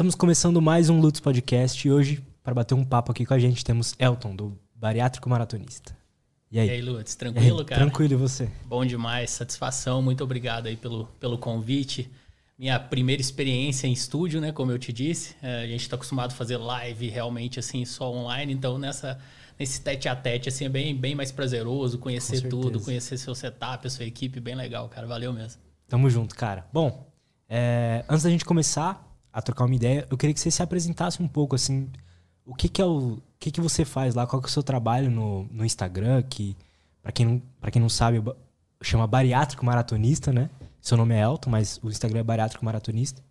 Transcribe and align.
Estamos 0.00 0.14
começando 0.14 0.62
mais 0.62 0.88
um 0.88 0.98
Lutz 0.98 1.20
Podcast 1.20 1.86
e 1.86 1.92
hoje, 1.92 2.24
para 2.42 2.54
bater 2.54 2.72
um 2.72 2.82
papo 2.82 3.12
aqui 3.12 3.26
com 3.26 3.34
a 3.34 3.38
gente, 3.38 3.62
temos 3.62 3.94
Elton, 3.98 4.34
do 4.34 4.58
Bariátrico 4.74 5.28
Maratonista. 5.28 5.94
E 6.50 6.58
aí? 6.58 6.68
E 6.68 6.70
aí, 6.70 6.80
Lutz, 6.80 7.14
tranquilo, 7.14 7.58
aí, 7.58 7.64
cara? 7.66 7.82
Tranquilo, 7.82 8.14
e 8.14 8.16
você? 8.16 8.48
Bom 8.64 8.82
demais, 8.86 9.28
satisfação, 9.28 10.00
muito 10.00 10.24
obrigado 10.24 10.68
aí 10.68 10.74
pelo, 10.74 11.04
pelo 11.20 11.36
convite. 11.36 12.10
Minha 12.58 12.80
primeira 12.80 13.20
experiência 13.20 13.86
em 13.86 13.92
estúdio, 13.92 14.40
né, 14.40 14.52
como 14.52 14.72
eu 14.72 14.78
te 14.78 14.90
disse. 14.90 15.36
É, 15.42 15.64
a 15.64 15.66
gente 15.66 15.82
está 15.82 15.96
acostumado 15.96 16.30
a 16.32 16.34
fazer 16.34 16.56
live 16.56 17.10
realmente 17.10 17.58
assim, 17.58 17.84
só 17.84 18.10
online, 18.10 18.54
então 18.54 18.78
nessa 18.78 19.18
nesse 19.58 19.82
tete 19.82 20.08
a 20.08 20.16
tete 20.16 20.48
assim 20.48 20.64
é 20.64 20.70
bem, 20.70 20.96
bem 20.96 21.14
mais 21.14 21.30
prazeroso 21.30 21.98
conhecer 21.98 22.48
tudo, 22.48 22.80
conhecer 22.80 23.18
seu 23.18 23.34
setup, 23.34 23.86
a 23.86 23.90
sua 23.90 24.06
equipe, 24.06 24.40
bem 24.40 24.54
legal, 24.54 24.88
cara. 24.88 25.06
Valeu 25.06 25.30
mesmo. 25.30 25.60
Tamo 25.86 26.08
junto, 26.08 26.34
cara. 26.34 26.64
Bom, 26.72 27.06
é, 27.46 28.02
antes 28.08 28.22
da 28.22 28.30
gente 28.30 28.46
começar 28.46 29.09
a 29.32 29.40
trocar 29.40 29.64
uma 29.64 29.74
ideia, 29.74 30.06
eu 30.10 30.16
queria 30.16 30.34
que 30.34 30.40
você 30.40 30.50
se 30.50 30.62
apresentasse 30.62 31.22
um 31.22 31.28
pouco, 31.28 31.54
assim, 31.54 31.88
o 32.44 32.54
que, 32.54 32.68
que 32.68 32.82
é 32.82 32.84
o. 32.84 33.14
o 33.14 33.22
que, 33.38 33.50
que 33.50 33.60
você 33.60 33.84
faz 33.84 34.14
lá? 34.14 34.26
Qual 34.26 34.40
que 34.40 34.48
é 34.48 34.50
o 34.50 34.52
seu 34.52 34.62
trabalho 34.62 35.10
no, 35.10 35.44
no 35.44 35.64
Instagram? 35.64 36.22
Que, 36.22 36.56
para 37.02 37.12
quem, 37.12 37.26
não, 37.26 37.42
pra 37.60 37.70
quem 37.70 37.80
não 37.80 37.88
sabe, 37.88 38.22
chama 38.82 39.06
Bariátrico 39.06 39.64
Maratonista, 39.64 40.32
né? 40.32 40.50
Seu 40.80 40.96
nome 40.96 41.14
é 41.14 41.20
Elton, 41.22 41.50
mas 41.50 41.78
o 41.82 41.88
Instagram 41.88 42.20
é 42.20 42.24
Bariátrico 42.24 42.64
Maratonista. 42.64 43.22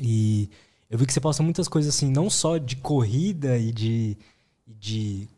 E 0.00 0.50
eu 0.90 0.98
vi 0.98 1.06
que 1.06 1.12
você 1.12 1.20
posta 1.20 1.42
muitas 1.42 1.66
coisas 1.66 1.94
assim, 1.94 2.10
não 2.10 2.28
só 2.28 2.58
de 2.58 2.76
corrida 2.76 3.58
e 3.58 3.72
de, 3.72 4.16
de, 4.66 5.28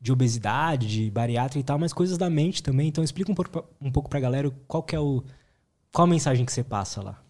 de 0.00 0.12
obesidade, 0.12 0.86
de 0.86 1.10
bariátrica 1.10 1.58
e 1.60 1.64
tal, 1.64 1.78
mas 1.78 1.92
coisas 1.92 2.16
da 2.16 2.30
mente 2.30 2.62
também. 2.62 2.88
Então 2.88 3.02
explica 3.02 3.30
um 3.30 3.34
pouco, 3.34 3.64
um 3.80 3.90
pouco 3.90 4.08
pra 4.08 4.20
galera 4.20 4.50
qual 4.66 4.82
que 4.82 4.94
é 4.96 5.00
o. 5.00 5.22
Qual 5.92 6.06
a 6.06 6.10
mensagem 6.10 6.46
que 6.46 6.52
você 6.52 6.62
passa 6.62 7.02
lá? 7.02 7.20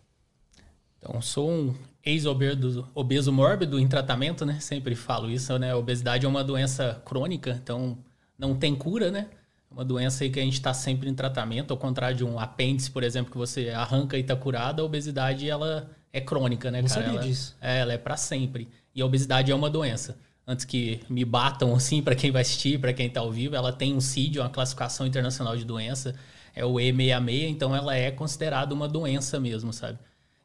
Então, 1.00 1.20
sou 1.22 1.50
um 1.50 1.74
ex-obeso 2.04 2.86
obeso 2.94 3.32
mórbido 3.32 3.78
em 3.78 3.88
tratamento, 3.88 4.44
né? 4.44 4.58
Sempre 4.60 4.94
falo 4.94 5.30
isso, 5.30 5.58
né? 5.58 5.72
A 5.72 5.76
obesidade 5.76 6.26
é 6.26 6.28
uma 6.28 6.44
doença 6.44 7.02
crônica, 7.04 7.58
então 7.62 7.98
não 8.38 8.54
tem 8.54 8.74
cura, 8.74 9.10
né? 9.10 9.28
É 9.70 9.74
uma 9.74 9.84
doença 9.84 10.24
aí 10.24 10.30
que 10.30 10.38
a 10.38 10.42
gente 10.42 10.54
está 10.54 10.74
sempre 10.74 11.08
em 11.08 11.14
tratamento, 11.14 11.70
ao 11.70 11.76
contrário 11.76 12.16
de 12.16 12.24
um 12.24 12.38
apêndice, 12.38 12.90
por 12.90 13.02
exemplo, 13.02 13.30
que 13.30 13.38
você 13.38 13.70
arranca 13.70 14.16
e 14.16 14.20
está 14.20 14.36
curado, 14.36 14.82
a 14.82 14.84
obesidade 14.84 15.48
ela 15.48 15.90
é 16.12 16.20
crônica, 16.20 16.70
né, 16.70 16.82
não 16.82 16.88
cara? 16.88 17.02
Sabia 17.02 17.18
ela, 17.18 17.26
disso. 17.26 17.56
É, 17.60 17.78
ela 17.78 17.92
é 17.92 17.98
para 17.98 18.16
sempre. 18.16 18.68
E 18.94 19.00
a 19.00 19.06
obesidade 19.06 19.50
é 19.50 19.54
uma 19.54 19.70
doença. 19.70 20.18
Antes 20.46 20.64
que 20.64 21.00
me 21.08 21.24
batam 21.24 21.72
assim, 21.76 22.02
para 22.02 22.14
quem 22.14 22.30
vai 22.30 22.42
assistir, 22.42 22.78
para 22.80 22.92
quem 22.92 23.06
está 23.06 23.20
ao 23.20 23.30
vivo, 23.30 23.54
ela 23.54 23.72
tem 23.72 23.94
um 23.94 24.00
CID, 24.00 24.40
uma 24.40 24.50
classificação 24.50 25.06
internacional 25.06 25.56
de 25.56 25.64
doença, 25.64 26.14
é 26.54 26.64
o 26.64 26.74
E66, 26.74 27.48
então 27.48 27.74
ela 27.74 27.94
é 27.94 28.10
considerada 28.10 28.74
uma 28.74 28.88
doença 28.88 29.38
mesmo, 29.38 29.72
sabe? 29.72 29.98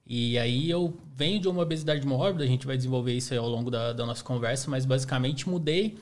E 0.07 0.37
aí 0.37 0.69
eu 0.69 0.97
venho 1.15 1.39
de 1.39 1.47
uma 1.47 1.63
obesidade 1.63 2.05
mórbida, 2.05 2.43
a 2.43 2.47
gente 2.47 2.67
vai 2.67 2.77
desenvolver 2.77 3.13
isso 3.13 3.33
ao 3.33 3.49
longo 3.49 3.71
da, 3.71 3.91
da 3.91 4.05
nossa 4.05 4.23
conversa, 4.23 4.69
mas 4.69 4.85
basicamente 4.85 5.49
mudei, 5.49 5.97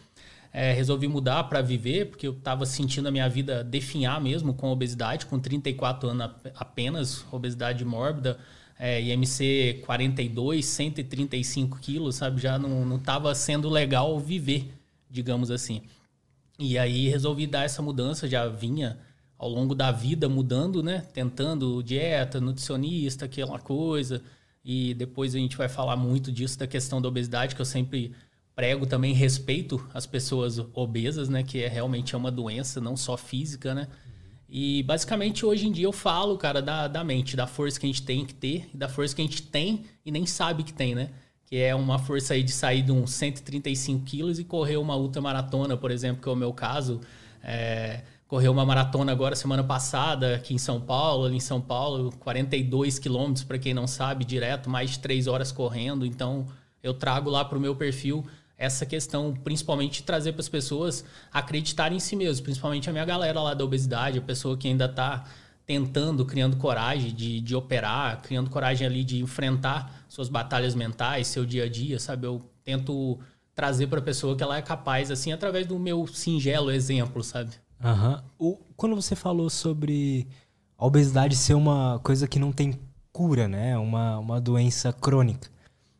é, 0.52 0.74
resolvi 0.74 1.08
mudar 1.08 1.46
para 1.46 1.62
viver, 1.62 2.10
porque 2.10 2.28
eu 2.28 2.34
estava 2.34 2.66
sentindo 2.66 3.08
a 3.08 3.12
minha 3.12 3.30
vida 3.30 3.64
definhar 3.64 4.20
mesmo 4.20 4.54
com 4.54 4.70
obesidade, 4.70 5.26
com 5.26 5.40
34 5.40 6.10
anos 6.10 6.32
apenas, 6.56 7.26
obesidade 7.32 7.86
mórbida, 7.86 8.38
é, 8.78 9.02
IMC 9.02 9.82
42, 9.86 10.66
135 10.66 11.80
quilos, 11.80 12.16
sabe? 12.16 12.42
Já 12.42 12.60
não 12.60 12.98
estava 12.98 13.34
sendo 13.34 13.70
legal 13.70 14.20
viver, 14.20 14.74
digamos 15.10 15.50
assim. 15.50 15.82
E 16.60 16.78
aí 16.78 17.08
resolvi 17.08 17.48
dar 17.48 17.64
essa 17.64 17.82
mudança, 17.82 18.28
já 18.28 18.48
vinha 18.48 18.98
ao 19.44 19.50
longo 19.50 19.76
da 19.76 19.92
vida 19.92 20.30
mudando, 20.30 20.82
né? 20.82 21.06
Tentando 21.12 21.84
dieta, 21.84 22.40
nutricionista, 22.40 23.26
aquela 23.26 23.60
coisa. 23.60 24.24
E 24.64 24.94
depois 24.94 25.36
a 25.36 25.38
gente 25.38 25.58
vai 25.58 25.68
falar 25.68 25.98
muito 25.98 26.32
disso 26.32 26.58
da 26.58 26.66
questão 26.66 27.02
da 27.02 27.10
obesidade, 27.10 27.54
que 27.54 27.60
eu 27.60 27.66
sempre 27.66 28.14
prego 28.56 28.86
também 28.86 29.14
respeito 29.14 29.86
às 29.94 30.06
pessoas 30.06 30.60
obesas, 30.74 31.28
né? 31.28 31.44
Que 31.44 31.62
é 31.62 31.68
realmente 31.68 32.16
é 32.16 32.18
uma 32.18 32.32
doença, 32.32 32.80
não 32.80 32.96
só 32.96 33.18
física, 33.18 33.76
né? 33.76 33.90
E 34.48 34.82
basicamente 34.84 35.46
hoje 35.46 35.68
em 35.68 35.74
dia 35.74 35.88
eu 35.88 35.92
falo, 35.92 36.38
cara, 36.38 36.62
da, 36.62 36.88
da 36.88 37.04
mente, 37.04 37.36
da 37.36 37.46
força 37.46 37.78
que 37.78 37.86
a 37.86 37.90
gente 37.90 38.04
tem 38.04 38.26
que 38.26 38.34
ter, 38.34 38.70
da 38.74 38.88
força 38.88 39.14
que 39.14 39.22
a 39.22 39.26
gente 39.26 39.42
tem 39.42 39.84
e 40.06 40.12
nem 40.12 40.26
sabe 40.26 40.64
que 40.64 40.72
tem, 40.72 40.96
né? 40.96 41.10
Que 41.48 41.58
é 41.58 41.76
uma 41.76 42.00
força 42.00 42.34
aí 42.34 42.44
de 42.44 42.52
sair 42.54 42.82
de 42.82 42.94
uns 42.94 43.12
135 43.12 44.06
quilos 44.06 44.40
e 44.40 44.46
correr 44.46 44.78
uma 44.78 44.96
ultramaratona, 44.96 45.76
por 45.76 45.92
exemplo, 45.92 46.24
que 46.24 46.30
é 46.30 46.32
o 46.32 46.36
meu 46.36 46.54
caso. 46.54 47.02
É, 47.44 48.04
correu 48.34 48.52
uma 48.52 48.66
maratona 48.66 49.12
agora 49.12 49.36
semana 49.36 49.64
passada 49.64 50.38
aqui 50.38 50.56
em 50.56 50.58
São 50.58 50.82
Paulo, 50.82 51.26
ali 51.26 51.36
em 51.36 51.40
São 51.40 51.62
Paulo, 51.62 52.12
42 52.18 52.98
quilômetros 52.98 53.44
para 53.44 53.60
quem 53.60 53.76
não 53.76 53.86
sabe, 53.86 54.26
direto, 54.26 54.72
mais 54.72 54.90
de 54.90 54.98
três 54.98 55.28
horas 55.28 55.52
correndo. 55.52 56.04
Então 56.04 56.48
eu 56.82 56.96
trago 56.96 57.30
lá 57.30 57.46
para 57.46 57.60
o 57.60 57.62
meu 57.62 57.76
perfil 57.76 58.26
essa 58.58 58.88
questão, 58.88 59.36
principalmente 59.44 60.00
de 60.00 60.04
trazer 60.04 60.32
para 60.32 60.42
as 60.42 60.50
pessoas 60.50 61.06
acreditarem 61.32 61.98
em 61.98 62.00
si 62.00 62.16
mesmos, 62.16 62.42
principalmente 62.42 62.90
a 62.90 62.92
minha 62.92 63.06
galera 63.06 63.40
lá 63.40 63.54
da 63.54 63.64
obesidade, 63.64 64.18
a 64.18 64.22
pessoa 64.24 64.58
que 64.58 64.68
ainda 64.68 64.86
está 64.86 65.26
tentando, 65.64 66.26
criando 66.26 66.58
coragem 66.58 67.14
de, 67.14 67.40
de 67.40 67.56
operar, 67.56 68.20
criando 68.24 68.50
coragem 68.50 68.88
ali 68.88 69.04
de 69.04 69.22
enfrentar 69.22 70.06
suas 70.10 70.28
batalhas 70.28 70.74
mentais, 70.74 71.28
seu 71.28 71.46
dia 71.46 71.66
a 71.66 71.70
dia, 71.70 72.00
sabe? 72.00 72.26
Eu 72.26 72.42
tento 72.64 73.20
trazer 73.54 73.86
para 73.86 74.00
a 74.00 74.04
pessoa 74.04 74.36
que 74.36 74.42
ela 74.42 74.58
é 74.58 74.62
capaz, 74.64 75.12
assim, 75.12 75.32
através 75.32 75.68
do 75.68 75.78
meu 75.78 76.08
singelo 76.08 76.72
exemplo, 76.72 77.24
sabe? 77.24 77.52
Uhum. 77.84 78.58
Quando 78.78 78.96
você 78.96 79.16
falou 79.16 79.50
sobre 79.50 80.28
a 80.78 80.86
obesidade 80.86 81.36
ser 81.36 81.54
uma 81.54 82.00
coisa 82.00 82.28
que 82.28 82.40
não 82.40 82.52
tem 82.52 82.80
cura, 83.12 83.48
né? 83.48 83.78
Uma, 83.78 84.18
uma 84.18 84.42
doença 84.42 84.92
crônica. 84.92 85.50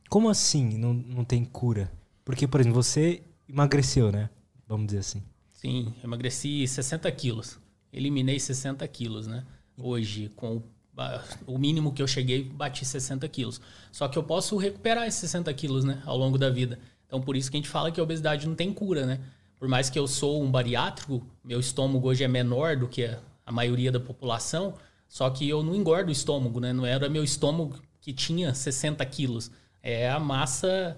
Como 0.10 0.30
assim 0.30 0.78
não, 0.78 0.94
não 0.94 1.24
tem 1.24 1.44
cura? 1.44 1.92
Porque, 2.26 2.48
por 2.48 2.60
exemplo, 2.60 2.82
você 2.82 3.22
emagreceu, 3.48 4.12
né? 4.12 4.30
Vamos 4.68 4.88
dizer 4.88 5.00
assim. 5.00 5.22
Sim, 5.54 5.94
emagreci 6.04 6.68
60 6.68 7.12
quilos. 7.12 7.60
Eliminei 7.92 8.40
60 8.40 8.88
quilos, 8.88 9.28
né? 9.28 9.44
Hoje, 9.78 10.32
com 10.36 10.58
o, 10.58 10.64
o 11.48 11.58
mínimo 11.58 11.94
que 11.94 12.02
eu 12.02 12.08
cheguei, 12.08 12.44
bati 12.44 12.86
60 12.86 13.28
quilos. 13.30 13.62
Só 13.92 14.08
que 14.08 14.18
eu 14.18 14.24
posso 14.24 14.58
recuperar 14.58 15.08
esses 15.08 15.20
60 15.22 15.54
quilos, 15.54 15.84
né? 15.84 16.02
Ao 16.06 16.18
longo 16.18 16.38
da 16.38 16.50
vida. 16.50 16.80
Então, 17.06 17.22
por 17.22 17.36
isso 17.36 17.52
que 17.52 17.58
a 17.58 17.60
gente 17.60 17.70
fala 17.70 17.92
que 17.92 18.00
a 18.00 18.04
obesidade 18.04 18.48
não 18.48 18.56
tem 18.56 18.74
cura, 18.74 19.06
né? 19.06 19.20
Por 19.64 19.70
mais 19.70 19.90
que 19.90 19.98
eu 19.98 20.06
sou 20.10 20.44
um 20.44 20.52
bariátrico, 20.52 21.26
meu 21.42 21.58
estômago 21.58 22.10
hoje 22.10 22.22
é 22.22 22.28
menor 22.28 22.76
do 22.76 22.86
que 22.86 23.06
a 23.46 23.50
maioria 23.50 23.94
da 23.94 24.00
população, 24.00 24.74
só 25.08 25.30
que 25.30 25.48
eu 25.48 25.64
não 25.64 25.74
engordo 25.74 26.10
o 26.10 26.12
estômago, 26.12 26.60
né? 26.60 26.74
Não 26.74 26.86
era 26.86 27.08
meu 27.08 27.24
estômago 27.24 27.80
que 28.02 28.12
tinha 28.12 28.54
60 28.54 29.06
quilos. 29.06 29.50
É 29.82 30.10
a 30.10 30.20
massa 30.20 30.98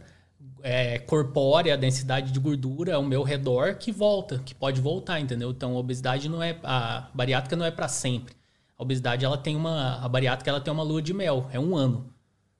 é, 0.63 0.97
corpórea, 0.97 1.75
a 1.75 1.77
densidade 1.77 2.31
de 2.31 2.39
gordura 2.39 2.95
ao 2.95 3.03
meu 3.03 3.21
redor 3.21 3.75
que 3.75 3.91
volta, 3.91 4.39
que 4.39 4.55
pode 4.55 4.81
voltar, 4.81 5.19
entendeu? 5.19 5.51
Então 5.51 5.75
a 5.75 5.77
obesidade 5.77 6.27
não 6.27 6.41
é. 6.41 6.57
A 6.63 7.07
bariátrica 7.13 7.55
não 7.55 7.67
é 7.67 7.69
para 7.69 7.87
sempre. 7.87 8.33
A 8.75 8.81
obesidade 8.81 9.23
ela 9.23 9.37
tem 9.37 9.55
uma. 9.55 10.03
A 10.03 10.09
bariátrica 10.09 10.49
ela 10.49 10.59
tem 10.59 10.73
uma 10.73 10.81
lua 10.81 11.03
de 11.03 11.13
mel, 11.13 11.47
é 11.53 11.59
um 11.59 11.75
ano. 11.75 12.11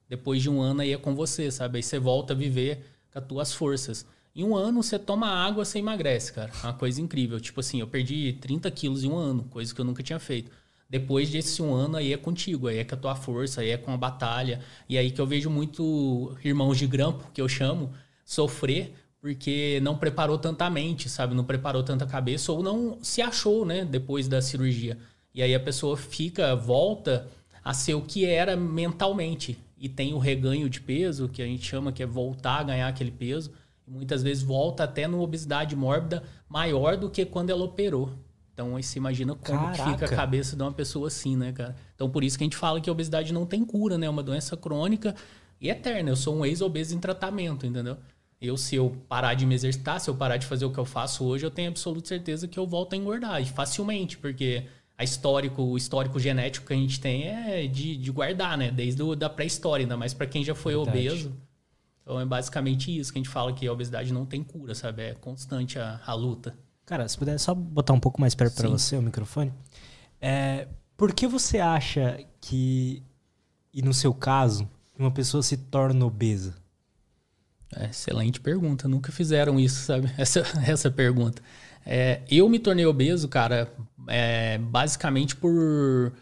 Depois 0.08 0.40
de 0.40 0.52
um 0.52 0.62
ano 0.62 0.82
aí 0.82 0.94
é 0.94 0.98
com 0.98 1.16
você, 1.16 1.50
sabe? 1.50 1.80
Aí 1.80 1.84
você 1.84 1.98
volta 1.98 2.34
a 2.34 2.36
viver 2.36 2.86
com 3.12 3.18
as 3.18 3.26
tuas 3.26 3.54
forças. 3.56 4.06
Em 4.36 4.44
um 4.44 4.56
ano, 4.56 4.84
você 4.84 5.00
toma 5.00 5.28
água, 5.28 5.64
você 5.64 5.80
emagrece, 5.80 6.34
cara. 6.34 6.52
É 6.62 6.68
uma 6.68 6.74
coisa 6.74 7.02
incrível. 7.02 7.40
Tipo 7.40 7.62
assim, 7.62 7.80
eu 7.80 7.88
perdi 7.88 8.34
30 8.42 8.70
quilos 8.72 9.04
em 9.04 9.10
um 9.10 9.16
ano, 9.16 9.44
coisa 9.46 9.74
que 9.74 9.80
eu 9.80 9.86
nunca 9.86 10.04
tinha 10.04 10.20
feito. 10.20 10.52
Depois 10.90 11.30
desse 11.30 11.62
um 11.62 11.74
ano, 11.74 11.98
aí 11.98 12.12
é 12.12 12.18
contigo, 12.18 12.68
aí 12.68 12.78
é 12.78 12.84
com 12.84 12.96
a 12.96 12.98
tua 12.98 13.16
força, 13.16 13.62
aí 13.62 13.70
é 13.70 13.78
com 13.78 13.92
a 13.92 13.98
batalha. 13.98 14.60
E 14.90 14.98
aí 14.98 15.10
que 15.10 15.22
eu 15.22 15.26
vejo 15.26 15.50
muito 15.50 16.36
irmãos 16.44 16.78
de 16.78 16.86
grampo, 16.86 17.32
que 17.34 17.42
eu 17.42 17.48
chamo, 17.48 17.92
sofrer 18.26 18.94
porque 19.26 19.80
não 19.82 19.98
preparou 19.98 20.38
tanta 20.38 20.70
mente, 20.70 21.10
sabe? 21.10 21.34
Não 21.34 21.44
preparou 21.44 21.82
tanta 21.82 22.06
cabeça 22.06 22.52
ou 22.52 22.62
não 22.62 23.00
se 23.02 23.24
achou, 23.24 23.66
né? 23.66 23.84
Depois 23.84 24.28
da 24.28 24.40
cirurgia. 24.40 25.00
E 25.34 25.42
aí 25.42 25.56
a 25.56 25.60
pessoa 25.60 25.98
fica, 25.98 26.56
volta 26.56 27.28
a 27.64 27.74
ser 27.74 27.96
o 27.96 28.04
que 28.04 28.24
era 28.24 28.56
mentalmente. 28.56 29.58
E 29.80 29.90
tem 29.90 30.14
o 30.14 30.20
reganho 30.20 30.70
de 30.70 30.80
peso, 30.80 31.28
que 31.28 31.42
a 31.42 31.46
gente 31.46 31.66
chama 31.66 31.92
que 31.92 32.04
é 32.04 32.06
voltar 32.06 32.60
a 32.60 32.64
ganhar 32.64 32.88
aquele 32.88 33.10
peso 33.10 33.52
muitas 33.88 34.24
vezes 34.24 34.44
volta 34.44 34.84
até 34.84 35.08
numa 35.08 35.24
obesidade 35.24 35.76
mórbida 35.76 36.24
maior 36.50 36.98
do 36.98 37.10
que 37.10 37.26
quando 37.26 37.50
ela 37.50 37.64
operou. 37.64 38.12
Então 38.54 38.76
aí 38.76 38.84
você 38.84 38.98
imagina 38.98 39.36
como 39.36 39.74
fica 39.74 40.06
a 40.06 40.10
cabeça 40.10 40.56
de 40.56 40.64
uma 40.64 40.72
pessoa 40.72 41.08
assim, 41.08 41.36
né, 41.36 41.52
cara? 41.52 41.76
Então 41.94 42.10
por 42.10 42.24
isso 42.24 42.38
que 42.38 42.44
a 42.44 42.46
gente 42.46 42.56
fala 42.56 42.80
que 42.80 42.90
a 42.90 42.94
obesidade 42.94 43.34
não 43.34 43.46
tem 43.46 43.66
cura, 43.66 43.98
né? 43.98 44.08
É 44.08 44.10
uma 44.10 44.24
doença 44.24 44.56
crônica 44.56 45.14
e 45.60 45.70
eterna. 45.70 46.10
Eu 46.10 46.16
sou 46.16 46.36
um 46.36 46.46
ex-obeso 46.46 46.96
em 46.96 47.00
tratamento, 47.00 47.66
entendeu? 47.66 47.98
Eu, 48.40 48.58
se 48.58 48.76
eu 48.76 48.96
parar 49.10 49.34
de 49.34 49.46
me 49.46 49.56
exercitar, 49.56 50.00
se 50.00 50.10
eu 50.10 50.16
parar 50.16 50.38
de 50.38 50.46
fazer 50.46 50.66
o 50.66 50.72
que 50.72 50.78
eu 50.78 50.86
faço 50.86 51.26
hoje, 51.26 51.46
eu 51.46 51.52
tenho 51.52 51.70
absoluta 51.70 52.08
certeza 52.08 52.48
que 52.48 52.60
eu 52.60 52.66
volto 52.66 52.94
a 52.94 52.98
engordar. 52.98 53.42
E 53.42 53.46
facilmente, 53.46 54.18
porque 54.18 54.66
a 54.98 55.04
histórico, 55.04 55.62
o 55.62 55.78
histórico 55.78 56.20
genético 56.20 56.68
que 56.68 56.74
a 56.74 56.78
gente 56.78 57.00
tem 57.00 57.24
é 57.28 57.68
de, 57.68 57.98
de 57.98 58.12
guardar, 58.12 58.58
né? 58.58 58.72
Desde 58.72 59.02
a 59.02 59.16
da 59.16 59.30
pré-história, 59.30 59.84
ainda 59.84 59.98
mais 59.98 60.14
para 60.14 60.28
quem 60.28 60.44
já 60.44 60.56
foi 60.56 60.76
Verdade. 60.76 60.98
obeso. 60.98 61.34
Então 62.06 62.20
é 62.20 62.26
basicamente 62.26 62.96
isso 62.96 63.12
que 63.12 63.18
a 63.18 63.22
gente 63.22 63.32
fala 63.32 63.52
que 63.52 63.68
a 63.68 63.74
obesidade 63.74 64.14
não 64.14 64.28
tem 64.28 64.44
cura, 64.44 64.76
sabe? 64.76 65.02
É 65.02 65.14
constante 65.16 65.80
a, 65.80 66.00
a 66.06 66.14
luta. 66.14 66.56
Cara, 66.86 67.08
se 67.10 67.18
puder 67.18 67.40
só 67.40 67.56
botar 67.56 67.94
um 67.94 68.00
pouco 68.00 68.22
mais 68.22 68.36
perto 68.36 68.56
para 68.56 68.70
você 68.70 68.96
o 68.96 69.02
microfone. 69.02 69.52
É, 70.22 70.68
por 70.96 71.12
que 71.14 71.26
você 71.26 71.60
acha 71.60 72.24
que, 72.40 73.02
e 73.74 73.82
no 73.82 73.92
seu 73.92 74.14
caso, 74.14 74.70
uma 74.98 75.10
pessoa 75.10 75.42
se 75.42 75.58
torna 75.58 76.06
obesa? 76.06 76.56
É, 77.76 77.86
excelente 77.86 78.40
pergunta. 78.40 78.88
Nunca 78.88 79.12
fizeram 79.12 79.60
isso, 79.60 79.82
sabe? 79.82 80.12
Essa, 80.16 80.42
essa 80.68 80.92
pergunta. 80.92 81.42
É, 81.84 82.22
eu 82.30 82.48
me 82.48 82.60
tornei 82.60 82.86
obeso, 82.86 83.28
cara, 83.28 83.72
é, 84.08 84.60
basicamente 84.60 85.36
por 85.36 86.14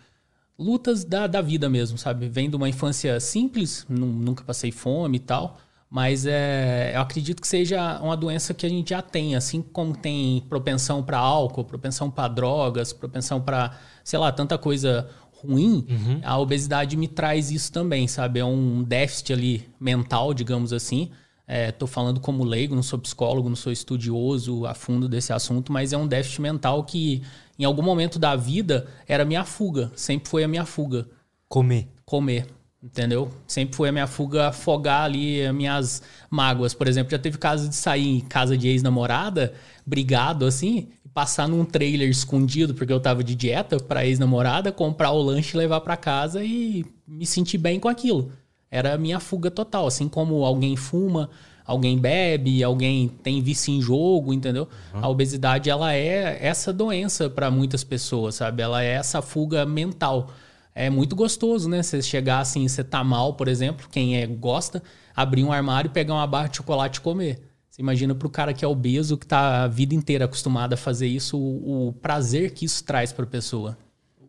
lutas 0.58 1.04
da, 1.04 1.28
da 1.28 1.42
vida 1.42 1.70
mesmo, 1.70 1.98
sabe? 1.98 2.30
Vem 2.30 2.50
de 2.50 2.56
uma 2.56 2.70
infância 2.70 3.20
simples, 3.20 3.86
nunca 3.90 4.44
passei 4.44 4.72
fome 4.72 5.18
e 5.18 5.20
tal. 5.20 5.60
Mas 5.94 6.26
é, 6.26 6.92
eu 6.96 7.02
acredito 7.02 7.40
que 7.40 7.48
seja 7.48 8.00
uma 8.02 8.18
doença 8.18 8.52
que 8.52 8.66
a 8.66 8.70
gente 8.70 8.90
já 8.90 9.02
tem, 9.04 9.36
assim 9.36 9.62
como 9.62 9.96
tem 9.96 10.44
propensão 10.50 11.04
para 11.04 11.20
álcool, 11.20 11.64
propensão 11.64 12.10
para 12.10 12.28
drogas, 12.30 12.92
propensão 12.92 13.40
para, 13.40 13.78
sei 14.04 14.18
lá, 14.18 14.32
tanta 14.32 14.58
coisa 14.58 15.08
ruim, 15.32 15.86
uhum. 15.88 16.20
a 16.24 16.40
obesidade 16.40 16.98
me 16.98 17.08
traz 17.08 17.52
isso 17.52 17.72
também, 17.72 18.08
sabe? 18.08 18.40
É 18.40 18.46
um 18.46 18.82
déficit 18.82 19.34
ali 19.34 19.70
mental, 19.80 20.34
digamos 20.34 20.74
assim. 20.74 21.12
Estou 21.48 21.88
é, 21.88 21.92
falando 21.92 22.20
como 22.20 22.44
leigo, 22.44 22.74
não 22.74 22.82
sou 22.82 22.98
psicólogo, 22.98 23.48
não 23.48 23.56
sou 23.56 23.72
estudioso 23.72 24.66
a 24.66 24.74
fundo 24.74 25.08
desse 25.08 25.32
assunto, 25.32 25.72
mas 25.72 25.94
é 25.94 25.98
um 25.98 26.08
déficit 26.08 26.42
mental 26.42 26.84
que, 26.86 27.22
em 27.60 27.66
algum 27.66 27.84
momento 27.84 28.18
da 28.18 28.36
vida, 28.36 28.88
era 29.08 29.24
minha 29.24 29.46
fuga. 29.46 29.92
Sempre 29.96 30.28
foi 30.28 30.44
a 30.44 30.48
minha 30.48 30.66
fuga. 30.66 31.08
Comer. 31.48 31.88
Comer. 32.04 32.48
Entendeu? 32.84 33.32
Sempre 33.48 33.78
foi 33.78 33.88
a 33.88 33.92
minha 33.94 34.08
fuga 34.08 34.50
afogar 34.50 35.06
ali 35.06 35.42
as 35.46 35.56
minhas 35.56 36.02
mágoas. 36.30 36.74
Por 36.74 36.86
exemplo, 36.86 37.12
já 37.12 37.18
teve 37.18 37.38
caso 37.38 37.70
de 37.70 37.76
sair 37.76 38.18
em 38.18 38.20
casa 38.20 38.58
de 38.58 38.68
ex-namorada, 38.68 39.54
brigado 39.86 40.46
assim, 40.46 40.90
e 41.06 41.08
passar 41.08 41.48
num 41.48 41.64
trailer 41.64 42.10
escondido, 42.10 42.74
porque 42.74 42.92
eu 42.92 43.00
tava 43.00 43.24
de 43.24 43.36
dieta 43.36 43.78
pra 43.78 44.06
ex-namorada, 44.06 44.70
comprar 44.70 45.12
o 45.12 45.22
lanche, 45.22 45.56
levar 45.56 45.80
para 45.80 45.96
casa 45.96 46.44
e 46.44 46.86
me 47.08 47.26
sentir 47.26 47.58
bem 47.58 47.80
com 47.80 47.88
aquilo. 47.88 48.34
Era 48.70 48.96
a 48.96 48.98
minha 48.98 49.22
fuga 49.22 49.50
total. 49.50 49.88
Assim 49.88 50.10
como 50.10 50.44
alguém 50.44 50.76
fuma, 50.76 51.30
alguém 51.66 51.98
bebe, 51.98 52.62
alguém 52.62 53.08
tem 53.08 53.42
vício 53.42 53.74
em 53.74 53.82
jogo, 53.82 54.34
entendeu? 54.34 54.68
Uhum. 54.94 55.06
A 55.06 55.08
obesidade, 55.08 55.70
ela 55.70 55.94
é 55.94 56.38
essa 56.42 56.74
doença 56.74 57.30
para 57.30 57.50
muitas 57.50 57.82
pessoas, 57.82 58.36
sabe? 58.36 58.62
Ela 58.62 58.84
é 58.84 58.90
essa 58.90 59.22
fuga 59.22 59.66
mental 59.66 60.30
é 60.76 60.90
muito 60.90 61.16
gostoso, 61.16 61.70
né? 61.70 61.84
Você 61.84 62.02
chegar 62.02 62.40
assim, 62.40 62.68
você 62.68 62.84
tá 62.84 63.04
mal, 63.04 63.34
por 63.36 63.48
exemplo, 63.48 63.88
quem 63.92 64.18
é 64.18 64.26
gosta, 64.26 64.82
abrir 65.16 65.44
um 65.44 65.52
armário, 65.52 65.92
pegar 65.92 66.14
uma 66.14 66.28
barra 66.28 66.48
de 66.48 66.58
chocolate 66.58 67.00
e 67.00 67.02
comer. 67.02 67.42
Você 67.70 67.82
imagina 67.82 68.14
pro 68.14 68.30
cara 68.30 68.54
que 68.54 68.64
é 68.64 68.68
obeso, 68.68 69.18
que 69.18 69.26
tá 69.26 69.64
a 69.64 69.68
vida 69.68 69.96
inteira 69.96 70.26
acostumado 70.26 70.74
a 70.74 70.78
fazer 70.78 71.08
isso, 71.08 71.38
o, 71.38 71.88
o 71.88 71.94
prazer 71.94 72.52
que 72.52 72.66
isso 72.66 72.84
traz 72.84 73.12
pra 73.12 73.26
pessoa. 73.26 73.78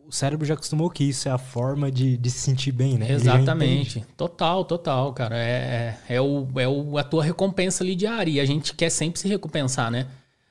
O 0.06 0.12
cérebro 0.12 0.46
já 0.46 0.54
acostumou 0.54 0.90
que 0.90 1.04
isso 1.04 1.28
é 1.28 1.32
a 1.32 1.38
forma 1.38 1.90
de, 1.90 2.16
de 2.16 2.30
se 2.30 2.38
sentir 2.38 2.72
bem, 2.72 2.98
né? 2.98 3.10
Exatamente. 3.10 4.04
Total, 4.16 4.64
total, 4.64 5.12
cara. 5.12 5.36
É, 5.36 5.98
é, 6.08 6.16
é, 6.16 6.20
o, 6.20 6.46
é 6.56 6.68
o, 6.68 6.98
a 6.98 7.04
tua 7.04 7.24
recompensa 7.24 7.82
ali 7.82 7.94
diária. 7.96 8.30
E 8.30 8.40
a 8.40 8.44
gente 8.44 8.74
quer 8.74 8.90
sempre 8.90 9.18
se 9.18 9.26
recompensar, 9.28 9.90
né? 9.90 10.06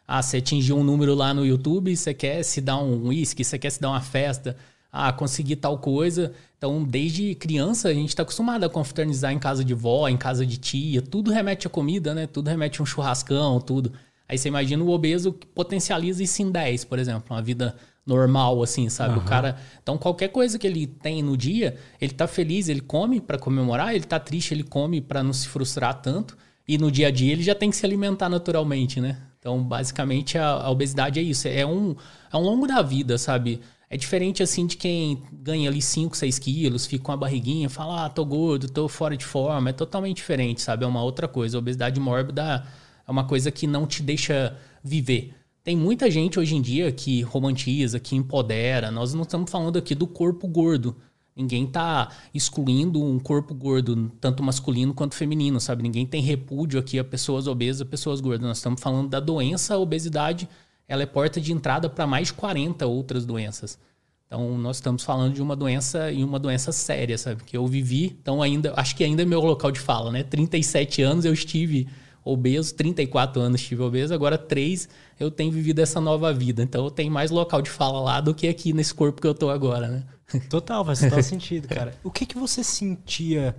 Ah, 0.07 0.21
você 0.21 0.37
atingiu 0.37 0.77
um 0.77 0.83
número 0.83 1.15
lá 1.15 1.33
no 1.33 1.45
YouTube, 1.45 1.95
você 1.95 2.13
quer 2.13 2.43
se 2.43 2.59
dar 2.61 2.77
um 2.77 3.07
uísque, 3.07 3.43
você 3.43 3.57
quer 3.57 3.69
se 3.69 3.79
dar 3.79 3.89
uma 3.89 4.01
festa 4.01 4.57
ah, 4.93 5.11
conseguir 5.11 5.55
tal 5.55 5.79
coisa. 5.79 6.31
Então, 6.55 6.83
desde 6.83 7.33
criança, 7.33 7.89
a 7.89 7.93
gente 7.93 8.09
está 8.09 8.21
acostumado 8.21 8.63
a 8.63 8.69
confraternizar 8.69 9.33
em 9.33 9.39
casa 9.39 9.65
de 9.65 9.73
vó, 9.73 10.07
em 10.07 10.15
casa 10.15 10.45
de 10.45 10.57
tia. 10.57 11.01
Tudo 11.01 11.31
remete 11.31 11.65
a 11.65 11.69
comida, 11.69 12.13
né? 12.13 12.27
Tudo 12.27 12.47
remete 12.47 12.79
a 12.79 12.83
um 12.83 12.85
churrascão, 12.85 13.59
tudo. 13.59 13.91
Aí 14.29 14.37
você 14.37 14.47
imagina 14.47 14.83
o 14.83 14.91
obeso 14.91 15.33
que 15.33 15.47
potencializa 15.47 16.21
isso 16.21 16.43
em 16.43 16.51
10, 16.51 16.85
por 16.85 16.99
exemplo. 16.99 17.35
Uma 17.35 17.41
vida 17.41 17.75
normal, 18.05 18.61
assim, 18.61 18.87
sabe? 18.87 19.15
Uhum. 19.15 19.21
O 19.21 19.25
cara. 19.25 19.57
Então, 19.81 19.97
qualquer 19.97 20.27
coisa 20.27 20.59
que 20.59 20.67
ele 20.67 20.85
tem 20.85 21.23
no 21.23 21.35
dia, 21.35 21.75
ele 21.99 22.13
tá 22.13 22.27
feliz, 22.27 22.69
ele 22.69 22.81
come 22.81 23.19
para 23.19 23.39
comemorar, 23.39 23.95
ele 23.95 24.05
tá 24.05 24.19
triste, 24.19 24.53
ele 24.53 24.63
come 24.63 25.01
para 25.01 25.23
não 25.23 25.33
se 25.33 25.47
frustrar 25.47 26.01
tanto. 26.01 26.37
E 26.67 26.77
no 26.77 26.91
dia 26.91 27.07
a 27.07 27.11
dia 27.11 27.33
ele 27.33 27.43
já 27.43 27.55
tem 27.55 27.71
que 27.71 27.75
se 27.75 27.85
alimentar 27.85 28.29
naturalmente, 28.29 29.01
né? 29.01 29.17
Então, 29.39 29.61
basicamente, 29.61 30.37
a, 30.37 30.47
a 30.47 30.69
obesidade 30.69 31.19
é 31.19 31.23
isso. 31.23 31.47
É 31.47 31.65
um, 31.65 31.95
é 32.31 32.37
um 32.37 32.41
longo 32.41 32.65
da 32.65 32.81
vida, 32.81 33.17
sabe? 33.17 33.59
É 33.93 33.97
diferente 33.97 34.41
assim 34.41 34.65
de 34.65 34.75
quem 34.75 35.21
ganha 35.31 35.69
ali 35.69 35.79
5, 35.79 36.17
6 36.17 36.39
quilos, 36.39 36.87
fica 36.87 37.03
com 37.03 37.11
a 37.11 37.15
barriguinha, 37.15 37.69
fala, 37.69 38.05
ah, 38.05 38.09
tô 38.09 38.25
gordo, 38.25 38.67
tô 38.67 38.87
fora 38.87 39.15
de 39.15 39.23
forma. 39.23 39.69
É 39.69 39.73
totalmente 39.73 40.17
diferente, 40.17 40.63
sabe? 40.63 40.83
É 40.83 40.87
uma 40.87 41.03
outra 41.03 41.27
coisa. 41.27 41.55
A 41.55 41.59
obesidade 41.59 41.99
mórbida 41.99 42.65
é 43.07 43.11
uma 43.11 43.23
coisa 43.23 43.51
que 43.51 43.67
não 43.67 43.85
te 43.85 44.01
deixa 44.01 44.57
viver. 44.83 45.35
Tem 45.63 45.77
muita 45.77 46.09
gente 46.09 46.39
hoje 46.39 46.55
em 46.55 46.61
dia 46.63 46.91
que 46.91 47.21
romantiza, 47.21 47.99
que 47.99 48.15
empodera. 48.15 48.89
Nós 48.89 49.13
não 49.13 49.21
estamos 49.21 49.51
falando 49.51 49.77
aqui 49.77 49.93
do 49.93 50.07
corpo 50.07 50.47
gordo. 50.47 50.95
Ninguém 51.35 51.67
tá 51.67 52.09
excluindo 52.33 52.99
um 52.99 53.19
corpo 53.19 53.53
gordo, 53.53 54.11
tanto 54.19 54.41
masculino 54.41 54.95
quanto 54.95 55.13
feminino, 55.13 55.59
sabe? 55.59 55.83
Ninguém 55.83 56.07
tem 56.07 56.19
repúdio 56.19 56.79
aqui 56.79 56.97
a 56.97 57.03
pessoas 57.03 57.45
obesas, 57.45 57.87
pessoas 57.87 58.19
gordas. 58.19 58.47
Nós 58.47 58.57
estamos 58.57 58.81
falando 58.81 59.09
da 59.09 59.19
doença, 59.19 59.77
obesidade 59.77 60.49
ela 60.93 61.03
é 61.03 61.07
porta 61.07 61.41
de 61.41 61.51
entrada 61.51 61.89
para 61.89 62.05
mais 62.05 62.27
de 62.27 62.33
40 62.33 62.85
outras 62.85 63.25
doenças. 63.25 63.79
Então, 64.27 64.57
nós 64.57 64.77
estamos 64.77 65.03
falando 65.03 65.33
de 65.33 65.41
uma 65.41 65.55
doença 65.55 66.11
e 66.11 66.23
uma 66.23 66.39
doença 66.39 66.71
séria, 66.71 67.17
sabe? 67.17 67.43
Que 67.43 67.57
eu 67.57 67.65
vivi, 67.65 68.17
então 68.21 68.41
ainda, 68.41 68.73
acho 68.75 68.95
que 68.95 69.03
ainda 69.03 69.23
é 69.23 69.25
meu 69.25 69.39
local 69.39 69.71
de 69.71 69.79
fala, 69.79 70.11
né? 70.11 70.23
37 70.23 71.01
anos 71.01 71.25
eu 71.25 71.33
estive 71.33 71.87
obeso, 72.23 72.73
34 72.75 73.41
anos 73.41 73.61
estive 73.61 73.81
obeso, 73.81 74.13
agora 74.13 74.37
3 74.37 74.87
eu 75.19 75.29
tenho 75.29 75.51
vivido 75.51 75.79
essa 75.79 75.99
nova 75.99 76.31
vida. 76.31 76.61
Então, 76.61 76.85
eu 76.85 76.91
tenho 76.91 77.11
mais 77.11 77.31
local 77.31 77.61
de 77.61 77.71
fala 77.71 77.99
lá 77.99 78.21
do 78.21 78.33
que 78.33 78.47
aqui 78.47 78.71
nesse 78.71 78.93
corpo 78.93 79.19
que 79.19 79.27
eu 79.27 79.33
tô 79.33 79.49
agora, 79.49 79.87
né? 79.87 80.03
Total, 80.49 80.85
faz 80.85 80.99
total 80.99 81.21
sentido, 81.23 81.67
cara. 81.67 81.95
O 82.03 82.11
que 82.11 82.25
que 82.25 82.37
você 82.37 82.63
sentia, 82.63 83.55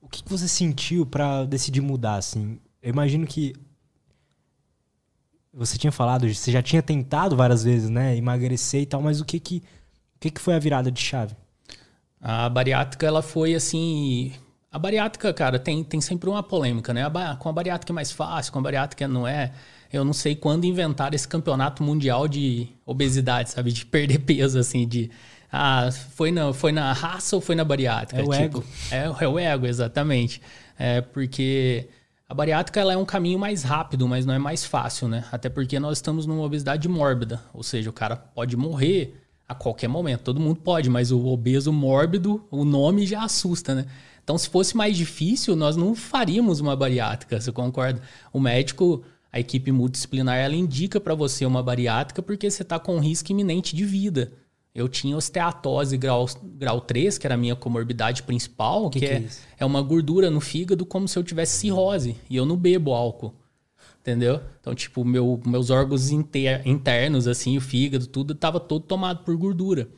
o 0.00 0.08
que 0.08 0.22
que 0.22 0.30
você 0.30 0.48
sentiu 0.48 1.04
para 1.04 1.44
decidir 1.44 1.82
mudar, 1.82 2.16
assim? 2.16 2.58
Eu 2.82 2.90
imagino 2.90 3.26
que 3.26 3.54
você 5.56 5.78
tinha 5.78 5.92
falado, 5.92 6.32
você 6.32 6.50
já 6.50 6.62
tinha 6.62 6.82
tentado 6.82 7.36
várias 7.36 7.62
vezes, 7.62 7.88
né, 7.88 8.16
emagrecer 8.16 8.82
e 8.82 8.86
tal, 8.86 9.00
mas 9.00 9.20
o 9.20 9.24
que 9.24 9.38
que, 9.38 9.62
o 10.16 10.20
que, 10.20 10.30
que 10.30 10.40
foi 10.40 10.54
a 10.54 10.58
virada 10.58 10.90
de 10.90 11.00
chave? 11.00 11.34
A 12.20 12.48
bariátrica, 12.48 13.06
ela 13.06 13.22
foi 13.22 13.54
assim. 13.54 14.32
A 14.72 14.78
bariátrica, 14.78 15.32
cara, 15.32 15.58
tem, 15.58 15.84
tem 15.84 16.00
sempre 16.00 16.28
uma 16.28 16.42
polêmica, 16.42 16.92
né? 16.92 17.04
A, 17.04 17.36
com 17.36 17.48
a 17.48 17.52
bariátrica 17.52 17.92
é 17.92 17.94
mais 17.94 18.10
fácil, 18.10 18.52
com 18.52 18.58
a 18.58 18.62
bariátrica 18.62 19.06
não 19.06 19.28
é. 19.28 19.52
Eu 19.92 20.04
não 20.04 20.14
sei 20.14 20.34
quando 20.34 20.64
inventaram 20.64 21.14
esse 21.14 21.28
campeonato 21.28 21.82
mundial 21.82 22.26
de 22.26 22.66
obesidade, 22.84 23.50
sabe? 23.50 23.70
De 23.70 23.84
perder 23.84 24.18
peso, 24.20 24.58
assim, 24.58 24.88
de. 24.88 25.10
Ah, 25.52 25.90
foi 26.16 26.32
na, 26.32 26.52
foi 26.52 26.72
na 26.72 26.92
raça 26.92 27.36
ou 27.36 27.42
foi 27.42 27.54
na 27.54 27.62
bariátrica? 27.62 28.20
É 28.20 28.24
o 28.24 28.30
tipo, 28.30 28.42
ego. 28.42 28.64
É, 28.90 29.24
é 29.24 29.28
o 29.28 29.38
ego, 29.38 29.66
exatamente. 29.66 30.40
É 30.78 31.02
porque 31.02 31.86
a 32.28 32.34
bariátrica 32.34 32.80
ela 32.80 32.92
é 32.92 32.96
um 32.96 33.04
caminho 33.04 33.38
mais 33.38 33.62
rápido, 33.62 34.08
mas 34.08 34.24
não 34.24 34.32
é 34.32 34.38
mais 34.38 34.64
fácil, 34.64 35.08
né? 35.08 35.24
Até 35.30 35.48
porque 35.48 35.78
nós 35.78 35.98
estamos 35.98 36.26
numa 36.26 36.42
obesidade 36.42 36.88
mórbida, 36.88 37.42
ou 37.52 37.62
seja, 37.62 37.90
o 37.90 37.92
cara 37.92 38.16
pode 38.16 38.56
morrer 38.56 39.20
a 39.46 39.54
qualquer 39.54 39.88
momento. 39.88 40.22
Todo 40.22 40.40
mundo 40.40 40.60
pode, 40.60 40.88
mas 40.88 41.12
o 41.12 41.26
obeso 41.26 41.72
mórbido, 41.72 42.42
o 42.50 42.64
nome 42.64 43.06
já 43.06 43.24
assusta, 43.24 43.74
né? 43.74 43.86
Então, 44.22 44.38
se 44.38 44.48
fosse 44.48 44.74
mais 44.74 44.96
difícil, 44.96 45.54
nós 45.54 45.76
não 45.76 45.94
faríamos 45.94 46.60
uma 46.60 46.74
bariátrica, 46.74 47.38
você 47.38 47.52
concorda? 47.52 48.00
O 48.32 48.40
médico, 48.40 49.04
a 49.30 49.38
equipe 49.38 49.70
multidisciplinar, 49.70 50.38
ela 50.38 50.54
indica 50.54 50.98
para 50.98 51.14
você 51.14 51.44
uma 51.44 51.62
bariátrica 51.62 52.22
porque 52.22 52.50
você 52.50 52.62
está 52.62 52.78
com 52.78 52.98
risco 52.98 53.32
iminente 53.32 53.76
de 53.76 53.84
vida. 53.84 54.32
Eu 54.74 54.88
tinha 54.88 55.16
osteatose 55.16 55.96
grau, 55.96 56.26
grau 56.42 56.80
3, 56.80 57.16
que 57.16 57.26
era 57.26 57.34
a 57.34 57.38
minha 57.38 57.54
comorbidade 57.54 58.24
principal, 58.24 58.90
que, 58.90 58.98
que, 58.98 59.06
que 59.06 59.12
é, 59.12 59.16
é, 59.18 59.28
é, 59.58 59.64
uma 59.64 59.80
gordura 59.80 60.28
no 60.30 60.40
fígado 60.40 60.84
como 60.84 61.06
se 61.06 61.16
eu 61.16 61.22
tivesse 61.22 61.58
cirrose. 61.58 62.16
E 62.28 62.34
eu 62.34 62.44
não 62.44 62.56
bebo 62.56 62.92
álcool. 62.92 63.32
Entendeu? 64.00 64.40
Então, 64.60 64.74
tipo, 64.74 65.04
meu, 65.04 65.40
meus 65.46 65.70
órgãos 65.70 66.10
inter, 66.10 66.60
internos, 66.66 67.28
assim, 67.28 67.56
o 67.56 67.60
fígado, 67.60 68.06
tudo, 68.08 68.34
tava 68.34 68.58
todo 68.58 68.84
tomado 68.84 69.24
por 69.24 69.36
gordura. 69.36 69.88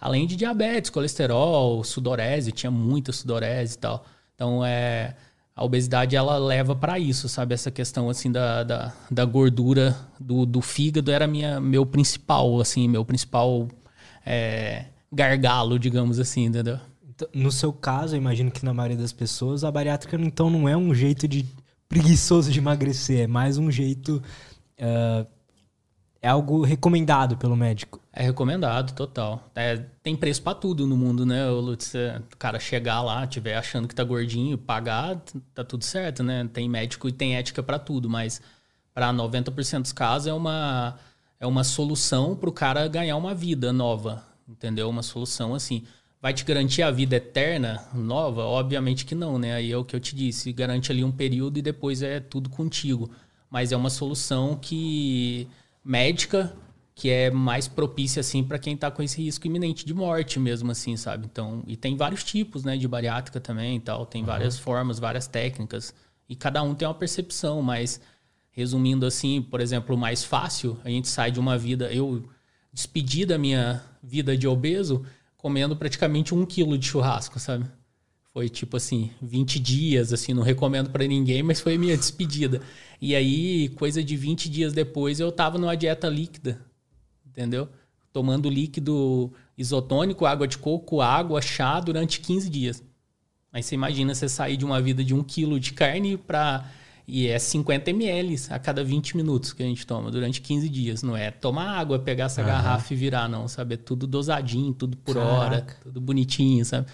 Além 0.00 0.26
de 0.26 0.34
diabetes, 0.34 0.90
colesterol, 0.90 1.84
sudorese, 1.84 2.50
tinha 2.50 2.70
muita 2.70 3.12
sudorese 3.12 3.76
e 3.76 3.78
tal. 3.78 4.04
Então, 4.34 4.64
é, 4.64 5.14
a 5.54 5.64
obesidade, 5.64 6.16
ela 6.16 6.36
leva 6.38 6.74
para 6.74 6.98
isso, 6.98 7.28
sabe? 7.28 7.54
Essa 7.54 7.70
questão, 7.70 8.10
assim, 8.10 8.32
da, 8.32 8.64
da, 8.64 8.92
da 9.08 9.24
gordura 9.24 9.96
do, 10.18 10.44
do 10.44 10.60
fígado 10.60 11.12
era 11.12 11.26
minha, 11.26 11.60
meu 11.60 11.86
principal, 11.86 12.60
assim, 12.60 12.88
meu 12.88 13.04
principal 13.04 13.68
é, 14.24 14.86
gargalo, 15.12 15.78
digamos 15.78 16.18
assim, 16.18 16.44
entendeu? 16.44 16.78
Então, 17.08 17.28
no 17.32 17.52
seu 17.52 17.72
caso, 17.72 18.14
eu 18.14 18.18
imagino 18.18 18.50
que 18.50 18.64
na 18.64 18.74
maioria 18.74 18.96
das 18.96 19.12
pessoas, 19.12 19.62
a 19.62 19.70
bariátrica 19.70 20.16
então 20.16 20.50
não 20.50 20.68
é 20.68 20.76
um 20.76 20.94
jeito 20.94 21.28
de 21.28 21.46
preguiçoso 21.88 22.50
de 22.50 22.58
emagrecer, 22.58 23.20
é 23.20 23.26
mais 23.26 23.56
um 23.58 23.70
jeito. 23.70 24.22
Uh, 24.78 25.26
é 26.24 26.28
algo 26.28 26.64
recomendado 26.64 27.36
pelo 27.36 27.54
médico. 27.54 28.00
É 28.10 28.22
recomendado, 28.22 28.94
total. 28.94 29.46
É, 29.54 29.76
tem 30.02 30.16
preço 30.16 30.42
para 30.42 30.54
tudo 30.54 30.86
no 30.86 30.96
mundo, 30.96 31.26
né, 31.26 31.46
Lutz? 31.50 31.92
O 32.32 32.36
cara 32.38 32.58
chegar 32.58 33.02
lá, 33.02 33.26
tiver 33.26 33.54
achando 33.54 33.86
que 33.86 33.94
tá 33.94 34.02
gordinho, 34.02 34.56
pagar, 34.56 35.20
tá 35.54 35.62
tudo 35.62 35.84
certo, 35.84 36.22
né? 36.22 36.48
Tem 36.50 36.66
médico 36.66 37.06
e 37.08 37.12
tem 37.12 37.36
ética 37.36 37.62
para 37.62 37.78
tudo, 37.78 38.08
mas 38.08 38.40
para 38.94 39.12
90% 39.12 39.82
dos 39.82 39.92
casos 39.92 40.26
é 40.26 40.32
uma 40.32 40.96
é 41.44 41.46
uma 41.46 41.62
solução 41.62 42.34
para 42.34 42.48
o 42.48 42.52
cara 42.52 42.88
ganhar 42.88 43.16
uma 43.16 43.34
vida 43.34 43.70
nova, 43.70 44.24
entendeu? 44.48 44.88
Uma 44.88 45.02
solução 45.02 45.54
assim. 45.54 45.84
vai 46.20 46.32
te 46.32 46.42
garantir 46.42 46.82
a 46.82 46.90
vida 46.90 47.16
eterna 47.16 47.86
nova? 47.92 48.42
Obviamente 48.44 49.04
que 49.04 49.14
não, 49.14 49.38
né? 49.38 49.54
Aí 49.54 49.70
é 49.70 49.76
o 49.76 49.84
que 49.84 49.94
eu 49.94 50.00
te 50.00 50.16
disse, 50.16 50.50
garante 50.54 50.90
ali 50.90 51.04
um 51.04 51.12
período 51.12 51.58
e 51.58 51.62
depois 51.62 52.00
é 52.00 52.18
tudo 52.18 52.48
contigo. 52.48 53.10
Mas 53.50 53.72
é 53.72 53.76
uma 53.76 53.90
solução 53.90 54.56
que 54.56 55.46
médica 55.84 56.56
que 56.94 57.10
é 57.10 57.30
mais 57.30 57.68
propícia 57.68 58.20
assim 58.20 58.42
para 58.42 58.58
quem 58.58 58.74
está 58.74 58.90
com 58.90 59.02
esse 59.02 59.20
risco 59.20 59.46
iminente 59.46 59.84
de 59.84 59.92
morte 59.92 60.38
mesmo 60.38 60.70
assim, 60.70 60.96
sabe? 60.96 61.26
Então, 61.30 61.62
e 61.66 61.76
tem 61.76 61.94
vários 61.94 62.24
tipos, 62.24 62.64
né, 62.64 62.76
de 62.76 62.88
bariátrica 62.88 63.40
também 63.40 63.76
e 63.76 63.80
tal, 63.80 64.06
tem 64.06 64.22
uhum. 64.22 64.28
várias 64.28 64.58
formas, 64.58 64.98
várias 64.98 65.26
técnicas 65.26 65.92
e 66.28 66.34
cada 66.34 66.62
um 66.62 66.74
tem 66.74 66.88
uma 66.88 66.94
percepção, 66.94 67.60
mas 67.60 68.00
resumindo 68.54 69.04
assim, 69.04 69.42
por 69.42 69.60
exemplo, 69.60 69.98
mais 69.98 70.24
fácil, 70.24 70.78
a 70.84 70.88
gente 70.88 71.08
sai 71.08 71.30
de 71.30 71.40
uma 71.40 71.58
vida, 71.58 71.92
eu 71.92 72.24
despedi 72.72 73.26
da 73.26 73.36
minha 73.36 73.82
vida 74.02 74.36
de 74.36 74.46
obeso 74.46 75.04
comendo 75.36 75.76
praticamente 75.76 76.34
um 76.34 76.46
quilo 76.46 76.78
de 76.78 76.86
churrasco, 76.86 77.38
sabe? 77.38 77.66
Foi 78.32 78.48
tipo 78.48 78.76
assim, 78.76 79.10
20 79.20 79.58
dias, 79.58 80.12
assim, 80.12 80.32
não 80.32 80.42
recomendo 80.42 80.90
para 80.90 81.06
ninguém, 81.06 81.42
mas 81.42 81.60
foi 81.60 81.74
a 81.74 81.78
minha 81.78 81.96
despedida. 81.96 82.62
E 83.00 83.14
aí, 83.14 83.68
coisa 83.70 84.02
de 84.02 84.16
20 84.16 84.48
dias 84.48 84.72
depois, 84.72 85.18
eu 85.18 85.30
tava 85.30 85.58
numa 85.58 85.76
dieta 85.76 86.08
líquida, 86.08 86.64
entendeu? 87.26 87.68
Tomando 88.12 88.48
líquido 88.48 89.32
isotônico, 89.58 90.26
água 90.26 90.46
de 90.46 90.58
coco, 90.58 91.00
água, 91.00 91.42
chá 91.42 91.80
durante 91.80 92.20
15 92.20 92.48
dias. 92.48 92.82
Aí 93.52 93.62
você 93.62 93.74
imagina 93.74 94.14
você 94.14 94.28
sair 94.28 94.56
de 94.56 94.64
uma 94.64 94.80
vida 94.80 95.04
de 95.04 95.14
um 95.14 95.22
quilo 95.22 95.60
de 95.60 95.72
carne 95.72 96.16
para 96.16 96.68
e 97.06 97.28
é 97.28 97.38
50 97.38 97.90
ml 97.90 98.34
a 98.48 98.58
cada 98.58 98.82
20 98.82 99.16
minutos 99.16 99.52
que 99.52 99.62
a 99.62 99.66
gente 99.66 99.86
toma 99.86 100.10
durante 100.10 100.40
15 100.40 100.68
dias. 100.70 101.02
Não 101.02 101.16
é 101.16 101.30
tomar 101.30 101.78
água, 101.78 101.98
pegar 101.98 102.24
essa 102.24 102.40
uhum. 102.40 102.46
garrafa 102.46 102.94
e 102.94 102.96
virar, 102.96 103.28
não, 103.28 103.46
sabe? 103.46 103.74
É 103.74 103.76
tudo 103.76 104.06
dosadinho, 104.06 104.72
tudo 104.72 104.96
por 104.96 105.14
Caraca. 105.14 105.32
hora, 105.32 105.66
tudo 105.82 106.00
bonitinho, 106.00 106.64
sabe? 106.64 106.86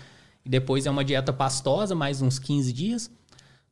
E 0.45 0.49
depois 0.49 0.87
é 0.87 0.91
uma 0.91 1.05
dieta 1.05 1.33
pastosa, 1.33 1.95
mais 1.95 2.21
uns 2.21 2.39
15 2.39 2.73
dias, 2.73 3.11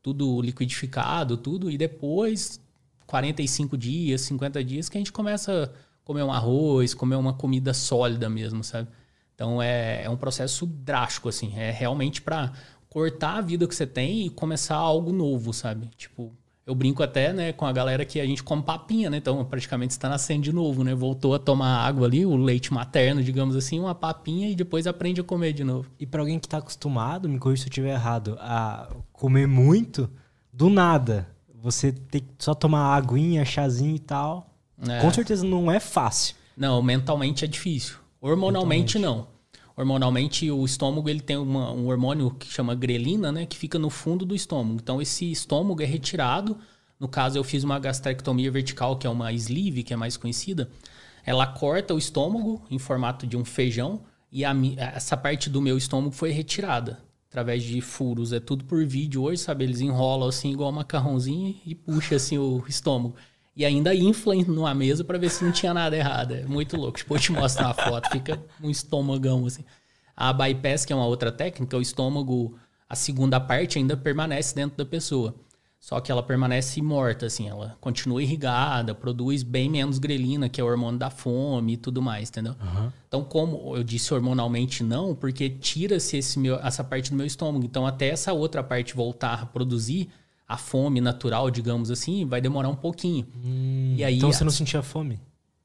tudo 0.00 0.40
liquidificado, 0.40 1.37
tudo. 1.37 1.71
E 1.71 1.76
depois, 1.76 2.61
45 3.07 3.76
dias, 3.76 4.21
50 4.21 4.62
dias, 4.62 4.88
que 4.88 4.97
a 4.97 5.00
gente 5.00 5.12
começa 5.12 5.64
a 5.64 6.04
comer 6.04 6.23
um 6.23 6.33
arroz, 6.33 6.95
comer 6.95 7.16
uma 7.16 7.33
comida 7.33 7.75
sólida 7.75 8.30
mesmo, 8.30 8.62
sabe? 8.62 8.88
Então 9.35 9.61
é, 9.61 10.04
é 10.04 10.11
um 10.11 10.16
processo 10.16 10.66
drástico, 10.66 11.28
assim. 11.28 11.52
É 11.57 11.71
realmente 11.73 12.23
para 12.23 12.52
cortar 12.90 13.37
a 13.37 13.40
vida 13.40 13.66
que 13.66 13.75
você 13.75 13.87
tem 13.87 14.26
e 14.26 14.30
começar 14.30 14.76
algo 14.76 15.12
novo, 15.12 15.52
sabe? 15.52 15.88
Tipo, 15.97 16.33
eu 16.66 16.75
brinco 16.75 17.02
até, 17.02 17.33
né, 17.33 17.52
com 17.52 17.64
a 17.64 17.73
galera 17.73 18.04
que 18.04 18.21
a 18.21 18.26
gente 18.26 18.42
come 18.42 18.62
papinha, 18.62 19.09
né? 19.09 19.16
Então, 19.16 19.42
praticamente 19.45 19.92
está 19.92 20.09
nascendo 20.09 20.42
de 20.42 20.52
novo, 20.52 20.85
né? 20.85 20.95
Voltou 20.95 21.35
a 21.35 21.38
tomar 21.38 21.87
água 21.87 22.07
ali, 22.07 22.26
o 22.26 22.37
leite 22.37 22.73
materno, 22.73 23.23
digamos 23.23 23.57
assim, 23.57 23.80
uma 23.80 23.95
papinha 23.95 24.50
e 24.50 24.54
depois 24.54 24.87
aprende 24.87 25.21
a 25.21 25.25
comer 25.25 25.52
de 25.52 25.64
novo. 25.64 25.90
E 25.99 26.07
para 26.07 26.21
alguém 26.21 26.38
que 26.38 26.47
está 26.47 26.59
acostumado, 26.59 27.28
me 27.28 27.38
corrija 27.38 27.62
se 27.62 27.68
eu 27.68 27.71
estiver 27.71 27.92
errado, 27.92 28.37
a 28.40 28.88
comer 29.12 29.47
muito, 29.47 30.11
do 30.52 30.68
nada, 30.68 31.28
você 31.54 31.92
tem 31.92 32.21
que 32.21 32.28
só 32.38 32.54
tomar 32.54 32.95
aguinha, 32.95 33.45
chazinho 33.45 33.97
e 33.97 34.00
tal. 34.00 34.54
É. 34.87 35.00
Com 35.00 35.11
certeza 35.12 35.47
não 35.47 35.71
é 35.71 35.80
fácil. 35.80 36.37
Não, 36.57 36.83
mentalmente 36.83 37.45
é 37.45 37.49
difícil. 37.49 37.97
Hormonalmente 38.21 38.99
não 38.99 39.38
hormonalmente 39.78 40.50
o 40.50 40.64
estômago 40.64 41.08
ele 41.08 41.20
tem 41.20 41.37
uma, 41.37 41.70
um 41.70 41.87
hormônio 41.87 42.32
que 42.32 42.52
chama 42.52 42.75
grelina, 42.75 43.30
né, 43.30 43.47
que 43.47 43.56
fica 43.56 43.78
no 43.78 43.88
fundo 43.88 44.26
do 44.26 44.35
estômago. 44.35 44.80
Então 44.82 45.00
esse 45.00 45.30
estômago 45.30 45.80
é 45.80 45.87
retirado. 45.87 46.58
No 46.99 47.06
caso 47.06 47.38
eu 47.38 47.44
fiz 47.44 47.62
uma 47.62 47.78
gastrectomia 47.78 48.50
vertical, 48.50 48.99
que 48.99 49.06
é 49.06 49.11
uma 49.11 49.32
sleeve, 49.32 49.85
que 49.85 49.94
é 49.94 49.97
mais 49.97 50.16
conhecida. 50.16 50.68
Ela 51.25 51.47
corta 51.47 51.94
o 51.94 51.99
estômago 51.99 52.61
em 52.68 52.78
formato 52.78 53.25
de 53.25 53.37
um 53.37 53.44
feijão 53.44 54.00
e 54.32 54.44
a, 54.44 54.52
essa 54.94 55.16
parte 55.16 55.49
do 55.49 55.62
meu 55.62 55.78
estômago 55.78 56.11
foi 56.11 56.32
retirada 56.32 56.99
através 57.28 57.62
de 57.62 57.80
furos. 57.80 58.32
É 58.32 58.40
tudo 58.40 58.64
por 58.64 58.85
vídeo 58.85 59.23
hoje, 59.23 59.42
sabe? 59.42 59.62
Eles 59.62 59.80
enrolam 59.80 60.28
assim 60.28 60.50
igual 60.50 60.73
macarrãozinho 60.73 61.54
e 61.64 61.73
puxa 61.76 62.16
assim 62.16 62.37
o 62.37 62.64
estômago. 62.66 63.14
E 63.59 63.65
ainda 63.65 63.93
infla 63.93 64.37
numa 64.47 64.73
mesa 64.73 65.03
para 65.03 65.19
ver 65.19 65.31
se 65.31 65.45
não 65.45 65.50
tinha 65.50 65.75
nada 65.75 65.97
errado. 65.97 66.33
É 66.33 66.45
muito 66.45 66.77
louco. 66.77 66.99
Tipo, 66.99 67.17
eu 67.17 67.19
te 67.19 67.33
mostro 67.33 67.65
uma 67.65 67.75
foto, 67.75 68.09
fica 68.12 68.41
um 68.62 68.71
estômagão 68.71 69.45
assim. 69.47 69.65
A 70.17 70.33
bypass, 70.33 70.85
que 70.85 70.93
é 70.93 70.97
uma 70.97 71.07
outra 71.07 71.33
técnica, 71.33 71.77
o 71.77 71.83
estômago, 71.83 72.57
a 72.88 72.95
segunda 72.95 73.41
parte 73.41 73.77
ainda 73.77 73.97
permanece 73.97 74.55
dentro 74.55 74.77
da 74.79 74.85
pessoa. 74.85 75.35
Só 75.81 76.00
que 76.00 76.11
ela 76.11 76.23
permanece 76.23 76.81
morta, 76.81 77.27
assim, 77.27 77.49
ela 77.49 77.77
continua 77.81 78.23
irrigada, 78.23 78.95
produz 78.95 79.43
bem 79.43 79.69
menos 79.69 79.99
grelina, 79.99 80.49
que 80.49 80.61
é 80.61 80.65
o 80.65 80.67
hormônio 80.67 80.99
da 80.99 81.11
fome 81.11 81.73
e 81.73 81.77
tudo 81.77 82.03
mais, 82.03 82.29
entendeu? 82.29 82.55
Uhum. 82.61 82.93
Então, 83.07 83.25
como 83.25 83.77
eu 83.77 83.83
disse 83.83 84.12
hormonalmente 84.15 84.85
não, 84.85 85.15
porque 85.15 85.49
tira-se 85.49 86.19
essa 86.62 86.85
parte 86.85 87.11
do 87.11 87.17
meu 87.17 87.27
estômago. 87.27 87.65
Então, 87.65 87.87
até 87.87 88.09
essa 88.09 88.33
outra 88.33 88.62
parte 88.62 88.95
voltar 88.95 89.43
a 89.43 89.47
produzir, 89.47 90.09
a 90.49 90.57
fome 90.57 90.99
natural, 90.99 91.50
digamos 91.50 91.90
assim, 91.90 92.25
vai 92.25 92.40
demorar 92.40 92.71
um 92.71 92.75
pouquinho. 92.75 93.26
Hum, 93.45 93.95
e 93.99 94.02
aí, 94.02 94.17
então 94.17 94.33
você 94.33 94.43
não 94.43 94.50
sentia 94.50 94.83
fome? 94.83 95.21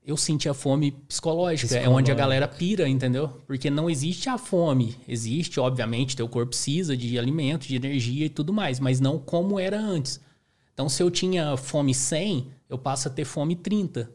Eu 0.05 0.17
sentia 0.17 0.53
fome 0.53 0.91
psicológica, 0.91 1.67
psicológica, 1.67 1.77
é 1.77 1.87
onde 1.89 2.11
a 2.11 2.15
galera 2.15 2.45
pira, 2.45 2.89
entendeu? 2.89 3.29
Porque 3.47 3.69
não 3.69 3.89
existe 3.89 4.27
a 4.27 4.37
fome. 4.37 4.97
Existe, 5.07 5.61
obviamente, 5.61 6.17
teu 6.17 6.27
corpo 6.27 6.49
precisa 6.49 6.97
de 6.97 7.17
alimento, 7.17 7.65
de 7.65 7.77
energia 7.77 8.25
e 8.25 8.29
tudo 8.29 8.51
mais, 8.51 8.81
mas 8.81 8.99
não 8.99 9.17
como 9.17 9.57
era 9.57 9.79
antes. 9.79 10.19
Então, 10.73 10.89
se 10.89 11.01
eu 11.01 11.09
tinha 11.09 11.55
fome 11.55 11.93
100, 11.93 12.47
eu 12.69 12.77
passo 12.77 13.07
a 13.07 13.11
ter 13.11 13.23
fome 13.23 13.55
30. 13.55 14.11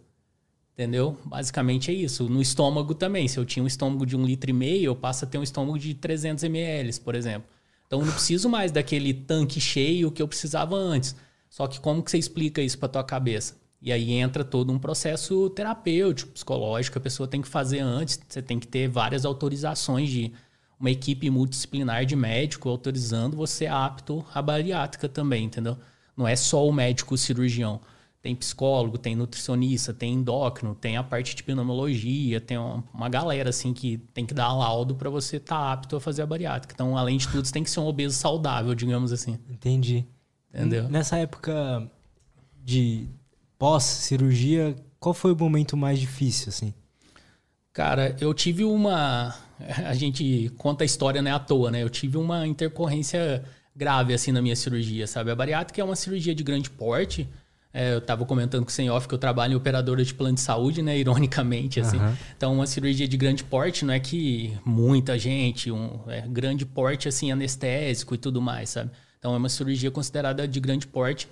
Entendeu? 0.74 1.16
Basicamente 1.24 1.90
é 1.90 1.94
isso. 1.94 2.28
No 2.28 2.42
estômago 2.42 2.94
também. 2.94 3.26
Se 3.26 3.38
eu 3.38 3.46
tinha 3.46 3.64
um 3.64 3.66
estômago 3.66 4.04
de 4.04 4.14
um 4.14 4.24
litro 4.24 4.50
e 4.50 4.52
meio, 4.52 4.84
eu 4.84 4.94
passo 4.94 5.24
a 5.24 5.28
ter 5.28 5.38
um 5.38 5.42
estômago 5.42 5.78
de 5.78 5.94
300 5.94 6.44
ml, 6.44 7.00
por 7.00 7.14
exemplo. 7.14 7.48
Então 7.88 8.00
eu 8.00 8.06
não 8.06 8.12
preciso 8.12 8.50
mais 8.50 8.70
daquele 8.70 9.14
tanque 9.14 9.60
cheio 9.60 10.12
que 10.12 10.22
eu 10.22 10.28
precisava 10.28 10.76
antes. 10.76 11.16
Só 11.48 11.66
que 11.66 11.80
como 11.80 12.02
que 12.02 12.10
você 12.10 12.18
explica 12.18 12.60
isso 12.60 12.78
para 12.78 12.88
tua 12.88 13.02
cabeça? 13.02 13.56
E 13.80 13.90
aí 13.90 14.12
entra 14.12 14.44
todo 14.44 14.70
um 14.70 14.78
processo 14.78 15.48
terapêutico, 15.50 16.32
psicológico, 16.32 16.98
a 16.98 17.00
pessoa 17.00 17.26
tem 17.26 17.40
que 17.40 17.48
fazer 17.48 17.78
antes. 17.78 18.20
Você 18.28 18.42
tem 18.42 18.58
que 18.58 18.66
ter 18.66 18.88
várias 18.88 19.24
autorizações 19.24 20.10
de 20.10 20.32
uma 20.78 20.90
equipe 20.90 21.30
multidisciplinar 21.30 22.04
de 22.04 22.14
médico 22.14 22.68
autorizando 22.68 23.36
você 23.36 23.66
apto 23.66 24.24
à 24.34 24.42
bariátrica 24.42 25.08
também, 25.08 25.46
entendeu? 25.46 25.78
Não 26.14 26.28
é 26.28 26.36
só 26.36 26.66
o 26.66 26.72
médico 26.72 27.16
cirurgião. 27.16 27.80
Tem 28.20 28.34
psicólogo, 28.34 28.98
tem 28.98 29.14
nutricionista, 29.14 29.94
tem 29.94 30.14
endócrino, 30.14 30.74
tem 30.74 30.96
a 30.96 31.04
parte 31.04 31.36
de 31.36 31.42
pneumologia, 31.44 32.40
tem 32.40 32.58
uma, 32.58 33.08
galera 33.08 33.50
assim 33.50 33.72
que 33.72 33.98
tem 34.12 34.26
que 34.26 34.34
dar 34.34 34.52
laudo 34.52 34.96
para 34.96 35.08
você 35.08 35.36
estar 35.36 35.56
tá 35.56 35.72
apto 35.72 35.96
a 35.96 36.00
fazer 36.00 36.22
a 36.22 36.26
bariátrica. 36.26 36.74
Então, 36.74 36.98
além 36.98 37.16
de 37.16 37.28
tudo, 37.28 37.46
você 37.46 37.52
tem 37.52 37.62
que 37.62 37.70
ser 37.70 37.78
um 37.78 37.86
obeso 37.86 38.16
saudável, 38.16 38.74
digamos 38.74 39.12
assim. 39.12 39.38
Entendi. 39.48 40.04
Entendeu? 40.52 40.88
Nessa 40.88 41.16
época 41.16 41.88
de 42.64 43.06
pós-cirurgia, 43.56 44.74
qual 44.98 45.14
foi 45.14 45.32
o 45.32 45.36
momento 45.36 45.76
mais 45.76 45.98
difícil, 45.98 46.48
assim? 46.48 46.74
Cara, 47.72 48.16
eu 48.20 48.34
tive 48.34 48.64
uma. 48.64 49.34
A 49.86 49.94
gente 49.94 50.52
conta 50.58 50.82
a 50.82 50.86
história, 50.86 51.22
não 51.22 51.30
é 51.30 51.34
à 51.34 51.38
toa, 51.38 51.70
né? 51.70 51.82
Eu 51.82 51.90
tive 51.90 52.16
uma 52.16 52.46
intercorrência 52.46 53.44
grave, 53.74 54.12
assim, 54.12 54.32
na 54.32 54.42
minha 54.42 54.56
cirurgia, 54.56 55.06
sabe? 55.06 55.30
A 55.30 55.36
bariátrica 55.36 55.80
é 55.80 55.84
uma 55.84 55.94
cirurgia 55.94 56.34
de 56.34 56.42
grande 56.42 56.68
porte 56.70 57.28
é, 57.78 57.92
eu 57.94 57.98
estava 57.98 58.26
comentando 58.26 58.64
com 58.64 58.70
o 58.70 58.72
Sem 58.72 58.90
Off 58.90 59.06
que 59.06 59.14
eu 59.14 59.18
trabalho 59.18 59.52
em 59.52 59.54
operadora 59.54 60.04
de 60.04 60.12
plano 60.12 60.34
de 60.34 60.40
saúde, 60.40 60.82
né? 60.82 60.98
Ironicamente, 60.98 61.78
assim. 61.78 61.96
Uhum. 61.96 62.12
Então, 62.36 62.52
uma 62.52 62.66
cirurgia 62.66 63.06
de 63.06 63.16
grande 63.16 63.44
porte 63.44 63.84
não 63.84 63.94
é 63.94 64.00
que 64.00 64.52
muita 64.64 65.16
gente, 65.16 65.70
um 65.70 66.00
é, 66.08 66.22
grande 66.22 66.66
porte, 66.66 67.06
assim, 67.06 67.30
anestésico 67.30 68.16
e 68.16 68.18
tudo 68.18 68.42
mais, 68.42 68.70
sabe? 68.70 68.90
Então, 69.16 69.32
é 69.32 69.36
uma 69.36 69.48
cirurgia 69.48 69.92
considerada 69.92 70.48
de 70.48 70.58
grande 70.58 70.88
porte. 70.88 71.28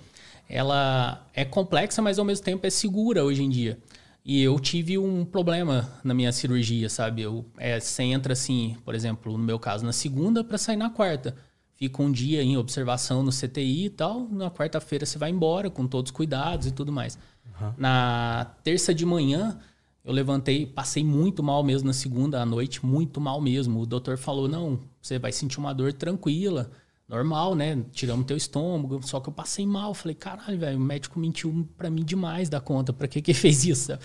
Ela 0.47 1.27
é 1.33 1.43
complexa, 1.43 2.01
mas 2.01 2.17
ao 2.17 2.23
mesmo 2.23 2.45
tempo 2.45 2.65
é 2.65 2.69
segura 2.69 3.25
hoje 3.25 3.43
em 3.43 3.49
dia. 3.49 3.77
E 4.23 4.41
eu 4.41 4.57
tive 4.57 4.97
um 4.97 5.25
problema 5.25 5.99
na 6.01 6.13
minha 6.13 6.31
cirurgia, 6.31 6.87
sabe? 6.87 7.23
Eu, 7.23 7.45
é, 7.57 7.77
você 7.77 8.03
entra 8.03 8.31
assim, 8.31 8.77
por 8.85 8.95
exemplo, 8.95 9.33
no 9.33 9.43
meu 9.43 9.59
caso, 9.59 9.85
na 9.85 9.91
segunda 9.91 10.45
para 10.45 10.57
sair 10.57 10.77
na 10.77 10.89
quarta 10.89 11.35
fica 11.77 12.01
um 12.01 12.11
dia 12.11 12.41
em 12.41 12.57
observação 12.57 13.23
no 13.23 13.31
CTI 13.31 13.85
e 13.85 13.89
tal. 13.89 14.27
Na 14.29 14.49
quarta-feira 14.49 15.05
você 15.05 15.17
vai 15.17 15.29
embora 15.29 15.69
com 15.69 15.87
todos 15.87 16.11
os 16.11 16.15
cuidados 16.15 16.67
e 16.67 16.71
tudo 16.71 16.91
mais. 16.91 17.17
Uhum. 17.61 17.71
Na 17.77 18.51
terça 18.63 18.93
de 18.93 19.05
manhã, 19.05 19.57
eu 20.03 20.11
levantei, 20.11 20.65
passei 20.65 21.03
muito 21.03 21.43
mal 21.43 21.63
mesmo 21.63 21.87
na 21.87 21.93
segunda 21.93 22.41
à 22.41 22.45
noite, 22.45 22.85
muito 22.85 23.21
mal 23.21 23.39
mesmo. 23.39 23.79
O 23.79 23.85
doutor 23.85 24.17
falou: 24.17 24.47
não, 24.47 24.79
você 24.99 25.19
vai 25.19 25.31
sentir 25.31 25.59
uma 25.59 25.71
dor 25.71 25.93
tranquila, 25.93 26.71
normal, 27.07 27.53
né? 27.53 27.83
Tiramos 27.91 28.25
teu 28.25 28.35
estômago. 28.35 28.99
Só 29.05 29.19
que 29.19 29.29
eu 29.29 29.33
passei 29.33 29.65
mal. 29.67 29.93
Falei: 29.93 30.15
caralho, 30.15 30.57
velho, 30.57 30.77
o 30.77 30.81
médico 30.81 31.19
mentiu 31.19 31.67
para 31.77 31.91
mim 31.91 32.03
demais 32.03 32.49
da 32.49 32.59
conta. 32.59 32.91
Pra 32.91 33.07
que 33.07 33.21
que 33.21 33.33
fez 33.35 33.63
isso? 33.65 33.97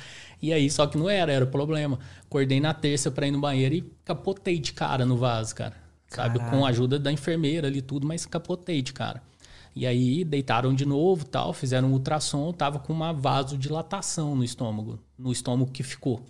E 0.43 0.53
aí, 0.53 0.69
só 0.71 0.87
que 0.87 0.99
não 0.99 1.09
era, 1.09 1.33
era 1.33 1.45
o 1.45 1.49
problema. 1.49 1.99
Acordei 2.27 2.61
na 2.61 2.75
terça 2.75 3.11
pra 3.11 3.27
ir 3.27 3.31
no 3.31 3.41
banheiro 3.41 3.77
e 3.77 3.93
capotei 4.05 4.59
de 4.59 4.75
cara 4.75 5.07
no 5.07 5.17
vaso, 5.17 5.55
cara 5.55 5.82
sabe? 6.15 6.39
Com 6.51 6.65
a 6.65 6.69
ajuda 6.69 6.99
da 6.99 7.13
enfermeira 7.13 7.69
ali 7.69 7.83
tudo, 7.83 8.07
mas 8.07 8.27
capotei 8.27 8.83
de 8.83 8.93
cara. 8.93 9.23
E 9.75 9.87
aí 9.87 10.23
deitaram 10.25 10.75
de 10.75 10.85
novo, 10.85 11.25
tal, 11.25 11.53
fizeram 11.53 11.89
um 11.89 11.93
ultrassom, 11.93 12.53
tava 12.53 12.79
com 12.79 12.93
uma 12.93 13.13
vasodilatação 13.13 14.37
no 14.37 14.45
estômago, 14.45 14.99
no 15.19 15.33
estômago 15.33 15.71
que 15.71 15.83
ficou. 15.83 16.23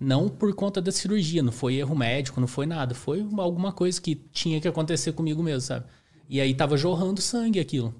Não 0.00 0.28
por 0.28 0.52
conta 0.54 0.80
da 0.80 0.90
cirurgia, 0.90 1.42
não 1.42 1.52
foi 1.52 1.76
erro 1.76 1.94
médico, 1.94 2.40
não 2.40 2.48
foi 2.48 2.66
nada. 2.66 2.94
Foi 2.94 3.24
alguma 3.38 3.72
coisa 3.72 4.00
que 4.00 4.14
tinha 4.14 4.60
que 4.60 4.66
acontecer 4.66 5.12
comigo 5.12 5.42
mesmo, 5.42 5.60
sabe? 5.60 5.86
E 6.28 6.40
aí 6.40 6.54
tava 6.54 6.76
jorrando 6.76 7.20
sangue 7.20 7.60
aquilo. 7.60 7.94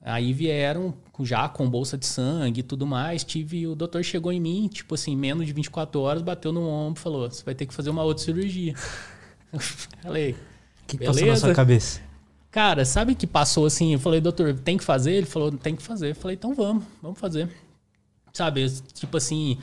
Aí 0.00 0.34
vieram 0.34 0.94
já 1.20 1.48
com 1.48 1.68
bolsa 1.68 1.96
de 1.96 2.04
sangue 2.04 2.60
e 2.60 2.62
tudo 2.62 2.86
mais. 2.86 3.24
Tive, 3.24 3.66
o 3.66 3.74
doutor 3.74 4.04
chegou 4.04 4.30
em 4.30 4.38
mim, 4.38 4.68
tipo 4.68 4.94
assim, 4.94 5.16
menos 5.16 5.46
de 5.46 5.52
24 5.54 5.98
horas, 5.98 6.22
bateu 6.22 6.52
no 6.52 6.68
ombro 6.68 7.00
e 7.00 7.02
falou: 7.02 7.30
você 7.30 7.42
vai 7.42 7.54
ter 7.54 7.64
que 7.64 7.72
fazer 7.72 7.88
uma 7.88 8.02
outra 8.02 8.22
cirurgia. 8.22 8.74
falei. 10.02 10.32
O 10.32 10.86
que 10.86 10.98
passou 10.98 11.26
na 11.26 11.36
sua 11.36 11.54
cabeça? 11.54 12.00
Cara, 12.50 12.84
sabe 12.84 13.14
que 13.14 13.26
passou 13.26 13.66
assim? 13.66 13.94
Eu 13.94 13.98
falei, 13.98 14.20
doutor, 14.20 14.54
tem 14.54 14.76
que 14.76 14.84
fazer? 14.84 15.12
Ele 15.12 15.26
falou, 15.26 15.50
tem 15.50 15.74
que 15.74 15.82
fazer. 15.82 16.10
Eu 16.10 16.14
falei, 16.14 16.36
então 16.36 16.54
vamos, 16.54 16.84
vamos 17.02 17.18
fazer. 17.18 17.48
Sabe, 18.32 18.68
tipo 18.92 19.16
assim, 19.16 19.58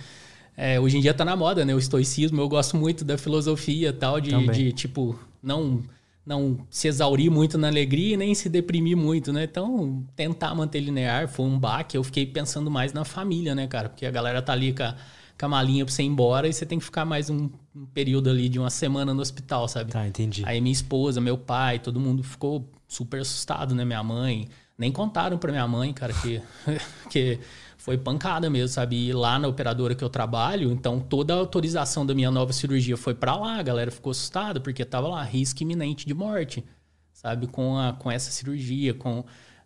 é, 0.58 0.80
hoje 0.80 0.98
em 0.98 1.02
dia 1.02 1.14
tá 1.14 1.24
na 1.24 1.36
moda, 1.36 1.64
né? 1.64 1.74
O 1.74 1.80
estoicismo, 1.80 2.42
eu 2.42 2.50
gosto 2.50 2.76
muito 2.76 3.06
da 3.06 3.18
filosofia 3.18 3.94
tal, 3.94 4.20
de, 4.20 4.48
de 4.48 4.72
tipo, 4.74 5.18
não 5.42 5.82
não 6.26 6.66
se 6.70 6.88
exaurir 6.88 7.32
muito 7.32 7.58
na 7.58 7.68
alegria 7.68 8.14
e 8.14 8.18
nem 8.18 8.36
se 8.36 8.48
deprimir 8.48 8.96
muito, 8.96 9.34
né? 9.34 9.44
Então, 9.44 10.06
tentar 10.16 10.54
manter 10.54 10.80
linear 10.80 11.28
foi 11.28 11.46
um 11.46 11.58
baque. 11.58 11.98
Eu 11.98 12.04
fiquei 12.04 12.26
pensando 12.26 12.70
mais 12.70 12.94
na 12.94 13.04
família, 13.04 13.56
né, 13.56 13.68
cara? 13.68 13.90
Porque 13.90 14.06
a 14.06 14.12
galera 14.12 14.42
tá 14.42 14.54
ali 14.54 14.72
com 14.74 14.84
a, 14.84 14.96
com 15.42 15.48
a 15.48 15.50
malinha 15.50 15.84
pra 15.84 15.92
você 15.92 16.04
ir 16.04 16.06
embora 16.06 16.48
e 16.48 16.54
você 16.54 16.68
tem 16.68 16.78
que 16.78 16.86
ficar 16.86 17.04
mais 17.04 17.28
um, 17.32 17.50
um, 17.76 17.86
período 17.88 18.30
ali 18.30 18.48
de 18.48 18.60
uma 18.60 18.70
semana 18.70 19.12
no 19.12 19.22
hospital, 19.22 19.68
sabe? 19.68 19.92
Tá, 19.92 20.08
entendi. 20.08 20.44
Aí 20.46 20.62
minha 20.62 20.72
esposa, 20.72 21.20
meu 21.20 21.36
pai, 21.36 21.80
todo 21.80 22.00
mundo 22.00 22.24
ficou 22.24 22.70
super 22.88 23.22
assustado, 23.22 23.74
né? 23.74 23.84
Minha 23.84 24.04
mãe. 24.04 24.48
Nem 24.78 24.92
contaram 24.92 25.40
pra 25.40 25.52
minha 25.52 25.68
mãe, 25.68 25.92
cara, 25.94 26.14
que, 26.14 26.42
que 27.10 27.40
foi 27.76 27.98
pancada 27.98 28.52
mesmo, 28.52 28.68
sabe? 28.68 29.08
E 29.08 29.14
lá 29.14 29.40
na 29.40 29.48
operadora 29.48 29.96
que 29.96 30.04
eu 30.04 30.10
trabalho, 30.10 30.72
então 30.72 31.00
toda 31.00 31.34
a 31.34 31.38
autorização 31.38 32.06
da 32.06 32.14
minha 32.14 32.30
nova 32.30 32.54
cirurgia 32.54 32.96
foi 32.96 33.16
para 33.16 33.36
lá, 33.36 33.58
a 33.58 33.64
galera 33.64 33.90
ficou 33.90 34.12
assustada, 34.12 34.60
porque 34.60 34.86
tava 34.86 35.08
lá, 35.08 35.24
risco 35.24 35.64
iminente 35.64 36.06
de 36.06 36.14
morte, 36.14 36.64
sabe? 37.12 37.48
Com, 37.48 37.80
a, 37.80 37.94
com 37.94 38.12
essa 38.12 38.30
cirurgia, 38.30 38.94
com. 38.94 39.26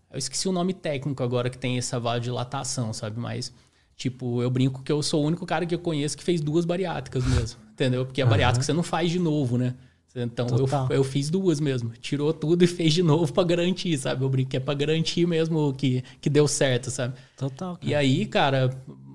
Eu 0.10 0.17
esqueci 0.17 0.48
o 0.48 0.53
nome 0.53 0.74
técnico 0.74 1.22
agora 1.22 1.50
que 1.50 1.58
tem 1.58 1.77
essa 1.77 2.00
vasodilatação, 2.00 2.94
sabe? 2.94 3.20
Mas, 3.20 3.53
tipo, 3.96 4.42
eu 4.42 4.50
brinco 4.50 4.84
que 4.84 4.92
eu 4.92 5.02
sou 5.02 5.24
o 5.24 5.28
único 5.28 5.46
cara 5.46 5.66
que 5.66 5.75
eu 5.75 5.80
conheço 5.80 6.18
que 6.18 6.24
fez 6.24 6.42
duas 6.42 6.66
bariátricas 6.66 7.25
mesmo, 7.25 7.60
entendeu? 7.72 8.06
Porque 8.06 8.22
a 8.22 8.25
bariátrica 8.25 8.62
uhum. 8.62 8.66
você 8.66 8.74
não 8.74 8.84
faz 8.84 9.10
de 9.10 9.20
novo, 9.20 9.58
né? 9.58 9.75
Então 10.16 10.48
eu, 10.58 10.96
eu 10.96 11.04
fiz 11.04 11.30
duas 11.30 11.60
mesmo. 11.60 11.92
Tirou 12.00 12.34
tudo 12.34 12.64
e 12.64 12.68
fez 12.68 12.94
de 12.94 13.04
novo 13.04 13.32
para 13.34 13.44
garantir, 13.44 13.98
sabe? 13.98 14.24
Eu 14.24 14.30
brinquei 14.30 14.58
é 14.58 14.60
para 14.62 14.74
garantir 14.74 15.28
mesmo 15.28 15.74
que, 15.74 16.04
que 16.22 16.30
deu 16.30 16.48
certo, 16.48 16.90
sabe? 16.90 17.16
Total. 17.36 17.75
Cara. 17.75 17.86
E 17.86 17.94
aí, 17.94 18.25
cara, 18.25 18.70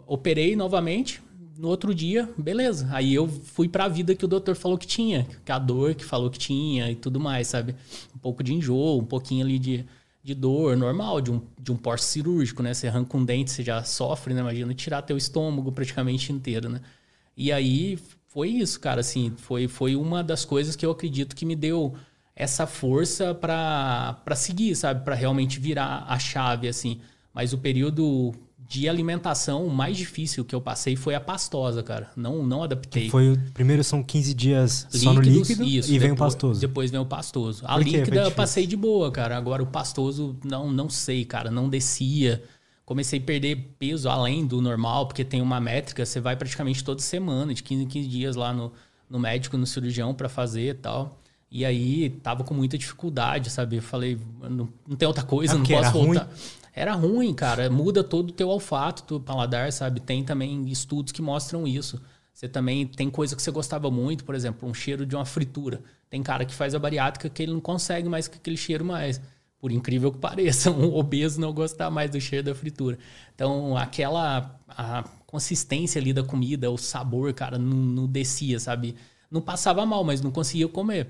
operei 0.07 0.55
novamente. 0.55 1.23
No 1.57 1.69
outro 1.69 1.95
dia, 1.95 2.27
beleza. 2.39 2.89
Aí 2.91 3.15
eu 3.15 3.29
fui 3.29 3.69
para 3.69 3.85
a 3.85 3.89
vida 3.89 4.15
que 4.15 4.25
o 4.25 4.29
doutor 4.29 4.57
falou 4.57 4.79
que 4.79 4.87
tinha, 4.87 5.27
que 5.45 5.53
a 5.53 5.59
dor 5.59 5.95
que 5.95 6.03
falou 6.03 6.31
que 6.31 6.39
tinha 6.39 6.91
e 6.91 6.95
tudo 6.95 7.21
mais, 7.21 7.49
sabe? 7.49 7.75
Um 8.15 8.19
pouco 8.19 8.43
de 8.43 8.55
enjoo, 8.55 8.99
um 8.99 9.05
pouquinho 9.05 9.45
ali 9.45 9.59
de, 9.59 9.85
de 10.23 10.35
dor 10.35 10.77
normal, 10.77 11.21
de 11.21 11.31
um, 11.31 11.43
de 11.59 11.73
um 11.73 11.77
porte 11.77 12.05
cirúrgico, 12.05 12.63
né? 12.63 12.75
Você 12.75 12.89
arranca 12.89 13.17
um 13.17 13.25
dente, 13.25 13.51
você 13.51 13.63
já 13.63 13.83
sofre, 13.83 14.35
né? 14.35 14.41
Imagina 14.41 14.75
tirar 14.75 15.03
teu 15.03 15.17
estômago 15.17 15.73
praticamente 15.73 16.33
inteiro, 16.33 16.69
né? 16.69 16.81
E 17.37 17.51
aí 17.51 17.99
foi 18.29 18.49
isso, 18.49 18.79
cara, 18.79 19.01
assim, 19.01 19.33
foi, 19.37 19.67
foi 19.67 19.97
uma 19.97 20.23
das 20.23 20.45
coisas 20.45 20.77
que 20.77 20.85
eu 20.85 20.91
acredito 20.91 21.35
que 21.35 21.47
me 21.47 21.57
deu 21.57 21.95
essa 22.37 22.67
força 22.67 23.35
para 23.35 24.37
seguir, 24.37 24.75
sabe, 24.77 25.05
para 25.05 25.15
realmente 25.15 25.59
virar 25.59 26.05
a 26.09 26.19
chave, 26.19 26.69
assim. 26.69 27.01
Mas 27.35 27.53
o 27.53 27.59
período 27.59 28.33
de 28.71 28.89
alimentação 28.89 29.67
mais 29.67 29.97
difícil 29.97 30.45
que 30.45 30.55
eu 30.55 30.61
passei 30.61 30.95
foi 30.95 31.17
a 31.17 31.21
pastosa, 31.21 31.83
cara. 31.83 32.09
Não, 32.15 32.47
não 32.47 32.63
adaptei. 32.63 33.07
Que 33.07 33.11
foi 33.11 33.33
o 33.33 33.39
primeiro 33.53 33.83
são 33.83 34.01
15 34.01 34.33
dias 34.33 34.83
Líquidos, 34.85 35.03
só 35.03 35.13
no 35.13 35.21
líquido 35.21 35.65
isso, 35.65 35.93
e 35.93 35.99
vem 35.99 36.13
o 36.13 36.17
pastoso. 36.17 36.61
Depois 36.61 36.89
vem 36.89 37.01
o 37.01 37.05
pastoso. 37.05 37.65
A 37.67 37.77
líquida 37.77 38.23
eu 38.23 38.31
passei 38.31 38.69
de 38.69 38.77
boa, 38.77 39.11
cara. 39.11 39.37
Agora 39.37 39.61
o 39.61 39.67
pastoso 39.67 40.37
não 40.45 40.71
não 40.71 40.89
sei, 40.89 41.25
cara, 41.25 41.51
não 41.51 41.69
descia 41.69 42.41
comecei 42.85 43.21
a 43.21 43.23
perder 43.23 43.75
peso 43.79 44.09
além 44.09 44.45
do 44.45 44.61
normal, 44.61 45.07
porque 45.07 45.25
tem 45.25 45.41
uma 45.41 45.61
métrica, 45.61 46.05
você 46.05 46.21
vai 46.21 46.35
praticamente 46.35 46.83
toda 46.83 47.01
semana, 47.01 47.55
de 47.55 47.63
15 47.63 47.85
em 47.85 47.87
15 47.87 48.09
dias 48.09 48.35
lá 48.35 48.53
no, 48.53 48.73
no 49.09 49.17
médico, 49.17 49.57
no 49.57 49.65
cirurgião 49.65 50.13
para 50.13 50.29
fazer 50.29 50.71
e 50.71 50.75
tal. 50.75 51.21
E 51.49 51.65
aí 51.65 52.11
tava 52.11 52.43
com 52.43 52.53
muita 52.53 52.77
dificuldade, 52.77 53.49
sabe? 53.49 53.77
Eu 53.77 53.83
falei, 53.83 54.19
não, 54.43 54.69
não 54.89 54.97
tem 54.97 55.07
outra 55.07 55.23
coisa, 55.23 55.55
é 55.55 55.57
não 55.57 55.65
posso 55.65 55.93
voltar. 55.93 56.23
Ruim? 56.25 56.60
Era 56.75 56.95
ruim, 56.95 57.35
cara. 57.35 57.69
Muda 57.71 58.03
todo 58.03 58.31
o 58.31 58.33
teu 58.33 58.49
olfato, 58.49 59.03
teu 59.03 59.21
paladar, 59.21 59.73
sabe? 59.73 60.01
Tem 60.01 60.25
também 60.25 60.69
estudos 60.69 61.13
que 61.13 61.23
mostram 61.23 61.67
isso. 61.67 62.01
Você 62.33 62.49
também 62.49 62.87
tem 62.87 63.11
coisa 63.11 63.37
que 63.37 63.43
você 63.43 63.51
gostava 63.51 63.91
muito, 63.91 64.25
por 64.25 64.35
exemplo, 64.35 64.69
um 64.69 64.73
cheiro 64.73 65.05
de 65.05 65.15
uma 65.15 65.25
fritura. 65.25 65.83
Tem 66.09 66.23
cara 66.23 66.45
que 66.45 66.55
faz 66.55 66.75
a 66.75 66.79
bariátrica 66.79 67.29
que 67.29 67.43
ele 67.43 67.53
não 67.53 67.61
consegue 67.61 68.09
mais 68.09 68.29
com 68.29 68.37
aquele 68.37 68.57
cheiro 68.57 68.85
mais 68.85 69.21
por 69.61 69.71
incrível 69.71 70.11
que 70.11 70.19
pareça, 70.19 70.71
um 70.73 70.95
obeso 70.97 71.41
não 71.41 71.53
gostar 71.53 71.91
mais 71.91 72.11
do 72.11 72.21
cheiro 72.21 72.47
da 72.47 72.55
fritura. 72.55 72.99
Então, 73.35 73.77
aquela 73.77 74.59
a 74.67 75.05
consistência 75.27 76.01
ali 76.01 76.13
da 76.13 76.25
comida, 76.25 76.71
o 76.71 76.79
sabor, 76.79 77.33
cara, 77.35 77.59
não, 77.59 77.77
não 77.77 78.07
descia, 78.07 78.59
sabe? 78.59 78.97
Não 79.31 79.41
passava 79.41 79.85
mal, 79.85 80.03
mas 80.03 80.21
não 80.21 80.31
conseguia 80.31 80.67
comer. 80.67 81.09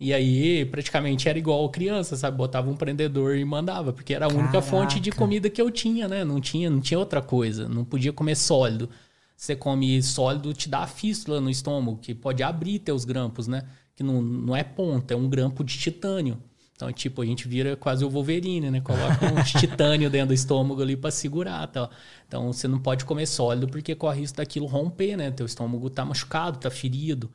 E 0.00 0.14
aí, 0.14 0.64
praticamente 0.64 1.28
era 1.28 1.38
igual 1.38 1.68
criança, 1.68 2.16
sabe? 2.16 2.34
Botava 2.34 2.70
um 2.70 2.74
prendedor 2.74 3.36
e 3.36 3.44
mandava, 3.44 3.92
porque 3.92 4.14
era 4.14 4.24
a 4.24 4.28
única 4.28 4.52
Caraca. 4.52 4.62
fonte 4.62 4.98
de 4.98 5.12
comida 5.12 5.50
que 5.50 5.60
eu 5.60 5.70
tinha, 5.70 6.08
né? 6.08 6.24
Não 6.24 6.40
tinha, 6.40 6.70
não 6.70 6.80
tinha 6.80 6.98
outra 6.98 7.20
coisa. 7.20 7.68
Não 7.68 7.84
podia 7.84 8.10
comer 8.10 8.34
sólido. 8.34 8.88
Você 9.36 9.54
come 9.54 10.02
sólido, 10.02 10.54
te 10.54 10.70
dá 10.70 10.86
fístula 10.86 11.38
no 11.38 11.50
estômago, 11.50 11.98
que 11.98 12.14
pode 12.14 12.42
abrir 12.42 12.78
teus 12.78 13.04
grampos, 13.04 13.46
né? 13.46 13.62
Que 13.94 14.02
não, 14.02 14.22
não 14.22 14.56
é 14.56 14.64
ponta, 14.64 15.12
é 15.12 15.16
um 15.16 15.28
grampo 15.28 15.62
de 15.62 15.78
titânio. 15.78 16.38
Então, 16.74 16.90
tipo, 16.92 17.20
a 17.20 17.26
gente 17.26 17.46
vira 17.46 17.76
quase 17.76 18.02
o 18.02 18.08
Wolverine, 18.08 18.70
né? 18.70 18.80
Coloca 18.80 19.26
um 19.26 19.42
titânio 19.44 20.08
dentro 20.08 20.28
do 20.28 20.34
estômago 20.34 20.80
ali 20.80 20.96
para 20.96 21.10
segurar, 21.10 21.66
tal. 21.66 21.90
Então, 22.26 22.50
você 22.50 22.66
não 22.66 22.78
pode 22.78 23.04
comer 23.04 23.26
sólido 23.26 23.68
porque 23.68 23.94
corre 23.94 24.20
risco 24.20 24.38
daquilo 24.38 24.64
romper, 24.64 25.14
né? 25.16 25.30
Teu 25.30 25.44
estômago 25.44 25.90
tá 25.90 26.06
machucado, 26.06 26.58
tá 26.58 26.70
ferido. 26.70 27.30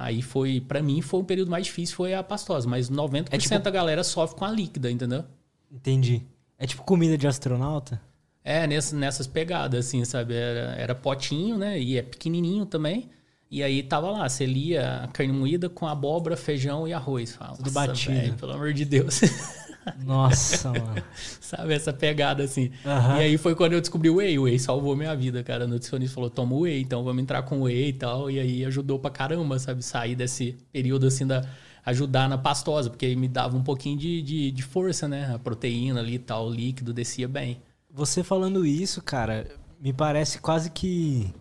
Aí 0.00 0.22
foi, 0.22 0.60
para 0.60 0.82
mim, 0.82 1.02
foi 1.02 1.20
o 1.20 1.24
período 1.24 1.50
mais 1.50 1.66
difícil, 1.66 1.94
foi 1.94 2.14
a 2.14 2.22
pastosa. 2.22 2.68
Mas 2.68 2.90
90% 2.90 3.28
é 3.30 3.38
tipo... 3.38 3.58
da 3.58 3.70
galera 3.70 4.02
sofre 4.02 4.38
com 4.38 4.44
a 4.44 4.50
líquida, 4.50 4.90
entendeu? 4.90 5.24
Entendi. 5.70 6.22
É 6.58 6.66
tipo 6.66 6.82
comida 6.82 7.16
de 7.18 7.26
astronauta? 7.26 8.00
É, 8.42 8.66
nessas, 8.66 8.92
nessas 8.92 9.26
pegadas, 9.26 9.86
assim, 9.86 10.04
sabe? 10.04 10.34
Era, 10.34 10.74
era 10.76 10.94
potinho, 10.94 11.58
né? 11.58 11.78
E 11.78 11.98
é 11.98 12.02
pequenininho 12.02 12.64
também. 12.64 13.10
E 13.50 13.62
aí 13.62 13.82
tava 13.82 14.10
lá, 14.10 14.28
você 14.28 14.46
lia 14.46 15.02
a 15.04 15.08
carne 15.08 15.32
moída 15.32 15.68
com 15.68 15.86
abóbora, 15.86 16.36
feijão 16.36 16.88
e 16.88 16.92
arroz. 16.92 17.34
Fala, 17.34 17.56
Tudo 17.56 17.70
batido. 17.70 18.14
Véio, 18.14 18.34
pelo 18.34 18.52
amor 18.52 18.72
de 18.72 18.84
Deus. 18.84 19.20
Nossa, 20.04 20.70
mano. 20.70 21.02
Sabe, 21.40 21.74
essa 21.74 21.92
pegada 21.92 22.44
assim. 22.44 22.70
Uhum. 22.84 23.16
E 23.16 23.20
aí 23.20 23.38
foi 23.38 23.54
quando 23.54 23.72
eu 23.72 23.80
descobri 23.80 24.10
o 24.10 24.16
whey. 24.16 24.38
O 24.38 24.42
whey 24.42 24.58
salvou 24.58 24.94
minha 24.96 25.14
vida, 25.14 25.42
cara. 25.42 25.64
O 25.64 25.68
nutricionista 25.68 26.14
falou, 26.14 26.30
toma 26.30 26.54
o 26.54 26.60
whey, 26.60 26.80
então 26.80 27.02
vamos 27.02 27.22
entrar 27.22 27.42
com 27.42 27.60
o 27.60 27.62
whey 27.64 27.88
e 27.88 27.92
tal. 27.92 28.30
E 28.30 28.38
aí 28.38 28.64
ajudou 28.64 28.98
pra 28.98 29.10
caramba, 29.10 29.58
sabe? 29.58 29.82
Sair 29.82 30.14
desse 30.14 30.56
período 30.72 31.06
assim 31.06 31.26
da... 31.26 31.44
Ajudar 31.84 32.28
na 32.28 32.36
pastosa, 32.36 32.90
porque 32.90 33.06
aí 33.06 33.16
me 33.16 33.26
dava 33.26 33.56
um 33.56 33.62
pouquinho 33.62 33.96
de, 33.96 34.20
de, 34.20 34.50
de 34.50 34.62
força, 34.62 35.08
né? 35.08 35.32
A 35.34 35.38
proteína 35.38 36.00
ali 36.00 36.16
e 36.16 36.18
tal, 36.18 36.48
o 36.48 36.50
líquido 36.52 36.92
descia 36.92 37.26
bem. 37.26 37.62
Você 37.90 38.22
falando 38.22 38.66
isso, 38.66 39.00
cara, 39.00 39.46
me 39.80 39.90
parece 39.90 40.40
quase 40.40 40.70
que 40.70 41.32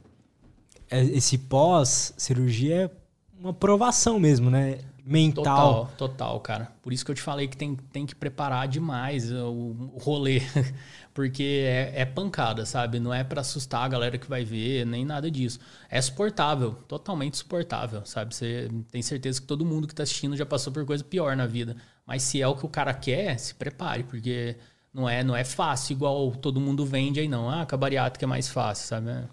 é, 0.89 1.03
esse 1.03 1.37
pós-cirurgia 1.37 2.85
é 2.85 2.91
uma 3.39 3.53
provação 3.53 4.19
mesmo, 4.19 4.49
né? 4.49 4.79
Mental. 5.09 5.43
Total, 5.43 5.91
total, 5.97 6.39
cara. 6.39 6.71
Por 6.83 6.93
isso 6.93 7.03
que 7.03 7.09
eu 7.09 7.15
te 7.15 7.21
falei 7.21 7.47
que 7.47 7.57
tem, 7.57 7.75
tem 7.75 8.05
que 8.05 8.13
preparar 8.13 8.67
demais 8.67 9.31
o, 9.31 9.91
o 9.93 9.97
rolê. 9.99 10.41
Porque 11.13 11.65
é, 11.65 12.01
é, 12.01 12.05
pancada, 12.05 12.63
sabe? 12.65 12.99
Não 12.99 13.11
é 13.11 13.23
para 13.23 13.41
assustar 13.41 13.83
a 13.83 13.87
galera 13.87 14.17
que 14.19 14.29
vai 14.29 14.45
ver, 14.45 14.85
nem 14.85 15.03
nada 15.03 15.31
disso. 15.31 15.59
É 15.89 15.99
suportável, 15.99 16.73
totalmente 16.87 17.37
suportável, 17.37 18.05
sabe? 18.05 18.35
Você 18.35 18.69
tem 18.91 19.01
certeza 19.01 19.41
que 19.41 19.47
todo 19.47 19.65
mundo 19.65 19.87
que 19.87 19.95
tá 19.95 20.03
assistindo 20.03 20.37
já 20.37 20.45
passou 20.45 20.71
por 20.71 20.85
coisa 20.85 21.03
pior 21.03 21.35
na 21.35 21.47
vida. 21.47 21.75
Mas 22.05 22.21
se 22.21 22.39
é 22.41 22.47
o 22.47 22.55
que 22.55 22.65
o 22.65 22.69
cara 22.69 22.93
quer, 22.93 23.37
se 23.39 23.55
prepare, 23.55 24.03
porque 24.03 24.55
não 24.93 25.09
é, 25.09 25.23
não 25.23 25.35
é 25.35 25.43
fácil 25.43 25.93
igual 25.93 26.31
todo 26.31 26.59
mundo 26.59 26.85
vende 26.85 27.19
aí, 27.19 27.27
não. 27.27 27.49
Ah, 27.49 27.65
a 27.69 27.77
bariátrica 27.77 28.25
é 28.25 28.27
mais 28.27 28.47
fácil, 28.47 28.87
sabe? 28.87 29.09
É 29.09 29.23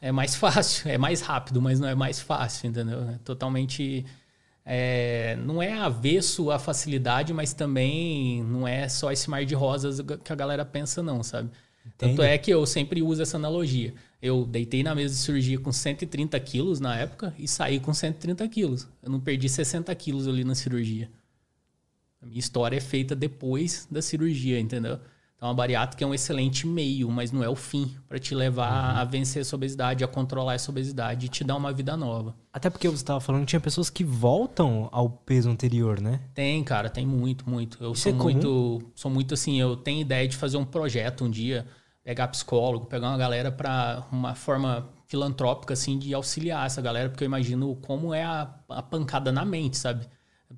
é 0.00 0.12
mais 0.12 0.34
fácil, 0.36 0.90
é 0.90 0.98
mais 0.98 1.20
rápido, 1.20 1.60
mas 1.60 1.80
não 1.80 1.88
é 1.88 1.94
mais 1.94 2.20
fácil, 2.20 2.68
entendeu? 2.68 3.10
É 3.10 3.18
totalmente. 3.24 4.04
É, 4.68 5.36
não 5.36 5.62
é 5.62 5.72
avesso 5.72 6.50
à 6.50 6.58
facilidade, 6.58 7.32
mas 7.32 7.52
também 7.52 8.42
não 8.42 8.66
é 8.66 8.88
só 8.88 9.12
esse 9.12 9.30
mar 9.30 9.44
de 9.44 9.54
rosas 9.54 10.00
que 10.00 10.32
a 10.32 10.34
galera 10.34 10.64
pensa, 10.64 11.00
não, 11.02 11.22
sabe? 11.22 11.50
Tanto 11.96 12.20
é 12.20 12.36
que 12.36 12.50
eu 12.50 12.66
sempre 12.66 13.00
uso 13.00 13.22
essa 13.22 13.36
analogia. 13.36 13.94
Eu 14.20 14.44
deitei 14.44 14.82
na 14.82 14.92
mesa 14.92 15.14
de 15.14 15.20
cirurgia 15.20 15.58
com 15.58 15.70
130 15.70 16.38
quilos 16.40 16.80
na 16.80 16.96
época 16.96 17.32
e 17.38 17.46
saí 17.46 17.78
com 17.78 17.94
130 17.94 18.46
quilos. 18.48 18.88
Eu 19.02 19.10
não 19.10 19.20
perdi 19.20 19.48
60 19.48 19.94
quilos 19.94 20.26
ali 20.26 20.42
na 20.42 20.56
cirurgia. 20.56 21.08
A 22.20 22.26
minha 22.26 22.40
história 22.40 22.76
é 22.76 22.80
feita 22.80 23.14
depois 23.14 23.86
da 23.88 24.02
cirurgia, 24.02 24.58
entendeu? 24.58 24.98
Então 25.36 25.50
a 25.50 25.54
bariátrica 25.54 26.02
é 26.02 26.06
um 26.06 26.14
excelente 26.14 26.66
meio, 26.66 27.10
mas 27.10 27.30
não 27.30 27.44
é 27.44 27.48
o 27.48 27.54
fim 27.54 27.94
para 28.08 28.18
te 28.18 28.34
levar 28.34 28.94
uhum. 28.94 29.00
a 29.00 29.04
vencer 29.04 29.42
essa 29.42 29.54
obesidade, 29.54 30.02
a 30.02 30.08
controlar 30.08 30.54
essa 30.54 30.70
obesidade 30.70 31.26
e 31.26 31.28
te 31.28 31.44
dar 31.44 31.56
uma 31.56 31.72
vida 31.72 31.94
nova. 31.94 32.34
Até 32.50 32.70
porque 32.70 32.88
você 32.88 33.02
estava 33.02 33.20
falando 33.20 33.42
que 33.42 33.48
tinha 33.48 33.60
pessoas 33.60 33.90
que 33.90 34.02
voltam 34.02 34.88
ao 34.90 35.10
peso 35.10 35.50
anterior, 35.50 36.00
né? 36.00 36.20
Tem, 36.32 36.64
cara, 36.64 36.88
tem 36.88 37.06
muito, 37.06 37.48
muito. 37.48 37.76
Eu 37.84 37.92
Isso 37.92 38.02
sou 38.02 38.12
é 38.12 38.14
muito, 38.14 38.82
sou 38.94 39.10
muito 39.10 39.34
assim, 39.34 39.60
eu 39.60 39.76
tenho 39.76 40.00
ideia 40.00 40.26
de 40.26 40.36
fazer 40.36 40.56
um 40.56 40.64
projeto 40.64 41.22
um 41.22 41.30
dia, 41.30 41.66
pegar 42.02 42.28
psicólogo, 42.28 42.86
pegar 42.86 43.08
uma 43.08 43.18
galera 43.18 43.52
para 43.52 44.04
uma 44.10 44.34
forma 44.34 44.88
filantrópica 45.06 45.74
assim 45.74 45.98
de 45.98 46.14
auxiliar 46.14 46.64
essa 46.66 46.80
galera, 46.80 47.10
porque 47.10 47.24
eu 47.24 47.26
imagino 47.26 47.76
como 47.76 48.14
é 48.14 48.24
a, 48.24 48.54
a 48.70 48.82
pancada 48.82 49.30
na 49.30 49.44
mente, 49.44 49.76
sabe? 49.76 50.06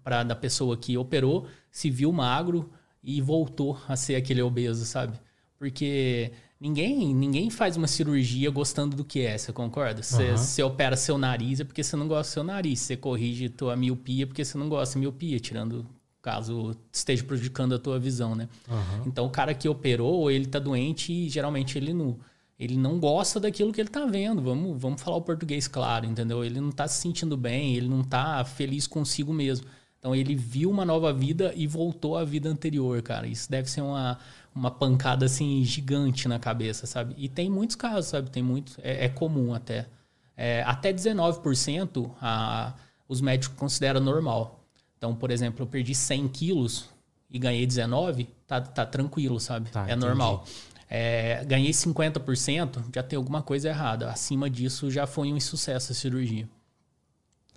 Para 0.05 0.23
da 0.23 0.37
pessoa 0.37 0.77
que 0.77 0.97
operou, 0.97 1.49
se 1.71 1.91
viu 1.91 2.13
magro, 2.13 2.71
e 3.03 3.21
voltou 3.21 3.79
a 3.89 3.97
ser 3.97 4.17
aquele 4.17 4.43
obeso, 4.43 4.85
sabe? 4.85 5.19
Porque 5.59 6.33
ninguém 6.61 7.15
ninguém 7.15 7.51
faz 7.51 7.77
uma 7.77 7.87
cirurgia 7.87 8.51
gostando 8.51 8.97
do 8.97 9.05
que 9.05 9.21
é, 9.21 9.37
você 9.37 9.53
concorda? 9.53 10.03
Você, 10.03 10.63
uhum. 10.63 10.69
opera 10.69 10.97
seu 10.97 11.19
nariz 11.19 11.61
é 11.61 11.65
porque 11.65 11.83
você 11.83 11.97
não 11.97 12.09
gosta 12.09 12.31
do 12.31 12.35
seu 12.35 12.45
nariz. 12.45 12.81
Você 12.81 12.97
corrige 12.97 13.49
tua 13.49 13.77
miopia 13.77 14.27
porque 14.27 14.45
você 14.45 14.57
não 14.59 14.69
gosta 14.69 14.95
de 14.95 15.01
miopia, 15.01 15.39
tirando 15.41 15.87
caso 16.21 16.77
esteja 16.93 17.25
prejudicando 17.25 17.75
a 17.75 17.79
tua 17.79 17.99
visão, 17.99 18.35
né? 18.35 18.49
Uhum. 18.69 19.05
Então 19.07 19.27
o 19.27 19.31
cara 19.31 19.55
que 19.55 19.69
operou, 19.69 20.31
ele 20.31 20.47
tá 20.47 20.59
doente 20.59 21.13
e 21.13 21.29
geralmente 21.29 21.79
ele 21.79 21.93
não 21.93 22.19
ele 22.59 22.77
não 22.77 22.99
gosta 22.99 23.39
daquilo 23.39 23.73
que 23.73 23.81
ele 23.81 23.89
tá 23.89 24.05
vendo. 24.05 24.43
Vamos, 24.43 24.81
vamos 24.81 25.01
falar 25.01 25.17
o 25.17 25.23
português 25.23 25.69
claro, 25.69 26.07
entendeu? 26.07 26.45
Ele 26.45 26.61
não 26.61 26.73
tá 26.73 26.89
se 26.89 27.01
sentindo 27.01 27.37
bem, 27.37 27.77
ele 27.77 27.89
não 27.89 28.03
tá 28.03 28.45
feliz 28.45 28.87
consigo 28.87 29.33
mesmo. 29.33 29.67
Então 30.09 30.15
ele 30.15 30.35
viu 30.35 30.71
uma 30.71 30.87
nova 30.87 31.13
vida 31.13 31.53
e 31.55 31.67
voltou 31.67 32.17
à 32.17 32.25
vida 32.25 32.49
anterior, 32.49 33.03
cara. 33.03 33.27
Isso 33.27 33.51
deve 33.51 33.71
ser 33.71 33.83
uma, 33.83 34.19
uma 34.55 34.71
pancada 34.71 35.27
assim 35.27 35.63
gigante 35.63 36.27
na 36.27 36.39
cabeça, 36.39 36.87
sabe? 36.87 37.15
E 37.19 37.29
tem 37.29 37.51
muitos 37.51 37.77
casos, 37.77 38.07
sabe? 38.07 38.31
Tem 38.31 38.43
muito, 38.43 38.73
é, 38.83 39.05
é 39.05 39.09
comum 39.11 39.53
até. 39.53 39.87
É, 40.35 40.63
até 40.63 40.95
19% 40.95 42.11
a, 42.23 42.73
os 43.07 43.21
médicos 43.21 43.55
consideram 43.59 44.01
normal. 44.01 44.65
Então, 44.97 45.15
por 45.15 45.31
exemplo, 45.31 45.63
eu 45.63 45.67
perdi 45.67 45.95
100 45.95 46.29
quilos 46.29 46.89
e 47.31 47.39
ganhei 47.39 47.67
19, 47.67 48.31
tá, 48.47 48.63
tá 48.63 48.87
tranquilo, 48.87 49.39
sabe? 49.39 49.69
Tá, 49.69 49.83
é 49.83 49.93
entendi. 49.93 50.07
normal. 50.07 50.47
É, 50.89 51.45
ganhei 51.45 51.71
50%, 51.71 52.83
já 52.95 53.03
tem 53.03 53.19
alguma 53.19 53.43
coisa 53.43 53.69
errada. 53.69 54.11
Acima 54.11 54.49
disso, 54.49 54.91
já 54.91 55.07
foi 55.07 55.31
um 55.31 55.37
insucesso 55.37 55.93
a 55.93 55.95
cirurgia. 55.95 56.49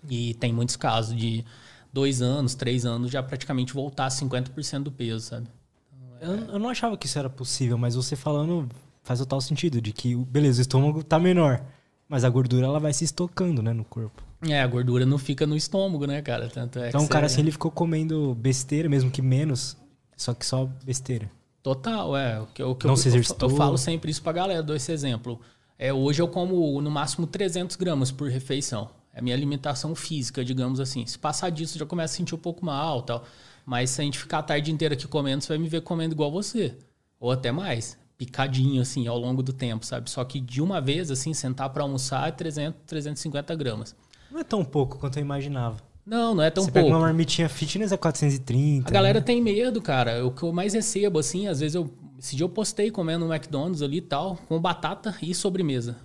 E 0.10 0.34
tem 0.34 0.52
muitos 0.52 0.76
casos 0.76 1.16
de 1.16 1.46
dois 1.92 2.22
anos, 2.22 2.56
três 2.56 2.86
anos, 2.86 3.12
já 3.12 3.22
praticamente 3.22 3.74
voltar 3.74 4.06
a 4.06 4.10
50% 4.10 4.84
do 4.84 4.92
peso, 4.92 5.26
sabe? 5.26 5.48
Então, 5.94 6.10
é... 6.20 6.26
eu, 6.26 6.54
eu, 6.54 6.60
não 6.60 6.70
achava 6.70 6.98
que 6.98 7.06
isso 7.06 7.20
era 7.20 7.30
possível, 7.30 7.78
mas 7.78 7.96
você 7.96 8.16
falando 8.16 8.70
faz 9.04 9.20
total 9.20 9.42
sentido, 9.42 9.82
de 9.82 9.92
que, 9.92 10.16
beleza, 10.16 10.60
o 10.60 10.62
estômago 10.62 11.04
tá 11.04 11.20
menor, 11.20 11.64
mas 12.08 12.24
a 12.24 12.30
gordura 12.30 12.68
ela 12.68 12.80
vai 12.80 12.94
se 12.94 13.04
estocando, 13.04 13.62
né, 13.62 13.74
no 13.74 13.84
corpo. 13.84 14.24
É, 14.48 14.62
a 14.62 14.68
gordura 14.68 15.06
não 15.06 15.18
fica 15.18 15.46
no 15.46 15.56
estômago, 15.56 16.06
né, 16.06 16.22
cara? 16.22 16.50
Tanto 16.50 16.80
é 16.80 16.90
então 16.90 17.04
o 17.04 17.08
cara, 17.08 17.28
assim, 17.28 17.42
ele 17.42 17.52
ficou 17.52 17.70
comendo 17.70 18.34
besteira, 18.36 18.90
mesmo 18.90 19.12
que 19.12 19.22
menos, 19.22 19.78
só 20.18 20.34
que 20.34 20.46
só 20.46 20.68
besteira. 20.84 21.30
Total, 21.62 22.18
é. 22.18 22.40
O 22.40 22.48
que, 22.48 22.64
o 22.64 22.76
que 22.76 22.88
não 22.88 22.94
eu, 22.94 22.98
se 22.98 23.08
exercitou. 23.08 23.50
Eu, 23.50 23.54
eu 23.54 23.58
falo 23.58 23.78
sempre 23.78 24.10
isso 24.10 24.22
pra 24.22 24.32
galera, 24.32 24.64
dou 24.64 24.76
esse 24.76 24.92
exemplo. 24.92 25.40
É, 25.78 25.94
hoje 25.94 26.22
eu 26.22 26.28
como 26.28 26.82
no 26.82 26.90
máximo 26.90 27.28
300 27.28 27.76
gramas 27.76 28.12
por 28.12 28.30
refeição. 28.30 28.90
É 29.14 29.20
a 29.20 29.22
minha 29.22 29.36
alimentação 29.36 29.94
física, 29.94 30.44
digamos 30.44 30.80
assim. 30.80 31.06
Se 31.06 31.20
passar 31.20 31.50
disso, 31.50 31.78
já 31.78 31.86
começa 31.86 32.14
a 32.14 32.18
sentir 32.18 32.36
um 32.36 32.40
pouco 32.40 32.66
mal 32.66 33.02
tal. 33.02 33.26
Mas 33.66 33.92
se 33.92 34.02
a 34.02 34.04
gente 34.04 34.18
ficar 34.18 34.40
a 34.40 34.44
tarde 34.44 34.72
inteira 34.72 34.94
aqui 34.94 35.08
comendo, 35.08 35.44
você 35.44 35.50
vai 35.50 35.58
me 35.58 35.68
ver 35.68 35.82
comendo 35.82 36.14
igual 36.14 36.32
você. 36.32 36.76
Ou 37.20 37.32
até 37.32 37.52
mais. 37.52 37.98
Picadinho, 38.18 38.82
assim, 38.82 39.08
ao 39.08 39.18
longo 39.18 39.44
do 39.44 39.52
tempo, 39.52 39.86
sabe? 39.86 40.10
Só 40.10 40.24
que 40.24 40.40
de 40.40 40.62
uma 40.62 40.80
vez, 40.80 41.12
assim, 41.12 41.34
sentar 41.34 41.70
para 41.70 41.84
almoçar 41.84 42.28
é 42.28 42.32
300, 42.32 42.82
350 42.86 43.56
gramas. 43.56 43.96
Não 44.32 44.40
é 44.40 44.44
tão 44.44 44.64
pouco 44.64 44.98
quanto 44.98 45.18
eu 45.18 45.22
imaginava. 45.22 45.78
Não, 46.06 46.34
não 46.34 46.44
é 46.44 46.50
tão 46.50 46.64
você 46.64 46.72
pouco. 46.72 46.88
Pega 46.88 46.98
uma 46.98 47.06
marmitinha 47.06 47.50
fitness 47.50 47.92
é 47.92 47.98
430. 47.98 48.90
A 48.90 48.92
galera 48.92 49.20
né? 49.20 49.26
tem 49.26 49.42
medo, 49.42 49.82
cara. 49.82 50.26
O 50.26 50.32
que 50.32 50.44
eu 50.44 50.52
mais 50.52 50.74
recebo, 50.74 51.20
assim, 51.20 51.48
às 51.48 51.60
vezes 51.60 51.76
eu. 51.76 51.92
Esse 52.18 52.36
dia 52.36 52.44
eu 52.44 52.50
postei 52.50 52.92
comendo 52.92 53.26
no 53.26 53.34
McDonald's 53.34 53.82
ali 53.82 53.98
e 53.98 54.02
tal, 54.02 54.38
com 54.48 54.60
batata 54.60 55.16
e 55.24 55.34
sobremesa. 55.34 55.98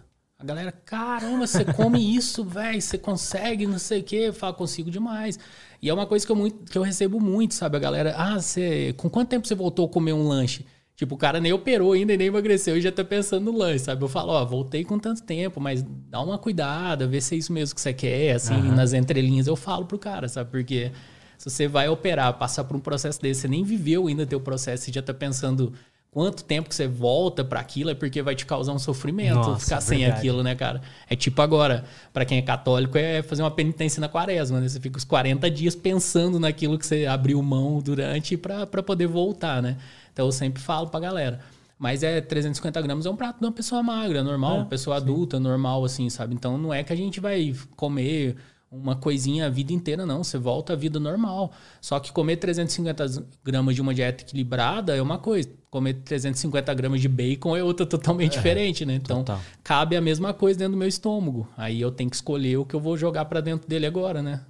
A 0.47 0.55
galera, 0.55 0.71
caramba, 0.71 1.45
você 1.45 1.65
come 1.65 2.17
isso, 2.17 2.45
velho, 2.45 2.81
você 2.81 2.97
consegue, 2.97 3.67
não 3.67 3.81
sei 3.81 3.99
o 3.99 4.05
quê. 4.05 4.17
Eu 4.29 4.33
falo, 4.33 4.55
consigo 4.55 4.93
demais. 4.93 5.41
E 5.83 5.89
é 5.89 5.93
uma 5.93 6.07
coisa 6.07 6.25
que 6.25 6.31
eu, 6.31 6.37
muito, 6.37 6.71
que 6.71 6.79
eu 6.79 6.83
recebo 6.83 7.19
muito, 7.19 7.53
sabe? 7.53 7.77
A 7.77 7.81
galera, 7.81 8.15
ah, 8.17 8.41
você, 8.41 8.95
com 8.97 9.11
quanto 9.11 9.29
tempo 9.29 9.45
você 9.45 9.57
voltou 9.57 9.87
a 9.87 9.89
comer 9.89 10.13
um 10.13 10.29
lanche? 10.29 10.65
Tipo, 10.95 11.17
o 11.17 11.19
cara 11.19 11.41
nem 11.41 11.53
operou 11.53 11.93
ainda 11.93 12.15
e 12.15 12.17
nem 12.17 12.29
emagreceu 12.29 12.77
e 12.77 12.81
já 12.81 12.93
tá 12.93 13.05
pensando 13.05 13.51
no 13.51 13.59
lanche, 13.59 13.81
sabe? 13.81 14.05
Eu 14.05 14.09
falo, 14.09 14.31
ó, 14.31 14.45
voltei 14.45 14.85
com 14.85 15.01
tanto 15.01 15.25
tempo, 15.25 15.61
mas 15.61 15.83
dá 15.83 16.21
uma 16.21 16.39
cuidada, 16.39 17.09
vê 17.09 17.21
se 17.21 17.35
é 17.35 17.39
isso 17.39 17.53
mesmo 17.53 17.75
que 17.75 17.81
você 17.81 17.93
quer, 17.93 18.37
assim, 18.37 18.55
uhum. 18.55 18.73
nas 18.73 18.93
entrelinhas 18.93 19.49
eu 19.49 19.57
falo 19.57 19.85
pro 19.85 19.99
cara, 19.99 20.29
sabe? 20.29 20.49
Porque 20.49 20.93
se 21.37 21.51
você 21.51 21.67
vai 21.67 21.89
operar, 21.89 22.33
passar 22.39 22.63
por 22.63 22.77
um 22.77 22.81
processo 22.81 23.21
desse, 23.21 23.41
você 23.41 23.49
nem 23.49 23.65
viveu 23.65 24.07
ainda 24.07 24.25
teu 24.25 24.41
processo, 24.41 24.85
você 24.85 24.93
já 24.93 25.03
tá 25.03 25.13
pensando 25.13 25.73
quanto 26.17 26.43
tempo 26.45 26.67
que 26.67 26.75
você 26.75 26.89
volta 26.89 27.45
para 27.45 27.61
aquilo 27.61 27.91
é 27.91 27.95
porque 27.95 28.23
vai 28.23 28.35
te 28.35 28.47
causar 28.47 28.73
um 28.73 28.79
sofrimento 28.79 29.35
Nossa, 29.35 29.61
ficar 29.63 29.83
sem 29.83 29.99
verdade. 29.99 30.21
aquilo, 30.21 30.43
né, 30.43 30.55
cara? 30.55 30.81
É 31.11 31.15
tipo 31.15 31.43
agora, 31.43 31.85
para 32.11 32.25
quem 32.25 32.39
é 32.39 32.43
católico, 32.43 32.97
é 32.97 33.23
fazer 33.23 33.43
uma 33.43 33.51
penitência 33.51 34.01
na 34.01 34.09
quaresma, 34.09 34.59
né? 34.59 34.67
Você 34.67 34.81
fica 34.81 34.97
os 34.97 35.05
40 35.05 35.51
dias 35.51 35.77
pensando 35.77 36.41
naquilo 36.41 36.79
que 36.79 36.87
você 36.87 37.05
abriu 37.05 37.43
mão 37.43 37.83
durante 37.83 38.35
para 38.35 38.83
poder 38.83 39.07
voltar, 39.07 39.61
né? 39.61 39.77
Então 40.11 40.25
eu 40.25 40.33
sempre 40.33 40.63
falo 40.63 40.89
pra 40.89 41.01
galera. 41.01 41.39
Mas 41.79 42.03
é 42.03 42.19
350 42.23 42.81
gramas 42.81 43.05
é 43.05 43.11
um 43.11 43.17
prato 43.17 43.39
de 43.39 43.45
uma 43.45 43.53
pessoa 43.53 43.83
magra, 43.83 44.25
normal, 44.25 44.55
é, 44.55 44.59
uma 44.61 44.65
pessoa 44.65 44.97
sim. 44.97 45.03
adulta, 45.03 45.39
normal, 45.39 45.85
assim, 45.85 46.09
sabe? 46.09 46.35
Então 46.35 46.57
não 46.57 46.73
é 46.73 46.83
que 46.83 46.95
a 46.95 46.97
gente 46.97 47.21
vai 47.21 47.55
comer 47.77 48.37
uma 48.71 48.97
coisinha 48.97 49.47
a 49.47 49.49
vida 49.49 49.73
inteira, 49.73 50.05
não. 50.05 50.25
Você 50.25 50.39
volta 50.39 50.73
à 50.73 50.77
vida 50.77 50.99
normal. 50.99 51.53
Só 51.81 52.01
que 52.01 52.13
comer 52.13 52.37
350 52.37 53.27
gramas 53.45 53.75
de 53.75 53.81
uma 53.81 53.95
dieta 53.95 54.23
equilibrada 54.23 54.97
é 54.97 55.01
uma 55.01 55.19
coisa. 55.19 55.49
Comer 55.71 55.95
350 55.95 56.75
gramas 56.75 57.01
de 57.01 57.09
bacon 57.09 57.57
é 57.57 57.63
outra 57.63 57.87
totalmente 57.87 58.35
é, 58.35 58.37
diferente, 58.37 58.85
né? 58.85 58.95
Então, 58.95 59.19
total. 59.19 59.41
cabe 59.63 59.97
a 59.97 60.01
mesma 60.01 60.35
coisa 60.35 60.59
dentro 60.59 60.73
do 60.73 60.79
meu 60.79 60.89
estômago. 60.89 61.49
Aí 61.57 61.81
eu 61.81 61.91
tenho 61.91 62.11
que 62.11 62.17
escolher 62.17 62.57
o 62.57 62.65
que 62.65 62.75
eu 62.75 62.81
vou 62.81 62.97
jogar 62.97 63.25
para 63.27 63.41
dentro 63.41 63.69
dele 63.69 63.87
agora, 63.87 64.23
né? 64.23 64.41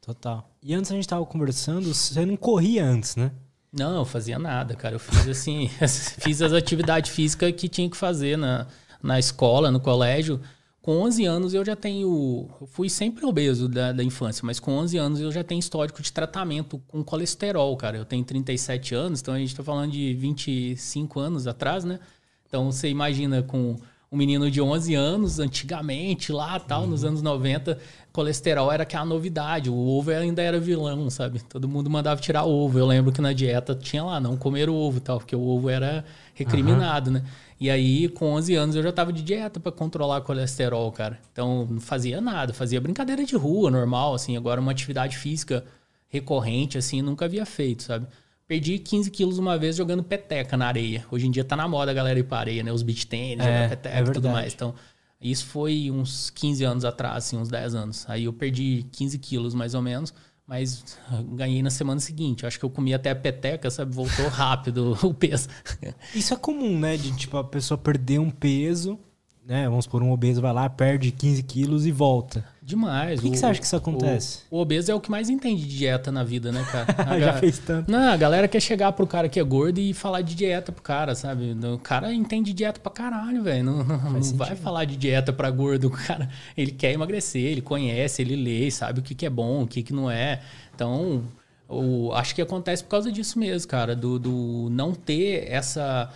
Total. 0.00 0.48
E 0.62 0.72
antes 0.72 0.90
a 0.90 0.94
gente 0.94 1.08
tava 1.08 1.24
conversando, 1.26 1.92
você 1.92 2.24
não 2.24 2.36
corria 2.36 2.84
antes, 2.84 3.16
né? 3.16 3.30
Não, 3.72 3.96
eu 3.96 4.04
fazia 4.04 4.38
nada, 4.38 4.74
cara. 4.74 4.94
Eu 4.94 4.98
fiz 5.00 5.28
assim, 5.28 5.68
fiz 6.18 6.40
as 6.40 6.52
atividades 6.52 7.10
físicas 7.10 7.52
que 7.52 7.68
tinha 7.68 7.90
que 7.90 7.96
fazer 7.96 8.38
na, 8.38 8.66
na 9.02 9.18
escola, 9.18 9.70
no 9.70 9.80
colégio 9.80 10.40
com 10.86 11.00
11 11.00 11.24
anos 11.24 11.52
eu 11.52 11.64
já 11.64 11.74
tenho. 11.74 12.48
Eu 12.60 12.66
fui 12.68 12.88
sempre 12.88 13.26
obeso 13.26 13.68
da, 13.68 13.90
da, 13.90 14.04
infância, 14.04 14.42
mas 14.46 14.60
com 14.60 14.70
11 14.70 14.96
anos 14.96 15.20
eu 15.20 15.32
já 15.32 15.42
tenho 15.42 15.58
histórico 15.58 16.00
de 16.00 16.12
tratamento 16.12 16.80
com 16.86 17.02
colesterol, 17.02 17.76
cara. 17.76 17.96
Eu 17.96 18.04
tenho 18.04 18.22
37 18.22 18.94
anos, 18.94 19.20
então 19.20 19.34
a 19.34 19.38
gente 19.38 19.48
está 19.48 19.64
falando 19.64 19.90
de 19.90 20.14
25 20.14 21.18
anos 21.18 21.48
atrás, 21.48 21.82
né? 21.82 21.98
Então 22.46 22.70
você 22.70 22.88
imagina 22.88 23.42
com 23.42 23.74
um 24.12 24.16
menino 24.16 24.48
de 24.48 24.60
11 24.60 24.94
anos, 24.94 25.40
antigamente, 25.40 26.30
lá 26.30 26.60
tal, 26.60 26.82
uhum. 26.82 26.90
nos 26.90 27.04
anos 27.04 27.20
90, 27.20 27.76
colesterol 28.12 28.70
era 28.70 28.84
aquela 28.84 29.04
novidade. 29.04 29.68
O 29.68 29.76
ovo 29.76 30.12
ainda 30.12 30.40
era 30.40 30.60
vilão, 30.60 31.10
sabe? 31.10 31.40
Todo 31.42 31.66
mundo 31.66 31.90
mandava 31.90 32.20
tirar 32.20 32.44
ovo. 32.44 32.78
Eu 32.78 32.86
lembro 32.86 33.10
que 33.10 33.20
na 33.20 33.32
dieta 33.32 33.74
tinha 33.74 34.04
lá, 34.04 34.20
não 34.20 34.36
comer 34.36 34.70
ovo 34.70 35.00
tal, 35.00 35.18
porque 35.18 35.34
o 35.34 35.42
ovo 35.48 35.68
era 35.68 36.04
recriminado, 36.32 37.08
uhum. 37.08 37.14
né? 37.14 37.24
E 37.58 37.70
aí, 37.70 38.08
com 38.08 38.32
11 38.32 38.54
anos, 38.54 38.76
eu 38.76 38.82
já 38.82 38.92
tava 38.92 39.12
de 39.12 39.22
dieta 39.22 39.58
para 39.58 39.72
controlar 39.72 40.20
colesterol, 40.20 40.92
cara. 40.92 41.18
Então, 41.32 41.66
não 41.70 41.80
fazia 41.80 42.20
nada, 42.20 42.52
fazia 42.52 42.80
brincadeira 42.80 43.24
de 43.24 43.34
rua, 43.34 43.70
normal, 43.70 44.14
assim. 44.14 44.36
Agora, 44.36 44.60
uma 44.60 44.72
atividade 44.72 45.16
física 45.16 45.64
recorrente, 46.08 46.76
assim, 46.76 47.00
nunca 47.00 47.24
havia 47.24 47.46
feito, 47.46 47.82
sabe? 47.82 48.06
Perdi 48.46 48.78
15 48.78 49.10
quilos 49.10 49.38
uma 49.38 49.58
vez 49.58 49.74
jogando 49.74 50.02
peteca 50.02 50.56
na 50.56 50.66
areia. 50.66 51.04
Hoje 51.10 51.26
em 51.26 51.30
dia 51.30 51.44
tá 51.44 51.56
na 51.56 51.66
moda 51.66 51.90
a 51.90 51.94
galera 51.94 52.18
ir 52.18 52.24
pra 52.24 52.38
areia, 52.38 52.62
né? 52.62 52.72
Os 52.72 52.82
beach 52.82 53.06
tênis, 53.06 53.44
é, 53.44 53.52
jogar 53.52 53.68
peteca 53.70 53.96
é 53.96 54.02
e 54.02 54.12
tudo 54.12 54.28
mais. 54.28 54.54
Então, 54.54 54.74
isso 55.20 55.46
foi 55.46 55.90
uns 55.90 56.30
15 56.30 56.62
anos 56.62 56.84
atrás, 56.84 57.24
assim, 57.24 57.38
uns 57.38 57.48
10 57.48 57.74
anos. 57.74 58.04
Aí 58.08 58.24
eu 58.24 58.32
perdi 58.32 58.86
15 58.92 59.18
quilos, 59.18 59.54
mais 59.54 59.74
ou 59.74 59.82
menos 59.82 60.12
mas 60.46 60.96
ganhei 61.32 61.62
na 61.62 61.70
semana 61.70 62.00
seguinte. 62.00 62.46
Acho 62.46 62.58
que 62.58 62.64
eu 62.64 62.70
comi 62.70 62.94
até 62.94 63.10
a 63.10 63.16
peteca, 63.16 63.70
sabe? 63.70 63.94
Voltou 63.94 64.28
rápido 64.28 64.96
o 65.02 65.12
peso. 65.12 65.48
Isso 66.14 66.32
é 66.32 66.36
comum, 66.36 66.78
né? 66.78 66.96
De 66.96 67.14
tipo 67.16 67.36
a 67.36 67.44
pessoa 67.44 67.76
perder 67.76 68.20
um 68.20 68.30
peso, 68.30 68.98
né? 69.44 69.68
Vamos 69.68 69.86
por 69.86 70.02
um 70.02 70.12
obeso 70.12 70.40
vai 70.40 70.52
lá, 70.52 70.68
perde 70.68 71.10
15 71.10 71.42
quilos 71.42 71.86
e 71.86 71.90
volta. 71.90 72.44
Demais. 72.66 73.20
Por 73.20 73.22
que, 73.22 73.28
o, 73.28 73.30
que 73.30 73.38
você 73.38 73.46
acha 73.46 73.60
que 73.60 73.64
isso 73.64 73.76
acontece? 73.76 74.40
O, 74.50 74.56
o, 74.56 74.60
obeso 74.60 74.90
é 74.90 74.94
o 74.94 75.00
que 75.00 75.08
mais 75.08 75.30
entende 75.30 75.64
de 75.64 75.78
dieta 75.78 76.10
na 76.10 76.24
vida, 76.24 76.50
né, 76.50 76.66
cara? 76.68 76.86
Já 76.98 77.04
galera, 77.04 77.38
fez 77.38 77.58
tanto. 77.60 77.88
Não, 77.88 78.10
a 78.10 78.16
galera 78.16 78.48
quer 78.48 78.58
chegar 78.58 78.90
pro 78.90 79.06
cara 79.06 79.28
que 79.28 79.38
é 79.38 79.44
gordo 79.44 79.78
e 79.78 79.94
falar 79.94 80.20
de 80.22 80.34
dieta 80.34 80.72
pro 80.72 80.82
cara, 80.82 81.14
sabe? 81.14 81.56
O 81.72 81.78
cara 81.78 82.12
entende 82.12 82.52
dieta 82.52 82.80
pra 82.80 82.90
caralho, 82.90 83.40
velho. 83.40 83.62
Não, 83.62 83.84
não, 83.84 84.10
não 84.10 84.20
vai 84.34 84.56
falar 84.56 84.84
de 84.84 84.96
dieta 84.96 85.32
pra 85.32 85.48
gordo. 85.48 85.86
O 85.86 85.90
cara, 85.94 86.28
ele 86.56 86.72
quer 86.72 86.90
emagrecer, 86.90 87.40
ele 87.40 87.62
conhece, 87.62 88.20
ele 88.20 88.34
lê, 88.34 88.68
sabe 88.68 88.98
o 88.98 89.02
que, 89.02 89.14
que 89.14 89.24
é 89.24 89.30
bom, 89.30 89.62
o 89.62 89.66
que, 89.68 89.84
que 89.84 89.92
não 89.92 90.10
é. 90.10 90.40
Então, 90.74 91.22
O, 91.68 92.12
acho 92.14 92.34
que 92.34 92.42
acontece 92.42 92.82
por 92.82 92.90
causa 92.90 93.12
disso 93.12 93.38
mesmo, 93.38 93.68
cara, 93.68 93.94
do, 93.94 94.18
do 94.18 94.68
não 94.72 94.92
ter 94.92 95.46
essa 95.48 96.12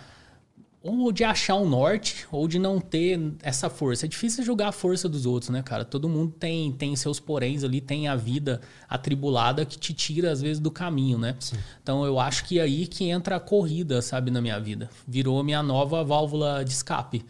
ou 0.83 1.11
de 1.11 1.23
achar 1.23 1.55
um 1.55 1.69
norte, 1.69 2.25
ou 2.31 2.47
de 2.47 2.57
não 2.57 2.79
ter 2.79 3.19
essa 3.43 3.69
força. 3.69 4.05
É 4.05 4.09
difícil 4.09 4.43
julgar 4.43 4.69
a 4.69 4.71
força 4.71 5.07
dos 5.07 5.27
outros, 5.27 5.49
né, 5.51 5.61
cara? 5.61 5.85
Todo 5.85 6.09
mundo 6.09 6.33
tem, 6.39 6.71
tem 6.71 6.95
seus 6.95 7.19
poréns 7.19 7.63
ali, 7.63 7.79
tem 7.79 8.07
a 8.07 8.15
vida 8.15 8.61
atribulada 8.89 9.63
que 9.63 9.77
te 9.77 9.93
tira, 9.93 10.31
às 10.31 10.41
vezes, 10.41 10.59
do 10.59 10.71
caminho, 10.71 11.19
né? 11.19 11.35
Sim. 11.39 11.57
Então 11.83 12.03
eu 12.03 12.19
acho 12.19 12.45
que 12.45 12.57
é 12.57 12.63
aí 12.63 12.87
que 12.87 13.05
entra 13.05 13.35
a 13.35 13.39
corrida, 13.39 14.01
sabe, 14.01 14.31
na 14.31 14.41
minha 14.41 14.59
vida. 14.59 14.89
Virou 15.07 15.43
minha 15.43 15.61
nova 15.61 16.03
válvula 16.03 16.65
de 16.65 16.71
escape. 16.71 17.23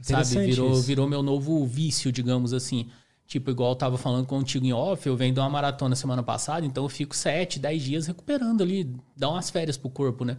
Sabe? 0.00 0.46
Virou, 0.46 0.74
virou 0.82 1.08
meu 1.08 1.22
novo 1.22 1.64
vício, 1.64 2.10
digamos 2.10 2.52
assim. 2.52 2.88
Tipo, 3.26 3.50
igual 3.50 3.70
eu 3.70 3.76
tava 3.76 3.98
falando 3.98 4.26
contigo 4.26 4.66
em 4.66 4.72
off, 4.72 5.06
eu 5.06 5.16
venho 5.16 5.34
de 5.34 5.40
uma 5.40 5.50
maratona 5.50 5.96
semana 5.96 6.22
passada, 6.22 6.64
então 6.64 6.84
eu 6.84 6.88
fico 6.88 7.14
7, 7.14 7.58
10 7.58 7.82
dias 7.82 8.06
recuperando 8.06 8.62
ali, 8.62 8.94
dá 9.16 9.28
umas 9.28 9.50
férias 9.50 9.76
pro 9.76 9.90
corpo, 9.90 10.24
né? 10.24 10.36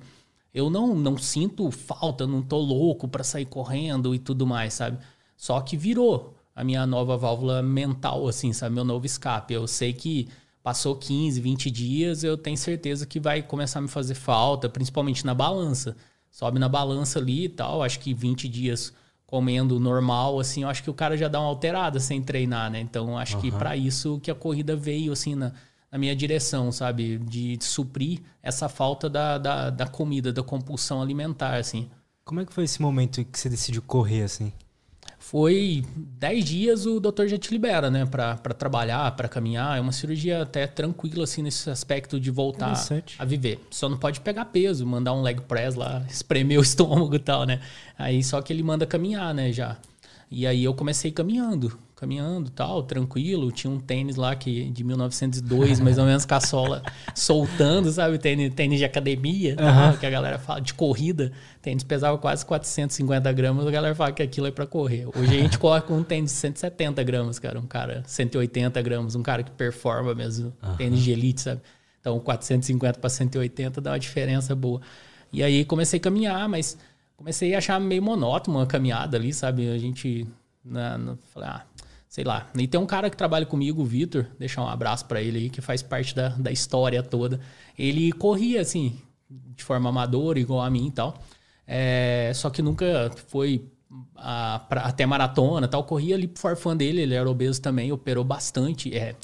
Eu 0.58 0.72
não, 0.72 0.96
não 0.96 1.20
sinto 1.20 1.70
falta, 1.70 2.26
não 2.26 2.42
tô 2.42 2.58
louco 2.58 3.08
para 3.08 3.24
sair 3.24 3.46
correndo 3.46 4.16
e 4.16 4.18
tudo 4.18 4.48
mais, 4.48 4.74
sabe? 4.74 4.98
Só 5.36 5.62
que 5.62 5.78
virou 5.78 6.34
a 6.56 6.64
minha 6.64 6.84
nova 6.88 7.16
válvula 7.16 7.62
mental, 7.62 8.28
assim, 8.28 8.52
sabe? 8.52 8.74
Meu 8.74 8.84
novo 8.84 9.06
escape. 9.06 9.54
Eu 9.54 9.68
sei 9.68 9.94
que 9.94 10.28
passou 10.64 10.96
15, 10.96 11.40
20 11.40 11.70
dias, 11.70 12.24
eu 12.24 12.36
tenho 12.36 12.58
certeza 12.58 13.06
que 13.06 13.20
vai 13.20 13.44
começar 13.44 13.78
a 13.78 13.84
me 13.84 13.88
fazer 13.88 14.16
falta, 14.16 14.68
principalmente 14.68 15.24
na 15.24 15.36
balança. 15.36 15.96
Sobe 16.32 16.58
na 16.58 16.68
balança 16.68 17.20
ali 17.20 17.46
e 17.46 17.50
tal, 17.50 17.84
acho 17.84 18.00
que 18.00 18.12
20 18.12 18.50
dias 18.50 18.92
comendo 19.28 19.80
normal, 19.80 20.40
assim, 20.40 20.64
eu 20.64 20.70
acho 20.70 20.82
que 20.82 20.90
o 20.90 20.94
cara 20.94 21.16
já 21.16 21.28
dá 21.28 21.40
uma 21.40 21.50
alterada 21.50 22.00
sem 22.00 22.20
treinar, 22.20 22.72
né? 22.72 22.80
Então, 22.80 23.16
acho 23.16 23.36
uhum. 23.36 23.42
que 23.42 23.52
para 23.52 23.78
isso 23.78 24.20
que 24.24 24.32
a 24.32 24.36
corrida 24.36 24.76
veio, 24.76 25.12
assim, 25.12 25.36
na, 25.36 25.52
na 25.92 25.98
minha 25.98 26.16
direção, 26.16 26.72
sabe? 26.72 27.18
De, 27.18 27.58
suprir 27.62 28.20
essa 28.42 28.70
falta 28.70 29.10
da, 29.10 29.38
da, 29.38 29.70
da, 29.70 29.88
comida, 29.88 30.32
da 30.32 30.44
compulsão 30.44 31.02
alimentar, 31.02 31.56
assim. 31.56 31.90
Como 32.24 32.42
é 32.42 32.46
que 32.46 32.54
foi 32.54 32.66
esse 32.66 32.82
momento 32.82 33.24
que 33.24 33.40
você 33.40 33.50
decidiu 33.50 33.82
correr, 33.82 34.24
assim? 34.24 34.52
Foi 35.20 35.84
10 35.96 36.46
dias 36.46 36.86
o 36.86 37.00
doutor 37.00 37.28
já 37.28 37.38
te 37.38 37.52
libera, 37.52 37.90
né? 37.90 38.06
Pra, 38.06 38.36
pra 38.36 38.54
trabalhar, 38.54 39.14
para 39.16 39.28
caminhar. 39.28 39.78
É 39.78 39.82
uma 39.82 39.92
cirurgia 39.92 40.42
até 40.44 40.68
tranquila, 40.68 41.24
assim, 41.24 41.42
nesse 41.42 41.70
aspecto 41.70 42.20
de 42.20 42.30
voltar 42.32 42.74
a 43.18 43.26
viver. 43.26 43.60
Só 43.70 43.90
não 43.90 43.98
pode 43.98 44.22
pegar 44.22 44.46
peso, 44.46 44.86
mandar 44.86 45.14
um 45.14 45.22
leg 45.22 45.42
press 45.42 45.76
lá, 45.76 46.06
espremer 46.10 46.60
o 46.60 46.62
estômago 46.62 47.16
e 47.16 47.20
tal, 47.20 47.46
né? 47.46 47.60
Aí 47.98 48.24
só 48.24 48.42
que 48.42 48.54
ele 48.54 48.64
manda 48.64 48.86
caminhar, 48.86 49.34
né, 49.34 49.52
já. 49.52 49.78
E 50.30 50.46
aí 50.46 50.64
eu 50.64 50.74
comecei 50.74 51.12
caminhando 51.12 51.78
caminhando 51.98 52.52
tal, 52.52 52.84
tranquilo. 52.84 53.52
Tinha 53.52 53.72
um 53.72 53.80
tênis 53.80 54.16
lá 54.16 54.36
que 54.36 54.70
de 54.70 54.84
1902, 54.84 55.80
mais 55.80 55.98
ou 55.98 56.06
menos, 56.06 56.26
com 56.26 56.36
a 56.36 56.40
sola 56.40 56.84
soltando, 57.14 57.92
sabe? 57.92 58.20
Tênis, 58.20 58.54
tênis 58.54 58.78
de 58.78 58.86
academia, 58.86 59.58
uhum. 59.60 59.98
que 59.98 60.06
a 60.06 60.10
galera 60.10 60.38
fala, 60.38 60.62
de 60.62 60.76
corrida. 60.76 61.32
Tênis 61.62 61.84
pesava 61.84 62.18
quase 62.20 62.46
450 62.46 63.34
gramas, 63.34 63.66
a 63.66 63.72
galera 63.72 63.96
fala 63.96 64.12
que 64.12 64.22
aquilo 64.22 64.46
é 64.46 64.52
para 64.52 64.68
correr. 64.68 65.08
Hoje 65.08 65.36
a 65.36 65.42
gente 65.42 65.58
corre 65.60 65.82
com 65.82 65.98
um 65.98 66.04
tênis 66.04 66.32
de 66.32 66.38
170 66.38 67.04
gramas, 67.04 67.40
cara. 67.40 67.60
Um 67.60 67.66
cara, 67.66 68.04
180 68.06 68.80
gramas, 68.84 69.16
um 69.16 69.24
cara 69.24 69.42
que 69.42 69.52
performa 69.52 70.14
mesmo, 70.14 70.54
uhum. 70.64 70.76
tênis 70.76 71.02
de 71.02 71.12
elite, 71.12 71.42
sabe? 71.42 71.62
Então, 72.00 72.20
450 72.20 73.00
para 73.00 73.10
180 73.10 73.82
dá 73.82 73.92
uma 73.92 74.00
diferença 74.00 74.56
boa. 74.56 74.80
E 75.34 75.44
aí 75.44 75.66
comecei 75.66 76.00
a 76.00 76.02
caminhar, 76.02 76.48
mas 76.48 76.78
comecei 77.18 77.56
a 77.56 77.58
achar 77.58 77.80
meio 77.82 78.04
monótono 78.04 78.60
uma 78.60 78.68
caminhada 78.68 79.18
ali, 79.18 79.34
sabe? 79.34 79.68
A 79.68 79.78
gente. 79.80 80.28
Na, 80.64 80.98
na, 80.98 81.16
falei, 81.34 81.50
ah, 81.50 81.66
sei 82.10 82.24
lá. 82.24 82.50
E 82.58 82.68
tem 82.68 82.80
um 82.80 82.86
cara 82.86 83.10
que 83.10 83.18
trabalha 83.18 83.46
comigo, 83.46 83.82
o 83.82 83.86
Vitor, 83.86 84.26
deixar 84.40 84.64
um 84.64 84.68
abraço 84.68 85.06
para 85.06 85.22
ele 85.22 85.38
aí, 85.38 85.50
que 85.50 85.62
faz 85.62 85.82
parte 85.82 86.16
da, 86.16 86.30
da 86.30 86.52
história 86.52 87.04
toda. 87.04 87.40
Ele 87.78 88.12
corria, 88.12 88.62
assim, 88.62 89.00
de 89.30 89.64
forma 89.64 89.90
amadora, 89.90 90.40
igual 90.40 90.62
a 90.62 90.70
mim 90.70 90.88
e 90.88 90.92
tal. 90.92 91.22
É, 91.66 92.32
só 92.34 92.50
que 92.50 92.62
nunca 92.62 93.12
foi 93.28 93.66
a, 94.16 94.60
pra, 94.70 94.82
até 94.82 95.06
maratona 95.06 95.68
tal. 95.68 95.84
Corria 95.84 96.16
ali 96.16 96.28
pro 96.28 96.40
forfã 96.42 96.76
dele, 96.76 97.02
ele 97.02 97.14
era 97.14 97.30
obeso 97.30 97.62
também, 97.62 97.92
operou 97.92 98.24
bastante, 98.24 98.96
é, 98.96 99.16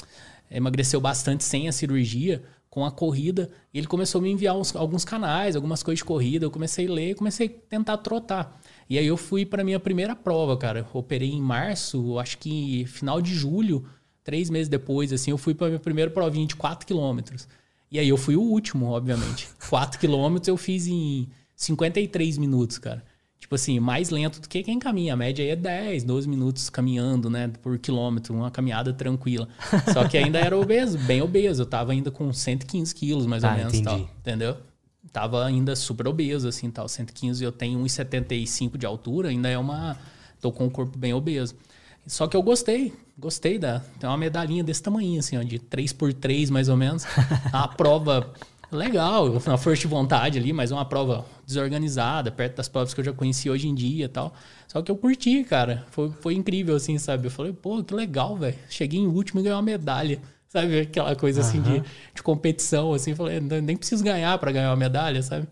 emagreceu 0.51 0.99
bastante 0.99 1.43
sem 1.43 1.67
a 1.67 1.71
cirurgia, 1.71 2.43
com 2.69 2.85
a 2.85 2.91
corrida. 2.91 3.49
Ele 3.73 3.87
começou 3.87 4.19
a 4.19 4.21
me 4.23 4.31
enviar 4.31 4.57
uns, 4.57 4.75
alguns 4.75 5.05
canais, 5.05 5.55
algumas 5.55 5.81
coisas 5.81 5.99
de 5.99 6.05
corrida. 6.05 6.45
Eu 6.45 6.51
comecei 6.51 6.87
a 6.87 6.91
ler, 6.91 7.15
comecei 7.15 7.47
a 7.47 7.69
tentar 7.69 7.97
trotar. 7.97 8.59
E 8.89 8.97
aí 8.97 9.05
eu 9.05 9.17
fui 9.17 9.45
para 9.45 9.63
minha 9.63 9.79
primeira 9.79 10.15
prova, 10.15 10.57
cara. 10.57 10.85
operei 10.93 11.31
em 11.31 11.41
março, 11.41 12.19
acho 12.19 12.37
que 12.37 12.85
final 12.87 13.21
de 13.21 13.33
julho, 13.33 13.85
três 14.23 14.49
meses 14.49 14.67
depois, 14.69 15.11
assim, 15.11 15.31
eu 15.31 15.37
fui 15.37 15.53
para 15.53 15.67
minha 15.67 15.79
primeira 15.79 16.11
provinha 16.11 16.45
de 16.45 16.55
4 16.55 16.85
quilômetros. 16.85 17.47
E 17.91 17.99
aí 17.99 18.09
eu 18.09 18.17
fui 18.17 18.35
o 18.35 18.41
último, 18.41 18.87
obviamente. 18.87 19.47
4 19.69 19.99
quilômetros 19.99 20.47
eu 20.47 20.57
fiz 20.57 20.87
em 20.87 21.27
53 21.55 22.37
minutos, 22.37 22.77
cara. 22.77 23.03
Tipo 23.39 23.55
assim, 23.55 23.77
mais 23.79 24.09
lento 24.09 24.39
do 24.39 24.47
que 24.47 24.63
quem 24.63 24.79
caminha. 24.79 25.13
A 25.13 25.17
média 25.17 25.43
aí 25.43 25.51
é 25.51 25.55
10, 25.55 26.05
12 26.05 26.29
minutos 26.29 26.69
caminhando, 26.69 27.29
né, 27.29 27.51
por 27.61 27.77
quilômetro, 27.77 28.33
uma 28.33 28.49
caminhada 28.49 28.93
tranquila. 28.93 29.49
Só 29.93 30.07
que 30.07 30.17
ainda 30.17 30.39
era 30.39 30.57
obeso, 30.57 30.97
bem 30.99 31.21
obeso. 31.21 31.61
Eu 31.61 31.65
tava 31.65 31.91
ainda 31.91 32.09
com 32.09 32.31
115 32.31 32.95
quilos, 32.95 33.25
mais 33.25 33.43
ou 33.43 33.49
ah, 33.49 33.55
menos. 33.55 33.81
Tal, 33.81 33.99
entendeu? 33.99 34.57
Tava 35.13 35.45
ainda 35.45 35.75
super 35.75 36.07
obeso, 36.07 36.47
assim, 36.47 36.69
tal. 36.71 36.89
115, 36.89 37.43
eu 37.43 37.51
tenho 37.51 37.79
1,75 37.79 38.77
de 38.77 38.85
altura, 38.85 39.29
ainda 39.29 39.47
é 39.47 39.57
uma... 39.57 39.95
Tô 40.41 40.51
com 40.51 40.65
um 40.65 40.69
corpo 40.69 40.97
bem 40.97 41.13
obeso. 41.13 41.55
Só 42.05 42.27
que 42.27 42.35
eu 42.35 42.41
gostei, 42.41 42.91
gostei 43.17 43.57
da... 43.57 43.79
Tem 43.99 44.09
uma 44.09 44.17
medalhinha 44.17 44.63
desse 44.63 44.81
tamanho, 44.81 45.19
assim, 45.19 45.37
ó, 45.37 45.43
de 45.43 45.59
3x3, 45.59 46.49
mais 46.49 46.67
ou 46.67 46.75
menos. 46.75 47.05
uma 47.53 47.67
prova 47.67 48.33
legal, 48.71 49.29
uma 49.29 49.57
força 49.57 49.81
de 49.81 49.87
vontade 49.87 50.39
ali, 50.39 50.51
mas 50.51 50.71
uma 50.71 50.83
prova 50.83 51.23
desorganizada, 51.45 52.31
perto 52.31 52.57
das 52.57 52.67
provas 52.67 52.93
que 52.93 52.99
eu 52.99 53.05
já 53.05 53.13
conheci 53.13 53.49
hoje 53.49 53.67
em 53.67 53.75
dia 53.75 54.05
e 54.05 54.09
tal. 54.09 54.33
Só 54.67 54.81
que 54.81 54.91
eu 54.91 54.97
curti, 54.97 55.43
cara. 55.43 55.85
Foi, 55.91 56.11
foi 56.19 56.33
incrível, 56.33 56.75
assim, 56.75 56.97
sabe? 56.97 57.27
Eu 57.27 57.31
falei, 57.31 57.53
pô, 57.53 57.83
que 57.83 57.93
legal, 57.93 58.35
velho. 58.35 58.57
Cheguei 58.67 58.99
em 58.99 59.07
último 59.07 59.39
e 59.39 59.43
ganhei 59.43 59.55
uma 59.55 59.61
medalha. 59.61 60.19
Sabe? 60.53 60.81
Aquela 60.81 61.15
coisa 61.15 61.41
assim 61.41 61.59
de, 61.63 61.81
de 62.13 62.21
competição, 62.21 62.93
assim. 62.93 63.15
Falei, 63.15 63.39
nem 63.39 63.75
preciso 63.75 64.03
ganhar 64.03 64.37
para 64.37 64.51
ganhar 64.51 64.69
uma 64.69 64.75
medalha, 64.75 65.23
sabe? 65.23 65.47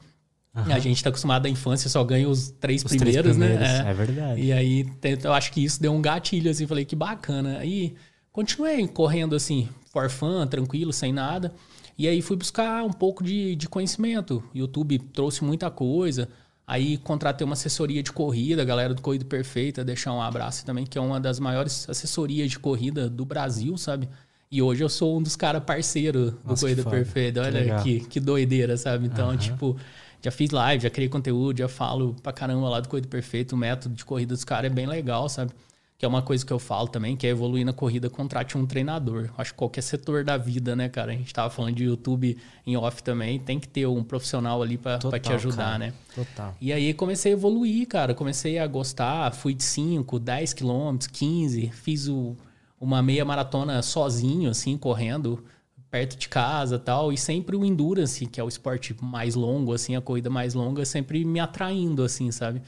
Uhum. 0.55 0.71
A 0.71 0.77
gente 0.77 1.03
tá 1.03 1.09
acostumado 1.09 1.47
à 1.47 1.49
infância, 1.49 1.89
só 1.89 2.03
ganha 2.03 2.29
os 2.29 2.51
três, 2.51 2.83
os 2.83 2.89
primeiros, 2.89 3.19
três 3.19 3.35
primeiros, 3.35 3.59
né? 3.59 3.83
É. 3.83 3.89
é. 3.89 3.93
verdade. 3.95 4.41
E 4.41 4.53
aí, 4.53 4.85
eu 5.23 5.33
acho 5.33 5.51
que 5.51 5.63
isso 5.63 5.81
deu 5.81 5.91
um 5.91 5.99
gatilho, 5.99 6.51
assim. 6.51 6.67
Falei, 6.67 6.85
que 6.85 6.95
bacana. 6.95 7.57
Aí, 7.57 7.95
continuei 8.31 8.87
correndo, 8.87 9.35
assim, 9.35 9.67
for 9.91 10.07
fun, 10.07 10.45
tranquilo, 10.45 10.93
sem 10.93 11.11
nada. 11.11 11.51
E 11.97 12.07
aí, 12.07 12.21
fui 12.21 12.37
buscar 12.37 12.83
um 12.83 12.93
pouco 12.93 13.23
de, 13.23 13.55
de 13.55 13.67
conhecimento. 13.67 14.43
YouTube 14.53 14.99
trouxe 14.99 15.43
muita 15.43 15.71
coisa. 15.71 16.29
Aí, 16.67 16.99
contratei 16.99 17.43
uma 17.43 17.53
assessoria 17.53 18.03
de 18.03 18.11
corrida, 18.11 18.61
a 18.61 18.65
galera 18.65 18.93
do 18.93 19.01
Corrida 19.01 19.25
Perfeita, 19.25 19.83
deixar 19.83 20.13
um 20.13 20.21
abraço 20.21 20.63
também, 20.63 20.85
que 20.85 20.95
é 20.95 21.01
uma 21.01 21.19
das 21.19 21.39
maiores 21.39 21.89
assessorias 21.89 22.51
de 22.51 22.59
corrida 22.59 23.09
do 23.09 23.25
Brasil, 23.25 23.75
sabe? 23.79 24.07
E 24.51 24.61
hoje 24.61 24.83
eu 24.83 24.89
sou 24.89 25.17
um 25.17 25.21
dos 25.23 25.37
caras 25.37 25.63
parceiros 25.63 26.33
do 26.43 26.59
Corrida 26.59 26.83
Perfeita. 26.83 27.41
Olha 27.41 27.81
que, 27.81 28.01
que, 28.01 28.07
que, 28.07 28.19
doideira, 28.19 28.75
sabe? 28.75 29.07
Então, 29.07 29.29
uhum. 29.29 29.37
tipo, 29.37 29.77
já 30.21 30.29
fiz 30.29 30.49
live, 30.49 30.83
já 30.83 30.89
criei 30.89 31.07
conteúdo, 31.07 31.57
já 31.57 31.69
falo 31.69 32.13
pra 32.21 32.33
caramba 32.33 32.67
lá 32.67 32.81
do 32.81 32.89
Corrida 32.89 33.07
Perfeita. 33.07 33.55
O 33.55 33.57
método 33.57 33.95
de 33.95 34.03
corrida 34.03 34.33
dos 34.33 34.43
caras 34.43 34.69
é 34.69 34.73
bem 34.73 34.85
legal, 34.85 35.29
sabe? 35.29 35.53
Que 35.97 36.03
é 36.03 36.07
uma 36.07 36.21
coisa 36.21 36.45
que 36.45 36.51
eu 36.51 36.59
falo 36.59 36.89
também, 36.89 37.15
que 37.15 37.25
é 37.25 37.29
evoluir 37.29 37.65
na 37.65 37.71
corrida, 37.71 38.09
contrate 38.09 38.57
um 38.57 38.65
treinador. 38.65 39.29
Acho 39.37 39.51
que 39.51 39.57
qualquer 39.57 39.83
setor 39.83 40.25
da 40.25 40.35
vida, 40.35 40.75
né, 40.75 40.89
cara? 40.89 41.13
A 41.13 41.15
gente 41.15 41.33
tava 41.33 41.49
falando 41.49 41.75
de 41.75 41.85
YouTube 41.85 42.37
em 42.67 42.75
off 42.75 43.01
também, 43.01 43.39
tem 43.39 43.57
que 43.57 43.69
ter 43.69 43.85
um 43.85 44.03
profissional 44.03 44.61
ali 44.61 44.77
para 44.77 44.97
te 44.97 45.31
ajudar, 45.31 45.63
cara. 45.63 45.77
né? 45.77 45.93
Total. 46.13 46.57
E 46.59 46.73
aí 46.73 46.93
comecei 46.93 47.31
a 47.31 47.35
evoluir, 47.35 47.87
cara. 47.87 48.13
Comecei 48.13 48.59
a 48.59 48.67
gostar, 48.67 49.31
fui 49.31 49.53
de 49.53 49.63
5, 49.63 50.19
10 50.19 50.53
quilômetros, 50.53 51.07
15, 51.07 51.71
fiz 51.73 52.09
o 52.09 52.35
uma 52.81 53.03
meia 53.03 53.23
maratona 53.23 53.79
sozinho, 53.83 54.49
assim, 54.49 54.75
correndo 54.75 55.43
perto 55.91 56.17
de 56.17 56.27
casa 56.27 56.79
tal. 56.79 57.13
E 57.13 57.17
sempre 57.17 57.55
o 57.55 57.63
endurance, 57.63 58.25
que 58.25 58.41
é 58.41 58.43
o 58.43 58.47
esporte 58.47 58.95
mais 58.99 59.35
longo, 59.35 59.71
assim, 59.71 59.95
a 59.95 60.01
corrida 60.01 60.31
mais 60.31 60.55
longa, 60.55 60.83
sempre 60.83 61.23
me 61.23 61.39
atraindo, 61.39 62.03
assim, 62.03 62.31
sabe? 62.31 62.63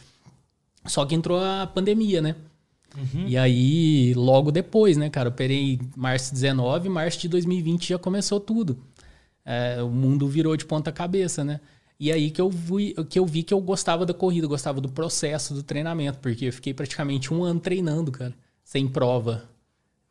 Só 0.86 1.04
que 1.04 1.16
entrou 1.16 1.40
a 1.40 1.66
pandemia, 1.66 2.22
né? 2.22 2.36
Uhum. 2.96 3.28
E 3.28 3.36
aí, 3.36 4.14
logo 4.14 4.52
depois, 4.52 4.98
né, 4.98 5.10
cara? 5.10 5.30
Eu 5.30 5.32
operei 5.32 5.80
março 5.96 6.32
19, 6.32 6.90
março 6.90 7.20
de 7.20 7.28
2020 7.28 7.90
já 7.90 7.98
começou 7.98 8.40
tudo. 8.40 8.78
É, 9.44 9.82
o 9.82 9.90
mundo 9.90 10.28
virou 10.28 10.56
de 10.56 10.66
ponta 10.66 10.92
cabeça, 10.92 11.44
né? 11.44 11.60
E 12.00 12.12
aí 12.12 12.30
que 12.30 12.40
eu, 12.42 12.50
vi, 12.50 12.94
que 13.10 13.18
eu 13.18 13.26
vi 13.26 13.42
que 13.42 13.54
eu 13.54 13.62
gostava 13.62 14.06
da 14.06 14.14
corrida, 14.14 14.46
gostava 14.46 14.80
do 14.80 14.90
processo 14.90 15.54
do 15.54 15.64
treinamento, 15.64 16.20
porque 16.20 16.46
eu 16.46 16.54
fiquei 16.54 16.74
praticamente 16.74 17.34
um 17.34 17.44
ano 17.44 17.60
treinando, 17.60 18.12
cara, 18.12 18.34
sem 18.64 18.88
prova 18.88 19.53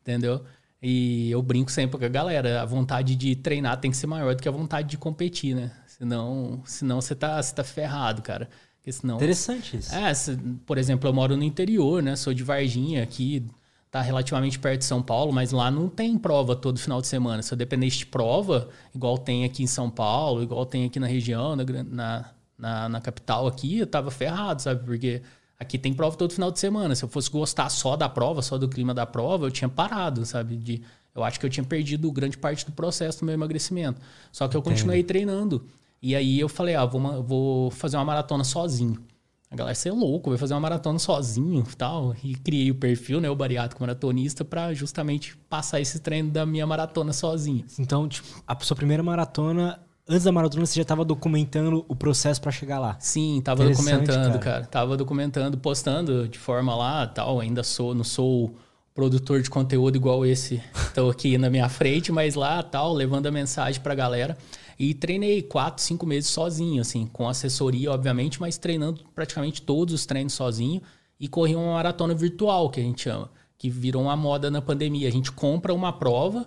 entendeu? 0.03 0.43
E 0.81 1.31
eu 1.31 1.41
brinco 1.41 1.71
sempre 1.71 1.97
com 1.97 2.05
a 2.05 2.09
galera, 2.09 2.61
a 2.61 2.65
vontade 2.65 3.15
de 3.15 3.35
treinar 3.35 3.79
tem 3.79 3.89
que 3.89 3.95
ser 3.97 4.05
maior 4.05 4.35
do 4.35 4.43
que 4.43 4.49
a 4.49 4.51
vontade 4.51 4.89
de 4.89 4.97
competir, 4.97 5.55
né? 5.55 5.71
Senão, 5.87 6.61
senão 6.65 6.99
você 6.99 7.15
tá, 7.15 7.41
você 7.41 7.55
tá 7.55 7.63
ferrado, 7.63 8.21
cara. 8.21 8.49
Porque 8.75 8.91
senão, 8.91 9.15
Interessante 9.15 9.77
isso. 9.77 9.95
É, 9.95 10.13
se, 10.13 10.35
por 10.65 10.77
exemplo, 10.77 11.07
eu 11.07 11.13
moro 11.13 11.37
no 11.37 11.43
interior, 11.43 12.03
né? 12.03 12.17
Sou 12.17 12.33
de 12.33 12.43
Varginha, 12.43 13.01
aqui 13.01 13.47
tá 13.89 14.01
relativamente 14.01 14.59
perto 14.59 14.79
de 14.79 14.85
São 14.85 15.01
Paulo, 15.01 15.31
mas 15.31 15.51
lá 15.53 15.71
não 15.71 15.87
tem 15.87 16.17
prova 16.17 16.53
todo 16.53 16.77
final 16.77 16.99
de 16.99 17.07
semana. 17.07 17.41
Se 17.41 17.53
eu 17.53 17.57
dependesse 17.57 17.99
de 17.99 18.05
prova, 18.07 18.67
igual 18.93 19.17
tem 19.17 19.45
aqui 19.45 19.63
em 19.63 19.67
São 19.67 19.89
Paulo, 19.89 20.43
igual 20.43 20.65
tem 20.65 20.85
aqui 20.85 20.99
na 20.99 21.07
região, 21.07 21.55
na, 21.55 21.63
na, 21.63 22.25
na, 22.57 22.89
na 22.89 23.01
capital 23.01 23.47
aqui, 23.47 23.77
eu 23.77 23.87
tava 23.87 24.11
ferrado, 24.11 24.61
sabe? 24.61 24.83
Porque 24.83 25.21
aqui 25.63 25.77
tem 25.77 25.93
prova 25.93 26.15
todo 26.15 26.31
final 26.33 26.51
de 26.51 26.59
semana. 26.59 26.95
Se 26.95 27.03
eu 27.03 27.09
fosse 27.09 27.29
gostar 27.29 27.69
só 27.69 27.95
da 27.95 28.07
prova, 28.07 28.41
só 28.41 28.57
do 28.57 28.69
clima 28.69 28.93
da 28.93 29.05
prova, 29.05 29.47
eu 29.47 29.51
tinha 29.51 29.67
parado, 29.67 30.25
sabe? 30.25 30.55
De, 30.55 30.81
eu 31.15 31.23
acho 31.23 31.39
que 31.39 31.45
eu 31.45 31.49
tinha 31.49 31.63
perdido 31.63 32.11
grande 32.11 32.37
parte 32.37 32.65
do 32.65 32.71
processo 32.71 33.19
do 33.19 33.25
meu 33.25 33.33
emagrecimento. 33.33 33.99
Só 34.31 34.47
que 34.47 34.55
eu 34.55 34.59
Entendo. 34.59 34.73
continuei 34.73 35.03
treinando. 35.03 35.65
E 36.01 36.15
aí 36.15 36.39
eu 36.39 36.49
falei, 36.49 36.75
ah, 36.75 36.85
vou, 36.85 37.23
vou 37.23 37.71
fazer 37.71 37.97
uma 37.97 38.05
maratona 38.05 38.43
sozinho. 38.43 39.01
A 39.49 39.55
galera, 39.55 39.75
você 39.75 39.89
é 39.89 39.91
louco, 39.91 40.31
vai 40.31 40.39
fazer 40.39 40.55
uma 40.55 40.59
maratona 40.59 40.97
sozinho 40.97 41.63
e 41.71 41.75
tal. 41.75 42.15
E 42.23 42.33
criei 42.33 42.71
o 42.71 42.75
perfil, 42.75 43.21
né, 43.21 43.29
o 43.29 43.35
bariátrico 43.35 43.83
maratonista, 43.83 44.43
para 44.43 44.73
justamente 44.73 45.37
passar 45.47 45.79
esse 45.79 45.99
treino 45.99 46.31
da 46.31 46.43
minha 46.43 46.65
maratona 46.65 47.13
sozinho. 47.13 47.63
Então, 47.77 48.07
tipo, 48.07 48.27
a 48.47 48.59
sua 48.59 48.75
primeira 48.75 49.03
maratona, 49.03 49.79
antes 50.07 50.23
da 50.23 50.31
maratona, 50.31 50.65
você 50.65 50.75
já 50.75 50.81
estava 50.81 51.05
documentando 51.05 51.85
o 51.87 51.95
processo 51.95 52.41
para 52.41 52.51
chegar 52.51 52.79
lá? 52.79 52.97
Sim, 52.99 53.41
tava 53.43 53.63
documentando, 53.65 54.39
cara. 54.39 54.39
cara. 54.39 54.65
Tava 54.65 54.97
documentando, 54.97 55.57
postando 55.57 56.27
de 56.27 56.37
forma 56.37 56.75
lá 56.75 57.07
tal. 57.07 57.39
Ainda 57.39 57.63
sou, 57.63 57.95
não 57.95 58.03
sou 58.03 58.55
produtor 58.93 59.41
de 59.41 59.49
conteúdo 59.49 59.95
igual 59.95 60.25
esse, 60.25 60.61
estou 60.75 61.09
aqui 61.09 61.37
na 61.37 61.49
minha 61.49 61.67
frente, 61.67 62.11
mas 62.11 62.35
lá 62.35 62.61
tal, 62.61 62.93
levando 62.93 63.27
a 63.27 63.31
mensagem 63.31 63.81
para 63.81 63.93
a 63.93 63.95
galera. 63.95 64.37
E 64.77 64.93
treinei 64.93 65.41
quatro, 65.41 65.83
cinco 65.83 66.05
meses 66.05 66.29
sozinho, 66.29 66.81
assim, 66.81 67.05
com 67.07 67.27
assessoria, 67.27 67.91
obviamente, 67.91 68.41
mas 68.41 68.57
treinando 68.57 69.01
praticamente 69.15 69.61
todos 69.61 69.93
os 69.93 70.05
treinos 70.05 70.33
sozinho. 70.33 70.81
E 71.19 71.27
corri 71.27 71.55
uma 71.55 71.73
maratona 71.73 72.13
virtual, 72.13 72.69
que 72.69 72.81
a 72.81 72.83
gente 72.83 73.03
chama, 73.03 73.29
que 73.57 73.69
virou 73.69 74.01
uma 74.01 74.15
moda 74.15 74.51
na 74.51 74.61
pandemia. 74.61 75.07
A 75.07 75.11
gente 75.11 75.31
compra 75.31 75.73
uma 75.73 75.93
prova, 75.93 76.45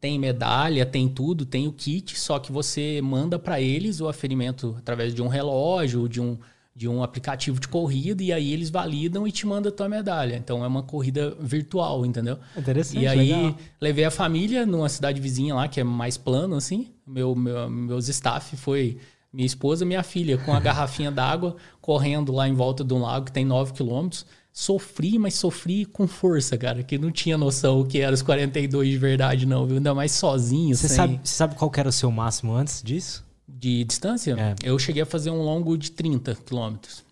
tem 0.00 0.18
medalha, 0.18 0.86
tem 0.86 1.08
tudo, 1.08 1.44
tem 1.44 1.68
o 1.68 1.72
kit, 1.72 2.18
só 2.18 2.38
que 2.38 2.50
você 2.50 3.00
manda 3.02 3.38
para 3.38 3.60
eles 3.60 4.00
o 4.00 4.08
aferimento 4.08 4.74
através 4.78 5.14
de 5.14 5.20
um 5.22 5.28
relógio, 5.28 6.08
de 6.08 6.20
um, 6.20 6.38
de 6.74 6.88
um 6.88 7.02
aplicativo 7.02 7.60
de 7.60 7.68
corrida 7.68 8.22
e 8.22 8.32
aí 8.32 8.52
eles 8.52 8.70
validam 8.70 9.28
e 9.28 9.32
te 9.32 9.46
mandam 9.46 9.70
a 9.70 9.74
tua 9.74 9.88
medalha. 9.88 10.36
Então 10.36 10.64
é 10.64 10.66
uma 10.66 10.82
corrida 10.82 11.36
virtual, 11.38 12.06
entendeu? 12.06 12.38
Interessante. 12.56 13.02
E 13.02 13.06
aí 13.06 13.32
legal. 13.32 13.58
levei 13.78 14.04
a 14.04 14.10
família 14.10 14.64
numa 14.64 14.88
cidade 14.88 15.20
vizinha 15.20 15.54
lá 15.54 15.68
que 15.68 15.78
é 15.78 15.84
mais 15.84 16.16
plano 16.16 16.56
assim. 16.56 16.88
Meu, 17.06 17.34
meu 17.34 17.68
meus 17.68 18.08
staff 18.08 18.56
foi 18.56 18.96
minha 19.30 19.46
esposa, 19.46 19.84
minha 19.84 20.02
filha 20.02 20.38
com 20.38 20.52
a 20.54 20.60
garrafinha 20.60 21.10
d'água 21.10 21.56
correndo 21.80 22.32
lá 22.32 22.48
em 22.48 22.54
volta 22.54 22.82
de 22.82 22.94
um 22.94 23.02
lago 23.02 23.26
que 23.26 23.32
tem 23.32 23.44
9 23.44 23.74
quilômetros. 23.74 24.24
Sofri, 24.52 25.18
mas 25.18 25.34
sofri 25.34 25.84
com 25.84 26.06
força, 26.08 26.58
cara, 26.58 26.82
que 26.82 26.98
não 26.98 27.10
tinha 27.10 27.38
noção 27.38 27.80
o 27.80 27.86
que 27.86 28.00
era 28.00 28.12
os 28.12 28.20
42 28.20 28.88
de 28.88 28.98
verdade 28.98 29.46
não, 29.46 29.66
viu? 29.66 29.76
Ainda 29.76 29.94
mais 29.94 30.12
sozinho, 30.12 30.74
Você 30.74 30.88
sem... 30.88 30.96
sabe, 30.96 31.20
sabe 31.24 31.54
qual 31.54 31.70
era 31.76 31.88
o 31.88 31.92
seu 31.92 32.10
máximo 32.10 32.52
antes 32.54 32.82
disso? 32.82 33.24
de 33.60 33.84
distância, 33.84 34.36
é. 34.38 34.54
eu 34.62 34.78
cheguei 34.78 35.02
a 35.02 35.06
fazer 35.06 35.30
um 35.30 35.42
longo 35.42 35.76
de 35.76 35.90
30 35.90 36.34
quilômetros. 36.36 37.04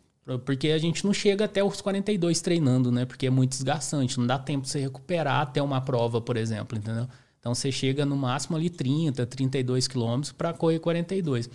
Porque 0.45 0.69
a 0.69 0.79
gente 0.79 1.07
não 1.07 1.15
chega 1.15 1.47
até 1.47 1.65
os 1.65 1.81
42 1.81 2.43
treinando, 2.43 2.93
né? 2.93 3.07
Porque 3.07 3.27
é 3.27 3.31
muito 3.31 3.51
desgastante, 3.51 4.19
não 4.19 4.27
dá 4.27 4.39
tempo 4.39 4.65
de 4.65 4.71
você 4.71 4.79
recuperar 4.79 5.41
até 5.41 5.63
uma 5.63 5.81
prova, 5.81 6.21
por 6.21 6.37
exemplo, 6.37 6.77
entendeu? 6.77 7.09
Então 7.41 7.55
você 7.55 7.73
chega 7.73 8.05
no 8.05 8.15
máximo 8.15 8.57
ali 8.57 8.69
30, 8.69 9.25
32 9.25 9.89
quilômetros 9.89 10.33
para 10.33 10.53
correr 10.53 10.81
42. 10.81 11.49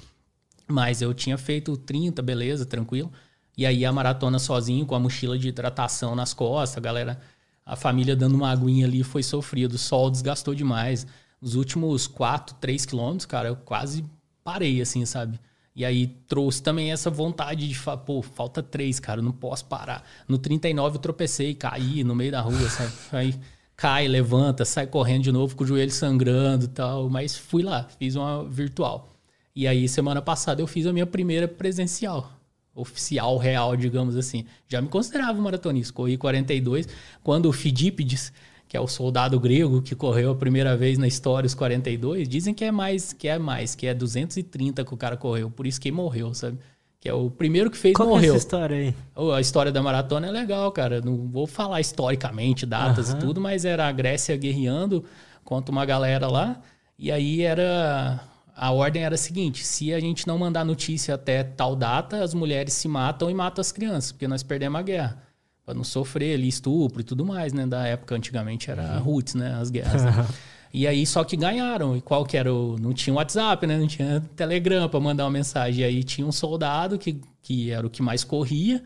Mas 0.67 1.03
eu 1.03 1.13
tinha 1.13 1.37
feito 1.37 1.77
30, 1.77 2.21
beleza, 2.23 2.65
tranquilo. 2.65 3.11
E 3.57 3.65
aí 3.65 3.85
a 3.85 3.91
maratona 3.91 4.39
sozinho, 4.39 4.85
com 4.85 4.95
a 4.95 4.99
mochila 4.99 5.37
de 5.37 5.47
hidratação 5.47 6.15
nas 6.15 6.33
costas, 6.33 6.77
a 6.77 6.81
galera, 6.81 7.19
a 7.65 7.75
família 7.75 8.15
dando 8.15 8.35
uma 8.35 8.49
aguinha 8.49 8.85
ali 8.85 9.03
foi 9.03 9.23
sofrido. 9.23 9.73
O 9.73 9.77
sol 9.77 10.09
desgastou 10.09 10.55
demais. 10.55 11.05
Os 11.41 11.55
últimos 11.55 12.07
4, 12.07 12.55
3 12.55 12.85
quilômetros, 12.85 13.25
cara, 13.25 13.49
eu 13.49 13.55
quase 13.55 14.03
parei, 14.43 14.81
assim, 14.81 15.05
sabe? 15.05 15.39
E 15.75 15.83
aí 15.83 16.07
trouxe 16.27 16.61
também 16.61 16.91
essa 16.91 17.09
vontade 17.09 17.67
de 17.67 17.75
falar, 17.75 17.97
pô, 17.97 18.21
falta 18.21 18.61
três, 18.61 18.99
cara, 18.99 19.21
não 19.21 19.31
posso 19.31 19.65
parar. 19.65 20.03
No 20.27 20.37
39 20.37 20.97
eu 20.97 21.01
tropecei, 21.01 21.55
caí 21.55 22.03
no 22.03 22.13
meio 22.13 22.31
da 22.31 22.41
rua, 22.41 22.69
sabe? 22.69 22.93
Aí 23.11 23.35
cai, 23.75 24.07
levanta, 24.07 24.65
sai 24.65 24.85
correndo 24.85 25.23
de 25.23 25.31
novo 25.31 25.55
com 25.55 25.63
o 25.63 25.67
joelho 25.67 25.91
sangrando 25.91 26.65
e 26.65 26.67
tal. 26.67 27.09
Mas 27.09 27.35
fui 27.35 27.63
lá, 27.63 27.87
fiz 27.97 28.15
uma 28.15 28.43
virtual. 28.43 29.09
E 29.55 29.67
aí, 29.67 29.87
semana 29.87 30.21
passada, 30.21 30.61
eu 30.61 30.67
fiz 30.67 30.85
a 30.87 30.93
minha 30.93 31.05
primeira 31.05 31.47
presencial. 31.47 32.31
Oficial, 32.75 33.37
real, 33.37 33.75
digamos 33.75 34.15
assim. 34.15 34.45
Já 34.67 34.81
me 34.81 34.87
considerava 34.87 35.39
maratonista. 35.41 35.93
Corri 35.93 36.17
42. 36.17 36.87
Quando 37.23 37.47
o 37.47 37.51
Fidípides 37.51 38.33
que 38.73 38.77
é 38.77 38.81
o 38.81 38.87
soldado 38.87 39.39
grego 39.39 39.83
que 39.83 39.93
correu 39.93 40.31
a 40.31 40.35
primeira 40.35 40.75
vez 40.75 40.97
na 40.97 41.07
história 41.07 41.45
os 41.45 41.53
42, 41.53 42.27
dizem 42.27 42.55
que 42.55 42.65
é 42.65 42.71
mais, 42.71 43.13
que 43.13 43.27
é 43.27 43.37
mais, 43.37 43.75
que 43.75 43.85
é 43.85 43.93
230 43.93 44.83
que 44.83 44.91
o 44.91 44.97
cara 44.97 45.15
correu, 45.15 45.51
por 45.51 45.67
isso 45.67 45.79
que 45.79 45.91
morreu, 45.91 46.33
sabe? 46.33 46.57
Que 46.99 47.07
é 47.07 47.13
o 47.13 47.29
primeiro 47.29 47.69
que 47.69 47.77
fez 47.77 47.93
Qual 47.93 48.09
morreu. 48.09 48.33
É 48.33 48.35
essa 48.35 48.47
história 48.47 48.75
aí? 48.75 48.95
A 49.35 49.39
história 49.39 49.71
da 49.71 49.79
maratona 49.79 50.25
é 50.25 50.31
legal, 50.31 50.71
cara. 50.71 51.01
Não 51.01 51.27
vou 51.27 51.45
falar 51.45 51.81
historicamente 51.81 52.65
datas 52.65 53.11
uhum. 53.11 53.17
e 53.17 53.19
tudo, 53.19 53.39
mas 53.39 53.63
era 53.63 53.87
a 53.87 53.91
Grécia 53.91 54.35
guerreando 54.35 55.05
contra 55.43 55.71
uma 55.71 55.85
galera 55.85 56.27
lá. 56.27 56.59
E 56.97 57.11
aí 57.11 57.43
era 57.43 58.23
a 58.55 58.71
ordem 58.71 59.03
era 59.03 59.15
a 59.15 59.17
seguinte: 59.17 59.63
se 59.65 59.93
a 59.93 59.99
gente 59.99 60.27
não 60.27 60.37
mandar 60.37 60.63
notícia 60.63 61.15
até 61.15 61.43
tal 61.43 61.75
data, 61.75 62.23
as 62.23 62.33
mulheres 62.33 62.73
se 62.73 62.87
matam 62.87 63.29
e 63.29 63.33
matam 63.33 63.61
as 63.61 63.71
crianças, 63.71 64.11
porque 64.11 64.27
nós 64.27 64.43
perdemos 64.43 64.79
a 64.79 64.83
guerra 64.83 65.23
para 65.65 65.73
não 65.73 65.83
sofrer 65.83 66.35
ali 66.35 66.47
estupro 66.47 67.01
e 67.01 67.03
tudo 67.03 67.25
mais, 67.25 67.53
né? 67.53 67.65
Da 67.65 67.87
época, 67.87 68.15
antigamente 68.15 68.69
era 68.69 68.97
uhum. 68.97 69.03
roots, 69.03 69.35
né? 69.35 69.53
As 69.59 69.69
guerras. 69.69 70.03
Né? 70.03 70.27
e 70.73 70.85
aí, 70.85 71.05
só 71.05 71.23
que 71.23 71.37
ganharam. 71.37 71.95
E 71.95 72.01
qual 72.01 72.25
que 72.25 72.35
era 72.35 72.53
o... 72.53 72.77
Não 72.77 72.93
tinha 72.93 73.13
WhatsApp, 73.13 73.65
né? 73.65 73.77
Não 73.77 73.87
tinha 73.87 74.21
Telegram 74.35 74.89
para 74.89 74.99
mandar 74.99 75.23
uma 75.23 75.31
mensagem. 75.31 75.81
E 75.81 75.83
aí 75.85 76.03
tinha 76.03 76.27
um 76.27 76.31
soldado 76.31 76.97
que, 76.97 77.21
que 77.41 77.71
era 77.71 77.87
o 77.87 77.89
que 77.89 78.01
mais 78.01 78.25
corria, 78.25 78.83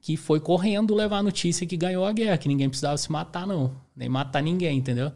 que 0.00 0.16
foi 0.16 0.38
correndo 0.38 0.94
levar 0.94 1.18
a 1.18 1.22
notícia 1.22 1.66
que 1.66 1.76
ganhou 1.76 2.04
a 2.04 2.12
guerra, 2.12 2.36
que 2.36 2.48
ninguém 2.48 2.68
precisava 2.68 2.98
se 2.98 3.10
matar, 3.10 3.46
não. 3.46 3.72
Nem 3.96 4.08
matar 4.08 4.42
ninguém, 4.42 4.76
entendeu? 4.76 5.10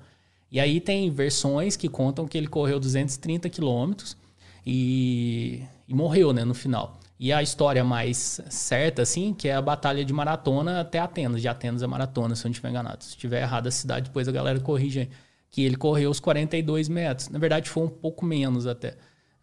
E 0.52 0.60
aí 0.60 0.80
tem 0.82 1.10
versões 1.10 1.76
que 1.76 1.88
contam 1.88 2.28
que 2.28 2.36
ele 2.36 2.46
correu 2.46 2.78
230 2.78 3.48
quilômetros 3.48 4.18
e, 4.66 5.62
e 5.88 5.94
morreu, 5.94 6.34
né, 6.34 6.44
no 6.44 6.52
final. 6.52 7.00
E 7.18 7.32
a 7.32 7.42
história 7.42 7.82
mais 7.82 8.38
certa, 8.50 9.00
assim, 9.00 9.32
que 9.32 9.48
é 9.48 9.54
a 9.54 9.62
batalha 9.62 10.04
de 10.04 10.12
maratona 10.12 10.80
até 10.80 10.98
Atenas. 10.98 11.40
De 11.40 11.48
Atenas 11.48 11.82
a 11.82 11.88
maratona, 11.88 12.34
se 12.34 12.44
eu 12.44 12.48
não 12.48 12.52
estiver 12.52 12.68
enganado. 12.68 13.02
Se 13.02 13.10
estiver 13.10 13.40
errado 13.40 13.68
a 13.68 13.70
cidade, 13.70 14.08
depois 14.08 14.28
a 14.28 14.32
galera 14.32 14.60
corrige. 14.60 15.08
Que 15.50 15.62
ele 15.62 15.76
correu 15.76 16.10
os 16.10 16.20
42 16.20 16.88
metros. 16.88 17.28
Na 17.30 17.38
verdade, 17.38 17.70
foi 17.70 17.84
um 17.84 17.88
pouco 17.88 18.26
menos 18.26 18.66
até. 18.66 18.96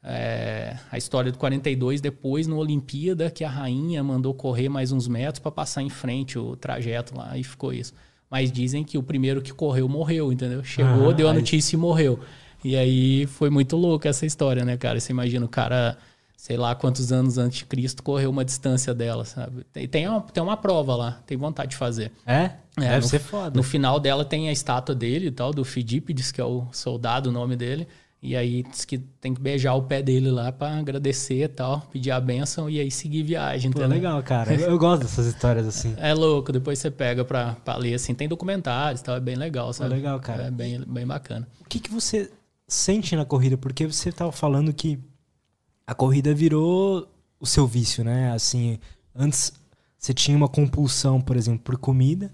É, 0.04 0.78
a 0.91 0.98
história 0.98 1.32
do 1.32 1.38
42, 1.38 2.02
depois 2.02 2.48
no 2.48 2.58
Olimpíada, 2.58 3.32
que 3.32 3.43
a 3.43 3.50
rainha 3.50 4.04
mandou 4.04 4.34
correr 4.34 4.69
mais 4.69 4.91
uns 4.91 5.08
metros 5.08 5.39
para 5.39 5.52
passar 5.52 5.82
em 5.82 5.89
frente 5.89 6.38
o 6.38 6.56
trajeto 6.56 7.17
lá, 7.17 7.38
e 7.38 7.43
ficou 7.43 7.74
isso. 7.74 7.93
Mas 8.30 8.52
dizem 8.52 8.84
que 8.84 8.98
o 8.98 9.04
primeiro 9.04 9.42
que 9.42 9.52
correu 9.52 9.88
morreu, 9.89 10.32
entendeu? 10.32 10.63
Chegou, 10.63 11.10
ah, 11.10 11.13
deu 11.13 11.28
a 11.28 11.34
notícia 11.34 11.76
e 11.76 11.80
morreu. 11.80 12.20
E 12.63 12.76
aí 12.76 13.26
foi 13.26 13.50
muito 13.50 13.76
louco 13.76 14.08
essa 14.08 14.26
história, 14.26 14.63
né, 14.63 14.78
cara? 14.78 15.00
Você 15.00 15.12
imagina 15.12 15.46
o 15.46 15.50
cara 15.50 15.98
sei 16.39 16.56
lá 16.56 16.74
quantos 16.74 17.12
anos 17.12 17.38
antes 17.38 17.60
de 17.60 17.65
Cristo, 17.65 18.02
correu 18.02 18.30
uma 18.30 18.46
distância 18.46 18.94
dela, 18.94 19.26
sabe? 19.26 19.65
Tem, 19.74 19.86
tem, 19.89 20.08
uma, 20.08 20.22
tem 20.22 20.42
uma 20.42 20.56
prova 20.56 20.96
lá, 20.96 21.22
tem 21.28 21.38
vontade 21.38 21.72
de 21.72 21.76
fazer. 21.76 22.13
É? 22.26 22.52
é 22.78 22.82
Deve 22.82 23.02
no, 23.02 23.08
ser 23.10 23.20
foda. 23.20 23.58
No 23.58 23.62
final 23.62 24.00
dela 24.00 24.24
tem 24.24 24.48
a 24.48 24.52
estátua 24.52 24.96
dele 24.96 25.28
e 25.28 25.32
tal, 25.32 25.52
do 25.52 25.65
Fidípides, 25.65 26.32
que 26.32 26.39
é 26.39 26.46
o 26.46 26.65
soldado, 26.72 27.30
o 27.30 27.34
nome 27.34 27.58
dele. 27.58 27.89
E 28.21 28.36
aí 28.36 28.63
diz 28.63 28.84
que 28.84 28.97
tem 28.97 29.34
que 29.34 29.39
beijar 29.39 29.75
o 29.75 29.84
pé 29.84 30.01
dele 30.01 30.29
lá 30.29 30.51
para 30.51 30.77
agradecer 30.77 31.43
e 31.43 31.47
tal, 31.47 31.79
pedir 31.91 32.12
a 32.12 32.19
benção 32.19 32.69
e 32.69 32.77
aí 32.77 32.91
seguir 32.91 33.23
viagem. 33.23 33.71
Pô, 33.71 33.79
legal, 33.86 34.21
cara. 34.21 34.53
Eu 34.53 34.77
gosto 34.77 35.03
dessas 35.03 35.25
histórias 35.25 35.65
assim. 35.65 35.95
É 35.97 36.13
louco, 36.13 36.51
depois 36.51 36.79
você 36.79 36.91
pega 36.91 37.23
pra, 37.23 37.55
pra 37.63 37.77
ler 37.77 37.93
assim. 37.93 38.13
Tem 38.13 38.27
documentários 38.27 38.99
e 38.99 39.03
tal, 39.05 39.15
é 39.15 39.21
bem 39.21 39.36
legal, 39.36 39.71
sabe? 39.71 39.91
Pô, 39.91 39.95
legal, 39.95 40.19
cara. 40.19 40.43
É 40.43 40.51
bem, 40.51 40.84
bem 40.86 41.08
bacana. 41.08 41.47
O 41.62 41.69
que, 41.69 41.79
que 41.79 41.89
você 41.89 42.29
sente 42.67 43.15
na 43.15 43.23
corrida? 43.23 43.58
Porque 43.58 43.88
você 43.88 44.12
tava 44.12 44.34
falando 44.34 44.73
que 44.73 44.99
a 45.88 45.95
corrida 45.95 46.34
virou 46.36 47.08
o 47.39 47.45
seu 47.45 47.65
vício, 47.65 48.03
né? 48.03 48.34
Assim, 48.34 48.79
antes 49.15 49.53
você 49.97 50.13
tinha 50.13 50.36
uma 50.36 50.49
compulsão, 50.49 51.21
por 51.21 51.38
exemplo, 51.38 51.62
por 51.63 51.77
comida. 51.77 52.34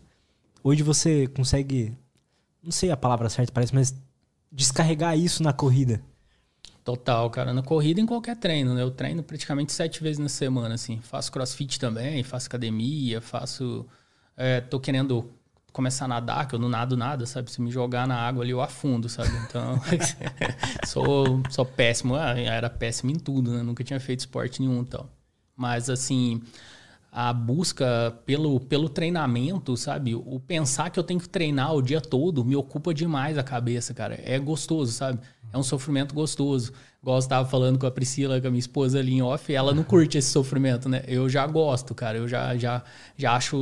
Hoje 0.64 0.82
você 0.82 1.28
consegue, 1.28 1.96
não 2.64 2.72
sei 2.72 2.90
a 2.90 2.98
palavra 2.98 3.30
certa, 3.30 3.52
parece, 3.52 3.74
mas 3.74 3.94
descarregar 4.56 5.18
isso 5.18 5.44
na 5.44 5.52
corrida. 5.52 6.02
Total, 6.84 7.30
cara. 7.30 7.54
Na 7.54 7.62
corrida 7.62 8.00
em 8.00 8.06
qualquer 8.06 8.38
treino, 8.38 8.74
né? 8.74 8.82
Eu 8.82 8.92
treino 8.92 9.22
praticamente 9.22 9.74
sete 9.74 10.02
vezes 10.02 10.20
na 10.20 10.30
semana, 10.30 10.76
assim. 10.76 11.00
Faço 11.02 11.32
crossfit 11.32 11.80
também, 11.80 12.24
faço 12.24 12.48
academia, 12.48 13.20
faço. 13.20 13.86
É, 14.38 14.62
tô 14.62 14.80
querendo 14.80 15.30
começar 15.74 16.06
a 16.06 16.08
nadar, 16.08 16.48
que 16.48 16.56
eu 16.56 16.60
não 16.60 16.70
nado 16.70 16.96
nada, 16.96 17.26
sabe? 17.26 17.52
Se 17.52 17.62
me 17.62 17.70
jogar 17.70 18.08
na 18.08 18.16
água 18.16 18.44
ali, 18.44 18.52
eu 18.52 18.62
afundo, 18.62 19.10
sabe? 19.10 19.32
Então, 19.46 19.82
sou, 20.86 21.42
sou 21.50 21.66
péssimo. 21.66 22.16
Ah, 22.16 22.40
era 22.40 22.70
péssimo 22.70 23.12
em 23.12 23.20
tudo, 23.20 23.52
né? 23.52 23.62
Nunca 23.62 23.84
tinha 23.84 24.00
feito 24.00 24.20
esporte 24.22 24.62
nenhum 24.62 24.84
e 24.84 24.86
tal. 24.86 25.10
Mas, 25.58 25.90
assim, 25.90 26.42
a 27.18 27.32
busca 27.32 28.14
pelo, 28.26 28.60
pelo 28.60 28.90
treinamento, 28.90 29.78
sabe? 29.78 30.14
O 30.14 30.38
pensar 30.38 30.90
que 30.90 31.00
eu 31.00 31.04
tenho 31.04 31.18
que 31.18 31.30
treinar 31.30 31.74
o 31.74 31.82
dia 31.82 32.02
todo 32.02 32.44
me 32.44 32.58
ocupa 32.58 32.94
demais 32.94 33.38
a 33.38 33.44
cabeça, 33.44 33.94
cara. 33.94 34.20
É 34.22 34.38
gostoso, 34.38 34.92
sabe? 34.92 35.22
É 35.54 35.58
um 35.58 35.64
sofrimento 35.64 36.14
gostoso. 36.14 36.74
Igual 37.02 37.22
você 37.22 37.28
estava 37.28 37.48
falando 37.48 37.80
com 37.80 37.88
a 37.88 37.92
Priscila, 37.92 38.42
com 38.42 38.48
a 38.48 38.50
minha 38.50 38.60
esposa 38.60 39.00
ali 39.00 39.14
em 39.14 39.22
off, 39.22 39.54
ela 39.54 39.74
não 39.74 39.82
curte 39.82 40.18
esse 40.18 40.30
sofrimento, 40.30 40.90
né? 40.90 41.06
Eu 41.08 41.30
já 41.30 41.48
gosto, 41.48 41.96
cara. 41.96 42.18
Eu 42.18 42.28
já, 42.28 42.58
já, 42.58 42.84
já 43.16 43.34
acho. 43.34 43.56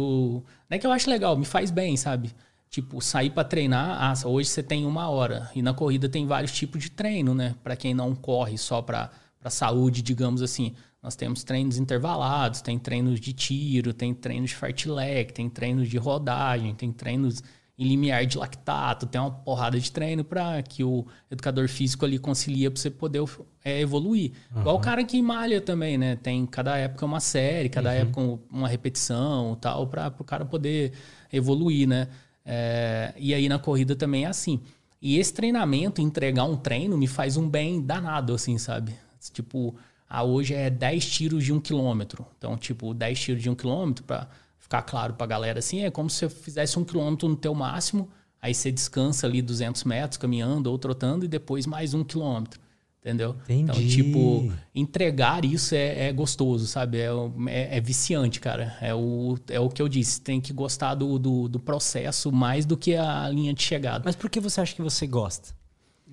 Não 0.68 0.76
é 0.76 0.80
que 0.80 0.88
eu 0.88 0.92
acho 0.92 1.08
legal, 1.08 1.38
me 1.38 1.46
faz 1.46 1.70
bem, 1.70 1.96
sabe? 1.96 2.32
Tipo, 2.72 3.00
sair 3.02 3.30
para 3.30 3.44
treinar, 3.44 4.02
ah, 4.02 4.28
hoje 4.28 4.50
você 4.50 4.64
tem 4.64 4.84
uma 4.84 5.12
hora. 5.12 5.52
E 5.54 5.62
na 5.62 5.76
corrida 5.76 6.10
tem 6.10 6.26
vários 6.26 6.54
tipos 6.54 6.82
de 6.82 6.90
treino, 6.90 7.36
né? 7.36 7.54
Para 7.64 7.76
quem 7.76 7.94
não 7.94 8.16
corre 8.16 8.58
só 8.58 8.82
para 8.82 9.12
saúde, 9.48 10.02
digamos 10.02 10.42
assim. 10.42 10.74
Nós 11.04 11.18
temos 11.18 11.44
treinos 11.44 11.78
intervalados, 11.78 12.62
tem 12.62 12.80
treinos 12.80 13.20
de 13.20 13.34
tiro, 13.34 13.94
tem 13.94 14.14
treinos 14.14 14.52
de 14.52 14.56
fartlek, 14.56 15.34
tem 15.34 15.50
treinos 15.50 15.90
de 15.90 15.98
rodagem, 15.98 16.74
tem 16.74 16.94
treinos 16.94 17.44
em 17.78 17.86
limiar 17.86 18.26
de 18.26 18.38
lactato, 18.38 19.06
tem 19.06 19.20
uma 19.20 19.32
porrada 19.32 19.78
de 19.80 19.92
treino 19.92 20.24
para 20.24 20.62
que 20.62 20.84
o 20.84 21.06
educador 21.30 21.68
físico 21.68 22.06
ali 22.06 22.18
concilia 22.18 22.72
para 22.72 22.80
você 22.80 22.90
poder 22.90 23.22
é, 23.66 23.82
evoluir. 23.82 24.32
Uhum. 24.54 24.62
Igual 24.62 24.76
o 24.78 24.80
cara 24.80 25.04
que 25.04 25.22
malha 25.22 25.60
também, 25.60 25.98
né? 25.98 26.16
Tem 26.16 26.46
cada 26.46 26.78
época 26.78 27.06
uma 27.06 27.20
série, 27.20 27.68
cada 27.68 27.90
uhum. 27.90 27.96
época 27.96 28.40
uma 28.50 28.68
repetição 28.68 29.58
tal, 29.60 29.88
para 29.88 30.14
o 30.18 30.24
cara 30.24 30.46
poder 30.46 30.94
evoluir, 31.32 31.88
né? 31.88 32.08
É, 32.46 33.14
e 33.18 33.34
aí 33.34 33.50
na 33.50 33.60
corrida 33.60 33.96
também 33.96 34.24
é 34.24 34.28
assim. 34.28 34.62
E 35.02 35.18
esse 35.18 35.34
treinamento, 35.34 36.00
entregar 36.00 36.46
um 36.46 36.56
treino, 36.56 36.98
me 36.98 37.08
faz 37.08 37.36
um 37.36 37.50
bem 37.50 37.82
danado, 37.82 38.34
assim, 38.34 38.58
sabe? 38.58 38.96
Tipo, 39.34 39.76
ah, 40.16 40.24
hoje 40.24 40.54
é 40.54 40.70
10 40.70 41.06
tiros 41.10 41.44
de 41.44 41.52
um 41.52 41.60
quilômetro. 41.60 42.24
Então, 42.38 42.56
tipo, 42.56 42.94
10 42.94 43.20
tiros 43.20 43.42
de 43.42 43.50
um 43.50 43.56
quilômetro, 43.56 44.04
para 44.04 44.28
ficar 44.60 44.84
claro 44.84 45.16
para 45.16 45.24
a 45.24 45.28
galera 45.28 45.58
assim, 45.58 45.84
é 45.84 45.90
como 45.90 46.08
se 46.08 46.20
você 46.20 46.30
fizesse 46.30 46.78
um 46.78 46.84
quilômetro 46.86 47.28
no 47.28 47.36
teu 47.36 47.56
máximo, 47.56 48.08
aí 48.40 48.54
você 48.54 48.72
descansa 48.72 49.26
ali 49.26 49.42
200 49.42 49.84
metros 49.86 50.18
caminhando 50.18 50.70
ou 50.70 50.78
trotando 50.78 51.26
e 51.26 51.28
depois 51.28 51.66
mais 51.66 51.96
um 51.96 52.04
quilômetro. 52.04 52.62
Entendeu? 53.02 53.36
Entendi. 53.46 53.64
Então, 53.64 53.76
tipo, 53.88 54.54
entregar 54.76 55.44
isso 55.44 55.74
é, 55.74 56.10
é 56.10 56.14
gostoso, 56.14 56.68
sabe? 56.68 57.00
É, 57.00 57.10
é, 57.48 57.78
é, 57.78 57.82
viciante, 57.82 58.40
cara. 58.40 58.78
É 58.80 58.94
o, 58.94 59.36
é 59.50 59.60
o 59.60 59.68
que 59.68 59.82
eu 59.82 59.90
disse. 59.90 60.22
Tem 60.22 60.40
que 60.40 60.54
gostar 60.54 60.94
do, 60.94 61.18
do, 61.18 61.50
do, 61.50 61.60
processo 61.60 62.32
mais 62.32 62.68
do 62.68 62.78
que 62.78 62.96
a 62.96 63.28
linha 63.30 63.52
de 63.52 63.64
chegada. 63.64 64.04
Mas 64.06 64.16
por 64.16 64.30
que 64.30 64.40
você 64.40 64.62
acha 64.62 64.76
que 64.76 64.82
você 64.82 65.08
gosta? 65.08 65.50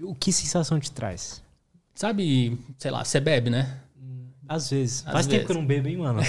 O 0.00 0.14
que 0.14 0.32
sensação 0.32 0.80
te 0.80 0.90
traz? 0.90 1.42
Sabe, 1.94 2.58
sei 2.78 2.90
lá, 2.90 3.04
você 3.04 3.20
bebe, 3.20 3.50
né? 3.50 3.78
Às 4.50 4.68
vezes. 4.68 5.04
Às 5.06 5.12
Faz 5.12 5.26
vezes. 5.26 5.38
tempo 5.38 5.46
que 5.46 5.52
eu 5.52 5.60
não 5.60 5.64
bebo, 5.64 5.86
hein, 5.86 5.96
mano? 5.98 6.20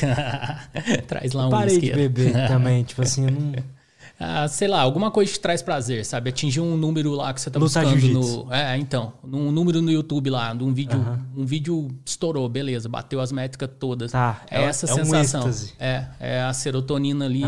Traz 1.08 1.34
lá 1.34 1.48
um 1.48 1.50
Parei 1.50 1.80
de 1.80 1.92
beber 1.92 2.34
também. 2.48 2.84
Tipo 2.84 3.02
assim, 3.02 3.26
eu 3.26 3.32
não. 3.32 3.52
Ah, 4.24 4.48
sei 4.48 4.68
lá, 4.68 4.80
alguma 4.80 5.10
coisa 5.10 5.34
te 5.34 5.40
traz 5.40 5.64
prazer, 5.64 6.06
sabe? 6.06 6.30
Atingir 6.30 6.60
um 6.60 6.78
número 6.78 7.12
lá 7.14 7.34
que 7.34 7.42
você 7.42 7.50
tá 7.50 7.58
Lutar 7.58 7.84
buscando 7.84 8.14
no. 8.14 8.54
É, 8.54 8.78
então. 8.78 9.14
Um 9.24 9.52
número 9.52 9.82
no 9.82 9.90
YouTube 9.90 10.30
lá, 10.30 10.54
um 10.54 10.72
vídeo, 10.72 11.04
um 11.36 11.44
vídeo 11.44 11.88
estourou, 12.06 12.48
beleza, 12.48 12.88
bateu 12.88 13.20
as 13.20 13.32
métricas 13.32 13.68
todas. 13.80 14.12
Tá, 14.12 14.44
é, 14.52 14.62
é 14.62 14.66
essa 14.66 14.86
é 14.86 14.94
sensação. 14.94 15.48
Um 15.48 15.52
é, 15.80 16.08
é 16.20 16.42
a 16.44 16.54
serotonina 16.54 17.26
ali, 17.26 17.42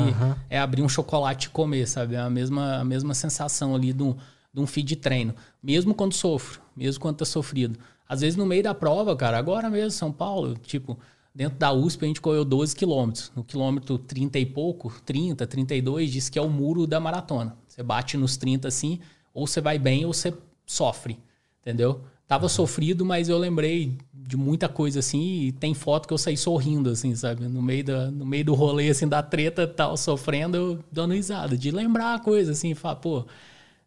é 0.50 0.58
abrir 0.58 0.82
um 0.82 0.90
chocolate 0.90 1.46
e 1.46 1.50
comer, 1.52 1.88
sabe? 1.88 2.16
É 2.16 2.20
a 2.20 2.30
mesma, 2.30 2.78
a 2.78 2.84
mesma 2.84 3.14
sensação 3.14 3.76
ali 3.76 3.94
de 3.94 4.02
um, 4.02 4.16
de 4.52 4.60
um 4.60 4.66
feed 4.66 4.88
de 4.88 4.96
treino. 4.96 5.36
Mesmo 5.62 5.94
quando 5.94 6.14
sofro, 6.14 6.60
mesmo 6.76 7.00
quando 7.00 7.18
tá 7.18 7.26
sofrido. 7.26 7.78
Às 8.14 8.22
vezes 8.22 8.38
no 8.38 8.46
meio 8.46 8.62
da 8.62 8.76
prova, 8.76 9.16
cara, 9.16 9.40
agora 9.40 9.70
mesmo, 9.72 9.90
São 9.90 10.12
Paulo, 10.12 10.56
tipo, 10.62 10.98
dentro 11.34 11.58
da 11.58 11.74
USP 11.74 12.06
a 12.06 12.08
gente 12.08 12.22
correu 12.22 12.46
12 12.46 12.76
quilômetros. 12.76 13.32
No 13.36 13.44
quilômetro 13.44 13.98
30 13.98 14.38
e 14.38 14.46
pouco, 14.46 14.94
30, 15.04 15.48
32, 15.48 16.12
diz 16.12 16.30
que 16.30 16.38
é 16.38 16.42
o 16.42 16.48
muro 16.48 16.86
da 16.86 17.00
maratona. 17.00 17.58
Você 17.68 17.82
bate 17.82 18.16
nos 18.16 18.38
30 18.38 18.68
assim, 18.68 19.00
ou 19.34 19.48
você 19.48 19.60
vai 19.60 19.80
bem 19.80 20.06
ou 20.06 20.14
você 20.14 20.32
sofre, 20.64 21.18
entendeu? 21.60 22.02
Tava 22.28 22.46
uhum. 22.46 22.50
sofrido, 22.50 23.04
mas 23.04 23.30
eu 23.30 23.38
lembrei 23.38 23.98
de 24.14 24.38
muita 24.38 24.70
coisa 24.70 25.00
assim 25.00 25.42
e 25.42 25.52
tem 25.52 25.74
foto 25.74 26.08
que 26.08 26.14
eu 26.14 26.18
saí 26.18 26.38
sorrindo 26.38 26.92
assim, 26.92 27.16
sabe? 27.16 27.48
No 27.48 27.64
meio 27.64 27.84
da, 27.84 28.12
no 28.12 28.28
meio 28.28 28.46
do 28.46 28.54
rolê 28.54 28.90
assim 28.90 29.08
da 29.08 29.24
treta, 29.24 29.68
tal, 29.68 29.98
sofrendo, 29.98 30.56
eu 30.56 30.80
dando 30.92 31.16
risada, 31.16 31.58
de 31.58 31.72
lembrar 31.72 32.14
a 32.14 32.20
coisa 32.20 32.52
assim, 32.52 32.76
falar, 32.76 32.98
pô, 32.98 33.26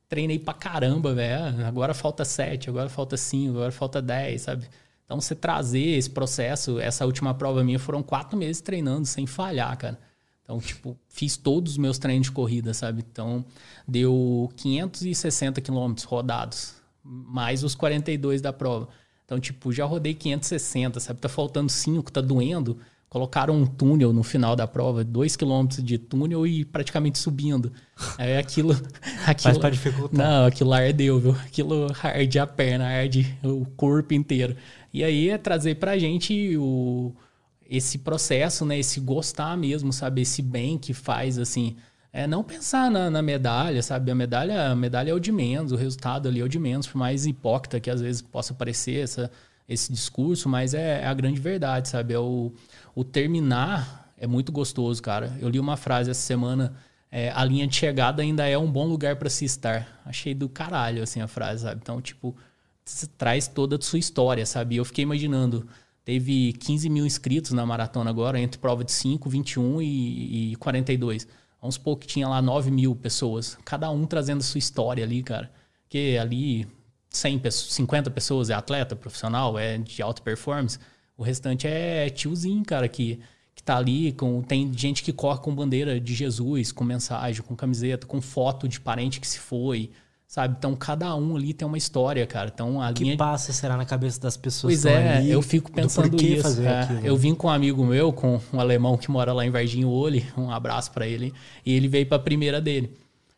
treinei 0.09 0.38
pra 0.38 0.54
caramba, 0.54 1.14
velho. 1.14 1.66
Agora 1.66 1.94
falta 1.94 2.24
sete, 2.24 2.68
agora 2.68 2.88
falta 2.88 3.16
cinco, 3.16 3.57
agora 3.57 3.72
falta 3.72 4.00
dez, 4.00 4.42
sabe? 4.42 4.66
Então, 5.04 5.20
você 5.20 5.34
trazer 5.34 5.96
esse 5.96 6.11
processo, 6.11 6.80
essa 6.80 7.07
última 7.07 7.32
prova 7.32 7.62
minha 7.62 7.78
foram 7.78 8.02
quatro 8.02 8.36
meses 8.36 8.61
treinando 8.61 9.07
sem 9.07 9.26
falhar, 9.26 9.76
cara. 9.78 9.98
Então, 10.42 10.59
tipo, 10.61 10.96
fiz 11.09 11.36
todos 11.36 11.72
os 11.72 11.78
meus 11.78 11.98
treinos 11.98 12.26
de 12.26 12.32
corrida, 12.32 12.74
sabe? 12.74 13.04
Então, 13.11 13.44
deu 13.86 14.50
560 14.57 15.61
quilômetros 15.61 16.04
rodados, 16.04 16.74
mais 17.02 17.62
os 17.64 17.74
42 17.74 18.40
da 18.40 18.52
prova. 18.52 18.88
Então, 19.24 19.40
tipo, 19.40 19.72
já 19.72 19.84
rodei 19.84 20.14
560, 20.14 21.00
sabe? 21.00 21.20
Tá 21.20 21.28
faltando 21.28 21.70
cinco, 21.70 22.11
tá 22.11 22.20
doendo 22.20 22.78
colocaram 23.09 23.54
um 23.54 23.66
túnel 23.66 24.12
no 24.12 24.22
final 24.22 24.57
da 24.57 24.66
prova, 24.66 25.04
dois 25.04 25.36
quilômetros 25.36 25.82
de 25.82 25.98
túnel 25.98 26.46
e 26.46 26.64
praticamente 26.64 27.18
subindo. 27.18 27.72
Aí 28.18 28.36
aquilo. 28.36 28.72
aquilo 29.26 29.54
Mas 29.54 29.59
para 29.59 29.70
dificultar. 29.70 30.18
Não, 30.18 30.46
aquilo 30.46 30.72
ardeu, 30.72 31.18
viu? 31.20 31.32
Aquilo 31.32 31.86
arde 32.02 32.38
a 32.38 32.46
perna, 32.46 32.86
arde 32.86 33.38
o 33.42 33.64
corpo 33.76 34.12
inteiro. 34.12 34.57
E 34.92 35.04
aí 35.04 35.30
é 35.30 35.38
trazer 35.38 35.76
pra 35.76 35.98
gente 35.98 36.57
o, 36.57 37.14
esse 37.68 37.98
processo, 37.98 38.64
né? 38.64 38.78
Esse 38.78 39.00
gostar 39.00 39.57
mesmo, 39.57 39.92
sabe? 39.92 40.22
Esse 40.22 40.42
bem 40.42 40.76
que 40.78 40.92
faz, 40.92 41.38
assim. 41.38 41.76
É 42.12 42.26
não 42.26 42.42
pensar 42.42 42.90
na, 42.90 43.11
na, 43.11 43.20
medalha, 43.20 43.82
sabe? 43.82 44.11
A 44.11 44.14
medalha, 44.14 44.70
a 44.70 44.76
medalha 44.76 45.11
é 45.11 45.14
o 45.14 45.20
de 45.20 45.30
menos, 45.30 45.70
o 45.70 45.76
resultado 45.76 46.28
ali 46.28 46.40
é 46.40 46.44
o 46.44 46.48
de 46.48 46.59
menos, 46.59 46.86
por 46.86 46.96
mais 46.96 47.26
hipócrita 47.26 47.78
que 47.78 47.90
às 47.90 48.00
vezes 48.00 48.22
possa 48.22 48.54
parecer 48.54 49.04
essa, 49.04 49.30
esse 49.68 49.92
discurso, 49.92 50.48
mas 50.48 50.72
é, 50.72 51.02
é 51.02 51.07
a 51.07 51.12
grande 51.12 51.38
verdade, 51.38 51.90
sabe? 51.90 52.14
É 52.14 52.18
o, 52.18 52.54
o 52.97 53.05
terminar 53.05 54.11
é 54.16 54.26
muito 54.26 54.51
gostoso, 54.51 55.03
cara. 55.03 55.36
Eu 55.38 55.51
li 55.51 55.61
uma 55.61 55.76
frase 55.76 56.11
essa 56.11 56.22
semana. 56.22 56.74
É, 57.11 57.30
a 57.30 57.44
linha 57.44 57.66
de 57.66 57.76
chegada 57.76 58.22
ainda 58.22 58.49
é 58.49 58.57
um 58.57 58.72
bom 58.72 58.86
lugar 58.86 59.16
para 59.16 59.28
se 59.28 59.44
estar. 59.44 60.01
Achei 60.03 60.34
do 60.34 60.49
caralho, 60.49 61.03
assim, 61.03 61.20
a 61.20 61.28
frase, 61.28 61.64
sabe? 61.64 61.78
Então, 61.82 62.01
tipo, 62.01 62.34
traz 63.18 63.47
toda 63.47 63.76
a 63.76 63.80
sua 63.82 63.99
história, 63.99 64.47
sabe? 64.47 64.76
Eu 64.76 64.84
fiquei 64.84 65.03
imaginando, 65.03 65.68
teve 66.07 66.55
15 66.55 66.88
mil 66.88 67.05
inscritos 67.05 67.53
na 67.53 67.66
maratona 67.66 68.09
agora, 68.09 68.40
entre 68.40 68.59
prova 68.59 68.82
de 68.82 68.92
5, 68.92 69.28
21 69.28 69.82
e, 69.82 70.53
e 70.53 70.57
42. 70.57 71.28
Vamos 71.61 71.74
supor 71.74 71.99
que 71.99 72.07
tinha 72.07 72.26
lá 72.26 72.40
9 72.40 72.70
mil 72.70 72.97
pessoas, 72.97 73.59
cada 73.62 73.90
um 73.90 74.07
trazendo 74.07 74.40
a 74.40 74.44
sua 74.44 74.59
história 74.59 75.05
ali, 75.05 75.22
cara. 75.22 75.53
Porque 75.82 76.16
ali 76.18 76.66
100 77.11 77.40
pessoas, 77.40 77.74
50 77.74 78.11
pessoas 78.11 78.49
é 78.49 78.55
atleta 78.55 78.97
profissional, 78.97 79.59
é 79.59 79.76
de 79.76 80.01
alta 80.01 80.22
performance. 80.22 80.78
O 81.17 81.23
restante 81.23 81.67
é 81.67 82.11
tiozinho, 82.11 82.62
cara, 82.64 82.89
que, 82.89 83.19
que 83.55 83.62
tá 83.62 83.77
ali. 83.77 84.12
Com, 84.12 84.43
tem 84.43 84.71
gente 84.77 85.03
que 85.03 85.12
corre 85.12 85.41
com 85.41 85.55
bandeira 85.55 85.99
de 85.99 86.14
Jesus, 86.14 86.73
com 86.73 86.85
mensagem, 86.85 87.43
com 87.43 87.57
camiseta, 87.57 88.07
com 88.07 88.21
foto 88.21 88.69
de 88.69 88.79
parente 88.79 89.19
que 89.19 89.27
se 89.27 89.39
foi, 89.39 89.91
sabe? 90.27 90.55
Então 90.59 90.77
cada 90.77 91.14
um 91.17 91.37
ali 91.37 91.55
tem 91.55 91.67
uma 91.67 91.79
história, 91.79 92.27
cara. 92.27 92.51
Então 92.53 92.83
a 92.83 92.93
que 92.93 93.05
linha... 93.05 93.17
passa 93.17 93.53
será 93.53 93.77
na 93.79 93.87
cabeça 93.87 94.21
das 94.21 94.37
pessoas? 94.37 94.75
Pois 94.75 94.87
é, 94.87 95.17
ali, 95.17 95.31
eu 95.31 95.41
fico 95.41 95.73
pensando 95.73 96.23
isso. 96.23 96.61
É, 96.61 97.01
eu 97.03 97.17
vim 97.17 97.35
com 97.35 97.47
um 97.47 97.51
amigo 97.51 97.85
meu, 97.85 98.12
com 98.12 98.39
um 98.53 98.61
alemão 98.61 98.99
que 98.99 99.11
mora 99.11 99.33
lá 99.33 99.47
em 99.47 99.51
Varginho 99.51 99.89
Olho, 99.89 100.23
um 100.37 100.51
abraço 100.51 100.91
para 100.93 101.07
ele, 101.07 101.33
e 101.64 101.73
ele 101.73 101.89
veio 101.89 102.07
para 102.07 102.17
a 102.17 102.21
primeira 102.21 102.61
dele. 102.61 102.95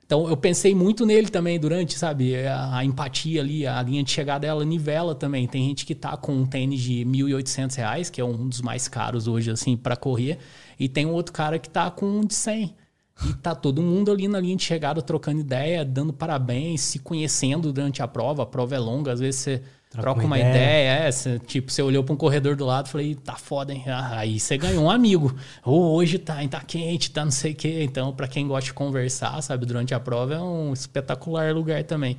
Então 0.08 0.26
eu 0.26 0.38
pensei 0.38 0.74
muito 0.74 1.04
nele 1.04 1.28
também 1.28 1.60
durante, 1.60 1.98
sabe, 1.98 2.34
a, 2.46 2.78
a, 2.78 2.82
empatia 2.82 3.42
ali, 3.42 3.66
a 3.66 3.82
linha 3.82 4.02
de 4.02 4.10
chegada 4.10 4.46
ela 4.46 4.64
nivela 4.64 5.14
também. 5.14 5.46
Tem 5.46 5.68
gente 5.68 5.84
que 5.84 5.94
tá 5.94 6.16
com 6.16 6.32
um 6.32 6.46
tênis 6.46 6.80
de 6.80 7.00
R$ 7.00 7.04
1.800, 7.04 8.10
que 8.10 8.18
é 8.18 8.24
um 8.24 8.48
dos 8.48 8.62
mais 8.62 8.88
caros 8.88 9.28
hoje 9.28 9.50
assim 9.50 9.76
para 9.76 9.96
correr, 9.96 10.38
e 10.80 10.88
tem 10.88 11.04
um 11.04 11.12
outro 11.12 11.34
cara 11.34 11.58
que 11.58 11.68
tá 11.68 11.90
com 11.90 12.06
um 12.06 12.24
de 12.24 12.32
100. 12.32 12.74
E 13.28 13.34
tá 13.34 13.54
todo 13.54 13.82
mundo 13.82 14.10
ali 14.10 14.26
na 14.28 14.40
linha 14.40 14.56
de 14.56 14.62
chegada 14.62 15.02
trocando 15.02 15.40
ideia, 15.40 15.84
dando 15.84 16.14
parabéns, 16.14 16.80
se 16.80 17.00
conhecendo 17.00 17.70
durante 17.70 18.02
a 18.02 18.08
prova. 18.08 18.44
A 18.44 18.46
prova 18.46 18.76
é 18.76 18.78
longa, 18.78 19.12
às 19.12 19.20
vezes 19.20 19.40
você 19.40 19.62
Troca, 19.90 20.02
troca 20.02 20.26
uma, 20.26 20.38
ideia, 20.38 20.52
ideia 20.52 21.08
é, 21.08 21.10
você, 21.10 21.38
tipo, 21.38 21.72
você 21.72 21.80
olhou 21.80 22.04
para 22.04 22.12
um 22.12 22.16
corredor 22.16 22.54
do 22.54 22.66
lado 22.66 22.86
e 22.86 22.90
falei, 22.90 23.14
tá 23.14 23.36
foda, 23.36 23.72
hein? 23.72 23.84
Ah, 23.86 24.18
aí 24.18 24.38
você 24.38 24.58
ganhou 24.58 24.84
um 24.84 24.90
amigo. 24.90 25.34
Oh, 25.64 25.94
hoje 25.94 26.18
tá, 26.18 26.46
tá 26.46 26.60
quente, 26.60 27.10
tá 27.10 27.24
não 27.24 27.30
sei 27.32 27.52
o 27.52 27.54
quê. 27.54 27.82
Então, 27.82 28.12
para 28.12 28.28
quem 28.28 28.46
gosta 28.46 28.66
de 28.66 28.74
conversar, 28.74 29.40
sabe, 29.42 29.64
durante 29.64 29.94
a 29.94 30.00
prova 30.00 30.34
é 30.34 30.40
um 30.40 30.74
espetacular 30.74 31.54
lugar 31.54 31.82
também. 31.84 32.18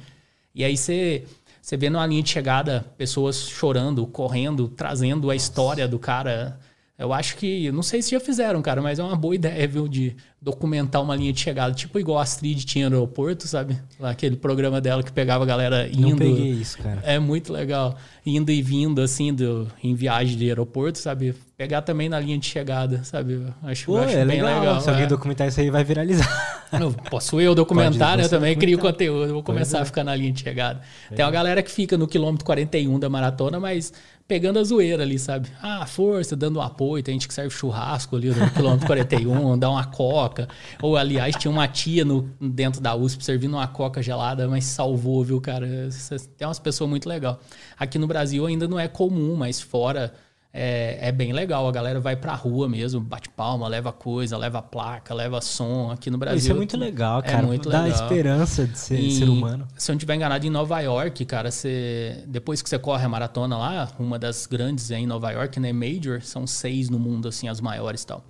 E 0.56 0.64
aí 0.64 0.76
você, 0.76 1.26
você 1.62 1.78
vê 1.78 1.92
numa 1.92 2.08
linha 2.08 2.24
de 2.24 2.30
chegada 2.30 2.84
pessoas 2.98 3.48
chorando, 3.48 4.08
correndo, 4.08 4.68
trazendo 4.68 5.30
a 5.30 5.36
história 5.36 5.88
do 5.88 6.00
cara. 6.00 6.60
Eu 7.00 7.14
acho 7.14 7.38
que, 7.38 7.72
não 7.72 7.82
sei 7.82 8.02
se 8.02 8.12
já 8.12 8.20
fizeram, 8.20 8.62
cara, 8.62 8.82
mas 8.82 9.00
é 9.00 9.04
uma 9.04 9.16
boa 9.16 9.34
ideia, 9.34 9.66
viu, 9.66 9.88
de 9.88 10.18
documentar 10.42 11.02
uma 11.02 11.16
linha 11.16 11.32
de 11.32 11.40
chegada, 11.40 11.74
tipo 11.74 11.98
igual 11.98 12.20
a 12.20 12.24
Astrid 12.24 12.66
tinha 12.66 12.90
no 12.90 12.98
aeroporto, 12.98 13.48
sabe? 13.48 13.80
Lá, 13.98 14.10
aquele 14.10 14.36
programa 14.36 14.82
dela 14.82 15.02
que 15.02 15.12
pegava 15.12 15.46
a 15.46 15.48
galera 15.48 15.88
indo. 15.88 16.10
Não 16.10 16.18
peguei 16.18 16.52
isso, 16.52 16.78
cara. 16.78 17.02
É 17.06 17.18
muito 17.18 17.54
legal. 17.54 17.98
Indo 18.26 18.52
e 18.52 18.62
vindo, 18.62 19.02
assim, 19.02 19.34
do, 19.34 19.66
em 19.82 19.96
viagem 19.96 20.38
de 20.38 20.46
aeroporto, 20.46 21.00
sabe? 21.00 21.34
Pegar 21.56 21.84
também 21.84 22.10
na 22.10 22.20
linha 22.20 22.38
de 22.38 22.46
chegada, 22.46 23.02
sabe? 23.06 23.46
Acho, 23.64 23.86
Pô, 23.86 23.98
acho 23.98 24.18
é 24.18 24.26
bem 24.26 24.42
legal. 24.42 24.60
legal. 24.60 24.82
Se 24.82 24.90
é. 24.90 24.92
alguém 24.92 25.08
documentar 25.08 25.48
isso 25.48 25.62
aí, 25.62 25.70
vai 25.70 25.86
viralizar. 25.86 26.28
Não, 26.72 26.94
posso 26.94 27.40
eu 27.40 27.56
documentar, 27.56 28.18
né? 28.18 28.26
Eu 28.26 28.30
também 28.30 28.56
crio 28.58 28.78
conteúdo. 28.78 29.34
Vou 29.34 29.44
começar 29.44 29.82
a 29.82 29.86
ficar 29.86 30.04
na 30.04 30.16
linha 30.16 30.32
de 30.32 30.42
chegada. 30.42 30.82
É. 31.10 31.16
Tem 31.16 31.26
uma 31.26 31.32
galera 31.32 31.64
que 31.64 31.72
fica 31.72 31.98
no 31.98 32.08
quilômetro 32.08 32.46
41 32.46 33.00
da 33.00 33.10
maratona, 33.10 33.60
mas 33.60 33.92
pegando 34.28 34.60
a 34.60 34.64
zoeira 34.64 35.02
ali, 35.02 35.18
sabe? 35.18 35.50
Ah, 35.60 35.86
força, 35.88 36.36
dando 36.36 36.60
um 36.60 36.62
apoio. 36.62 37.02
Tem 37.02 37.16
gente 37.16 37.28
que 37.28 37.34
serve 37.34 37.50
churrasco 37.50 38.16
ali 38.16 38.30
no 38.30 38.52
quilômetro 38.52 38.86
41, 38.86 39.58
dá 39.58 39.70
uma 39.72 39.86
coca. 39.86 40.48
Ou, 40.82 40.96
aliás, 40.96 41.36
tinha 41.36 41.50
uma 41.50 41.68
tia 41.68 42.06
no, 42.06 42.30
dentro 42.40 42.80
da 42.80 42.96
USP 42.96 43.26
servindo 43.26 43.54
uma 43.54 43.68
coca 43.68 44.02
gelada, 44.04 44.48
mas 44.48 44.66
salvou, 44.66 45.24
viu, 45.24 45.42
cara? 45.42 45.68
Tem 46.38 46.48
umas 46.48 46.60
pessoas 46.60 46.90
muito 46.90 47.10
legal. 47.10 47.40
Aqui 47.78 47.98
no 47.98 48.06
Brasil 48.06 48.46
ainda 48.46 48.68
não 48.68 48.80
é 48.80 48.88
comum, 48.88 49.36
mas 49.36 49.60
fora 49.60 50.14
é, 50.52 50.98
é, 51.10 51.12
bem 51.12 51.32
legal. 51.32 51.68
A 51.68 51.72
galera 51.72 52.00
vai 52.00 52.16
pra 52.16 52.34
rua 52.34 52.68
mesmo, 52.68 53.00
bate 53.00 53.30
palma, 53.30 53.68
leva 53.68 53.92
coisa, 53.92 54.36
leva 54.36 54.62
placa, 54.62 55.14
leva 55.14 55.40
som 55.42 55.92
aqui 55.92 56.10
no 56.10 56.18
Brasil. 56.18 56.40
Isso 56.40 56.52
é 56.52 56.56
muito 56.56 56.76
legal, 56.76 57.20
é 57.20 57.24
cara. 57.24 57.44
É 57.44 57.46
muito 57.46 57.70
Dá 57.70 57.84
legal. 57.84 58.04
esperança 58.04 58.66
de 58.66 58.78
ser 58.78 59.00
e, 59.00 59.12
ser 59.12 59.30
humano. 59.30 59.68
Se 59.78 59.92
eu 59.92 59.94
não 59.94 59.98
estiver 59.98 60.16
enganado, 60.16 60.46
em 60.46 60.50
Nova 60.50 60.80
York, 60.82 61.24
cara, 61.26 61.52
você, 61.52 62.24
depois 62.28 62.62
que 62.62 62.70
você 62.70 62.80
corre 62.80 63.06
a 63.06 63.10
maratona 63.10 63.58
lá, 63.58 63.92
uma 64.00 64.18
das 64.18 64.48
grandes 64.48 64.90
é 64.90 64.98
em 64.98 65.06
Nova 65.06 65.30
York, 65.32 65.60
né? 65.60 65.72
Major, 65.72 66.22
são 66.24 66.48
seis 66.48 66.90
no 66.90 66.98
mundo, 66.98 67.28
assim, 67.28 67.48
as 67.48 67.62
maiores 67.62 68.02
e 68.02 68.08
tal. 68.08 68.24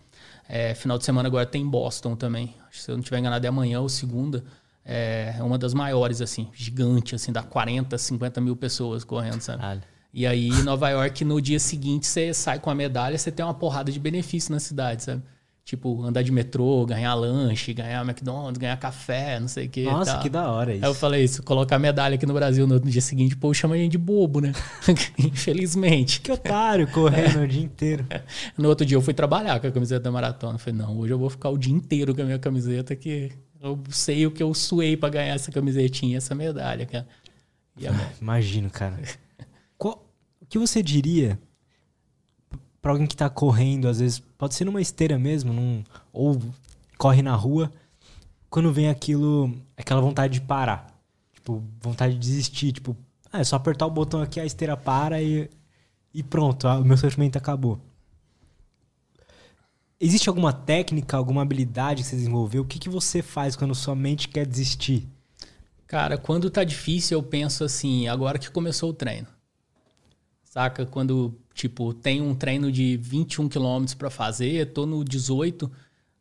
É, 0.47 0.74
final 0.74 0.97
de 0.97 1.05
semana 1.05 1.30
agora 1.30 1.45
tem 1.45 1.65
Boston 1.65 2.15
também. 2.15 2.53
Se 2.72 2.91
eu 2.91 2.95
não 2.95 2.99
estiver 2.99 3.20
enganado, 3.20 3.45
é 3.45 3.49
amanhã 3.49 3.80
ou 3.80 3.88
segunda. 3.88 4.43
É 4.84 5.36
uma 5.41 5.57
das 5.57 5.74
maiores, 5.74 6.20
assim, 6.20 6.49
gigante, 6.51 7.13
assim, 7.13 7.32
dá 7.32 7.43
40, 7.43 7.95
50 7.97 8.41
mil 8.41 8.55
pessoas 8.55 9.03
correndo, 9.03 9.39
sabe? 9.39 9.59
Caralho. 9.61 9.82
E 10.14 10.26
aí, 10.26 10.49
Nova 10.64 10.89
York, 10.89 11.24
no 11.24 11.39
dia 11.39 11.60
seguinte, 11.60 12.07
você 12.07 12.34
sai 12.34 12.60
com 12.60 12.70
a 12.70 12.76
medalha, 12.76 13.18
você 13.18 13.32
tem 13.32 13.45
uma 13.45 13.53
porrada 13.53 13.91
de 13.91 13.99
benefício 13.99 14.51
na 14.51 14.60
cidade, 14.60 15.03
sabe? 15.03 15.22
Tipo, 15.64 16.03
andar 16.03 16.24
de 16.24 16.32
metrô, 16.32 16.84
ganhar 16.84 17.14
lanche, 17.14 17.76
ganhar 17.76 18.03
McDonald's, 18.03 18.57
ganhar 18.57 18.76
café, 18.78 19.39
não 19.39 19.47
sei 19.47 19.68
o 19.68 19.70
que. 19.70 19.84
Nossa, 19.84 20.18
que 20.18 20.28
da 20.28 20.49
hora 20.49 20.74
isso. 20.74 20.84
Aí 20.84 20.89
eu 20.89 20.95
falei 20.95 21.24
isso, 21.24 21.43
colocar 21.43 21.78
medalha 21.78 22.16
aqui 22.16 22.26
no 22.26 22.34
Brasil 22.34 22.66
no 22.66 22.80
dia 22.80 23.01
seguinte, 23.01 23.38
pô, 23.38 23.53
chama 23.53 23.76
a 23.76 23.78
gente 23.78 23.91
de 23.91 23.97
bobo, 23.99 24.41
né? 24.41 24.51
Infelizmente. 25.20 26.22
Que 26.22 26.32
otário, 26.32 26.88
correndo 26.88 27.41
o 27.41 27.47
dia 27.47 27.62
inteiro. 27.62 28.03
No 28.57 28.68
outro 28.68 28.84
dia 28.84 28.97
eu 28.97 29.01
fui 29.01 29.14
trabalhar 29.14 29.60
com 29.60 29.68
a 29.68 29.72
camiseta 29.72 30.01
da 30.01 30.12
maratona. 30.12 30.55
Eu 30.55 30.60
falei, 30.60 30.80
não, 30.80 30.97
hoje 30.97 31.14
eu 31.14 31.20
vou 31.20 31.30
ficar 31.30 31.49
o 31.49 31.57
dia 31.57 31.72
inteiro 31.72 32.16
com 32.16 32.22
a 32.24 32.26
minha 32.26 32.39
camiseta, 32.39 32.95
que 32.95 33.32
eu 33.62 33.80
sei 33.91 34.26
o 34.26 34.32
que 34.32 34.41
eu 34.41 34.51
suei 34.55 34.97
para 34.97 35.10
ganhar 35.10 35.36
essa 35.36 35.51
camisetinha, 35.51 36.18
essa 36.18 36.34
medalha, 36.34 36.88
cara. 36.88 37.07
Ah, 37.86 38.10
imagino, 38.20 38.72
cara. 38.72 38.97
Qual, 39.80 40.06
o 40.42 40.46
que 40.46 40.60
você 40.60 40.84
diria 40.84 41.40
para 42.82 42.92
alguém 42.92 43.08
que 43.08 43.16
tá 43.16 43.30
correndo, 43.30 43.88
às 43.88 44.00
vezes, 44.00 44.20
pode 44.38 44.54
ser 44.54 44.66
numa 44.66 44.82
esteira 44.82 45.18
mesmo, 45.18 45.54
num, 45.54 45.84
ou 46.12 46.40
corre 46.98 47.22
na 47.22 47.34
rua, 47.34 47.72
quando 48.50 48.72
vem 48.74 48.90
aquilo, 48.90 49.54
aquela 49.78 50.02
vontade 50.02 50.34
de 50.34 50.42
parar. 50.42 50.88
Tipo, 51.34 51.64
vontade 51.82 52.14
de 52.14 52.20
desistir, 52.20 52.74
tipo, 52.74 52.96
ah, 53.32 53.40
é 53.40 53.44
só 53.44 53.56
apertar 53.56 53.86
o 53.86 53.92
botão 53.92 54.22
aqui, 54.22 54.40
a 54.40 54.46
esteira 54.46 54.76
para 54.76 55.22
e, 55.22 55.50
e 56.14 56.22
pronto, 56.22 56.68
o 56.68 56.84
meu 56.84 56.98
sofrimento 56.98 57.38
acabou. 57.38 57.80
Existe 59.98 60.28
alguma 60.28 60.52
técnica, 60.52 61.16
alguma 61.16 61.42
habilidade 61.42 62.04
que 62.04 62.10
você 62.10 62.16
desenvolveu? 62.18 62.64
O 62.64 62.66
que, 62.66 62.80
que 62.80 62.90
você 62.90 63.22
faz 63.22 63.56
quando 63.56 63.76
sua 63.76 63.96
mente 63.96 64.28
quer 64.28 64.46
desistir? 64.46 65.08
Cara, 65.88 66.18
quando 66.18 66.50
tá 66.50 66.64
difícil, 66.64 67.18
eu 67.18 67.24
penso 67.24 67.64
assim, 67.64 68.08
agora 68.08 68.38
que 68.40 68.52
começou 68.52 68.90
o 68.90 68.94
treino. 68.94 69.28
Saca? 70.50 70.84
Quando, 70.84 71.36
tipo, 71.54 71.93
tem 71.93 72.22
um 72.22 72.34
treino 72.34 72.72
de 72.72 72.97
21 72.97 73.47
quilômetros 73.47 73.93
para 73.93 74.10
fazer, 74.10 74.74
tô 74.74 74.84
no 74.84 75.04
18, 75.04 75.72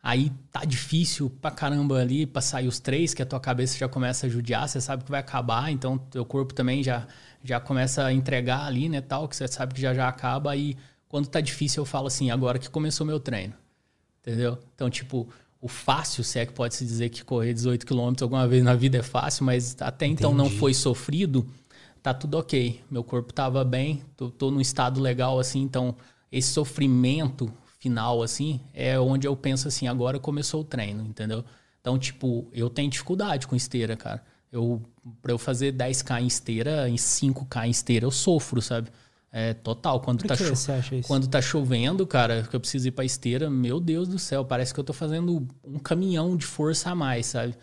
aí 0.03 0.31
tá 0.53 0.67
difícil 0.67 1.31
pra 1.41 1.51
caramba 1.51 1.99
ali 1.99 2.27
pra 2.27 2.43
sair 2.43 2.69
os 2.69 2.79
três, 2.79 3.15
que 3.15 3.23
a 3.23 3.27
tua 3.27 3.41
cabeça 3.41 3.79
já 3.79 3.89
começa 3.89 4.27
a 4.27 4.29
judiar, 4.29 4.69
você 4.69 4.83
sabe 4.83 5.03
que 5.03 5.11
vai 5.11 5.21
acabar, 5.21 5.73
então 5.73 5.97
teu 5.97 6.27
corpo 6.27 6.53
também 6.53 6.83
já, 6.83 7.09
já 7.43 7.59
começa 7.59 8.05
a 8.05 8.13
entregar 8.13 8.67
ali, 8.67 8.91
né, 8.91 9.01
tal, 9.01 9.27
que 9.27 9.35
você 9.35 9.49
sabe 9.49 9.73
que 9.73 9.81
já 9.81 9.95
já 9.95 10.07
acaba, 10.07 10.51
aí 10.53 10.77
quando 11.09 11.27
tá 11.27 11.41
difícil 11.41 11.81
eu 11.81 11.87
falo 11.87 12.07
assim, 12.07 12.31
agora 12.31 12.59
que 12.59 12.69
começou 12.69 13.07
meu 13.07 13.19
treino, 13.19 13.55
entendeu? 14.21 14.59
Então, 14.75 14.91
tipo, 14.91 15.27
o 15.59 15.69
fácil, 15.69 16.23
se 16.23 16.39
é 16.39 16.45
que 16.45 16.53
pode 16.53 16.75
se 16.75 16.85
dizer 16.85 17.09
que 17.09 17.25
correr 17.25 17.55
18 17.55 17.87
quilômetros 17.87 18.23
alguma 18.23 18.47
vez 18.47 18.63
na 18.63 18.75
vida 18.75 18.99
é 18.99 19.03
fácil, 19.03 19.47
mas 19.47 19.75
até 19.81 20.05
então 20.05 20.35
Entendi. 20.35 20.51
não 20.51 20.59
foi 20.59 20.75
sofrido, 20.75 21.49
tá 22.09 22.15
tudo 22.15 22.39
ok. 22.39 22.81
Meu 22.91 23.05
corpo 23.05 23.33
tava 23.33 23.65
bem, 23.65 24.03
tô, 24.17 24.31
tô 24.31 24.51
num 24.51 24.61
estado 24.61 25.01
legal, 25.01 25.39
assim, 25.39 25.61
então 25.61 25.95
esse 26.31 26.49
sofrimento 26.49 27.53
final, 27.79 28.23
assim, 28.23 28.61
é 28.75 28.99
onde 28.99 29.27
eu 29.27 29.37
penso 29.37 29.69
assim, 29.69 29.87
agora 29.87 30.19
começou 30.19 30.63
o 30.63 30.65
treino, 30.65 31.05
entendeu? 31.05 31.45
Então, 31.81 31.99
tipo, 31.99 32.49
eu 32.53 32.69
tenho 32.69 32.91
dificuldade 32.91 33.47
com 33.47 33.55
esteira, 33.55 33.97
cara. 33.97 34.23
Eu, 34.51 34.83
pra 35.23 35.33
eu 35.33 35.39
fazer 35.39 35.73
10k 35.73 36.23
em 36.23 36.27
esteira, 36.27 36.89
em 36.89 36.97
5k 36.97 37.67
em 37.67 37.71
esteira, 37.71 38.07
eu 38.07 38.11
sofro, 38.11 38.61
sabe? 38.61 38.91
É 39.31 39.53
total. 39.53 40.01
Quando, 40.01 40.21
Por 40.21 40.29
tá, 40.29 40.37
cho 40.37 40.55
quando 41.07 41.29
tá 41.29 41.41
chovendo, 41.41 42.07
cara, 42.07 42.43
que 42.43 42.57
eu 42.57 42.61
preciso 42.61 42.89
ir 42.89 42.93
pra 42.93 43.05
esteira, 43.05 43.51
meu 43.51 43.79
Deus 43.79 44.09
do 44.09 44.19
céu, 44.19 44.45
parece 44.45 44.73
que 44.73 44.81
eu 44.81 44.85
tô 44.85 44.93
fazendo 44.95 45.47
um 45.63 45.79
caminhão 45.79 46.37
de 46.37 46.47
força 46.47 46.91
a 46.91 46.95
mais, 46.95 47.27
sabe? 47.27 47.55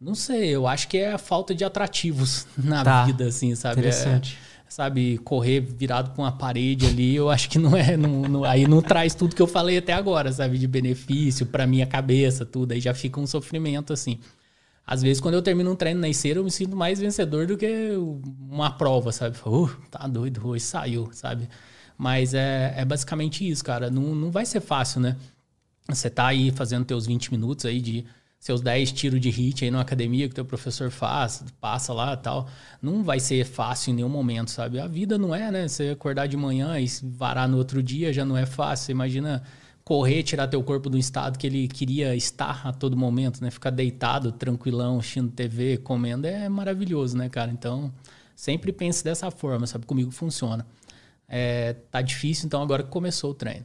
Não 0.00 0.14
sei, 0.14 0.50
eu 0.50 0.66
acho 0.66 0.88
que 0.88 0.98
é 0.98 1.12
a 1.12 1.18
falta 1.18 1.54
de 1.54 1.64
atrativos 1.64 2.46
na 2.56 2.84
tá. 2.84 3.04
vida, 3.04 3.26
assim, 3.26 3.54
sabe? 3.54 3.80
Interessante. 3.80 4.38
É, 4.40 4.54
sabe, 4.68 5.18
correr 5.18 5.60
virado 5.60 6.10
com 6.14 6.24
a 6.24 6.32
parede 6.32 6.86
ali, 6.86 7.14
eu 7.14 7.30
acho 7.30 7.48
que 7.48 7.58
não 7.58 7.76
é. 7.76 7.96
Não, 7.96 8.22
não, 8.22 8.44
aí 8.44 8.66
não 8.66 8.82
traz 8.82 9.14
tudo 9.14 9.34
que 9.34 9.42
eu 9.42 9.46
falei 9.46 9.78
até 9.78 9.92
agora, 9.92 10.32
sabe? 10.32 10.58
De 10.58 10.66
benefício 10.66 11.46
para 11.46 11.66
minha 11.66 11.86
cabeça, 11.86 12.44
tudo. 12.44 12.72
Aí 12.72 12.80
já 12.80 12.92
fica 12.92 13.20
um 13.20 13.26
sofrimento, 13.26 13.92
assim. 13.92 14.18
Às 14.86 15.00
vezes, 15.00 15.20
quando 15.20 15.34
eu 15.34 15.42
termino 15.42 15.70
um 15.72 15.76
treino 15.76 16.00
na 16.00 16.08
esteira, 16.08 16.40
eu 16.40 16.44
me 16.44 16.50
sinto 16.50 16.76
mais 16.76 17.00
vencedor 17.00 17.46
do 17.46 17.56
que 17.56 17.92
uma 18.50 18.70
prova, 18.70 19.12
sabe? 19.12 19.36
Uh, 19.46 19.68
tá 19.90 20.06
doido, 20.06 20.46
hoje 20.46 20.64
saiu, 20.64 21.08
sabe? 21.12 21.48
Mas 21.96 22.34
é, 22.34 22.74
é 22.76 22.84
basicamente 22.84 23.48
isso, 23.48 23.64
cara. 23.64 23.90
Não, 23.90 24.14
não 24.14 24.30
vai 24.30 24.44
ser 24.44 24.60
fácil, 24.60 25.00
né? 25.00 25.16
Você 25.88 26.10
tá 26.10 26.26
aí 26.26 26.50
fazendo 26.50 26.84
teus 26.84 27.06
20 27.06 27.30
minutos 27.32 27.64
aí 27.64 27.80
de 27.80 28.04
seus 28.44 28.60
10 28.60 28.92
tiros 28.92 29.18
de 29.22 29.30
hit 29.30 29.64
aí 29.64 29.70
na 29.70 29.80
academia 29.80 30.28
que 30.28 30.34
teu 30.34 30.44
professor 30.44 30.90
faz, 30.90 31.42
passa 31.58 31.94
lá 31.94 32.14
tal. 32.14 32.46
Não 32.82 33.02
vai 33.02 33.18
ser 33.18 33.46
fácil 33.46 33.90
em 33.90 33.94
nenhum 33.94 34.08
momento, 34.10 34.50
sabe? 34.50 34.78
A 34.78 34.86
vida 34.86 35.16
não 35.16 35.34
é, 35.34 35.50
né? 35.50 35.66
Você 35.66 35.88
acordar 35.88 36.26
de 36.26 36.36
manhã 36.36 36.78
e 36.78 36.86
varar 37.04 37.48
no 37.48 37.56
outro 37.56 37.82
dia 37.82 38.12
já 38.12 38.22
não 38.22 38.36
é 38.36 38.44
fácil. 38.44 38.84
Você 38.84 38.92
imagina 38.92 39.42
correr, 39.82 40.22
tirar 40.22 40.46
teu 40.46 40.62
corpo 40.62 40.90
do 40.90 40.98
estado 40.98 41.38
que 41.38 41.46
ele 41.46 41.66
queria 41.66 42.14
estar 42.14 42.66
a 42.66 42.70
todo 42.70 42.94
momento, 42.94 43.40
né? 43.40 43.50
Ficar 43.50 43.70
deitado, 43.70 44.30
tranquilão, 44.30 44.98
assistindo 44.98 45.32
TV, 45.32 45.78
comendo, 45.78 46.26
é 46.26 46.46
maravilhoso, 46.46 47.16
né, 47.16 47.30
cara? 47.30 47.50
Então, 47.50 47.90
sempre 48.36 48.72
pense 48.74 49.02
dessa 49.02 49.30
forma, 49.30 49.66
sabe? 49.66 49.86
Comigo 49.86 50.10
funciona. 50.10 50.66
É, 51.26 51.72
tá 51.90 52.02
difícil, 52.02 52.44
então 52.44 52.60
agora 52.60 52.82
que 52.82 52.90
começou 52.90 53.30
o 53.30 53.34
treino. 53.34 53.64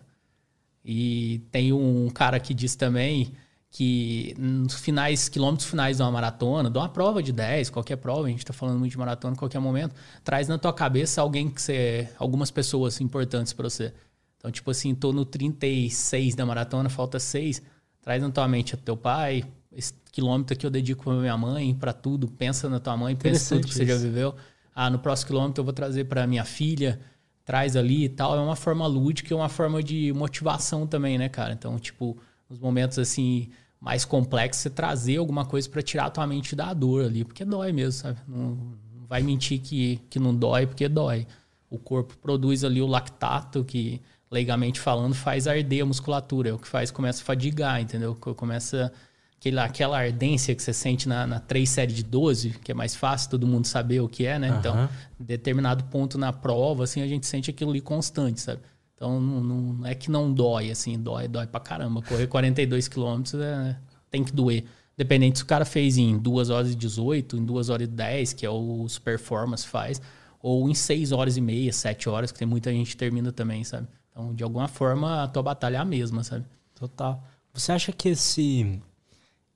E 0.86 1.42
tem 1.52 1.74
um 1.74 2.10
cara 2.10 2.40
que 2.40 2.54
diz 2.54 2.78
também 2.78 3.34
que 3.72 4.34
nos 4.38 4.74
finais, 4.76 5.30
quilômetros 5.30 5.70
finais 5.70 5.98
de 5.98 6.04
uma 6.04 6.12
maratona, 6.12 6.70
de 6.70 6.78
uma 6.78 6.90
prova 6.90 7.22
de 7.22 7.32
10, 7.32 7.70
qualquer 7.70 7.98
prova, 7.98 8.26
a 8.28 8.30
gente 8.30 8.40
está 8.40 8.54
falando 8.54 8.80
muito 8.80 8.92
de 8.92 8.98
maratona, 8.98 9.36
qualquer 9.36 9.60
momento, 9.60 9.94
traz 10.24 10.48
na 10.48 10.58
tua 10.58 10.74
cabeça 10.74 11.22
alguém 11.22 11.50
que 11.50 11.62
você, 11.62 12.10
algumas 12.18 12.50
pessoas 12.50 13.00
importantes 13.00 13.54
para 13.54 13.70
você. 13.70 13.94
Então, 14.38 14.50
tipo 14.50 14.72
assim, 14.72 14.96
tô 14.96 15.14
no 15.14 15.24
36 15.24 16.34
da 16.34 16.46
maratona, 16.46 16.90
falta 16.90 17.20
6, 17.20 17.62
traz 18.02 18.22
na 18.22 18.32
tua 18.32 18.48
mente 18.48 18.74
o 18.74 18.78
teu 18.78 18.98
pai, 18.98 19.44
esse 19.72 19.94
quilômetro 20.12 20.58
que 20.58 20.66
eu 20.66 20.72
dedico 20.72 21.04
para 21.04 21.14
minha 21.14 21.38
mãe, 21.38 21.76
para 21.76 21.94
tudo, 21.94 22.28
pensa 22.28 22.68
na 22.70 22.80
tua 22.80 22.98
mãe, 22.98 23.16
pensa 23.16 23.56
tudo 23.56 23.68
que 23.68 23.74
você 23.74 23.86
já 23.86 23.96
viveu. 23.98 24.36
Ah, 24.74 24.90
no 24.90 24.98
próximo 24.98 25.28
quilômetro 25.28 25.62
eu 25.62 25.66
vou 25.66 25.74
trazer 25.74 26.06
para 26.06 26.26
minha 26.26 26.46
filha, 26.46 27.00
traz 27.46 27.76
ali 27.76 28.06
e 28.06 28.10
tal. 28.10 28.36
É 28.36 28.40
uma 28.40 28.56
forma 28.56 28.88
lúdica, 28.88 29.34
é 29.34 29.38
uma 29.38 29.50
forma 29.50 29.84
de 29.84 30.12
motivação 30.14 30.88
também, 30.88 31.18
né, 31.18 31.30
cara? 31.30 31.54
Então, 31.54 31.78
tipo, 31.78 32.18
nos 32.50 32.60
momentos 32.60 32.98
assim 32.98 33.50
mais 33.80 34.04
complexos, 34.04 34.64
você 34.64 34.70
trazer 34.70 35.18
alguma 35.18 35.46
coisa 35.46 35.70
para 35.70 35.82
tirar 35.82 36.06
a 36.06 36.10
tua 36.10 36.28
mente 36.28 36.56
da 36.56 36.74
dor 36.74 37.06
ali, 37.06 37.24
porque 37.24 37.46
dói 37.46 37.72
mesmo, 37.72 37.94
sabe? 37.94 38.20
Não, 38.28 38.58
não 38.94 39.06
vai 39.08 39.22
mentir 39.24 39.60
que, 39.60 40.02
que 40.10 40.20
não 40.20 40.36
dói, 40.36 40.68
porque 40.68 40.90
dói. 40.90 41.26
O 41.70 41.78
corpo 41.78 42.18
produz 42.18 42.64
ali 42.64 42.82
o 42.82 42.88
lactato, 42.88 43.64
que 43.64 44.02
legalmente 44.30 44.80
falando 44.80 45.16
faz 45.16 45.48
arder 45.48 45.84
a 45.84 45.86
musculatura, 45.86 46.50
é 46.50 46.54
o 46.54 46.60
que 46.60 46.68
faz 46.68 46.92
começa 46.92 47.22
a 47.22 47.26
fadigar, 47.26 47.82
entendeu? 47.82 48.16
Começa 48.16 48.92
aquela, 49.40 49.64
aquela 49.64 49.98
ardência 49.98 50.54
que 50.54 50.62
você 50.62 50.74
sente 50.74 51.08
na, 51.08 51.26
na 51.26 51.40
3 51.40 51.68
série 51.68 51.94
de 51.94 52.04
12, 52.04 52.52
que 52.62 52.72
é 52.72 52.76
mais 52.76 52.96
fácil 52.96 53.30
todo 53.30 53.48
mundo 53.48 53.66
saber 53.66 54.02
o 54.02 54.10
que 54.10 54.26
é, 54.26 54.38
né? 54.38 54.52
Uhum. 54.52 54.60
Então, 54.60 54.90
determinado 55.18 55.86
ponto 55.86 56.18
na 56.18 56.34
prova, 56.34 56.84
assim, 56.84 57.02
a 57.02 57.08
gente 57.08 57.26
sente 57.26 57.50
aquilo 57.50 57.72
ali 57.72 57.82
constante, 57.82 58.42
sabe? 58.42 58.62
Então 59.00 59.22
não, 59.22 59.42
não, 59.42 59.86
é 59.88 59.96
que 59.96 60.12
não 60.12 60.32
dói, 60.32 60.70
assim, 60.70 61.00
dói, 61.00 61.26
dói 61.30 61.48
pra 61.48 61.62
caramba. 61.62 62.02
Correr 62.02 62.28
42 62.28 62.90
quilômetros 62.90 63.36
é, 63.36 63.78
tem 64.12 64.26
que 64.26 64.34
doer. 64.34 64.66
Dependente 64.98 65.38
se 65.38 65.46
o 65.46 65.48
cara 65.48 65.64
fez 65.64 65.98
em 65.98 66.18
2 66.18 66.50
horas 66.50 66.74
e 66.74 66.76
18, 66.76 67.38
em 67.38 67.46
2 67.46 67.70
horas 67.70 67.88
e 67.88 67.90
10, 67.90 68.34
que 68.34 68.46
é 68.46 68.50
o 68.50 68.86
Performance 69.02 69.66
faz, 69.66 70.02
ou 70.42 70.70
em 70.70 70.76
6 70.76 71.14
horas 71.14 71.38
e 71.38 71.42
meia, 71.42 71.72
7 71.72 72.10
horas, 72.10 72.30
que 72.30 72.40
tem 72.40 72.48
muita 72.48 72.74
gente 72.74 72.90
que 72.90 72.98
termina 72.98 73.32
também, 73.32 73.64
sabe? 73.64 73.88
Então, 74.12 74.36
de 74.36 74.44
alguma 74.44 74.68
forma, 74.68 75.24
a 75.24 75.28
tua 75.30 75.42
batalha 75.42 75.78
é 75.78 75.80
a 75.80 75.86
mesma, 75.86 76.22
sabe? 76.22 76.46
Total. 76.76 77.24
Você 77.54 77.72
acha 77.72 77.94
que 77.94 78.10
esse 78.10 78.82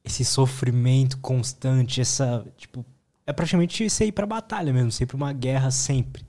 esse 0.06 0.26
sofrimento 0.26 1.18
constante, 1.20 2.02
essa, 2.02 2.46
tipo, 2.58 2.86
é 3.26 3.32
praticamente 3.32 3.90
você 3.90 4.06
ir 4.06 4.12
pra 4.12 4.26
batalha 4.26 4.74
mesmo, 4.74 4.92
sempre 4.92 5.16
uma 5.16 5.32
guerra 5.32 5.72
sempre. 5.72 6.26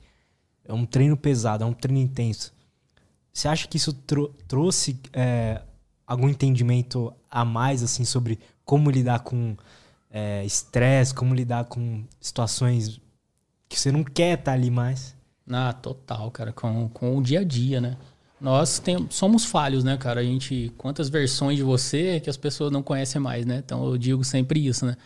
É 0.65 0.73
um 0.73 0.87
treino 0.87 1.17
pesado, 1.17 1.65
é 1.65 1.67
um 1.67 1.73
treino 1.73 2.01
intenso. 2.01 2.54
Você 3.35 3.49
acha 3.49 3.67
que 3.67 3.77
isso 3.77 3.93
tro 3.93 4.33
trouxe 4.47 4.97
é, 5.13 5.61
algum 6.07 6.29
entendimento 6.29 7.13
a 7.29 7.45
mais, 7.45 7.83
assim, 7.83 8.05
sobre 8.05 8.39
como 8.65 8.89
lidar 8.89 9.21
com 9.21 9.57
é, 10.09 10.45
estresse, 10.45 11.13
é, 11.13 11.17
como 11.17 11.35
lidar 11.35 11.65
com 11.65 12.05
situações 12.21 13.01
que 13.69 13.79
você 13.79 13.91
não 13.91 14.05
quer 14.05 14.39
estar 14.39 14.45
tá 14.45 14.53
ali 14.53 14.71
mais? 14.71 15.17
Ah, 15.51 15.73
total, 15.73 16.31
cara, 16.31 16.53
com, 16.53 16.89
com 16.89 17.19
o 17.19 17.23
dia 17.23 17.41
a 17.41 17.45
dia, 17.45 17.81
né? 17.81 17.97
Nós 18.41 18.79
tem, 18.79 19.07
somos 19.11 19.45
falhos, 19.45 19.83
né, 19.83 19.97
cara? 19.97 20.21
A 20.21 20.25
gente. 20.25 20.73
Quantas 20.79 21.09
versões 21.09 21.57
de 21.57 21.63
você 21.63 22.21
que 22.21 22.31
as 22.31 22.37
pessoas 22.37 22.71
não 22.71 22.83
conhecem 22.83 23.21
mais, 23.21 23.45
né? 23.45 23.63
Então 23.65 23.85
eu 23.85 23.99
digo 23.99 24.23
sempre 24.23 24.65
isso, 24.65 24.87
né? 24.87 24.97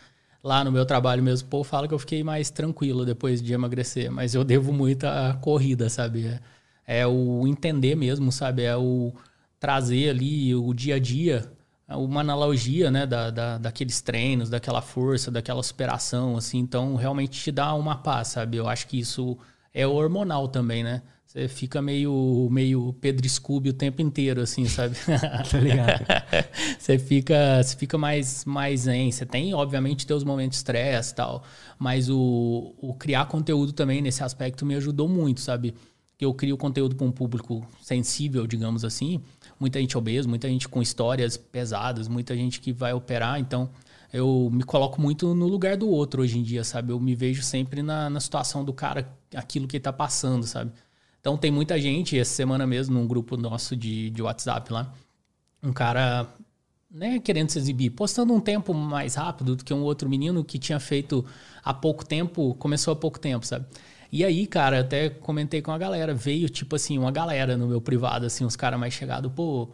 Lá 0.44 0.62
no 0.62 0.70
meu 0.70 0.84
trabalho 0.84 1.22
mesmo, 1.22 1.46
o 1.46 1.50
povo 1.50 1.64
fala 1.64 1.88
que 1.88 1.94
eu 1.94 1.98
fiquei 1.98 2.22
mais 2.22 2.50
tranquilo 2.50 3.04
depois 3.06 3.40
de 3.42 3.52
emagrecer, 3.52 4.10
mas 4.10 4.34
eu 4.34 4.44
devo 4.44 4.72
muito 4.72 5.04
à 5.04 5.34
corrida, 5.40 5.88
sabe? 5.88 6.38
É, 6.88 7.06
o 7.06 7.46
entender 7.46 7.94
mesmo, 7.94 8.32
sabe? 8.32 8.62
É 8.62 8.74
o 8.74 9.12
trazer 9.60 10.08
ali 10.08 10.54
o 10.54 10.72
dia 10.72 10.94
a 10.94 10.98
dia, 10.98 11.52
uma 11.86 12.20
analogia, 12.22 12.90
né, 12.90 13.06
da, 13.06 13.30
da, 13.30 13.58
daqueles 13.58 14.00
treinos, 14.00 14.48
daquela 14.48 14.80
força, 14.80 15.30
daquela 15.30 15.62
superação, 15.62 16.36
assim. 16.36 16.58
Então, 16.58 16.96
realmente 16.96 17.40
te 17.42 17.52
dá 17.52 17.74
uma 17.74 17.96
paz, 17.96 18.28
sabe? 18.28 18.56
Eu 18.56 18.66
acho 18.68 18.86
que 18.86 18.98
isso 18.98 19.36
é 19.74 19.86
hormonal 19.86 20.48
também, 20.48 20.82
né? 20.82 21.02
Você 21.28 21.46
fica 21.46 21.82
meio, 21.82 22.48
meio 22.50 22.90
Pedro 23.02 23.28
Scooby 23.28 23.68
o 23.68 23.74
tempo 23.74 24.00
inteiro, 24.00 24.40
assim, 24.40 24.64
sabe? 24.64 24.96
tá 25.50 25.58
ligado? 25.58 26.02
você 26.80 26.98
fica, 26.98 27.62
você 27.62 27.76
fica 27.76 27.98
mais, 27.98 28.46
mais 28.46 28.80
zen. 28.80 29.12
Você 29.12 29.26
tem, 29.26 29.52
obviamente, 29.52 30.06
teus 30.06 30.24
momentos 30.24 30.56
de 30.56 30.60
estresse 30.60 31.12
e 31.12 31.16
tal. 31.16 31.44
Mas 31.78 32.08
o, 32.08 32.74
o 32.80 32.94
criar 32.94 33.26
conteúdo 33.26 33.74
também, 33.74 34.00
nesse 34.00 34.24
aspecto, 34.24 34.64
me 34.64 34.74
ajudou 34.76 35.06
muito, 35.06 35.42
sabe? 35.42 35.74
Que 36.18 36.24
eu 36.24 36.34
crio 36.34 36.58
conteúdo 36.58 36.94
para 36.94 37.06
um 37.06 37.12
público 37.12 37.66
sensível, 37.80 38.46
digamos 38.46 38.84
assim. 38.84 39.22
Muita 39.58 39.80
gente 39.80 39.96
obesa, 39.96 40.28
muita 40.28 40.48
gente 40.48 40.68
com 40.68 40.82
histórias 40.82 41.36
pesadas, 41.38 42.08
muita 42.08 42.36
gente 42.36 42.60
que 42.60 42.72
vai 42.72 42.92
operar. 42.92 43.40
Então, 43.40 43.70
eu 44.12 44.50
me 44.52 44.64
coloco 44.64 45.00
muito 45.00 45.34
no 45.34 45.46
lugar 45.46 45.76
do 45.76 45.88
outro 45.88 46.22
hoje 46.22 46.38
em 46.38 46.42
dia, 46.42 46.64
sabe? 46.64 46.92
Eu 46.92 47.00
me 47.00 47.14
vejo 47.14 47.42
sempre 47.42 47.82
na, 47.82 48.10
na 48.10 48.20
situação 48.20 48.64
do 48.64 48.72
cara, 48.72 49.08
aquilo 49.34 49.68
que 49.68 49.76
ele 49.76 49.82
tá 49.82 49.92
passando, 49.92 50.44
sabe? 50.44 50.72
Então 51.20 51.36
tem 51.36 51.50
muita 51.50 51.78
gente, 51.80 52.18
essa 52.18 52.34
semana 52.34 52.66
mesmo, 52.66 52.98
num 52.98 53.06
grupo 53.06 53.36
nosso 53.36 53.76
de, 53.76 54.10
de 54.10 54.22
WhatsApp 54.22 54.72
lá, 54.72 54.92
um 55.62 55.72
cara 55.72 56.26
né, 56.90 57.18
querendo 57.18 57.50
se 57.50 57.58
exibir, 57.58 57.90
postando 57.90 58.32
um 58.32 58.40
tempo 58.40 58.72
mais 58.72 59.14
rápido 59.16 59.56
do 59.56 59.64
que 59.64 59.74
um 59.74 59.82
outro 59.82 60.08
menino 60.08 60.42
que 60.42 60.58
tinha 60.58 60.80
feito 60.80 61.24
há 61.62 61.74
pouco 61.74 62.04
tempo, 62.04 62.54
começou 62.54 62.92
há 62.92 62.96
pouco 62.96 63.18
tempo, 63.18 63.44
sabe? 63.44 63.66
E 64.10 64.24
aí, 64.24 64.46
cara, 64.46 64.80
até 64.80 65.10
comentei 65.10 65.60
com 65.60 65.70
a 65.70 65.78
galera, 65.78 66.14
veio 66.14 66.48
tipo 66.48 66.76
assim, 66.76 66.98
uma 66.98 67.10
galera 67.10 67.56
no 67.56 67.66
meu 67.66 67.80
privado, 67.80 68.24
assim, 68.24 68.44
uns 68.44 68.56
caras 68.56 68.80
mais 68.80 68.94
chegados, 68.94 69.30
pô, 69.34 69.68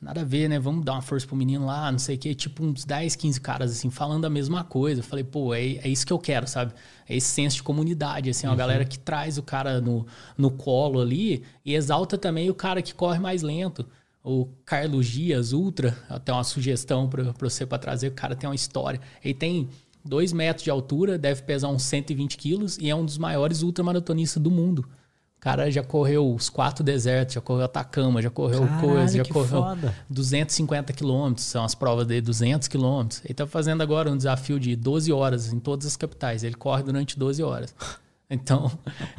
nada 0.00 0.22
a 0.22 0.24
ver, 0.24 0.48
né? 0.48 0.58
Vamos 0.58 0.84
dar 0.84 0.92
uma 0.92 1.02
força 1.02 1.26
pro 1.26 1.36
menino 1.36 1.66
lá, 1.66 1.90
não 1.92 1.98
sei 1.98 2.16
o 2.16 2.18
quê. 2.18 2.34
Tipo, 2.34 2.64
uns 2.64 2.84
10, 2.84 3.16
15 3.16 3.40
caras, 3.40 3.70
assim, 3.70 3.90
falando 3.90 4.24
a 4.24 4.30
mesma 4.30 4.64
coisa. 4.64 5.00
Eu 5.00 5.04
falei, 5.04 5.24
pô, 5.24 5.54
é, 5.54 5.60
é 5.60 5.88
isso 5.88 6.06
que 6.06 6.12
eu 6.12 6.18
quero, 6.18 6.46
sabe? 6.46 6.72
É 7.08 7.16
esse 7.16 7.28
senso 7.28 7.56
de 7.56 7.62
comunidade, 7.62 8.30
assim, 8.30 8.46
uma 8.46 8.52
uhum. 8.52 8.58
galera 8.58 8.84
que 8.84 8.98
traz 8.98 9.36
o 9.36 9.42
cara 9.42 9.80
no, 9.80 10.06
no 10.36 10.50
colo 10.50 11.00
ali 11.00 11.42
e 11.64 11.74
exalta 11.74 12.16
também 12.16 12.48
o 12.48 12.54
cara 12.54 12.80
que 12.80 12.94
corre 12.94 13.18
mais 13.18 13.42
lento. 13.42 13.86
O 14.22 14.46
Carlos 14.66 15.06
Dias, 15.06 15.52
Ultra, 15.52 15.96
até 16.08 16.30
uma 16.32 16.44
sugestão 16.44 17.08
para 17.08 17.32
você 17.38 17.64
para 17.64 17.78
trazer. 17.78 18.08
O 18.08 18.12
cara 18.12 18.36
tem 18.36 18.48
uma 18.48 18.54
história. 18.54 19.00
Ele 19.24 19.34
tem 19.34 19.68
2 20.04 20.32
metros 20.32 20.64
de 20.64 20.70
altura, 20.70 21.18
deve 21.18 21.42
pesar 21.42 21.68
uns 21.68 21.82
120 21.84 22.36
quilos 22.36 22.78
e 22.78 22.88
é 22.88 22.94
um 22.94 23.04
dos 23.04 23.18
maiores 23.18 23.62
ultramaratonistas 23.62 24.42
do 24.42 24.50
mundo. 24.50 24.88
O 25.36 25.40
cara 25.40 25.70
já 25.70 25.82
correu 25.82 26.34
os 26.34 26.50
quatro 26.50 26.84
desertos, 26.84 27.34
já 27.34 27.40
correu 27.40 27.64
Atacama, 27.64 28.20
já 28.20 28.28
correu 28.28 28.60
Caralho, 28.60 28.80
coisa, 28.80 29.16
já 29.16 29.24
correu 29.24 29.62
foda. 29.62 29.94
250 30.10 30.92
quilômetros, 30.92 31.46
são 31.46 31.64
as 31.64 31.74
provas 31.74 32.06
de 32.06 32.20
200 32.20 32.68
quilômetros. 32.68 33.22
Ele 33.24 33.32
tá 33.32 33.46
fazendo 33.46 33.82
agora 33.82 34.10
um 34.10 34.16
desafio 34.18 34.60
de 34.60 34.76
12 34.76 35.10
horas 35.10 35.50
em 35.50 35.58
todas 35.58 35.86
as 35.86 35.96
capitais. 35.96 36.44
Ele 36.44 36.54
corre 36.54 36.82
durante 36.82 37.18
12 37.18 37.42
horas. 37.42 37.74
Então, 38.32 38.70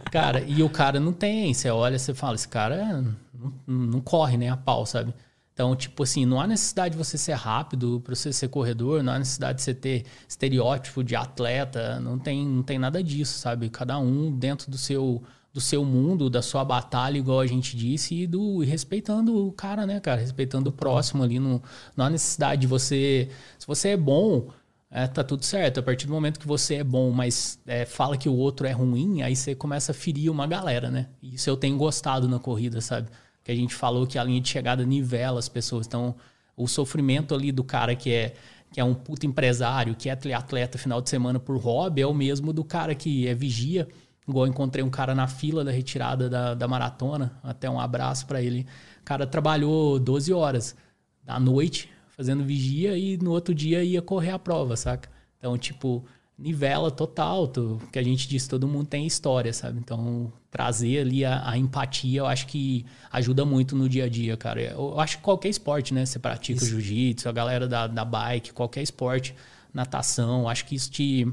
cara, 0.09 0.39
e 0.39 0.63
o 0.63 0.69
cara 0.69 0.97
não 0.97 1.11
tem. 1.11 1.53
Você 1.53 1.69
olha, 1.69 1.99
você 1.99 2.13
fala, 2.13 2.35
esse 2.35 2.47
cara 2.47 3.03
não, 3.33 3.53
não 3.67 3.99
corre 3.99 4.37
nem 4.37 4.47
a 4.47 4.55
pau, 4.55 4.85
sabe? 4.85 5.13
Então, 5.61 5.75
tipo 5.75 6.01
assim, 6.01 6.25
não 6.25 6.41
há 6.41 6.47
necessidade 6.47 6.93
de 6.93 6.97
você 6.97 7.19
ser 7.19 7.33
rápido 7.33 8.01
para 8.03 8.15
você 8.15 8.33
ser 8.33 8.47
corredor, 8.47 9.03
não 9.03 9.13
há 9.13 9.19
necessidade 9.19 9.59
de 9.59 9.63
você 9.63 9.75
ter 9.75 10.05
estereótipo 10.27 11.03
de 11.03 11.15
atleta, 11.15 11.99
não 11.99 12.17
tem, 12.17 12.43
não 12.43 12.63
tem 12.63 12.79
nada 12.79 13.03
disso, 13.03 13.37
sabe? 13.37 13.69
Cada 13.69 13.99
um 13.99 14.31
dentro 14.31 14.71
do 14.71 14.77
seu 14.77 15.21
do 15.53 15.61
seu 15.61 15.85
mundo, 15.85 16.29
da 16.31 16.41
sua 16.41 16.65
batalha, 16.65 17.17
igual 17.17 17.41
a 17.41 17.45
gente 17.45 17.75
disse, 17.77 18.21
e 18.21 18.25
do 18.25 18.63
e 18.63 18.65
respeitando 18.65 19.47
o 19.47 19.51
cara, 19.51 19.85
né, 19.85 19.99
cara? 19.99 20.19
Respeitando 20.19 20.71
o 20.71 20.73
próximo 20.73 21.21
ali. 21.21 21.37
No, 21.37 21.61
não 21.95 22.05
há 22.05 22.09
necessidade 22.09 22.61
de 22.61 22.67
você. 22.67 23.29
Se 23.59 23.67
você 23.67 23.89
é 23.89 23.97
bom, 23.97 24.49
é, 24.89 25.05
tá 25.05 25.23
tudo 25.23 25.45
certo. 25.45 25.79
A 25.79 25.83
partir 25.83 26.07
do 26.07 26.13
momento 26.13 26.39
que 26.39 26.47
você 26.47 26.75
é 26.75 26.83
bom, 26.83 27.11
mas 27.11 27.59
é, 27.67 27.85
fala 27.85 28.17
que 28.17 28.27
o 28.27 28.35
outro 28.35 28.65
é 28.65 28.71
ruim, 28.71 29.21
aí 29.21 29.35
você 29.35 29.53
começa 29.53 29.91
a 29.91 29.95
ferir 29.95 30.31
uma 30.31 30.47
galera, 30.47 30.89
né? 30.89 31.09
Isso 31.21 31.47
eu 31.49 31.57
tenho 31.57 31.77
gostado 31.77 32.27
na 32.27 32.39
corrida, 32.39 32.81
sabe? 32.81 33.09
Que 33.43 33.51
a 33.51 33.55
gente 33.55 33.73
falou 33.73 34.05
que 34.05 34.17
a 34.17 34.23
linha 34.23 34.41
de 34.41 34.49
chegada 34.49 34.85
nivela 34.85 35.39
as 35.39 35.49
pessoas. 35.49 35.87
Então, 35.87 36.15
o 36.55 36.67
sofrimento 36.67 37.33
ali 37.33 37.51
do 37.51 37.63
cara 37.63 37.95
que 37.95 38.11
é 38.11 38.33
que 38.73 38.79
é 38.79 38.83
um 38.85 38.93
puto 38.93 39.25
empresário, 39.25 39.93
que 39.93 40.07
é 40.09 40.13
atleta 40.33 40.77
final 40.77 41.01
de 41.01 41.09
semana 41.09 41.37
por 41.37 41.57
hobby, 41.57 42.01
é 42.01 42.07
o 42.07 42.13
mesmo 42.13 42.53
do 42.53 42.63
cara 42.63 42.95
que 42.95 43.27
é 43.27 43.33
vigia 43.33 43.85
Igual 44.27 44.47
encontrei 44.47 44.83
um 44.83 44.89
cara 44.89 45.15
na 45.15 45.27
fila 45.27 45.63
da 45.63 45.71
retirada 45.71 46.29
da, 46.29 46.53
da 46.53 46.67
maratona, 46.67 47.37
até 47.43 47.69
um 47.69 47.79
abraço 47.79 48.25
para 48.27 48.41
ele. 48.41 48.67
O 49.01 49.03
cara 49.03 49.25
trabalhou 49.25 49.99
12 49.99 50.31
horas 50.31 50.75
da 51.23 51.39
noite 51.39 51.89
fazendo 52.09 52.43
vigia 52.43 52.97
e 52.97 53.17
no 53.17 53.31
outro 53.31 53.53
dia 53.53 53.83
ia 53.83 54.01
correr 54.01 54.31
a 54.31 54.39
prova, 54.39 54.77
saca? 54.77 55.09
Então, 55.37 55.57
tipo, 55.57 56.05
nivela 56.41 56.89
total, 56.89 57.47
tu, 57.47 57.81
que 57.91 57.99
a 57.99 58.03
gente 58.03 58.27
disse, 58.27 58.49
todo 58.49 58.67
mundo 58.67 58.87
tem 58.87 59.05
história, 59.05 59.53
sabe? 59.53 59.79
Então, 59.79 60.31
trazer 60.49 60.99
ali 60.99 61.23
a, 61.23 61.49
a, 61.49 61.57
empatia, 61.57 62.19
eu 62.19 62.25
acho 62.25 62.47
que 62.47 62.85
ajuda 63.11 63.45
muito 63.45 63.75
no 63.75 63.87
dia 63.87 64.05
a 64.05 64.09
dia, 64.09 64.35
cara. 64.35 64.61
Eu, 64.61 64.99
acho 64.99 65.17
que 65.17 65.23
qualquer 65.23 65.49
esporte, 65.49 65.93
né? 65.93 66.05
Você 66.05 66.19
pratica 66.19 66.65
jiu-jitsu, 66.65 67.29
a 67.29 67.31
galera 67.31 67.67
da, 67.67 67.87
da 67.87 68.03
bike, 68.03 68.53
qualquer 68.53 68.81
esporte, 68.81 69.35
natação, 69.73 70.49
acho 70.49 70.65
que 70.65 70.75
isso 70.75 70.91
te, 70.91 71.27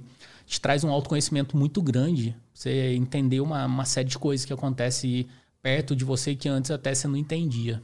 te 0.46 0.60
traz 0.60 0.84
um 0.84 0.90
autoconhecimento 0.90 1.56
muito 1.56 1.82
grande 1.82 2.36
você 2.58 2.94
entender 2.94 3.40
uma, 3.40 3.66
uma 3.66 3.84
série 3.84 4.08
de 4.08 4.18
coisas 4.18 4.44
que 4.44 4.52
acontece 4.52 5.28
perto 5.62 5.94
de 5.94 6.04
você 6.04 6.34
que 6.34 6.48
antes 6.48 6.70
até 6.70 6.92
você 6.92 7.06
não 7.06 7.16
entendia. 7.16 7.80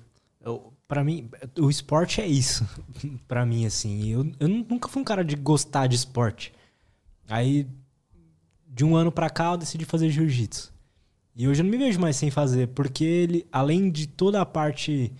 Para 0.88 1.04
mim, 1.04 1.28
o 1.58 1.70
esporte 1.70 2.20
é 2.20 2.26
isso. 2.26 2.66
para 3.26 3.46
mim, 3.46 3.66
assim. 3.66 4.08
Eu, 4.08 4.32
eu 4.38 4.48
nunca 4.48 4.88
fui 4.88 5.00
um 5.00 5.04
cara 5.04 5.24
de 5.24 5.36
gostar 5.36 5.86
de 5.86 5.96
esporte. 5.96 6.52
Aí, 7.28 7.66
de 8.68 8.84
um 8.84 8.96
ano 8.96 9.10
pra 9.10 9.30
cá, 9.30 9.52
eu 9.52 9.56
decidi 9.56 9.84
fazer 9.84 10.10
jiu-jitsu. 10.10 10.72
E 11.36 11.48
hoje 11.48 11.60
eu 11.60 11.64
não 11.64 11.70
me 11.70 11.78
vejo 11.78 12.00
mais 12.00 12.16
sem 12.16 12.30
fazer, 12.30 12.68
porque 12.68 13.04
ele, 13.04 13.46
além 13.50 13.90
de 13.90 14.06
toda 14.06 14.40
a 14.40 14.46
parte 14.46 15.12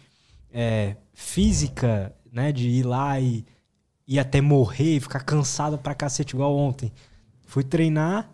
é, 0.53 0.97
física, 1.13 2.15
né, 2.31 2.53
de 2.53 2.69
ir 2.69 2.85
lá 2.85 3.19
e, 3.19 3.45
e 4.07 4.19
até 4.19 4.41
morrer, 4.41 5.01
ficar 5.01 5.21
cansado 5.21 5.77
pra 5.77 5.95
cacete 5.95 6.35
igual 6.35 6.57
ontem, 6.57 6.93
fui 7.47 7.65
treinar 7.65 8.31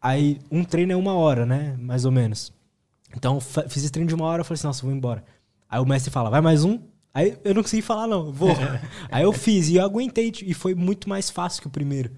Aí 0.00 0.40
um 0.50 0.64
treino 0.64 0.92
é 0.92 0.96
uma 0.96 1.14
hora, 1.14 1.44
né? 1.44 1.76
Mais 1.78 2.04
ou 2.04 2.12
menos. 2.12 2.52
Então 3.16 3.40
fiz 3.40 3.78
esse 3.78 3.90
treino 3.90 4.08
de 4.08 4.14
uma 4.14 4.26
hora, 4.26 4.40
eu 4.40 4.44
falei 4.44 4.58
assim, 4.58 4.66
nossa, 4.66 4.82
vou 4.82 4.92
embora. 4.94 5.24
Aí 5.68 5.80
o 5.80 5.86
mestre 5.86 6.10
fala, 6.10 6.30
vai 6.30 6.40
mais 6.40 6.64
um? 6.64 6.78
Aí 7.12 7.36
eu 7.42 7.54
não 7.54 7.62
consegui 7.62 7.82
falar, 7.82 8.06
não, 8.06 8.32
vou. 8.32 8.50
aí 9.10 9.24
eu 9.24 9.32
fiz 9.32 9.68
e 9.68 9.76
eu 9.76 9.84
aguentei, 9.84 10.32
e 10.42 10.54
foi 10.54 10.74
muito 10.74 11.08
mais 11.08 11.30
fácil 11.30 11.62
que 11.62 11.68
o 11.68 11.70
primeiro. 11.70 12.12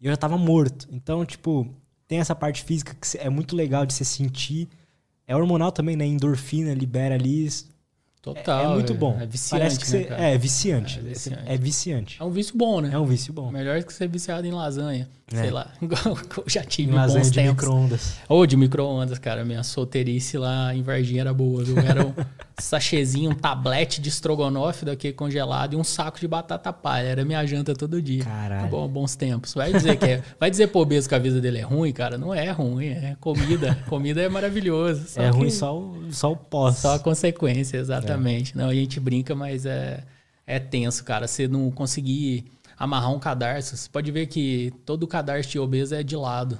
E 0.00 0.06
eu 0.06 0.12
já 0.12 0.16
tava 0.16 0.38
morto. 0.38 0.88
Então, 0.90 1.24
tipo, 1.24 1.68
tem 2.08 2.18
essa 2.18 2.34
parte 2.34 2.64
física 2.64 2.94
que 2.94 3.18
é 3.18 3.28
muito 3.28 3.54
legal 3.54 3.84
de 3.84 3.92
se 3.92 4.04
sentir. 4.04 4.68
É 5.26 5.36
hormonal 5.36 5.70
também, 5.70 5.94
né? 5.94 6.06
Endorfina, 6.06 6.72
libera 6.74 7.14
ali. 7.14 7.48
Total. 8.22 8.60
É, 8.60 8.64
é 8.64 8.68
muito 8.74 8.92
bom. 8.94 9.18
É 9.18 9.26
viciante. 9.26 9.60
Parece 9.62 9.78
que 9.78 9.86
você, 9.86 10.10
né, 10.10 10.34
é, 10.34 10.38
viciante. 10.38 10.98
É 10.98 11.02
viciante. 11.02 11.42
É 11.46 11.56
viciante. 11.56 12.16
É 12.20 12.24
um 12.24 12.30
vício 12.30 12.56
bom, 12.56 12.80
né? 12.80 12.90
É 12.92 12.98
um 12.98 13.06
vício 13.06 13.32
bom. 13.32 13.50
Melhor 13.50 13.82
que 13.82 13.92
ser 13.92 14.08
viciado 14.08 14.46
em 14.46 14.50
lasanha. 14.50 15.08
É. 15.32 15.36
Sei 15.36 15.50
lá. 15.50 15.72
Eu 15.80 16.44
já 16.46 16.62
tive 16.62 16.92
Em 16.92 16.94
lasanha 16.94 17.24
bons 17.24 17.30
de 17.30 17.42
micro-ondas. 17.42 18.16
Ou 18.28 18.46
de 18.46 18.56
micro-ondas, 18.58 19.18
cara. 19.18 19.42
Minha 19.42 19.62
solteirice 19.62 20.36
lá 20.36 20.74
em 20.74 20.82
Varginha 20.82 21.22
era 21.22 21.32
boa, 21.32 21.64
viu? 21.64 21.78
Era 21.78 22.06
um 22.06 22.14
sachêzinho, 22.60 23.30
um 23.30 23.34
tablete 23.34 24.00
de 24.00 24.08
estrogonofe 24.08 24.84
daquele 24.84 25.14
congelado 25.14 25.72
e 25.74 25.76
um 25.76 25.84
saco 25.84 26.18
de 26.20 26.28
batata 26.28 26.72
palha. 26.72 27.06
Era 27.06 27.24
minha 27.24 27.44
janta 27.46 27.74
todo 27.74 28.00
dia. 28.00 28.24
Caralho. 28.24 28.68
Bom, 28.68 28.86
bons 28.88 29.16
tempos. 29.16 29.54
Vai 29.54 29.72
dizer 29.72 29.96
que 29.98 30.04
é. 30.04 30.22
Vai 30.38 30.50
dizer 30.50 30.68
pro 30.68 30.80
obeso 30.80 31.08
que 31.08 31.14
a 31.14 31.18
vida 31.18 31.40
dele 31.40 31.58
é 31.58 31.62
ruim, 31.62 31.92
cara? 31.92 32.16
Não 32.18 32.34
é 32.34 32.50
ruim, 32.50 32.88
é 32.88 33.16
comida. 33.20 33.74
Comida 33.88 34.20
é 34.22 34.28
maravilhoso. 34.28 35.18
É 35.20 35.28
ruim 35.28 35.46
que- 35.46 35.50
só 35.52 35.78
o, 35.78 36.12
só 36.12 36.32
o 36.32 36.36
pós. 36.36 36.76
só 36.76 36.94
a 36.94 36.98
consequência, 36.98 37.76
exatamente. 37.78 38.56
Não, 38.56 38.68
a 38.68 38.74
gente 38.74 39.00
brinca, 39.00 39.34
mas 39.34 39.66
é, 39.66 40.04
é 40.46 40.58
tenso, 40.58 41.02
cara. 41.04 41.26
Você 41.26 41.48
não 41.48 41.70
conseguir 41.70 42.44
amarrar 42.78 43.12
um 43.12 43.18
cadarço. 43.18 43.76
Você 43.76 43.88
pode 43.88 44.10
ver 44.10 44.26
que 44.26 44.72
todo 44.86 45.06
cadarço 45.06 45.50
de 45.50 45.58
obeso 45.58 45.94
é 45.94 46.02
de 46.02 46.16
lado. 46.16 46.58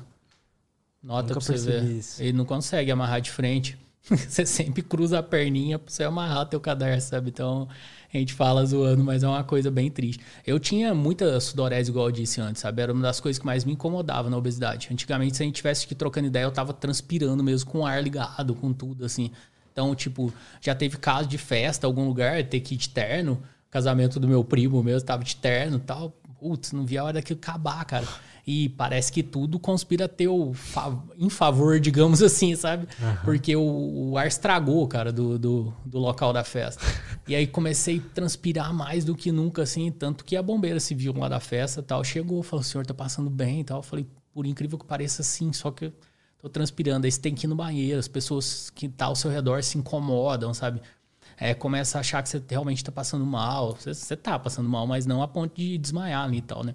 Nota 1.03 1.29
Nunca 1.35 1.35
pra 1.47 1.57
você 1.57 1.81
ver. 1.81 1.83
isso. 1.85 2.23
Ele 2.23 2.33
não 2.35 2.45
consegue 2.45 2.91
amarrar 2.91 3.21
de 3.23 3.31
frente. 3.31 3.79
Você 4.29 4.45
sempre 4.45 4.83
cruza 4.83 5.21
a 5.21 5.23
perninha 5.23 5.79
pra 5.79 5.93
você 5.93 6.03
amarrar 6.03 6.47
teu 6.47 6.61
cadarço, 6.61 7.11
sabe? 7.11 7.31
Então, 7.31 7.69
a 8.13 8.17
gente 8.17 8.35
fala 8.35 8.65
zoando, 8.67 9.05
mas 9.05 9.23
é 9.23 9.29
uma 9.29 9.45
coisa 9.45 9.71
bem 9.71 9.89
triste. 9.89 10.21
Eu 10.45 10.59
tinha 10.59 10.93
muita 10.93 11.39
sudorese, 11.39 11.91
igual 11.91 12.07
eu 12.07 12.13
disse 12.13 12.41
antes, 12.41 12.61
sabe? 12.61 12.83
Era 12.83 12.93
uma 12.93 13.03
das 13.03 13.21
coisas 13.21 13.39
que 13.39 13.47
mais 13.47 13.65
me 13.65 13.73
incomodava 13.73 14.29
na 14.29 14.37
obesidade. 14.37 14.89
Antigamente, 14.91 15.37
se 15.37 15.43
a 15.45 15.47
gente 15.47 15.55
tivesse 15.55 15.87
que 15.87 15.95
trocando 15.95 16.27
ideia, 16.27 16.43
eu 16.43 16.51
tava 16.51 16.73
transpirando 16.73 17.43
mesmo, 17.45 17.71
com 17.71 17.79
o 17.79 17.87
ar 17.87 18.03
ligado, 18.03 18.53
com 18.57 18.73
tudo, 18.73 19.05
assim. 19.05 19.31
Então, 19.73 19.95
tipo, 19.95 20.33
já 20.61 20.75
teve 20.75 20.97
caso 20.97 21.29
de 21.29 21.39
festa, 21.39 21.87
algum 21.87 22.05
lugar, 22.05 22.43
ter 22.45 22.59
que 22.61 22.75
ir 22.75 22.79
de 22.79 22.89
terno. 22.89 23.41
Casamento 23.71 24.19
do 24.19 24.27
meu 24.27 24.43
primo 24.43 24.83
mesmo, 24.83 25.07
tava 25.07 25.23
de 25.23 25.37
terno 25.37 25.77
e 25.77 25.81
tal. 25.81 26.11
Putz, 26.41 26.73
não 26.73 26.85
via 26.85 27.03
a 27.03 27.05
hora 27.05 27.13
daquilo 27.15 27.39
acabar, 27.39 27.85
cara. 27.85 28.09
E 28.47 28.69
parece 28.71 29.13
que 29.13 29.23
tudo 29.23 29.59
conspira 29.59 30.09
teu 30.09 30.53
fa- 30.55 30.99
em 31.19 31.29
favor, 31.29 31.79
digamos 31.79 32.21
assim, 32.23 32.57
sabe? 32.57 32.89
Porque 33.25 33.55
o, 33.55 34.11
o 34.11 34.19
ar 34.19 34.27
estragou, 34.27 34.87
cara, 34.89 35.13
do, 35.13 35.39
do, 35.39 35.73
do 35.85 35.99
local 35.99 36.33
da 36.33 36.43
festa. 36.43 36.83
E 37.29 37.35
aí 37.35 37.47
comecei 37.47 37.99
a 37.99 38.15
transpirar 38.15 38.73
mais 38.75 39.05
do 39.05 39.15
que 39.15 39.31
nunca, 39.31 39.63
assim. 39.63 39.91
Tanto 39.91 40.25
que 40.25 40.37
a 40.37 40.43
bombeira 40.43 40.81
civil 40.81 41.15
lá 41.17 41.29
da 41.29 41.41
festa 41.41 41.81
e 41.81 41.83
tal 41.83 42.03
chegou, 42.03 42.43
falou: 42.43 42.61
o 42.63 42.65
senhor 42.65 42.85
tá 42.87 42.95
passando 42.95 43.29
bem 43.31 43.61
e 43.61 43.65
tal. 43.65 43.79
Eu 43.79 43.83
falei: 43.83 44.07
por 44.33 44.47
incrível 44.47 44.79
que 44.79 44.85
pareça, 44.87 45.23
sim, 45.23 45.53
só 45.53 45.71
que 45.71 45.87
eu 45.87 45.93
tô 46.41 46.49
transpirando. 46.49 47.05
Aí 47.07 47.13
você 47.13 47.21
tem 47.21 47.35
que 47.35 47.47
ir 47.47 47.49
no 47.49 47.55
banheiro, 47.55 47.99
as 48.01 48.09
pessoas 48.09 48.71
que 48.71 48.89
tá 48.89 49.07
ao 49.07 49.15
seu 49.17 49.31
redor 49.31 49.63
se 49.63 49.77
incomodam, 49.79 50.53
sabe? 50.55 50.81
É, 51.43 51.55
começa 51.55 51.97
a 51.99 52.01
achar 52.01 52.23
que 52.23 52.29
você 52.29 52.43
realmente 52.49 52.85
tá 52.85 52.93
passando 52.93 53.25
mal. 53.25 53.75
Você, 53.75 53.95
você 53.95 54.17
tá 54.17 54.39
passando 54.39 54.69
mal, 54.69 54.87
mas 54.87 55.07
não 55.07 55.23
a 55.23 55.29
ponto 55.29 55.55
de 55.57 55.79
desmaiar 55.79 56.25
ali 56.25 56.39
e 56.39 56.43
tal, 56.43 56.63
né? 56.65 56.75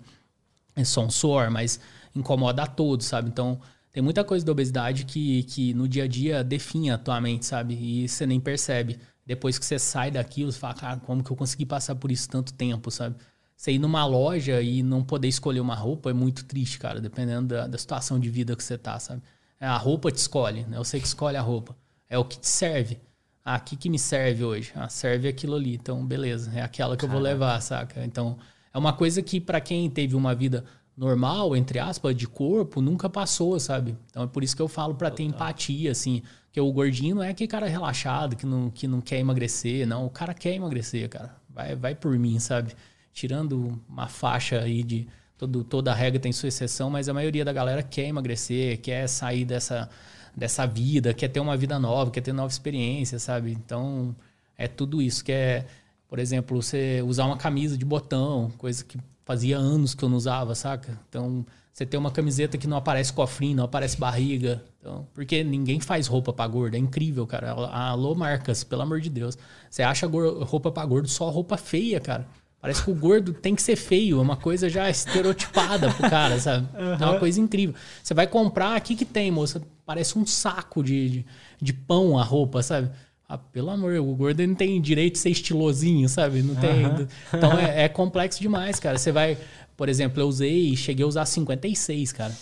É 0.75 0.83
só 0.83 1.05
um 1.05 1.09
suor, 1.09 1.49
mas 1.49 1.79
incomoda 2.15 2.63
a 2.63 2.67
todos, 2.67 3.05
sabe? 3.05 3.29
Então, 3.29 3.59
tem 3.91 4.03
muita 4.03 4.23
coisa 4.23 4.45
da 4.45 4.51
obesidade 4.51 5.05
que, 5.05 5.43
que 5.43 5.73
no 5.73 5.87
dia 5.87 6.03
a 6.03 6.07
dia 6.07 6.43
definha 6.43 6.95
a 6.95 6.97
tua 6.97 7.19
mente, 7.21 7.45
sabe? 7.45 7.75
E 7.75 8.07
você 8.07 8.25
nem 8.25 8.39
percebe. 8.39 8.99
Depois 9.25 9.57
que 9.57 9.65
você 9.65 9.79
sai 9.79 10.11
daquilo, 10.11 10.51
você 10.51 10.59
fala, 10.59 10.73
cara, 10.73 10.99
como 10.99 11.23
que 11.23 11.31
eu 11.31 11.35
consegui 11.35 11.65
passar 11.65 11.95
por 11.95 12.11
isso 12.11 12.29
tanto 12.29 12.53
tempo, 12.53 12.91
sabe? 12.91 13.15
Você 13.55 13.71
ir 13.71 13.79
numa 13.79 14.05
loja 14.05 14.61
e 14.61 14.83
não 14.83 15.01
poder 15.03 15.29
escolher 15.29 15.61
uma 15.61 15.75
roupa 15.75 16.09
é 16.09 16.13
muito 16.13 16.43
triste, 16.43 16.77
cara, 16.77 16.99
dependendo 16.99 17.47
da, 17.55 17.67
da 17.67 17.77
situação 17.77 18.19
de 18.19 18.29
vida 18.29 18.55
que 18.55 18.63
você 18.63 18.77
tá, 18.77 18.99
sabe? 18.99 19.21
É, 19.59 19.65
A 19.65 19.77
roupa 19.77 20.11
te 20.11 20.17
escolhe, 20.17 20.65
né? 20.65 20.77
Você 20.77 20.99
que 20.99 21.07
escolhe 21.07 21.37
a 21.37 21.41
roupa. 21.41 21.75
É 22.09 22.17
o 22.17 22.25
que 22.25 22.37
te 22.37 22.47
serve. 22.47 22.99
Ah, 23.43 23.57
o 23.57 23.61
que, 23.61 23.75
que 23.77 23.89
me 23.89 23.97
serve 23.97 24.43
hoje? 24.43 24.71
Ah, 24.75 24.89
serve 24.89 25.27
aquilo 25.27 25.55
ali. 25.55 25.75
Então, 25.75 26.05
beleza. 26.05 26.51
É 26.53 26.61
aquela 26.61 26.97
que 26.97 27.05
eu 27.05 27.09
vou 27.09 27.19
levar, 27.19 27.61
saca? 27.61 28.03
Então, 28.03 28.37
é 28.75 28.77
uma 28.77 28.91
coisa 28.91 29.21
que 29.21 29.39
para 29.39 29.61
quem 29.61 29.89
teve 29.89 30.17
uma 30.17 30.35
vida 30.35 30.65
normal, 30.97 31.55
entre 31.55 31.79
aspas, 31.79 32.13
de 32.13 32.27
corpo, 32.27 32.81
nunca 32.81 33.09
passou, 33.09 33.57
sabe? 33.57 33.95
Então 34.09 34.23
é 34.23 34.27
por 34.27 34.43
isso 34.43 34.53
que 34.53 34.61
eu 34.61 34.67
falo 34.67 34.93
para 34.95 35.09
ter 35.09 35.23
empatia, 35.23 35.91
assim. 35.91 36.21
Que 36.51 36.59
o 36.59 36.69
gordinho 36.73 37.15
não 37.15 37.23
é 37.23 37.29
aquele 37.29 37.47
cara 37.47 37.67
relaxado, 37.67 38.35
que 38.35 38.45
não, 38.45 38.69
que 38.69 38.85
não 38.85 38.99
quer 38.99 39.19
emagrecer, 39.19 39.87
não. 39.87 40.05
O 40.05 40.09
cara 40.09 40.33
quer 40.33 40.55
emagrecer, 40.55 41.07
cara. 41.07 41.33
Vai, 41.49 41.73
vai 41.73 41.95
por 41.95 42.19
mim, 42.19 42.37
sabe? 42.37 42.73
Tirando 43.13 43.81
uma 43.87 44.09
faixa 44.09 44.59
aí 44.59 44.83
de. 44.83 45.07
Todo, 45.37 45.63
toda 45.63 45.93
regra 45.93 46.19
tem 46.19 46.33
sua 46.33 46.49
exceção, 46.49 46.89
mas 46.89 47.07
a 47.07 47.13
maioria 47.13 47.45
da 47.45 47.53
galera 47.53 47.81
quer 47.81 48.07
emagrecer, 48.07 48.79
quer 48.81 49.07
sair 49.07 49.45
dessa, 49.45 49.89
dessa 50.35 50.65
vida, 50.65 51.13
quer 51.13 51.29
ter 51.29 51.39
uma 51.39 51.55
vida 51.55 51.79
nova, 51.79 52.11
quer 52.11 52.21
ter 52.21 52.33
nova 52.33 52.51
experiência, 52.51 53.19
sabe? 53.19 53.51
Então, 53.51 54.13
é 54.57 54.67
tudo 54.67 55.01
isso. 55.01 55.23
Que 55.23 55.31
é, 55.31 55.65
por 56.07 56.19
exemplo, 56.19 56.61
você 56.61 57.01
usar 57.05 57.25
uma 57.25 57.37
camisa 57.37 57.77
de 57.77 57.85
botão, 57.85 58.51
coisa 58.57 58.83
que 58.83 58.97
fazia 59.25 59.57
anos 59.57 59.95
que 59.95 60.03
eu 60.03 60.09
não 60.09 60.17
usava, 60.17 60.53
saca? 60.53 60.99
Então, 61.09 61.45
você 61.73 61.85
ter 61.85 61.97
uma 61.97 62.11
camiseta 62.11 62.57
que 62.57 62.67
não 62.67 62.77
aparece 62.77 63.11
cofrinho, 63.11 63.57
não 63.57 63.65
aparece 63.65 63.97
barriga. 63.97 64.63
Então, 64.79 65.05
porque 65.13 65.43
ninguém 65.43 65.79
faz 65.79 66.07
roupa 66.07 66.31
pra 66.31 66.47
gordo. 66.47 66.75
É 66.75 66.77
incrível, 66.77 67.27
cara. 67.27 67.51
Alô, 67.51 68.15
marcas, 68.15 68.63
pelo 68.63 68.83
amor 68.83 69.01
de 69.01 69.09
Deus. 69.09 69.37
Você 69.69 69.83
acha 69.83 70.07
roupa 70.07 70.71
pra 70.71 70.85
gordo 70.85 71.09
só 71.09 71.29
roupa 71.29 71.57
feia, 71.57 71.99
cara. 71.99 72.25
Parece 72.61 72.83
que 72.83 72.89
o 72.89 72.95
gordo 72.95 73.31
tem 73.33 73.53
que 73.53 73.61
ser 73.61 73.75
feio, 73.75 74.17
é 74.17 74.21
uma 74.21 74.35
coisa 74.35 74.67
já 74.67 74.89
estereotipada 74.89 75.93
pro 75.93 76.09
cara, 76.09 76.39
sabe? 76.39 76.67
É 76.99 77.05
uma 77.05 77.19
coisa 77.19 77.39
incrível. 77.39 77.75
Você 78.01 78.13
vai 78.13 78.25
comprar, 78.25 78.79
o 78.79 78.81
que 78.81 78.95
que 78.95 79.05
tem, 79.05 79.29
moça? 79.29 79.61
Parece 79.85 80.17
um 80.17 80.25
saco 80.25 80.81
de, 80.81 81.09
de, 81.09 81.25
de 81.61 81.73
pão 81.73 82.17
a 82.17 82.23
roupa, 82.23 82.63
sabe? 82.63 82.89
Ah, 83.35 83.37
pelo 83.51 83.69
amor, 83.69 83.93
o 83.99 84.15
gordo 84.15 84.45
não 84.47 84.55
tem 84.55 84.79
direito 84.81 85.13
de 85.13 85.19
ser 85.19 85.29
estilosinho, 85.29 86.07
sabe? 86.07 86.41
Não 86.41 86.55
tem. 86.55 86.85
Então 87.33 87.57
é, 87.59 87.83
é 87.85 87.89
complexo 87.89 88.39
demais, 88.39 88.79
cara. 88.79 88.97
Você 88.97 89.11
vai, 89.11 89.37
por 89.75 89.89
exemplo, 89.89 90.21
eu 90.21 90.27
usei, 90.27 90.75
cheguei 90.75 91.03
a 91.03 91.07
usar 91.07 91.25
56, 91.25 92.13
cara. 92.13 92.33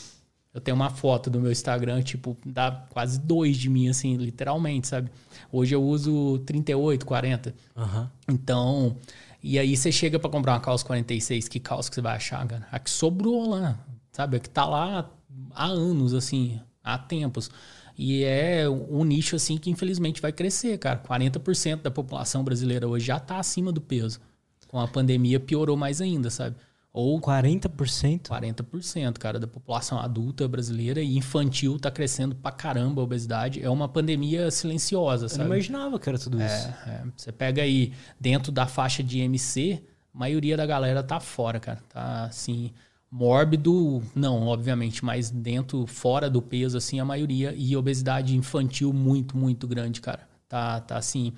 Eu 0.53 0.61
tenho 0.61 0.75
uma 0.75 0.91
foto 0.91 1.31
do 1.31 1.39
meu 1.39 1.51
Instagram, 1.51 2.03
tipo, 2.03 2.37
dá 2.45 2.85
quase 2.91 3.19
dois 3.19 3.57
de 3.57 3.69
mim, 3.69 3.89
assim, 3.89 4.15
literalmente, 4.17 4.87
sabe? 4.87 5.09
Hoje 5.51 5.73
eu 5.73 5.83
uso 5.83 6.37
38, 6.45 7.05
40. 7.05 7.55
Aham. 7.75 8.11
Então, 8.29 8.95
e 9.41 9.57
aí 9.57 9.75
você 9.75 9.91
chega 9.91 10.19
pra 10.19 10.29
comprar 10.29 10.53
uma 10.53 10.59
calça 10.59 10.85
46, 10.85 11.47
que 11.47 11.59
calça 11.59 11.89
que 11.89 11.95
você 11.95 12.01
vai 12.01 12.15
achar, 12.15 12.45
cara? 12.45 12.67
A 12.71 12.77
que 12.77 12.91
sobrou 12.91 13.49
lá, 13.49 13.79
sabe? 14.11 14.37
A 14.37 14.39
que 14.39 14.49
tá 14.49 14.63
lá 14.65 15.09
há 15.55 15.65
anos, 15.65 16.13
assim, 16.13 16.59
há 16.83 16.99
tempos. 16.99 17.49
E 17.97 18.23
é 18.23 18.67
um 18.69 19.03
nicho, 19.03 19.35
assim, 19.35 19.57
que 19.57 19.69
infelizmente 19.69 20.21
vai 20.21 20.31
crescer, 20.31 20.77
cara. 20.77 20.97
40% 20.97 21.81
da 21.81 21.91
população 21.91 22.43
brasileira 22.43 22.87
hoje 22.87 23.05
já 23.05 23.19
tá 23.19 23.37
acima 23.37 23.71
do 23.71 23.81
peso. 23.81 24.19
Com 24.67 24.79
a 24.79 24.87
pandemia 24.87 25.39
piorou 25.39 25.77
mais 25.77 26.01
ainda, 26.01 26.29
sabe? 26.29 26.55
Ou 26.91 27.19
40%? 27.19 28.29
40%, 28.29 29.17
cara, 29.17 29.39
da 29.39 29.47
população 29.47 29.99
adulta 29.99 30.47
brasileira 30.47 31.01
e 31.01 31.17
infantil 31.17 31.79
tá 31.79 31.89
crescendo 31.89 32.35
pra 32.35 32.51
caramba 32.51 33.01
a 33.01 33.03
obesidade. 33.03 33.63
É 33.63 33.69
uma 33.69 33.87
pandemia 33.87 34.51
silenciosa, 34.51 35.25
Eu 35.25 35.29
sabe? 35.29 35.39
não 35.41 35.47
imaginava 35.47 35.99
que 35.99 36.07
era 36.07 36.19
tudo 36.19 36.37
isso. 36.37 36.67
É, 36.85 36.89
é. 36.89 37.03
Você 37.17 37.31
pega 37.31 37.63
aí 37.63 37.93
dentro 38.19 38.51
da 38.51 38.67
faixa 38.67 39.01
de 39.03 39.19
MC, 39.19 39.81
a 40.13 40.17
maioria 40.17 40.55
da 40.55 40.67
galera 40.67 41.01
tá 41.01 41.19
fora, 41.19 41.59
cara. 41.59 41.79
Tá 41.89 42.25
assim, 42.25 42.71
mórbido, 43.13 44.01
não, 44.15 44.47
obviamente, 44.47 45.05
mas 45.05 45.29
dentro, 45.29 45.85
fora 45.85 46.27
do 46.27 46.41
peso, 46.41 46.75
assim, 46.79 46.99
a 46.99 47.05
maioria. 47.05 47.53
E 47.55 47.77
obesidade 47.77 48.35
infantil 48.35 48.91
muito, 48.91 49.37
muito 49.37 49.67
grande, 49.67 50.01
cara. 50.01 50.27
Tá, 50.49 50.79
tá 50.79 50.97
assim. 50.97 51.31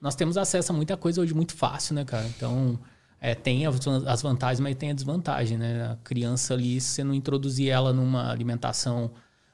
Nós 0.00 0.16
temos 0.16 0.36
acesso 0.36 0.72
a 0.72 0.74
muita 0.74 0.96
coisa 0.96 1.20
hoje 1.20 1.32
muito 1.32 1.54
fácil, 1.54 1.94
né, 1.94 2.04
cara? 2.04 2.26
Então, 2.26 2.76
é, 3.20 3.32
tem 3.32 3.64
as 3.64 4.22
vantagens, 4.22 4.58
mas 4.58 4.74
tem 4.74 4.90
a 4.90 4.92
desvantagem, 4.92 5.56
né? 5.56 5.92
A 5.92 5.96
criança 6.02 6.54
ali, 6.54 6.80
se 6.80 6.88
você 6.88 7.04
não 7.04 7.14
introduzir 7.14 7.68
ela 7.68 7.92
numa 7.92 8.28
alimentação 8.28 9.12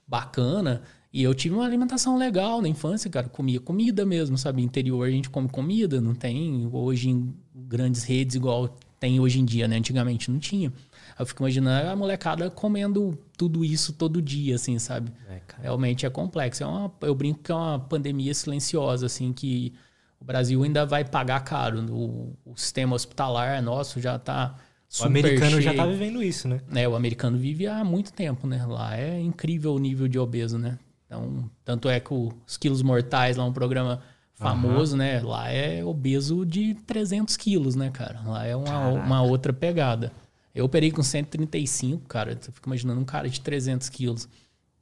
bacana. 0.09 0.81
E 1.13 1.23
eu 1.23 1.35
tive 1.35 1.57
uma 1.57 1.67
alimentação 1.67 2.17
legal 2.17 2.63
na 2.63 2.69
infância, 2.69 3.11
cara. 3.11 3.29
Comia 3.29 3.61
comida 3.61 4.07
mesmo, 4.07 4.39
sabe? 4.39 4.63
Interior 4.63 5.07
a 5.07 5.11
gente 5.11 5.29
come 5.29 5.49
comida, 5.51 6.01
não 6.01 6.15
tem 6.15 6.71
hoje 6.73 7.11
em 7.11 7.35
grandes 7.55 8.03
redes 8.03 8.35
igual 8.35 8.75
tem 8.99 9.21
hoje 9.21 9.41
em 9.41 9.45
dia, 9.45 9.69
né? 9.69 9.77
Antigamente 9.77 10.31
não 10.31 10.39
tinha. 10.39 10.73
Eu 11.19 11.25
fico 11.25 11.43
imaginando 11.43 11.89
a 11.89 11.97
molecada 11.97 12.51
comendo 12.51 13.19
tudo 13.39 13.65
isso 13.65 13.93
todo 13.93 14.21
dia, 14.21 14.57
assim, 14.57 14.79
sabe? 14.79 15.11
É. 15.29 15.41
Realmente 15.63 16.05
é 16.05 16.11
complexo. 16.11 16.63
É 16.63 16.67
uma, 16.67 16.93
eu 17.01 17.15
brinco 17.15 17.41
que 17.43 17.51
é 17.51 17.55
uma 17.55 17.79
pandemia 17.79 18.35
silenciosa, 18.35 19.07
assim, 19.07 19.33
que 19.33 19.73
o 20.21 20.25
Brasil 20.25 20.63
ainda 20.63 20.85
vai 20.85 21.05
pagar 21.05 21.41
caro. 21.41 21.81
O, 21.91 22.37
o 22.45 22.57
sistema 22.57 22.95
hospitalar 22.95 23.63
nosso 23.63 24.01
já 24.01 24.19
tá 24.19 24.55
O 25.01 25.05
americano 25.05 25.61
já 25.61 25.71
cheio. 25.71 25.77
tá 25.77 25.87
vivendo 25.87 26.23
isso, 26.23 26.49
né? 26.49 26.61
É, 26.75 26.87
o 26.87 26.95
americano 26.95 27.39
vive 27.39 27.67
há 27.67 27.83
muito 27.83 28.13
tempo, 28.13 28.47
né? 28.47 28.65
Lá 28.67 28.97
é 28.97 29.19
incrível 29.19 29.75
o 29.75 29.79
nível 29.79 30.09
de 30.09 30.19
obeso, 30.19 30.59
né? 30.59 30.79
Então, 31.07 31.49
tanto 31.65 31.89
é 31.89 31.99
que 32.01 32.13
os 32.13 32.57
quilos 32.57 32.83
mortais 32.83 33.37
lá 33.37 33.45
é 33.45 33.47
um 33.47 33.53
programa 33.53 34.03
famoso, 34.35 34.97
né? 34.97 35.21
Lá 35.21 35.49
é 35.51 35.85
obeso 35.85 36.45
de 36.45 36.75
300 36.87 37.37
quilos, 37.37 37.75
né, 37.75 37.91
cara? 37.91 38.21
Lá 38.27 38.45
é 38.45 38.55
uma, 38.55 38.67
Caraca. 38.67 39.07
uma 39.07 39.23
outra 39.23 39.53
pegada. 39.53 40.13
Eu 40.57 40.65
operei 40.65 40.91
com 40.91 41.03
135, 41.03 42.09
cara. 42.09 42.33
Eu 42.33 42.53
fico 42.53 42.67
imaginando 42.67 42.99
um 42.99 43.05
cara 43.05 43.29
de 43.29 43.41
300 43.43 43.91
quilos. 43.91 44.27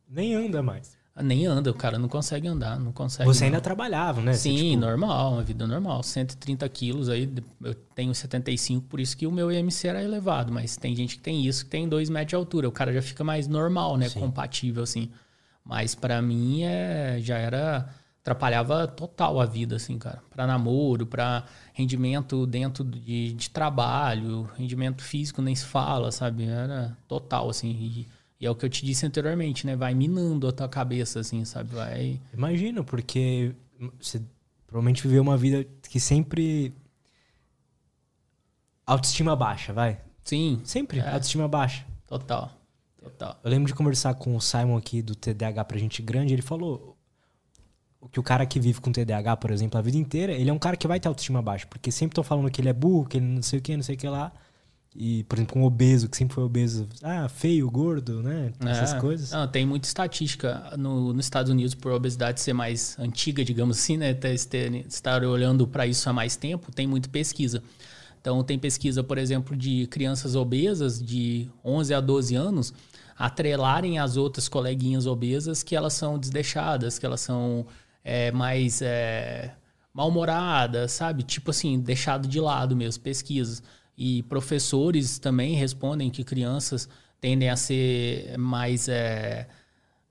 Nem 0.08 0.34
anda 0.34 0.62
mais. 0.62 0.96
Nem 1.20 1.46
anda, 1.46 1.70
o 1.70 1.74
cara 1.74 1.96
não 1.96 2.08
consegue 2.08 2.48
andar, 2.48 2.78
não 2.78 2.92
consegue. 2.92 3.28
Você 3.28 3.40
não. 3.40 3.46
ainda 3.46 3.60
trabalhava, 3.60 4.20
né? 4.20 4.34
Sim, 4.34 4.56
Você, 4.56 4.64
tipo, 4.70 4.80
normal, 4.80 5.32
uma 5.32 5.42
vida 5.42 5.66
normal. 5.66 6.02
130 6.02 6.68
quilos 6.68 7.08
aí, 7.08 7.32
eu 7.62 7.74
tenho 7.94 8.12
75, 8.12 8.86
por 8.88 8.98
isso 8.98 9.16
que 9.16 9.26
o 9.26 9.30
meu 9.30 9.50
IMC 9.50 9.86
era 9.86 10.02
elevado. 10.02 10.52
Mas 10.52 10.76
tem 10.76 10.94
gente 10.94 11.16
que 11.16 11.22
tem 11.22 11.44
isso, 11.44 11.64
que 11.64 11.70
tem 11.70 11.88
2 11.88 12.08
metros 12.08 12.30
de 12.30 12.36
altura. 12.36 12.68
O 12.68 12.72
cara 12.72 12.92
já 12.92 13.02
fica 13.02 13.22
mais 13.22 13.46
normal, 13.46 13.96
né? 13.96 14.08
Sim. 14.08 14.20
Compatível, 14.20 14.82
assim. 14.82 15.08
Mas 15.64 15.94
para 15.94 16.20
mim 16.22 16.62
é, 16.62 17.18
já 17.20 17.38
era. 17.38 17.88
Atrapalhava 18.24 18.86
total 18.88 19.38
a 19.38 19.44
vida, 19.44 19.76
assim, 19.76 19.98
cara. 19.98 20.22
Para 20.30 20.46
namoro, 20.46 21.04
para 21.06 21.44
rendimento 21.74 22.46
dentro 22.46 22.82
de, 22.82 23.34
de 23.34 23.50
trabalho, 23.50 24.48
rendimento 24.56 25.02
físico 25.02 25.42
nem 25.42 25.54
se 25.54 25.66
fala, 25.66 26.10
sabe? 26.10 26.44
Era 26.44 26.96
total, 27.06 27.50
assim. 27.50 27.68
E, 27.70 28.08
e 28.40 28.46
é 28.46 28.50
o 28.50 28.54
que 28.54 28.64
eu 28.64 28.70
te 28.70 28.82
disse 28.86 29.04
anteriormente, 29.04 29.66
né? 29.66 29.76
Vai 29.76 29.92
minando 29.92 30.48
a 30.48 30.52
tua 30.52 30.66
cabeça, 30.66 31.20
assim, 31.20 31.44
sabe? 31.44 31.74
Vai. 31.74 32.18
Imagino, 32.32 32.82
porque 32.82 33.54
você 34.00 34.22
provavelmente 34.66 35.02
viveu 35.02 35.20
uma 35.20 35.36
vida 35.36 35.62
que 35.90 36.00
sempre. 36.00 36.72
Autoestima 38.86 39.36
baixa, 39.36 39.72
vai. 39.74 40.00
Sim, 40.24 40.62
Sempre, 40.64 40.98
É. 41.00 41.08
autoestima 41.10 41.46
baixa. 41.46 41.84
total. 42.06 42.50
Total. 43.02 43.38
Eu 43.44 43.50
lembro 43.50 43.66
de 43.66 43.74
conversar 43.74 44.14
com 44.14 44.34
o 44.34 44.40
Simon 44.40 44.78
aqui 44.78 45.02
do 45.02 45.14
TDAH 45.14 45.62
pra 45.66 45.76
gente 45.76 46.00
grande, 46.00 46.32
ele 46.32 46.40
falou 46.40 46.93
que 48.11 48.20
o 48.20 48.22
cara 48.22 48.44
que 48.46 48.59
vive 48.61 48.80
com 48.80 48.90
TDAH, 48.92 49.36
por 49.36 49.50
exemplo, 49.50 49.78
a 49.78 49.82
vida 49.82 49.96
inteira, 49.96 50.32
ele 50.32 50.50
é 50.50 50.52
um 50.52 50.59
cara 50.59 50.76
que 50.76 50.86
vai 50.86 50.98
ter 51.00 51.09
autoestima 51.09 51.40
baixa, 51.42 51.66
porque 51.66 51.90
sempre 51.90 52.12
estão 52.12 52.24
falando 52.24 52.50
que 52.50 52.61
ele 52.61 52.68
é 52.68 52.72
burro, 52.72 53.07
que 53.07 53.16
ele 53.18 53.26
não 53.26 53.42
sei 53.42 53.59
o 53.59 53.62
que, 53.62 53.76
não 53.76 53.82
sei 53.82 53.94
o 53.94 53.98
que 53.98 54.09
lá. 54.09 54.32
E, 54.96 55.24
por 55.24 55.36
exemplo, 55.36 55.61
um 55.61 55.64
obeso, 55.64 56.09
que 56.09 56.16
sempre 56.16 56.36
foi 56.36 56.44
obeso, 56.44 56.88
ah, 57.02 57.28
feio, 57.28 57.68
gordo, 57.68 58.22
né? 58.22 58.52
Essas 58.61 58.92
É. 58.94 59.00
coisas. 59.00 59.32
Não, 59.32 59.48
tem 59.48 59.66
muita 59.66 59.88
estatística 59.88 60.72
no, 60.78 61.12
nos 61.12 61.26
Estados 61.26 61.50
Unidos 61.50 61.74
por 61.74 61.90
obesidade 61.90 62.40
ser 62.40 62.52
mais 62.52 62.96
antiga, 62.98 63.44
digamos 63.44 63.78
assim, 63.78 63.96
né? 63.96 64.16
Estar 64.88 65.24
olhando 65.24 65.66
para 65.66 65.84
isso 65.84 66.09
há 66.09 66.12
mais 66.12 66.36
tempo, 66.36 66.70
tem 66.72 66.86
muita 66.86 67.09
pesquisa. 67.09 67.61
Então, 68.20 68.42
tem 68.44 68.57
pesquisa, 68.57 69.02
por 69.02 69.18
exemplo, 69.18 69.57
de 69.57 69.88
crianças 69.88 70.36
obesas 70.36 71.02
de 71.02 71.48
11 71.64 71.92
a 71.92 72.00
12 72.00 72.36
anos 72.36 72.72
atrelarem 73.18 73.98
as 73.98 74.16
outras 74.16 74.48
coleguinhas 74.48 75.07
obesas 75.07 75.62
que 75.62 75.74
elas 75.76 75.92
são 75.92 76.18
desdeixadas, 76.18 76.98
que 76.98 77.07
elas 77.07 77.20
são 77.20 77.66
é, 78.05 78.30
mais 78.30 78.82
é, 78.82 79.55
mal-humoradas, 79.92 80.92
sabe? 80.92 81.22
Tipo 81.22 81.50
assim, 81.50 81.80
deixado 81.80 82.28
de 82.28 82.38
lado 82.38 82.76
mesmo, 82.76 83.02
pesquisas. 83.02 83.62
E 83.96 84.22
professores 84.24 85.18
também 85.18 85.55
respondem 85.55 86.11
que 86.11 86.22
crianças 86.22 86.88
tendem 87.20 87.48
a 87.48 87.57
ser 87.57 88.36
mais 88.36 88.88
é, 88.88 89.48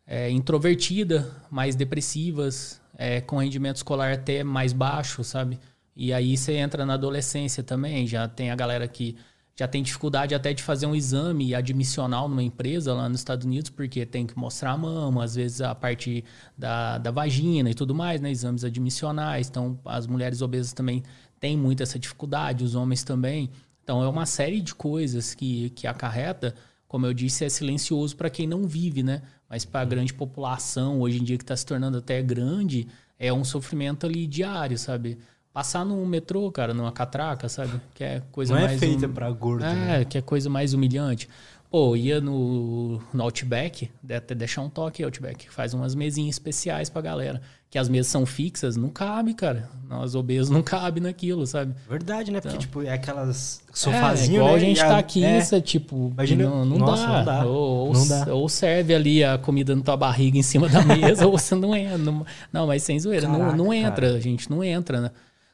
é, 0.08 0.32
introvertida, 0.32 1.30
mais 1.52 1.76
depressivas, 1.76 2.82
é, 2.98 3.22
com 3.22 3.38
rendimento 3.38 3.78
escolar 3.78 4.14
até 4.14 4.44
mais 4.44 4.74
baixo, 4.74 5.24
sabe? 5.24 5.60
E 5.96 6.12
aí 6.12 6.36
você 6.36 6.54
entra 6.54 6.86
na 6.86 6.96
adolescência 6.96 7.62
também, 7.62 8.08
já 8.08 8.28
tem 8.28 8.50
a 8.50 8.56
galera 8.56 8.88
que 8.88 9.16
já 9.56 9.68
tem 9.68 9.84
dificuldade 9.84 10.34
até 10.34 10.52
de 10.52 10.64
fazer 10.64 10.88
um 10.88 10.96
exame 10.96 11.54
admissional 11.54 12.28
numa 12.28 12.42
empresa 12.42 12.94
lá 12.94 13.08
nos 13.08 13.20
Estados 13.20 13.46
Unidos, 13.46 13.70
porque 13.70 14.06
tem 14.06 14.26
que 14.26 14.38
mostrar 14.38 14.72
a 14.72 14.78
mama, 14.78 15.24
às 15.24 15.36
vezes 15.36 15.62
a 15.62 15.76
parte 15.76 16.24
da, 16.58 16.98
da 16.98 17.12
vagina 17.12 17.70
e 17.70 17.74
tudo 17.76 17.94
mais, 17.94 18.20
né? 18.20 18.32
Exames 18.32 18.64
admissionais. 18.64 19.48
Então, 19.48 19.80
as 19.86 20.08
mulheres 20.08 20.42
obesas 20.42 20.74
também 20.74 21.04
têm 21.40 21.56
muito 21.56 21.84
essa 21.84 22.00
dificuldade, 22.00 22.64
os 22.64 22.74
homens 22.74 23.04
também. 23.04 23.52
Então, 23.84 24.02
é 24.04 24.08
uma 24.08 24.26
série 24.26 24.60
de 24.60 24.74
coisas 24.74 25.36
que, 25.36 25.70
que 25.72 25.86
acarreta, 25.86 26.56
como 26.88 27.06
eu 27.06 27.14
disse, 27.14 27.46
é 27.46 27.50
silencioso 27.50 28.16
para 28.16 28.30
quem 28.30 28.48
não 28.48 28.68
vive, 28.68 29.04
né? 29.04 29.22
Mas 29.48 29.66
para 29.66 29.82
a 29.82 29.86
grande 29.86 30.14
população, 30.16 31.00
hoje 31.00 31.20
em 31.20 31.24
dia 31.24 31.38
que 31.38 31.44
está 31.44 31.56
se 31.56 31.66
tornando 31.66 32.00
até 32.00 32.24
grande, 32.24 32.88
é 33.20 33.32
um 33.32 33.44
sofrimento 33.44 34.08
ali 34.08 34.26
diário, 34.26 34.78
sabe? 34.80 35.20
Passar 35.54 35.86
no 35.86 36.04
metrô, 36.06 36.52
cara, 36.52 36.74
numa 36.74 36.92
catraca, 36.92 37.48
sabe? 37.48 37.80
Que 37.94 38.04
é 38.04 38.22
coisa 38.32 38.54
não 38.56 38.62
é 38.62 38.66
mais 38.66 38.80
feita 38.80 39.06
hum- 39.06 39.14
pra 39.14 39.30
gordo, 39.30 39.64
é, 39.64 39.74
né? 40.00 40.06
que 40.06 40.18
é 40.18 40.22
coisa 40.22 40.50
mais 40.50 40.74
humilhante. 40.74 41.30
Pô, 41.70 41.96
ia 41.96 42.20
no, 42.22 43.00
no 43.14 43.24
Outback, 43.24 43.90
deve 44.02 44.18
até 44.20 44.36
deixar 44.36 44.62
um 44.62 44.70
toque 44.70 45.04
Outback, 45.04 45.50
faz 45.50 45.74
umas 45.74 45.96
mesinhas 45.96 46.36
especiais 46.36 46.88
pra 46.90 47.02
galera. 47.02 47.42
Que 47.70 47.80
as 47.80 47.90
mesas 47.90 48.12
são 48.12 48.24
fixas, 48.28 48.76
não 48.78 48.90
cabe, 48.90 49.34
cara. 49.34 49.68
Nós 49.90 50.14
obesos 50.14 50.52
não 50.52 50.62
cabe 50.62 51.00
naquilo, 51.00 51.48
sabe? 51.48 51.74
Verdade, 51.90 52.30
né? 52.32 52.40
Porque, 52.40 52.56
Então. 52.56 52.60
tipo, 52.60 52.84
é 52.84 52.92
aquelas 52.94 53.62
é, 53.68 53.72
sofazinho, 53.74 54.36
igual 54.38 54.50
né? 54.52 54.56
a 54.56 54.60
gente 54.60 54.80
tá 54.80 54.98
aqui, 55.00 55.24
é, 55.26 55.40
isso 55.40 55.56
é 55.56 55.62
tipo, 55.62 56.12
Imagina- 56.14 56.44
não, 56.50 56.66
não 56.66 56.78
nossa, 56.78 57.08
dá. 57.08 57.18
não 57.18 57.26
dá. 57.26 57.46
Ou, 57.46 57.88
ou 57.88 57.94
Não 57.94 58.08
dá. 58.08 58.34
ou 58.34 58.48
serve 58.50 58.94
ali 58.94 59.24
a 59.24 59.40
comida 59.40 59.76
na 59.76 59.82
tua 59.82 59.98
barriga 59.98 60.38
em 60.38 60.44
cima 60.44 60.70
da 60.70 60.82
mesa, 60.86 61.26
ou 61.26 61.32
você 61.38 61.56
não 61.56 61.76
entra. 61.76 61.98
Não, 61.98 62.24
não, 62.52 62.68
mas 62.68 62.84
sem 62.84 63.00
zoeira, 63.00 63.28
não, 63.28 63.40
Caraca, 63.40 63.58
não 63.58 63.74
entra, 63.74 64.06
cara. 64.08 64.16
a 64.18 64.20
gente 64.20 64.50
não 64.52 64.64
entra, 64.64 65.02
né? 65.02 65.12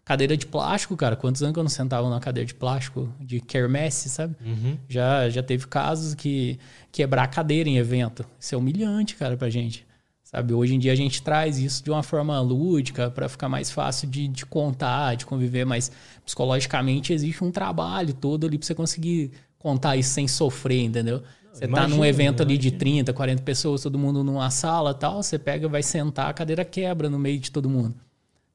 Cadeira 0.09 0.35
de 0.35 0.47
plástico, 0.47 0.97
cara. 0.97 1.15
Quantos 1.15 1.43
anos 1.43 1.53
que 1.53 1.59
eu 1.59 1.63
não 1.63 1.69
sentava 1.69 2.09
na 2.09 2.19
cadeira 2.19 2.47
de 2.47 2.55
plástico 2.55 3.13
de 3.19 3.39
quermesse, 3.39 4.09
sabe? 4.09 4.35
Uhum. 4.43 4.75
Já, 4.89 5.29
já 5.29 5.43
teve 5.43 5.67
casos 5.67 6.15
que 6.15 6.57
quebrar 6.91 7.25
a 7.25 7.27
cadeira 7.27 7.69
em 7.69 7.77
evento. 7.77 8.25
Isso 8.39 8.55
é 8.55 8.57
humilhante, 8.57 9.15
cara, 9.15 9.37
pra 9.37 9.51
gente. 9.51 9.85
Sabe, 10.23 10.51
hoje 10.51 10.73
em 10.73 10.79
dia 10.79 10.93
a 10.93 10.95
gente 10.95 11.21
traz 11.21 11.59
isso 11.59 11.83
de 11.83 11.91
uma 11.91 12.01
forma 12.01 12.41
lúdica 12.41 13.11
para 13.11 13.29
ficar 13.29 13.47
mais 13.47 13.69
fácil 13.69 14.09
de, 14.09 14.27
de 14.27 14.47
contar, 14.47 15.15
de 15.15 15.27
conviver, 15.27 15.63
mas 15.63 15.91
psicologicamente 16.25 17.13
existe 17.13 17.43
um 17.43 17.51
trabalho 17.51 18.11
todo 18.11 18.47
ali 18.47 18.57
pra 18.57 18.65
você 18.65 18.73
conseguir 18.73 19.29
contar 19.59 19.95
isso 19.95 20.09
sem 20.09 20.27
sofrer, 20.27 20.85
entendeu? 20.85 21.21
Você 21.53 21.67
tá 21.67 21.87
num 21.87 22.03
evento 22.03 22.41
ali 22.41 22.57
de 22.57 22.69
imagino. 22.69 22.79
30, 22.79 23.13
40 23.13 23.43
pessoas, 23.43 23.83
todo 23.83 23.99
mundo 23.99 24.23
numa 24.23 24.49
sala 24.49 24.91
tal, 24.91 25.21
você 25.21 25.37
pega, 25.37 25.67
vai 25.67 25.83
sentar, 25.83 26.31
a 26.31 26.33
cadeira 26.33 26.65
quebra 26.65 27.11
no 27.11 27.19
meio 27.19 27.39
de 27.39 27.51
todo 27.51 27.69
mundo. 27.69 27.93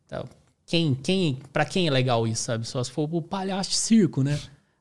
Então, 0.06 0.24
quem, 0.66 0.94
quem, 0.94 1.38
para 1.52 1.64
quem 1.64 1.86
é 1.86 1.90
legal 1.90 2.26
isso, 2.26 2.42
sabe? 2.44 2.66
Só 2.66 2.82
se 2.82 2.90
for 2.90 3.08
pro 3.08 3.20
palhaço 3.22 3.70
de 3.70 3.76
circo, 3.76 4.22
né? 4.22 4.38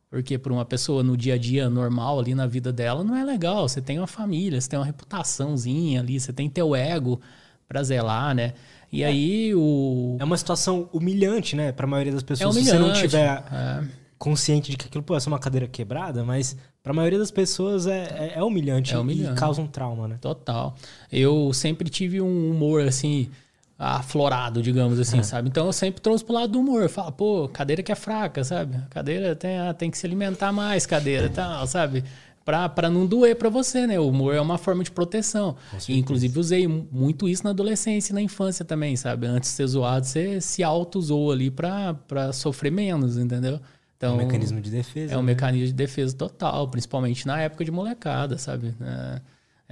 Porque 0.09 0.37
para 0.37 0.53
uma 0.53 0.63
pessoa 0.63 1.01
no 1.03 1.17
dia 1.17 1.33
a 1.33 1.37
dia 1.37 1.69
normal 1.69 2.19
ali 2.19 2.35
na 2.35 2.45
vida 2.45 2.71
dela 2.71 3.03
não 3.03 3.15
é 3.15 3.23
legal. 3.23 3.67
Você 3.67 3.81
tem 3.81 3.97
uma 3.97 4.07
família, 4.07 4.61
você 4.61 4.69
tem 4.69 4.77
uma 4.77 4.85
reputaçãozinha 4.85 5.99
ali, 6.01 6.19
você 6.19 6.31
tem 6.31 6.49
teu 6.49 6.75
ego 6.75 7.19
pra 7.67 7.81
zelar, 7.83 8.35
né? 8.35 8.53
E 8.91 9.03
aí 9.03 9.55
o 9.55 10.15
É 10.19 10.23
uma 10.23 10.37
situação 10.37 10.87
humilhante, 10.93 11.55
né? 11.55 11.71
Pra 11.71 11.87
maioria 11.87 12.11
das 12.13 12.21
é 12.21 12.25
pessoas. 12.25 12.53
Se 12.53 12.61
humilhante. 12.61 12.79
você 12.79 12.87
não 12.87 12.93
tiver 12.93 13.43
É. 13.51 13.83
consciente 14.19 14.69
de 14.71 14.77
que 14.77 14.85
aquilo 14.85 15.03
pô, 15.03 15.15
é 15.15 15.19
só 15.19 15.29
uma 15.31 15.39
cadeira 15.39 15.67
quebrada, 15.67 16.23
mas 16.23 16.55
pra 16.83 16.93
maioria 16.93 17.17
das 17.17 17.31
pessoas 17.31 17.87
é, 17.87 18.33
é, 18.35 18.39
é 18.39 18.43
humilhante, 18.43 18.93
É 18.93 18.99
humilhante. 18.99 19.33
e 19.33 19.35
causa 19.39 19.61
um 19.61 19.67
trauma, 19.67 20.07
né? 20.07 20.17
Total. 20.21 20.75
Eu 21.11 21.51
sempre 21.53 21.89
tive 21.89 22.21
um 22.21 22.51
humor 22.51 22.83
assim 22.87 23.29
aflorado, 23.77 24.61
digamos 24.61 24.99
assim, 24.99 25.19
É. 25.19 25.23
sabe? 25.23 25.49
Então 25.49 25.65
eu 25.65 25.73
sempre 25.73 26.01
trouxe 26.01 26.23
pro 26.23 26.33
lado 26.33 26.51
do 26.53 26.59
humor. 26.59 26.87
Fala, 26.89 27.11
pô, 27.11 27.47
cadeira 27.49 27.81
que 27.83 27.91
é 27.91 27.95
fraca, 27.95 28.43
sabe? 28.43 28.77
Cadeira 28.89 29.35
tem, 29.35 29.57
ah, 29.57 29.73
tem 29.73 29.89
que 29.89 29.97
se 29.97 30.05
alimentar 30.05 30.51
mais, 30.51 30.85
cadeira, 30.85 31.29
tal, 31.29 31.65
sabe? 31.67 32.03
Pra, 32.45 32.67
pra 32.67 32.89
não 32.89 33.05
doer 33.05 33.37
pra 33.37 33.49
você, 33.49 33.87
né? 33.87 33.97
O 33.99 34.09
humor 34.09 34.35
é 34.35 34.41
uma 34.41 34.57
forma 34.57 34.83
de 34.83 34.91
proteção. 34.91 35.55
E, 35.87 35.97
inclusive, 35.97 36.37
usei 36.37 36.67
mu- 36.67 36.85
muito 36.91 37.27
isso 37.29 37.43
na 37.45 37.51
adolescência 37.51 38.11
e 38.11 38.15
na 38.15 38.21
infância 38.21 38.65
também, 38.65 38.95
sabe? 38.97 39.25
Antes 39.27 39.49
de 39.49 39.55
ser 39.55 39.67
zoado, 39.67 40.05
você 40.05 40.41
se 40.41 40.61
auto-zoa 40.61 41.33
ali 41.33 41.49
pra, 41.49 41.93
pra 41.93 42.33
sofrer 42.33 42.69
menos, 42.71 43.17
entendeu? 43.17 43.55
É 43.55 43.59
Então, 43.95 44.15
um 44.15 44.17
mecanismo 44.17 44.59
de 44.59 44.69
defesa. 44.69 45.13
é 45.13 45.17
um 45.17 45.21
né? 45.21 45.27
mecanismo 45.27 45.67
de 45.67 45.73
defesa 45.73 46.13
total, 46.17 46.67
principalmente 46.67 47.25
na 47.25 47.39
época 47.39 47.63
de 47.63 47.71
molecada, 47.71 48.37
sabe? 48.37 48.75
É, 48.81 49.21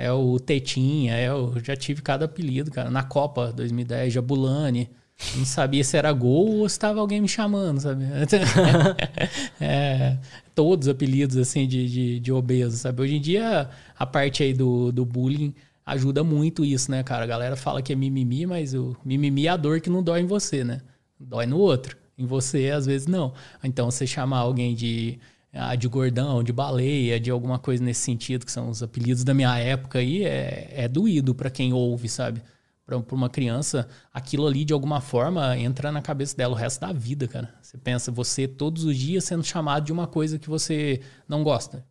é 0.02 0.12
o 0.12 0.40
Tetinha, 0.40 1.14
é 1.14 1.32
o, 1.32 1.54
já 1.64 1.76
tive 1.76 2.02
cada 2.02 2.26
apelido, 2.26 2.72
cara. 2.72 2.90
Na 2.90 3.04
Copa 3.04 3.54
2010, 3.54 4.12
Jabulani. 4.12 4.90
Não 5.36 5.46
sabia 5.46 5.84
se 5.84 5.96
era 5.96 6.12
gol 6.12 6.62
ou 6.62 6.68
se 6.68 6.74
estava 6.74 7.00
alguém 7.00 7.22
me 7.22 7.28
chamando, 7.28 7.80
sabe? 7.80 8.06
É, 9.62 10.18
todos 10.56 10.88
os 10.88 10.92
apelidos, 10.92 11.38
assim, 11.38 11.68
de, 11.68 11.88
de, 11.88 12.20
de 12.20 12.32
obeso, 12.32 12.76
sabe? 12.78 13.04
Hoje 13.04 13.18
em 13.18 13.22
dia, 13.22 13.70
a 13.98 14.06
parte 14.08 14.42
aí 14.42 14.56
do, 14.56 14.92
do 14.92 15.06
bullying 15.06 15.54
ajuda 15.86 16.24
muito 16.24 16.66
isso, 16.66 16.90
né, 16.90 17.04
cara? 17.04 17.24
A 17.24 17.28
galera 17.28 17.56
fala 17.56 17.84
que 17.84 17.94
é 17.94 17.96
mimimi, 17.96 18.48
mas 18.48 18.74
o 18.74 18.98
mimimi 19.06 19.46
é 19.46 19.50
a 19.50 19.58
dor 19.58 19.80
que 19.80 19.90
não 19.92 20.02
dói 20.02 20.22
em 20.22 20.26
você, 20.26 20.64
né? 20.64 20.82
Dói 21.20 21.46
no 21.46 21.60
outro. 21.60 21.96
Em 22.18 22.26
você, 22.26 22.72
às 22.72 22.88
vezes, 22.88 23.06
não. 23.06 23.34
Então, 23.64 23.92
você 23.92 24.08
chamar 24.08 24.40
alguém 24.40 24.74
de, 24.74 25.20
ah, 25.54 25.76
de 25.76 25.88
gordão, 25.88 26.44
de 26.44 26.54
baleia, 26.54 27.20
de 27.20 27.30
alguma 27.30 27.60
coisa 27.60 27.84
nesse 27.84 28.02
sentido, 28.02 28.46
que 28.46 28.52
são 28.52 28.70
os 28.70 28.82
apelidos 28.82 29.24
da 29.24 29.34
minha 29.34 29.58
época 29.58 30.00
aí, 30.00 30.24
é, 30.24 30.70
é 30.72 30.88
doído 30.88 31.36
pra 31.36 31.50
quem 31.50 31.74
ouve, 31.74 32.08
sabe? 32.08 32.42
Pra 32.86 32.98
uma 33.12 33.30
criança, 33.30 33.88
aquilo 34.14 34.48
ali, 34.48 34.66
de 34.66 34.74
alguma 34.74 35.00
forma, 35.02 35.58
entra 35.58 35.92
na 35.92 36.02
cabeça 36.02 36.36
dela 36.36 36.54
o 36.54 36.58
resto 36.58 36.82
da 36.82 36.92
vida, 36.92 37.28
cara. 37.28 37.54
Você 37.62 37.78
pensa, 37.78 38.12
você 38.12 38.48
todos 38.48 38.84
os 38.86 38.98
dias 38.98 39.24
sendo 39.24 39.44
chamado 39.44 39.86
de 39.86 39.92
uma 39.92 40.08
coisa 40.08 40.40
que 40.40 40.50
você 40.50 41.02
não 41.28 41.44
gosta. 41.44 41.86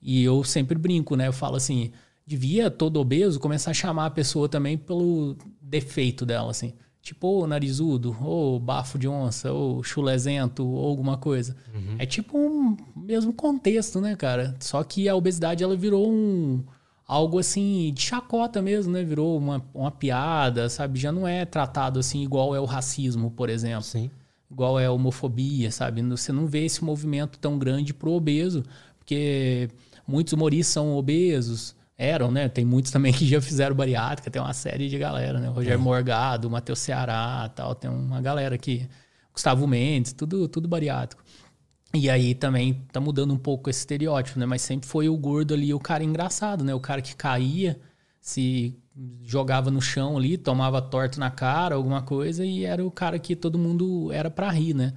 E 0.00 0.22
eu 0.22 0.44
sempre 0.44 0.78
brinco, 0.78 1.16
né? 1.16 1.26
Eu 1.26 1.32
falo 1.32 1.56
assim, 1.56 1.90
devia 2.26 2.70
todo 2.70 3.00
obeso 3.00 3.40
começar 3.40 3.70
a 3.70 3.74
chamar 3.74 4.06
a 4.06 4.10
pessoa 4.10 4.48
também 4.48 4.76
pelo 4.76 5.36
defeito 5.60 6.26
dela, 6.26 6.50
assim. 6.50 6.74
Tipo, 7.06 7.42
ô 7.42 7.46
narizudo, 7.46 8.16
ou 8.20 8.58
bafo 8.58 8.98
de 8.98 9.06
onça, 9.06 9.52
ou 9.52 9.80
chulezento, 9.80 10.66
ou 10.66 10.88
alguma 10.88 11.16
coisa. 11.16 11.54
É 12.00 12.04
tipo 12.04 12.36
um 12.36 12.76
mesmo 12.96 13.32
contexto, 13.32 14.00
né, 14.00 14.16
cara? 14.16 14.56
Só 14.58 14.82
que 14.82 15.08
a 15.08 15.14
obesidade, 15.14 15.62
ela 15.62 15.76
virou 15.76 16.10
um 16.10 16.64
algo 17.06 17.38
assim 17.38 17.92
de 17.94 18.02
chacota 18.02 18.60
mesmo, 18.60 18.92
né? 18.92 19.04
Virou 19.04 19.38
uma, 19.38 19.64
uma 19.72 19.92
piada, 19.92 20.68
sabe? 20.68 20.98
Já 20.98 21.12
não 21.12 21.28
é 21.28 21.44
tratado 21.44 22.00
assim 22.00 22.24
igual 22.24 22.56
é 22.56 22.58
o 22.58 22.64
racismo, 22.64 23.30
por 23.30 23.48
exemplo. 23.48 23.84
Sim. 23.84 24.10
Igual 24.50 24.80
é 24.80 24.86
a 24.86 24.90
homofobia, 24.90 25.70
sabe? 25.70 26.02
Você 26.02 26.32
não 26.32 26.48
vê 26.48 26.64
esse 26.64 26.82
movimento 26.82 27.38
tão 27.38 27.56
grande 27.56 27.94
pro 27.94 28.10
obeso, 28.10 28.64
porque 28.98 29.70
muitos 30.04 30.32
humoristas 30.32 30.72
são 30.72 30.96
obesos, 30.96 31.75
eram, 31.98 32.30
né? 32.30 32.48
Tem 32.48 32.64
muitos 32.64 32.90
também 32.92 33.12
que 33.12 33.26
já 33.26 33.40
fizeram 33.40 33.74
bariátrica, 33.74 34.30
tem 34.30 34.40
uma 34.40 34.52
série 34.52 34.88
de 34.88 34.98
galera, 34.98 35.38
né? 35.38 35.48
Rogério 35.48 35.78
é. 35.78 35.82
Morgado, 35.82 36.50
Matheus 36.50 36.78
Ceará, 36.78 37.50
tal, 37.54 37.74
tem 37.74 37.90
uma 37.90 38.20
galera 38.20 38.54
aqui, 38.54 38.88
Gustavo 39.32 39.66
Mendes, 39.66 40.12
tudo 40.12 40.48
tudo 40.48 40.68
bariátrico. 40.68 41.22
E 41.94 42.10
aí 42.10 42.34
também 42.34 42.84
tá 42.92 43.00
mudando 43.00 43.32
um 43.32 43.38
pouco 43.38 43.70
esse 43.70 43.80
estereótipo, 43.80 44.38
né? 44.38 44.44
Mas 44.44 44.62
sempre 44.62 44.86
foi 44.86 45.08
o 45.08 45.16
gordo 45.16 45.54
ali, 45.54 45.72
o 45.72 45.80
cara 45.80 46.04
engraçado, 46.04 46.62
né? 46.62 46.74
O 46.74 46.80
cara 46.80 47.00
que 47.00 47.16
caía, 47.16 47.80
se 48.20 48.76
jogava 49.22 49.70
no 49.70 49.80
chão 49.80 50.16
ali, 50.16 50.36
tomava 50.36 50.82
torto 50.82 51.18
na 51.20 51.30
cara, 51.30 51.74
alguma 51.74 52.02
coisa, 52.02 52.44
e 52.44 52.64
era 52.64 52.84
o 52.84 52.90
cara 52.90 53.18
que 53.18 53.36
todo 53.36 53.58
mundo 53.58 54.10
era 54.12 54.30
pra 54.30 54.50
rir, 54.50 54.74
né? 54.74 54.92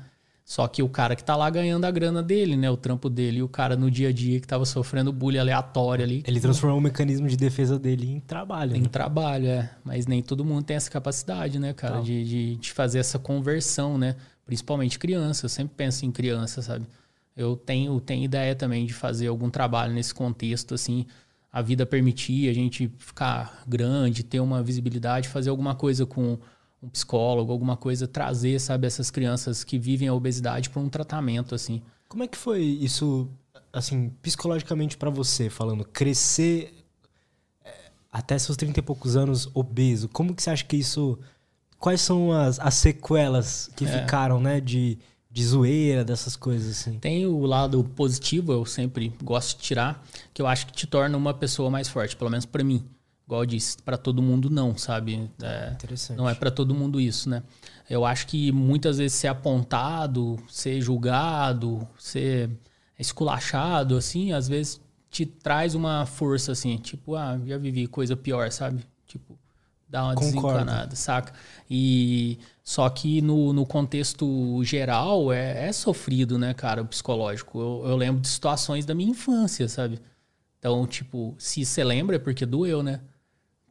Só 0.50 0.68
que 0.68 0.82
o 0.82 0.90
cara 0.90 1.16
que 1.16 1.24
tá 1.24 1.36
lá 1.36 1.48
ganhando 1.48 1.86
a 1.86 1.92
grana 1.92 2.24
dele, 2.24 2.58
né? 2.58 2.72
O 2.72 2.76
trampo 2.76 3.08
dele, 3.08 3.38
e 3.38 3.44
o 3.44 3.48
cara 3.48 3.76
no 3.76 3.92
dia 3.92 4.10
a 4.10 4.12
dia 4.12 4.40
que 4.40 4.48
tava 4.48 4.66
sofrendo 4.66 5.14
bullying 5.14 5.38
aleatório 5.38 6.04
ali. 6.04 6.24
Ele 6.26 6.40
transformou 6.40 6.80
o 6.80 6.82
mecanismo 6.82 7.28
de 7.28 7.38
defesa 7.38 7.78
dele 7.78 8.10
em 8.10 8.20
trabalho. 8.20 8.76
Em 8.76 8.82
né? 8.82 8.90
trabalho, 8.90 9.46
é. 9.46 9.70
Mas 9.84 10.08
nem 10.08 10.24
todo 10.24 10.44
mundo 10.44 10.64
tem 10.64 10.76
essa 10.76 10.90
capacidade, 10.90 11.60
né, 11.60 11.72
cara? 11.72 12.02
De, 12.02 12.26
de, 12.26 12.56
de, 12.56 12.72
fazer 12.72 12.98
essa 12.98 13.20
conversão, 13.20 13.96
né? 13.96 14.16
Principalmente 14.44 14.98
criança. 14.98 15.46
Eu 15.46 15.50
sempre 15.50 15.76
penso 15.78 16.04
em 16.04 16.12
criança, 16.12 16.64
sabe? 16.64 16.88
Eu 17.38 17.56
tenho, 17.56 18.00
tenho 18.02 18.24
ideia 18.24 18.56
também 18.56 18.88
de 18.88 18.94
fazer 18.96 19.28
algum 19.28 19.52
trabalho 19.52 19.94
nesse 19.94 20.16
contexto, 20.16 20.74
assim. 20.74 21.06
A 21.54 21.62
vida 21.62 21.86
permitir 21.86 22.50
a 22.50 22.54
gente 22.54 22.92
ficar 22.98 23.62
grande, 23.68 24.24
ter 24.24 24.40
uma 24.40 24.64
visibilidade, 24.64 25.28
fazer 25.28 25.52
alguma 25.52 25.76
coisa 25.76 26.08
com 26.08 26.40
um 26.82 26.90
psicólogo, 26.90 27.52
alguma 27.52 27.76
coisa, 27.76 28.08
trazer, 28.08 28.60
sabe, 28.60 28.88
essas 28.88 29.12
crianças 29.12 29.64
que 29.64 29.78
vivem 29.78 30.08
a 30.08 30.14
obesidade 30.14 30.70
para 30.70 30.82
um 30.82 30.90
tratamento, 30.90 31.54
assim. 31.54 31.82
Como 32.08 32.24
é 32.24 32.28
que 32.28 32.38
foi 32.38 32.62
isso, 32.62 33.30
assim, 33.72 34.10
psicologicamente 34.22 34.98
para 34.98 35.10
você, 35.10 35.50
falando, 35.50 35.84
crescer 35.84 36.86
é, 37.64 37.92
até 38.12 38.38
seus 38.40 38.58
30 38.58 38.80
e 38.80 38.84
poucos 38.84 39.18
anos 39.18 39.50
obeso? 39.54 40.08
Como 40.10 40.34
que 40.34 40.42
você 40.42 40.50
acha 40.50 40.64
que 40.64 40.78
isso... 40.78 41.20
Quais 41.78 42.02
são 42.02 42.34
as, 42.34 42.60
as 42.60 42.74
sequelas 42.74 43.70
que 43.76 43.86
é. 43.86 44.02
ficaram, 44.02 44.42
né, 44.42 44.60
de, 44.60 44.98
de 45.32 45.46
zoeira, 45.46 46.04
dessas 46.04 46.36
coisas, 46.36 46.78
assim? 46.78 47.00
Tem 47.00 47.26
o 47.26 47.46
lado 47.46 47.84
positivo, 47.96 48.52
eu 48.52 48.66
sempre 48.66 49.14
gosto 49.24 49.58
de 49.58 49.64
tirar, 49.64 50.04
que 50.34 50.42
eu 50.42 50.48
acho 50.48 50.68
que 50.68 50.74
te 50.74 50.86
torna 50.86 51.18
uma 51.18 51.34
pessoa 51.34 51.70
mais 51.70 51.88
forte, 51.88 52.18
pelo 52.18 52.30
menos 52.30 52.46
para 52.46 52.64
mim 52.66 52.86
igual 53.30 53.44
eu 53.44 53.46
disse, 53.46 53.78
para 53.84 53.96
todo 53.96 54.24
mundo 54.24 54.50
não, 54.50 54.76
sabe? 54.76 55.30
É, 55.40 55.74
Interessante. 55.74 56.18
Não 56.18 56.28
é 56.28 56.34
para 56.34 56.50
todo 56.50 56.74
mundo 56.74 57.00
isso, 57.00 57.30
né? 57.30 57.44
Eu 57.88 58.04
acho 58.04 58.26
que 58.26 58.52
muitas 58.52 58.98
vezes 58.98 59.16
ser 59.16 59.28
apontado, 59.28 60.36
ser 60.50 60.82
julgado, 60.82 61.88
ser 62.00 62.50
esculachado, 62.98 63.96
assim, 63.96 64.34
às 64.34 64.48
vezes 64.48 64.82
te 65.12 65.28
traz 65.28 65.76
uma 65.76 66.08
força, 66.08 66.54
assim, 66.54 66.76
tipo, 66.78 67.16
ah, 67.16 67.40
já 67.46 67.60
vivi 67.60 67.86
coisa 67.86 68.18
pior, 68.18 68.52
sabe? 68.52 68.84
Tipo, 69.06 69.38
dá 69.88 70.06
uma 70.06 70.16
Concordo. 70.16 70.36
desencanada, 70.58 70.96
saca? 70.96 71.32
E 71.70 72.40
só 72.64 72.90
que 72.90 73.22
no, 73.22 73.54
no 73.54 73.64
contexto 73.64 74.60
geral 74.64 75.32
é, 75.32 75.68
é 75.68 75.72
sofrido, 75.72 76.40
né, 76.40 76.56
cara, 76.56 76.82
o 76.82 76.86
psicológico. 76.86 77.60
Eu, 77.60 77.90
eu 77.90 77.96
lembro 77.96 78.22
de 78.22 78.28
situações 78.28 78.88
da 78.88 78.96
minha 78.96 79.12
infância, 79.12 79.70
sabe? 79.70 80.00
Então, 80.58 80.86
tipo, 80.88 81.36
se 81.38 81.64
você 81.64 81.84
lembra 81.84 82.16
é 82.16 82.20
porque 82.20 82.44
doeu, 82.44 82.82
né? 82.82 83.02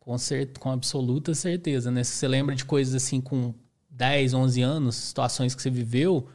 Com, 0.08 0.16
cert... 0.16 0.58
com 0.58 0.70
absoluta 0.70 1.34
certeza, 1.34 1.90
né? 1.90 2.02
Se 2.02 2.12
você 2.12 2.26
lembra 2.26 2.54
de 2.54 2.64
coisas 2.64 2.94
assim 2.94 3.20
com 3.20 3.52
10, 3.90 4.32
11 4.32 4.62
anos, 4.62 4.96
situações 4.96 5.54
que 5.54 5.60
você 5.60 5.68
viveu, 5.68 6.26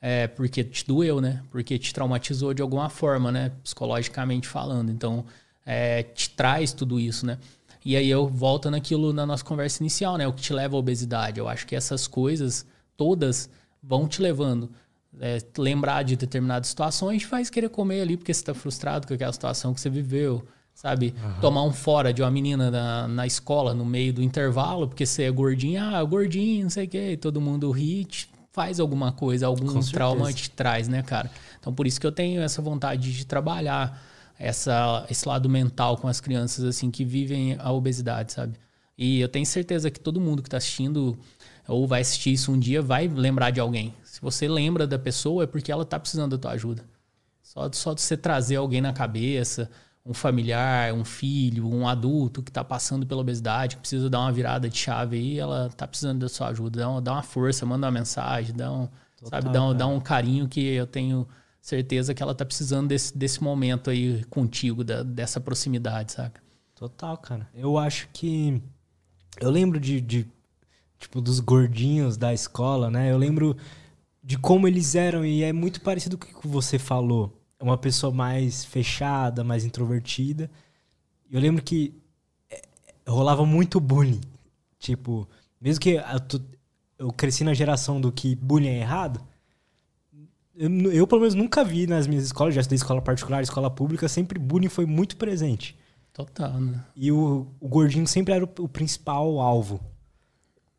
é 0.00 0.26
porque 0.26 0.64
te 0.64 0.84
doeu, 0.84 1.20
né? 1.20 1.40
Porque 1.48 1.78
te 1.78 1.94
traumatizou 1.94 2.52
de 2.52 2.60
alguma 2.60 2.90
forma, 2.90 3.30
né? 3.30 3.52
Psicologicamente 3.62 4.48
falando. 4.48 4.90
Então, 4.90 5.24
é, 5.64 6.02
te 6.02 6.28
traz 6.30 6.72
tudo 6.72 6.98
isso, 6.98 7.24
né? 7.24 7.38
E 7.84 7.94
aí 7.94 8.10
eu 8.10 8.26
volto 8.26 8.68
naquilo 8.68 9.12
na 9.12 9.24
nossa 9.24 9.44
conversa 9.44 9.80
inicial, 9.80 10.16
né? 10.16 10.26
O 10.26 10.32
que 10.32 10.42
te 10.42 10.52
leva 10.52 10.74
à 10.74 10.80
obesidade. 10.80 11.38
Eu 11.38 11.48
acho 11.48 11.68
que 11.68 11.76
essas 11.76 12.08
coisas 12.08 12.66
todas 12.96 13.48
vão 13.80 14.08
te 14.08 14.20
levando. 14.20 14.72
É, 15.20 15.38
lembrar 15.56 16.02
de 16.02 16.16
determinadas 16.16 16.66
situações 16.66 17.22
faz 17.22 17.48
querer 17.48 17.68
comer 17.68 18.00
ali 18.00 18.16
porque 18.16 18.34
você 18.34 18.40
está 18.40 18.54
frustrado 18.54 19.06
com 19.06 19.14
aquela 19.14 19.32
situação 19.32 19.72
que 19.72 19.80
você 19.80 19.88
viveu 19.88 20.44
sabe? 20.80 21.14
Uhum. 21.22 21.40
Tomar 21.42 21.64
um 21.64 21.72
fora 21.72 22.10
de 22.10 22.22
uma 22.22 22.30
menina 22.30 22.70
na, 22.70 23.06
na 23.06 23.26
escola, 23.26 23.74
no 23.74 23.84
meio 23.84 24.14
do 24.14 24.22
intervalo, 24.22 24.88
porque 24.88 25.04
você 25.04 25.24
é 25.24 25.30
gordinho, 25.30 25.78
ah, 25.78 26.02
gordinho, 26.02 26.62
não 26.62 26.70
sei 26.70 26.86
o 26.86 26.88
quê, 26.88 27.18
todo 27.20 27.38
mundo 27.38 27.70
ri, 27.70 28.08
faz 28.50 28.80
alguma 28.80 29.12
coisa, 29.12 29.46
algum 29.46 29.78
trauma 29.80 30.32
te 30.32 30.48
traz, 30.50 30.88
né, 30.88 31.02
cara? 31.02 31.30
Então, 31.58 31.70
por 31.70 31.86
isso 31.86 32.00
que 32.00 32.06
eu 32.06 32.12
tenho 32.12 32.40
essa 32.40 32.62
vontade 32.62 33.12
de 33.12 33.26
trabalhar 33.26 34.02
essa, 34.38 35.04
esse 35.10 35.28
lado 35.28 35.50
mental 35.50 35.98
com 35.98 36.08
as 36.08 36.18
crianças, 36.18 36.64
assim, 36.64 36.90
que 36.90 37.04
vivem 37.04 37.58
a 37.58 37.70
obesidade, 37.70 38.32
sabe? 38.32 38.54
E 38.96 39.20
eu 39.20 39.28
tenho 39.28 39.44
certeza 39.44 39.90
que 39.90 40.00
todo 40.00 40.18
mundo 40.18 40.40
que 40.40 40.48
está 40.48 40.56
assistindo 40.56 41.18
ou 41.68 41.86
vai 41.86 42.00
assistir 42.00 42.32
isso 42.32 42.50
um 42.50 42.58
dia 42.58 42.80
vai 42.80 43.06
lembrar 43.06 43.50
de 43.50 43.60
alguém. 43.60 43.94
Se 44.02 44.18
você 44.18 44.48
lembra 44.48 44.86
da 44.86 44.98
pessoa, 44.98 45.44
é 45.44 45.46
porque 45.46 45.70
ela 45.70 45.82
está 45.82 46.00
precisando 46.00 46.38
da 46.38 46.38
tua 46.38 46.52
ajuda. 46.52 46.82
Só, 47.42 47.70
só 47.70 47.92
de 47.92 48.00
você 48.00 48.16
trazer 48.16 48.56
alguém 48.56 48.80
na 48.80 48.94
cabeça, 48.94 49.70
um 50.04 50.14
familiar, 50.14 50.92
um 50.94 51.04
filho, 51.04 51.68
um 51.68 51.86
adulto 51.86 52.42
que 52.42 52.50
está 52.50 52.64
passando 52.64 53.06
pela 53.06 53.20
obesidade, 53.20 53.76
que 53.76 53.82
precisa 53.82 54.08
dar 54.08 54.20
uma 54.20 54.32
virada 54.32 54.68
de 54.68 54.76
chave 54.76 55.16
aí, 55.16 55.38
ela 55.38 55.66
está 55.66 55.86
precisando 55.86 56.20
da 56.20 56.28
sua 56.28 56.48
ajuda. 56.48 56.80
Dá, 56.80 56.88
uma, 56.88 57.02
dá 57.02 57.12
uma 57.12 57.22
força, 57.22 57.66
manda 57.66 57.86
uma 57.86 57.92
mensagem, 57.92 58.54
dá 58.54 58.72
um, 58.72 58.88
Total, 59.18 59.42
sabe, 59.42 59.52
dá 59.52 59.64
um, 59.64 59.74
dá 59.74 59.86
um 59.86 60.00
carinho 60.00 60.48
que 60.48 60.60
eu 60.60 60.86
tenho 60.86 61.28
certeza 61.60 62.14
que 62.14 62.22
ela 62.22 62.32
está 62.32 62.44
precisando 62.44 62.88
desse, 62.88 63.16
desse 63.16 63.42
momento 63.42 63.90
aí 63.90 64.24
contigo, 64.24 64.82
da, 64.82 65.02
dessa 65.02 65.40
proximidade, 65.40 66.12
saca? 66.12 66.40
Total, 66.74 67.16
cara. 67.18 67.48
Eu 67.54 67.76
acho 67.76 68.08
que. 68.12 68.62
Eu 69.38 69.50
lembro 69.50 69.78
de, 69.78 70.00
de. 70.00 70.26
Tipo, 70.98 71.20
dos 71.20 71.40
gordinhos 71.40 72.16
da 72.16 72.32
escola, 72.32 72.90
né? 72.90 73.10
Eu 73.10 73.18
lembro 73.18 73.56
de 74.22 74.38
como 74.38 74.66
eles 74.68 74.94
eram, 74.94 75.24
e 75.24 75.42
é 75.42 75.52
muito 75.52 75.80
parecido 75.80 76.16
com 76.18 76.26
o 76.26 76.40
que 76.40 76.48
você 76.48 76.78
falou 76.78 77.39
uma 77.60 77.76
pessoa 77.76 78.12
mais 78.12 78.64
fechada, 78.64 79.44
mais 79.44 79.64
introvertida. 79.64 80.50
Eu 81.30 81.40
lembro 81.40 81.62
que 81.62 81.94
é, 82.50 82.62
rolava 83.06 83.44
muito 83.44 83.78
bullying. 83.78 84.20
Tipo, 84.78 85.28
mesmo 85.60 85.80
que 85.80 86.00
eu 86.98 87.12
cresci 87.12 87.44
na 87.44 87.54
geração 87.54 88.00
do 88.00 88.10
que 88.10 88.34
bullying 88.34 88.68
é 88.68 88.80
errado, 88.80 89.20
eu, 90.56 90.70
eu, 90.92 91.06
pelo 91.06 91.20
menos 91.20 91.34
nunca 91.34 91.64
vi 91.64 91.86
nas 91.86 92.06
minhas 92.06 92.24
escolas, 92.24 92.54
já 92.54 92.60
estudei 92.60 92.76
escola 92.76 93.00
particular, 93.00 93.42
escola 93.42 93.70
pública, 93.70 94.08
sempre 94.08 94.38
bullying 94.38 94.68
foi 94.68 94.84
muito 94.84 95.16
presente. 95.16 95.76
Total, 96.12 96.60
né? 96.60 96.84
E 96.96 97.12
o, 97.12 97.46
o 97.60 97.68
gordinho 97.68 98.06
sempre 98.06 98.34
era 98.34 98.44
o, 98.44 98.48
o 98.58 98.68
principal 98.68 99.40
alvo. 99.40 99.80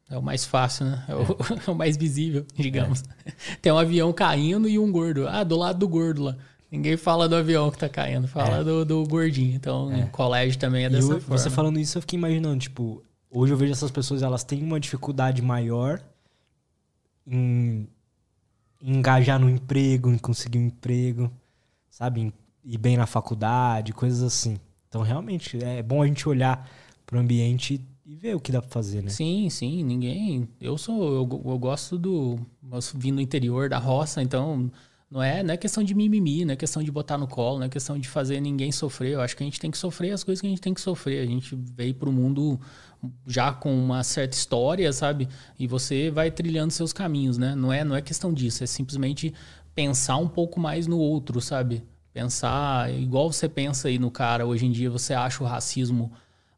É 0.10 0.18
o 0.18 0.22
mais 0.22 0.44
fácil, 0.46 0.86
né? 0.86 1.06
É 1.08 1.16
o, 1.16 1.22
é 1.68 1.72
o 1.72 1.74
mais 1.74 1.96
visível, 1.96 2.46
digamos. 2.54 3.04
É. 3.26 3.32
Tem 3.62 3.72
um 3.72 3.78
avião 3.78 4.12
caindo 4.12 4.68
e 4.68 4.78
um 4.78 4.92
gordo. 4.92 5.28
Ah, 5.28 5.44
do 5.44 5.56
lado 5.56 5.80
do 5.80 5.88
gordo 5.88 6.24
lá. 6.24 6.38
Ninguém 6.72 6.96
fala 6.96 7.28
do 7.28 7.36
avião 7.36 7.70
que 7.70 7.78
tá 7.78 7.90
caindo, 7.90 8.30
fala 8.30 8.60
é. 8.60 8.64
do, 8.64 8.86
do 8.86 9.04
gordinho. 9.06 9.54
Então, 9.54 9.92
é. 9.92 10.06
colégio 10.06 10.58
também 10.58 10.86
é 10.86 10.90
dessa 10.90 11.12
eu, 11.12 11.20
forma. 11.20 11.38
Você 11.38 11.50
falando 11.50 11.78
isso, 11.78 11.98
eu 11.98 12.02
fiquei 12.02 12.18
imaginando, 12.18 12.58
tipo, 12.60 13.04
hoje 13.30 13.52
eu 13.52 13.58
vejo 13.58 13.74
essas 13.74 13.92
pessoas, 13.92 14.22
elas 14.22 14.46
têm 14.46 14.64
uma 14.64 14.80
dificuldade 14.80 15.42
maior 15.42 16.02
em, 17.28 17.90
engajar 18.82 19.38
no 19.38 19.50
emprego, 19.50 20.10
em 20.12 20.18
conseguir 20.18 20.60
um 20.60 20.68
emprego, 20.68 21.30
sabe? 21.90 22.22
Em 22.22 22.34
ir 22.64 22.78
bem 22.78 22.96
na 22.96 23.06
faculdade, 23.06 23.92
coisas 23.92 24.24
assim. 24.24 24.58
Então, 24.88 25.02
realmente, 25.02 25.62
é 25.62 25.84
bom 25.84 26.02
a 26.02 26.08
gente 26.08 26.28
olhar 26.28 26.70
pro 27.06 27.20
ambiente 27.20 27.82
e 28.06 28.16
ver 28.16 28.34
o 28.34 28.40
que 28.40 28.52
dá 28.52 28.62
pra 28.62 28.72
fazer, 28.72 29.04
né? 29.04 29.10
Sim, 29.10 29.50
sim, 29.50 29.84
ninguém. 29.84 30.48
Eu 30.60 30.78
sou. 30.78 31.16
Eu, 31.16 31.42
eu 31.52 31.60
gosto 31.60 31.98
do. 31.98 32.40
Eu 32.72 32.80
vim 32.96 33.14
do 33.14 33.20
interior 33.20 33.68
da 33.68 33.78
roça, 33.78 34.24
então 34.24 34.72
não 35.12 35.22
é, 35.22 35.44
não 35.44 35.54
é 35.54 35.58
questão 35.58 35.84
de 35.84 35.94
mimimi, 35.94 36.46
não 36.46 36.54
é 36.54 36.56
questão 36.56 36.82
de 36.82 36.90
botar 36.90 37.18
no 37.18 37.28
colo, 37.28 37.60
não 37.60 37.66
é 37.66 37.70
questão 37.70 38.00
de 38.00 38.08
fazer 38.08 38.40
ninguém 38.40 38.72
sofrer. 38.72 39.12
Eu 39.12 39.22
acho 39.22 39.36
que 39.36 39.44
a 39.44 39.46
gente 39.46 39.60
tem 39.60 39.70
que 39.70 39.78
sofrer 39.78 40.12
as 40.12 40.24
coisas 40.24 40.40
que 40.40 40.48
a 40.48 40.50
gente 40.50 40.62
tem 40.62 40.74
que 40.74 40.80
sofrer. 40.80 41.22
A 41.22 41.26
gente 41.26 41.54
veio 41.76 41.94
para 41.94 42.08
o 42.08 42.14
mundo 42.14 42.58
já 43.28 43.52
com 43.52 43.76
uma 43.76 44.04
certa 44.04 44.38
história, 44.38 44.94
sabe? 44.94 45.28
E 45.60 45.68
você 45.68 46.10
vai 46.10 46.32
trilhando 46.32 46.72
seus 46.72 46.94
caminhos, 46.94 47.38
né? 47.38 47.54
Não 47.56 47.74
é, 47.74 47.84
não 47.84 47.94
é 47.94 48.02
questão 48.02 48.32
disso, 48.34 48.64
é 48.64 48.68
simplesmente 48.68 49.34
pensar 49.76 50.16
um 50.16 50.30
pouco 50.30 50.62
mais 50.62 50.88
no 50.88 50.98
outro, 50.98 51.42
sabe? 51.42 51.84
Pensar 52.14 52.90
igual 52.94 53.30
você 53.34 53.50
pensa 53.50 53.90
aí 53.90 54.00
no 54.00 54.10
cara 54.10 54.46
hoje 54.46 54.66
em 54.66 54.72
dia, 54.72 54.90
você 54.90 55.14
acha 55.14 55.44
o 55.44 55.48
racismo 55.48 56.12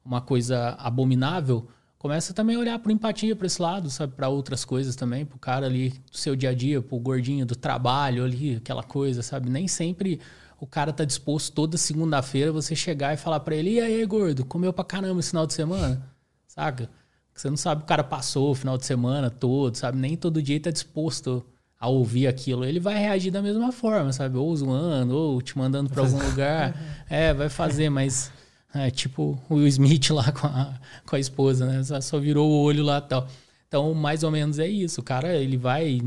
uma 0.06 0.22
coisa 0.22 0.76
abominável, 0.78 1.68
começa 2.04 2.34
também 2.34 2.58
a 2.58 2.60
olhar 2.60 2.80
por 2.80 2.91
empatia 2.91 3.34
para 3.34 3.47
esse 3.47 3.62
lado, 3.62 3.89
sabe? 3.89 4.12
Para 4.14 4.28
outras 4.28 4.66
coisas 4.66 4.93
também, 4.93 5.26
pro 5.26 5.39
cara 5.39 5.68
ali 5.68 5.91
do 6.12 6.18
seu 6.18 6.36
dia 6.36 6.49
a 6.49 6.54
dia, 6.54 6.82
pro 6.82 6.99
gordinho 6.99 7.45
do 7.45 7.56
trabalho 7.56 8.26
ali, 8.26 8.58
aquela 8.58 8.84
coisa, 8.84 9.24
sabe? 9.24 9.49
Nem 9.49 9.70
sempre 9.70 10.20
o 10.60 10.68
cara 10.68 10.91
tá 10.91 11.06
disposto 11.06 11.54
toda 11.54 11.78
segunda-feira 11.78 12.51
você 12.51 12.76
chegar 12.76 13.14
e 13.14 13.18
falar 13.18 13.39
para 13.39 13.56
ele: 13.56 13.76
e 13.76 13.80
aí, 13.80 14.06
gordo, 14.06 14.43
comeu 14.43 14.74
pra 14.74 14.84
caramba 14.84 15.22
esse 15.22 15.30
final 15.30 15.47
de 15.47 15.54
semana? 15.54 16.06
Saca? 16.45 16.89
Você 17.34 17.49
não 17.49 17.56
sabe 17.56 17.84
o 17.84 17.86
cara 17.86 18.04
passou 18.04 18.51
o 18.51 18.56
final 18.56 18.78
de 18.78 18.86
semana 18.86 19.30
todo, 19.30 19.74
sabe? 19.78 19.97
Nem 19.97 20.18
todo 20.18 20.41
dia 20.41 20.60
tá 20.60 20.72
disposto 20.72 21.41
a 21.80 21.88
ouvir 21.88 22.28
aquilo. 22.28 22.66
Ele 22.66 22.82
vai 22.82 22.95
reagir 22.95 23.32
da 23.32 23.41
mesma 23.41 23.72
forma, 23.72 24.12
sabe? 24.12 24.38
Ou 24.38 24.54
zoando, 24.54 25.16
ou 25.16 25.41
te 25.41 25.58
mandando 25.58 25.89
para 25.89 26.01
algum 26.01 26.20
lugar. 26.30 26.76
É, 27.10 27.34
vai 27.34 27.47
fazer, 27.47 27.89
mas 27.89 28.30
é 28.74 28.89
tipo 28.89 29.39
o 29.49 29.55
Will 29.55 29.67
Smith 29.67 30.09
lá 30.09 30.32
com 30.32 30.47
a, 30.47 30.74
com 31.05 31.15
a 31.15 31.19
esposa, 31.19 31.65
né? 31.65 32.01
Só 32.01 32.19
virou 32.19 32.49
o 32.49 32.61
olho 32.63 32.84
lá 32.84 32.97
e 32.97 33.01
tal. 33.01 33.28
Então, 33.67 33.93
mais 33.93 34.24
ou 34.24 34.30
menos 34.30 34.59
é 34.59 34.67
isso. 34.67 35.01
O 35.01 35.03
cara, 35.03 35.36
ele 35.36 35.57
vai. 35.57 35.99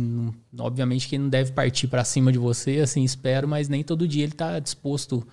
Obviamente 0.58 1.08
que 1.08 1.16
ele 1.16 1.24
não 1.24 1.30
deve 1.30 1.52
partir 1.52 1.88
para 1.88 2.04
cima 2.04 2.30
de 2.30 2.38
você, 2.38 2.78
assim, 2.78 3.02
espero, 3.02 3.48
mas 3.48 3.68
nem 3.68 3.82
todo 3.82 4.06
dia 4.06 4.22
ele 4.22 4.32
tá 4.32 4.58
disposto 4.58 5.26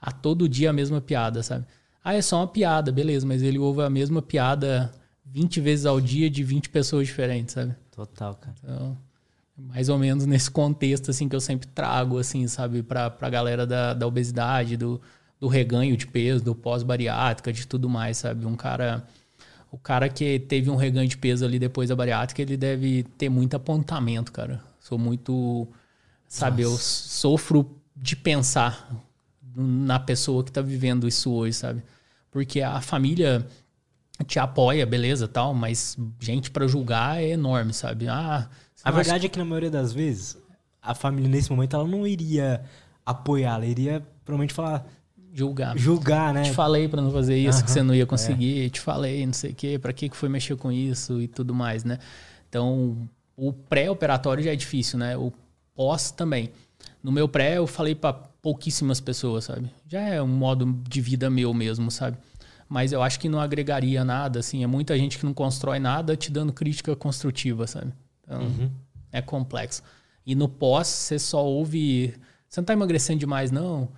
a 0.00 0.12
todo 0.12 0.48
dia 0.48 0.70
a 0.70 0.72
mesma 0.72 1.00
piada, 1.00 1.42
sabe? 1.42 1.64
Ah, 2.04 2.14
é 2.14 2.22
só 2.22 2.36
uma 2.38 2.46
piada, 2.46 2.92
beleza, 2.92 3.26
mas 3.26 3.42
ele 3.42 3.58
ouve 3.58 3.82
a 3.82 3.90
mesma 3.90 4.22
piada 4.22 4.92
20 5.26 5.60
vezes 5.60 5.86
ao 5.86 6.00
dia 6.00 6.30
de 6.30 6.42
20 6.42 6.70
pessoas 6.70 7.06
diferentes, 7.06 7.54
sabe? 7.54 7.74
Total, 7.90 8.34
cara. 8.34 8.54
Então, 8.62 8.98
mais 9.56 9.88
ou 9.88 9.98
menos 9.98 10.24
nesse 10.24 10.50
contexto, 10.50 11.10
assim, 11.10 11.28
que 11.28 11.34
eu 11.34 11.40
sempre 11.40 11.66
trago, 11.68 12.18
assim, 12.18 12.46
sabe, 12.46 12.82
pra, 12.82 13.10
pra 13.10 13.28
galera 13.28 13.66
da, 13.66 13.92
da 13.92 14.06
obesidade, 14.06 14.76
do, 14.76 15.00
do 15.40 15.48
reganho 15.48 15.96
de 15.96 16.06
peso, 16.06 16.44
do 16.44 16.54
pós-bariátrica, 16.54 17.52
de 17.52 17.66
tudo 17.66 17.88
mais, 17.88 18.18
sabe? 18.18 18.44
Um 18.44 18.56
cara 18.56 19.06
o 19.70 19.76
cara 19.76 20.08
que 20.08 20.38
teve 20.38 20.70
um 20.70 20.76
reganho 20.76 21.08
de 21.08 21.16
peso 21.16 21.44
ali 21.44 21.58
depois 21.58 21.88
da 21.88 21.96
bariátrica, 21.96 22.40
ele 22.40 22.56
deve 22.56 23.02
ter 23.16 23.28
muito 23.28 23.54
apontamento, 23.54 24.32
cara. 24.32 24.62
Sou 24.80 24.98
muito. 24.98 25.68
Sabe, 26.26 26.62
Nossa. 26.62 26.74
eu 26.74 26.78
sofro 26.78 27.78
de 27.94 28.16
pensar 28.16 28.88
na 29.54 29.98
pessoa 29.98 30.42
que 30.42 30.52
tá 30.52 30.62
vivendo 30.62 31.06
isso 31.06 31.30
hoje, 31.32 31.54
sabe? 31.54 31.82
Porque 32.30 32.60
a 32.60 32.80
família 32.80 33.46
te 34.26 34.38
apoia, 34.38 34.86
beleza, 34.86 35.28
tal, 35.28 35.54
mas 35.54 35.96
gente 36.18 36.50
para 36.50 36.66
julgar 36.66 37.22
é 37.22 37.30
enorme, 37.30 37.72
sabe? 37.72 38.08
Ah, 38.08 38.48
a 38.82 38.90
verdade 38.90 39.18
acha... 39.18 39.26
é 39.26 39.28
que 39.28 39.38
na 39.38 39.44
maioria 39.44 39.70
das 39.70 39.92
vezes 39.92 40.36
a 40.80 40.94
família 40.94 41.28
nesse 41.28 41.50
momento 41.50 41.76
ela 41.76 41.86
não 41.86 42.06
iria 42.06 42.62
apoiar, 43.04 43.54
ela 43.54 43.66
iria 43.66 44.06
provavelmente 44.24 44.54
falar 44.54 44.86
julgar. 45.38 45.78
Julgar, 45.78 46.34
né? 46.34 46.42
Te 46.42 46.52
falei 46.52 46.88
para 46.88 47.00
não 47.00 47.12
fazer 47.12 47.38
isso, 47.38 47.64
que 47.64 47.70
você 47.70 47.82
não 47.82 47.94
ia 47.94 48.04
conseguir. 48.04 48.66
É. 48.66 48.68
Te 48.68 48.80
falei, 48.80 49.24
não 49.24 49.32
sei 49.32 49.52
o 49.52 49.54
quê, 49.54 49.78
para 49.78 49.92
que 49.92 50.08
que 50.08 50.16
foi 50.16 50.28
mexer 50.28 50.56
com 50.56 50.72
isso 50.72 51.20
e 51.20 51.28
tudo 51.28 51.54
mais, 51.54 51.84
né? 51.84 51.98
Então, 52.48 53.08
o 53.36 53.52
pré-operatório 53.52 54.42
já 54.42 54.52
é 54.52 54.56
difícil, 54.56 54.98
né? 54.98 55.16
O 55.16 55.32
pós 55.74 56.10
também. 56.10 56.50
No 57.02 57.12
meu 57.12 57.28
pré, 57.28 57.58
eu 57.58 57.66
falei 57.66 57.94
para 57.94 58.12
pouquíssimas 58.12 59.00
pessoas, 59.00 59.44
sabe? 59.44 59.70
Já 59.86 60.00
é 60.00 60.20
um 60.20 60.26
modo 60.26 60.76
de 60.88 61.00
vida 61.00 61.30
meu 61.30 61.54
mesmo, 61.54 61.90
sabe? 61.90 62.18
Mas 62.68 62.92
eu 62.92 63.02
acho 63.02 63.20
que 63.20 63.28
não 63.28 63.40
agregaria 63.40 64.04
nada, 64.04 64.40
assim. 64.40 64.64
É 64.64 64.66
muita 64.66 64.98
gente 64.98 65.18
que 65.18 65.24
não 65.24 65.32
constrói 65.32 65.78
nada 65.78 66.16
te 66.16 66.30
dando 66.30 66.52
crítica 66.52 66.94
construtiva, 66.96 67.66
sabe? 67.66 67.92
Então, 68.22 68.42
uhum. 68.42 68.70
é 69.12 69.22
complexo. 69.22 69.82
E 70.26 70.34
no 70.34 70.48
pós, 70.48 70.88
você 70.88 71.18
só 71.18 71.44
ouve. 71.44 72.14
Você 72.48 72.60
não 72.60 72.64
tá 72.66 72.72
emagrecendo 72.72 73.20
demais, 73.20 73.50
não. 73.50 73.88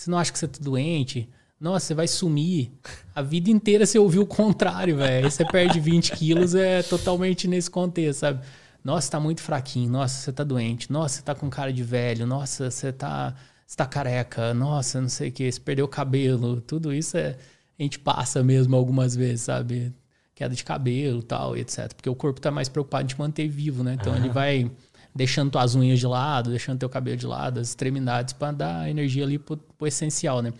Você 0.00 0.10
não 0.10 0.16
acha 0.16 0.32
que 0.32 0.38
você 0.38 0.48
tá 0.48 0.58
doente? 0.62 1.28
Nossa, 1.60 1.88
você 1.88 1.94
vai 1.94 2.08
sumir. 2.08 2.72
A 3.14 3.20
vida 3.20 3.50
inteira 3.50 3.84
você 3.84 3.98
ouviu 3.98 4.22
o 4.22 4.26
contrário, 4.26 4.96
velho. 4.96 5.30
Você 5.30 5.44
perde 5.44 5.78
20 5.78 6.12
quilos, 6.16 6.54
é 6.54 6.82
totalmente 6.82 7.46
nesse 7.46 7.70
contexto, 7.70 8.20
sabe? 8.20 8.42
Nossa, 8.82 9.02
você 9.02 9.10
tá 9.10 9.20
muito 9.20 9.42
fraquinho. 9.42 9.90
Nossa, 9.90 10.22
você 10.22 10.32
tá 10.32 10.42
doente. 10.42 10.90
Nossa, 10.90 11.16
você 11.16 11.22
tá 11.22 11.34
com 11.34 11.50
cara 11.50 11.70
de 11.70 11.82
velho. 11.82 12.26
Nossa, 12.26 12.70
você 12.70 12.90
tá, 12.90 13.34
você 13.66 13.76
tá 13.76 13.84
careca. 13.84 14.54
Nossa, 14.54 15.02
não 15.02 15.08
sei 15.10 15.28
o 15.28 15.32
que. 15.32 15.52
Você 15.52 15.60
perdeu 15.60 15.84
o 15.84 15.88
cabelo. 15.88 16.62
Tudo 16.62 16.94
isso 16.94 17.18
é, 17.18 17.36
a 17.78 17.82
gente 17.82 17.98
passa 17.98 18.42
mesmo 18.42 18.74
algumas 18.76 19.14
vezes, 19.14 19.42
sabe? 19.42 19.92
Queda 20.34 20.54
de 20.54 20.64
cabelo 20.64 21.22
tal, 21.22 21.54
etc. 21.58 21.92
Porque 21.92 22.08
o 22.08 22.14
corpo 22.14 22.40
tá 22.40 22.50
mais 22.50 22.70
preocupado 22.70 23.04
em 23.04 23.08
te 23.08 23.18
manter 23.18 23.48
vivo, 23.48 23.84
né? 23.84 23.98
Então 24.00 24.16
ele 24.16 24.30
vai 24.30 24.70
deixando 25.14 25.50
tuas 25.50 25.74
unhas 25.74 25.98
de 25.98 26.06
lado, 26.06 26.50
deixando 26.50 26.78
teu 26.78 26.88
cabelo 26.88 27.16
de 27.16 27.26
lado, 27.26 27.60
as 27.60 27.68
extremidades 27.68 28.32
para 28.32 28.52
dar 28.52 28.90
energia 28.90 29.24
ali 29.24 29.38
pro, 29.38 29.56
pro 29.56 29.86
essencial, 29.86 30.42
né? 30.42 30.52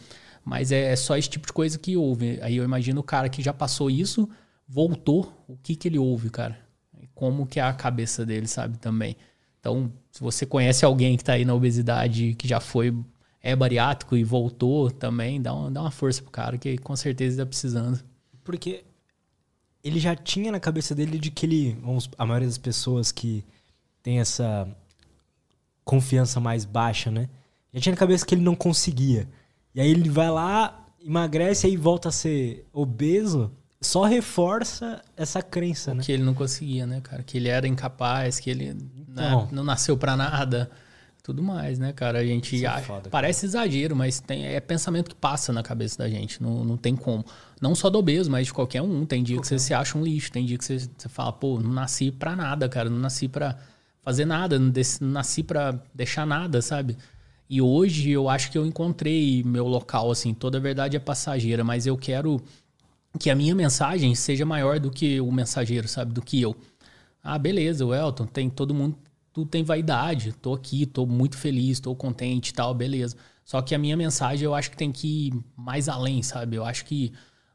Mas 0.44 0.72
é, 0.72 0.92
é, 0.92 0.96
só 0.96 1.16
esse 1.16 1.28
tipo 1.28 1.46
de 1.46 1.53
coisa 1.53 1.78
que 1.78 1.96
houve. 1.96 2.40
Aí 2.42 2.57
eu 2.57 2.64
imagino 2.64 3.01
o 3.01 3.05
cara 3.05 3.28
que 3.28 3.42
já 3.42 3.53
passou 3.53 3.90
isso, 3.90 4.28
voltou, 4.66 5.32
o 5.46 5.57
que 5.57 5.76
que 5.76 5.88
ele 5.88 5.98
ouve, 5.98 6.30
cara? 6.30 6.59
Como 7.14 7.46
que 7.46 7.61
é 7.61 7.62
a 7.62 7.72
cabeça 7.72 8.24
dele, 8.24 8.46
sabe, 8.46 8.78
também. 8.78 9.16
Então, 9.61 9.92
se 10.11 10.20
você 10.20 10.46
conhece 10.46 10.84
alguém 10.84 11.16
que 11.16 11.22
está 11.22 11.34
aí 11.34 11.44
na 11.44 11.55
obesidade, 11.55 12.34
que 12.34 12.48
já 12.48 12.61
foi, 12.61 12.94
é 13.42 13.55
bariátrico 13.55 14.16
e 14.16 14.24
voltou 14.24 14.90
também, 14.90 15.40
dá 15.40 15.55
uma, 15.55 15.70
dá 15.70 15.82
uma 15.82 15.90
força 15.90 16.22
pro 16.22 16.30
cara, 16.30 16.57
que 16.57 16.78
com 16.78 16.96
certeza 16.96 17.34
está 17.34 17.46
precisando. 17.46 18.03
Porque 18.42 18.84
ele 19.84 20.01
já 20.01 20.16
tinha 20.16 20.51
na 20.51 20.61
cabeça 20.61 20.94
dele 20.94 21.18
de 21.18 21.30
que 21.30 21.44
ele, 21.44 21.78
vamos, 21.82 22.09
a 22.16 22.24
maioria 22.24 22.48
das 22.48 22.59
pessoas 22.59 23.12
que 23.12 23.44
tem 24.03 24.20
essa 24.20 24.68
confiança 25.84 26.40
mais 26.40 26.64
baixa, 26.64 27.11
né? 27.11 27.28
Já 27.72 27.80
tinha 27.80 27.92
na 27.92 27.98
cabeça 27.98 28.24
que 28.24 28.34
ele 28.34 28.42
não 28.42 28.55
conseguia. 28.55 29.28
E 29.74 29.80
aí 29.80 29.90
ele 29.90 30.09
vai 30.09 30.30
lá, 30.30 30.86
emagrece 31.05 31.68
e 31.68 31.76
volta 31.76 32.09
a 32.09 32.12
ser 32.12 32.66
obeso, 32.72 33.53
só 33.80 34.05
reforça 34.05 35.03
essa 35.16 35.42
crença, 35.42 35.94
né? 35.94 36.03
Que 36.03 36.12
ele 36.12 36.22
não 36.22 36.34
conseguia, 36.34 36.86
né, 36.86 37.01
cara? 37.01 37.22
Que 37.22 37.38
ele 37.38 37.48
era 37.48 37.66
incapaz, 37.66 38.38
que 38.38 38.51
ele 38.51 38.76
então, 39.09 39.42
né, 39.42 39.48
não 39.53 39.64
nasceu 39.64 39.96
para 39.96 40.16
nada. 40.16 40.70
Tudo 41.22 41.42
mais, 41.42 41.78
né, 41.78 41.92
cara? 41.92 42.18
A 42.18 42.24
gente 42.24 42.64
é 42.64 42.66
acha, 42.66 42.82
foda, 42.82 43.11
parece 43.11 43.44
exagero, 43.44 43.94
mas 43.94 44.20
tem, 44.20 44.46
é 44.46 44.59
pensamento 44.59 45.11
que 45.11 45.14
passa 45.14 45.53
na 45.53 45.62
cabeça 45.62 45.98
da 45.98 46.09
gente. 46.09 46.42
Não, 46.42 46.64
não 46.64 46.76
tem 46.78 46.96
como. 46.96 47.24
Não 47.61 47.74
só 47.74 47.90
do 47.90 47.98
obeso, 47.98 48.30
mas 48.30 48.46
de 48.46 48.55
qualquer 48.55 48.80
um. 48.80 49.05
Tem 49.05 49.22
dia 49.22 49.36
qualquer 49.36 49.42
que 49.42 49.46
você 49.46 49.59
se 49.59 49.74
acha 49.74 49.98
um 49.98 50.03
lixo, 50.03 50.32
tem 50.32 50.46
dia 50.46 50.57
que 50.57 50.64
você, 50.64 50.78
você 50.78 51.09
fala, 51.11 51.30
pô, 51.30 51.61
não 51.61 51.70
nasci 51.72 52.11
pra 52.11 52.34
nada, 52.34 52.68
cara. 52.70 52.88
Não 52.88 52.98
nasci 52.98 53.28
pra 53.28 53.59
fazer 54.03 54.24
nada, 54.24 54.59
não, 54.59 54.72
nasci 55.01 55.42
para 55.42 55.82
deixar 55.94 56.26
nada, 56.26 56.62
sabe? 56.62 56.96
E 57.48 57.61
hoje 57.61 58.11
eu 58.11 58.28
acho 58.28 58.51
que 58.51 58.57
eu 58.57 58.64
encontrei 58.64 59.42
meu 59.42 59.66
local, 59.66 60.11
assim. 60.11 60.32
Toda 60.32 60.61
verdade 60.61 60.96
é 60.96 61.01
passageira, 61.01 61.64
mas 61.64 61.86
eu 61.86 61.96
quero 61.96 62.40
que 63.18 63.28
a 63.28 63.34
minha 63.34 63.55
mensagem 63.55 64.14
seja 64.14 64.46
maior 64.46 64.78
do 64.78 64.90
que 64.90 65.20
o 65.20 65.32
mensageiro, 65.32 65.88
sabe? 65.88 66.12
Do 66.12 66.22
que 66.22 66.40
eu. 66.40 66.57
Ah, 67.22 67.38
beleza, 67.38 67.84
o 67.84 67.94
Elton, 67.94 68.26
tem 68.26 68.48
todo 68.48 68.74
mundo, 68.74 68.96
tu 69.32 69.44
tem 69.44 69.64
vaidade. 69.64 70.32
Tô 70.32 70.55
aqui, 70.55 70.86
tô 70.86 71.07
muito 71.07 71.36
feliz, 71.36 71.80
tô 71.80 71.94
contente 71.94 72.51
e 72.51 72.55
tal, 72.55 72.72
beleza. 72.72 73.16
Só 73.44 73.61
que 73.61 73.74
a 73.74 73.78
minha 73.78 73.96
mensagem 73.96 74.44
eu 74.44 74.55
acho 74.55 74.70
que 74.70 74.76
tem 74.76 74.92
que 74.92 75.28
ir 75.28 75.34
mais 75.57 75.88
além, 75.88 76.22
sabe? 76.22 76.57
Eu 76.57 76.64
acho 76.64 76.84
que 76.84 77.12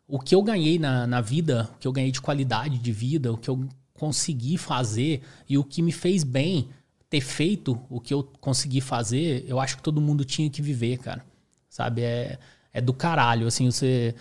o 0.07 0.19
que 0.19 0.35
eu 0.35 0.43
ganhei 0.43 0.77
na, 0.77 1.07
na 1.07 1.21
vida, 1.21 1.69
o 1.75 1.79
que 1.79 1.87
eu 1.87 1.93
ganhei 1.93 2.11
de 2.11 2.21
qualidade 2.21 2.77
de 2.77 2.91
vida, 2.91 3.31
o 3.31 3.37
que 3.37 3.49
eu 3.49 3.67
consegui 3.95 4.57
fazer 4.57 5.21
e 5.49 5.57
o 5.57 5.63
que 5.63 5.81
me 5.81 5.91
fez 5.91 6.23
bem 6.23 6.69
ter 7.09 7.21
feito 7.21 7.79
o 7.89 7.99
que 7.99 8.13
eu 8.13 8.23
consegui 8.41 8.81
fazer, 8.81 9.45
eu 9.47 9.59
acho 9.59 9.77
que 9.77 9.83
todo 9.83 10.01
mundo 10.01 10.25
tinha 10.25 10.49
que 10.49 10.61
viver, 10.61 10.97
cara. 10.97 11.25
Sabe? 11.69 12.01
É, 12.01 12.37
é 12.73 12.81
do 12.81 12.93
caralho, 12.93 13.47
assim, 13.47 13.69
você 13.69 14.15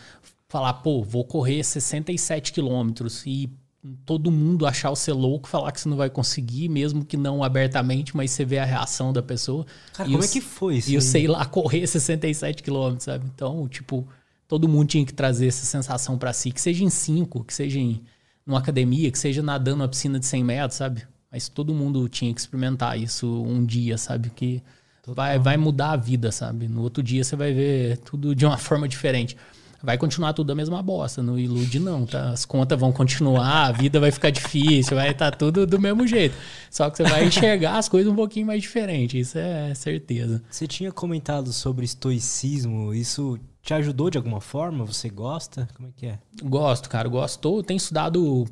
falar, 0.49 0.75
pô, 0.75 1.03
vou 1.03 1.25
correr 1.25 1.63
67 1.65 2.53
quilômetros 2.53 3.25
e 3.27 3.51
todo 4.07 4.31
mundo 4.31 4.67
achar 4.67 4.91
você 4.91 5.13
louco, 5.13 5.49
falar 5.49 5.73
que 5.73 5.81
você 5.81 5.89
não 5.89 5.97
vai 5.97 6.09
conseguir, 6.09 6.69
mesmo 6.69 7.05
que 7.05 7.17
não 7.17 7.43
abertamente, 7.43 8.17
mas 8.17 8.31
você 8.31 8.45
vê 8.45 8.59
a 8.59 8.65
reação 8.65 9.13
da 9.13 9.23
pessoa. 9.23 9.67
Cara, 9.93 10.09
como 10.09 10.23
eu, 10.23 10.25
é 10.25 10.29
que 10.29 10.41
foi 10.41 10.77
isso? 10.77 10.91
E 10.91 10.95
eu 10.95 11.01
sei 11.01 11.27
lá 11.27 11.45
correr 11.47 11.87
67 11.87 12.63
quilômetros, 12.63 13.05
sabe? 13.05 13.27
Então, 13.35 13.69
tipo, 13.69 14.07
todo 14.47 14.69
mundo 14.69 14.89
tinha 14.89 15.05
que 15.05 15.13
trazer 15.13 15.49
essa 15.49 15.67
sensação 15.67 16.17
para 16.17 16.33
si, 16.33 16.51
que 16.51 16.61
seja 16.61 16.85
em 16.85 16.91
5, 16.91 17.45
que 17.45 17.53
seja 17.53 17.79
em 17.79 18.03
numa 18.47 18.59
academia, 18.59 19.11
que 19.11 19.19
seja 19.19 19.43
nadando 19.43 19.83
uma 19.83 19.89
piscina 19.89 20.19
de 20.19 20.27
100 20.27 20.45
metros, 20.45 20.75
sabe? 20.75 21.03
Mas 21.31 21.49
todo 21.49 21.75
mundo 21.75 22.09
tinha 22.09 22.33
que 22.33 22.41
experimentar 22.41 22.99
isso 22.99 23.43
um 23.43 23.65
dia, 23.65 23.99
sabe? 23.99 24.31
Que 24.31 24.63
vai, 25.07 25.39
vai 25.39 25.57
mudar 25.57 25.93
a 25.93 25.97
vida, 25.97 26.31
sabe? 26.31 26.69
No 26.69 26.83
outro 26.83 27.03
dia 27.03 27.25
você 27.25 27.35
vai 27.35 27.53
ver 27.53 27.99
tudo 27.99 28.35
de 28.35 28.47
uma 28.47 28.57
forma 28.59 28.89
diferente. 28.89 29.37
Vai 29.83 29.99
continuar 29.99 30.33
tudo 30.33 30.51
a 30.51 30.55
mesma 30.55 30.83
bosta, 30.83 31.23
não 31.23 31.39
ilude 31.39 31.79
não, 31.79 32.07
tá? 32.07 32.31
As 32.31 32.47
contas 32.47 32.79
vão 32.79 32.91
continuar, 32.91 33.67
a 33.67 33.73
vida 33.73 34.01
vai 34.01 34.11
ficar 34.11 34.31
difícil, 34.31 34.97
vai 34.97 35.11
estar 35.11 35.31
tá 35.31 35.37
tudo 35.37 35.67
do 35.67 35.79
mesmo 35.79 36.07
jeito. 36.07 36.35
Só 36.71 36.89
que 36.89 36.97
você 36.97 37.03
vai 37.03 37.27
enxergar 37.27 37.77
as 37.77 37.87
coisas 37.87 38.11
um 38.11 38.17
pouquinho 38.17 38.47
mais 38.47 38.63
diferente, 38.63 39.19
isso 39.19 39.37
é 39.37 39.75
certeza. 39.75 40.43
Você 40.49 40.67
tinha 40.67 40.91
comentado 40.91 41.53
sobre 41.53 41.85
estoicismo, 41.85 42.95
isso 42.95 43.39
te 43.65 43.73
ajudou 43.73 44.11
de 44.11 44.19
alguma 44.19 44.43
forma? 44.43 44.85
Você 44.85 45.09
gosta? 45.09 45.67
Como 45.75 45.89
é 45.89 45.93
que 45.97 46.07
é? 46.07 46.19
Gosto, 46.43 46.89
cara, 46.89 47.09
gosto. 47.09 47.41
Tô, 47.41 47.63
tenho 47.63 47.79
estudado. 47.79 48.47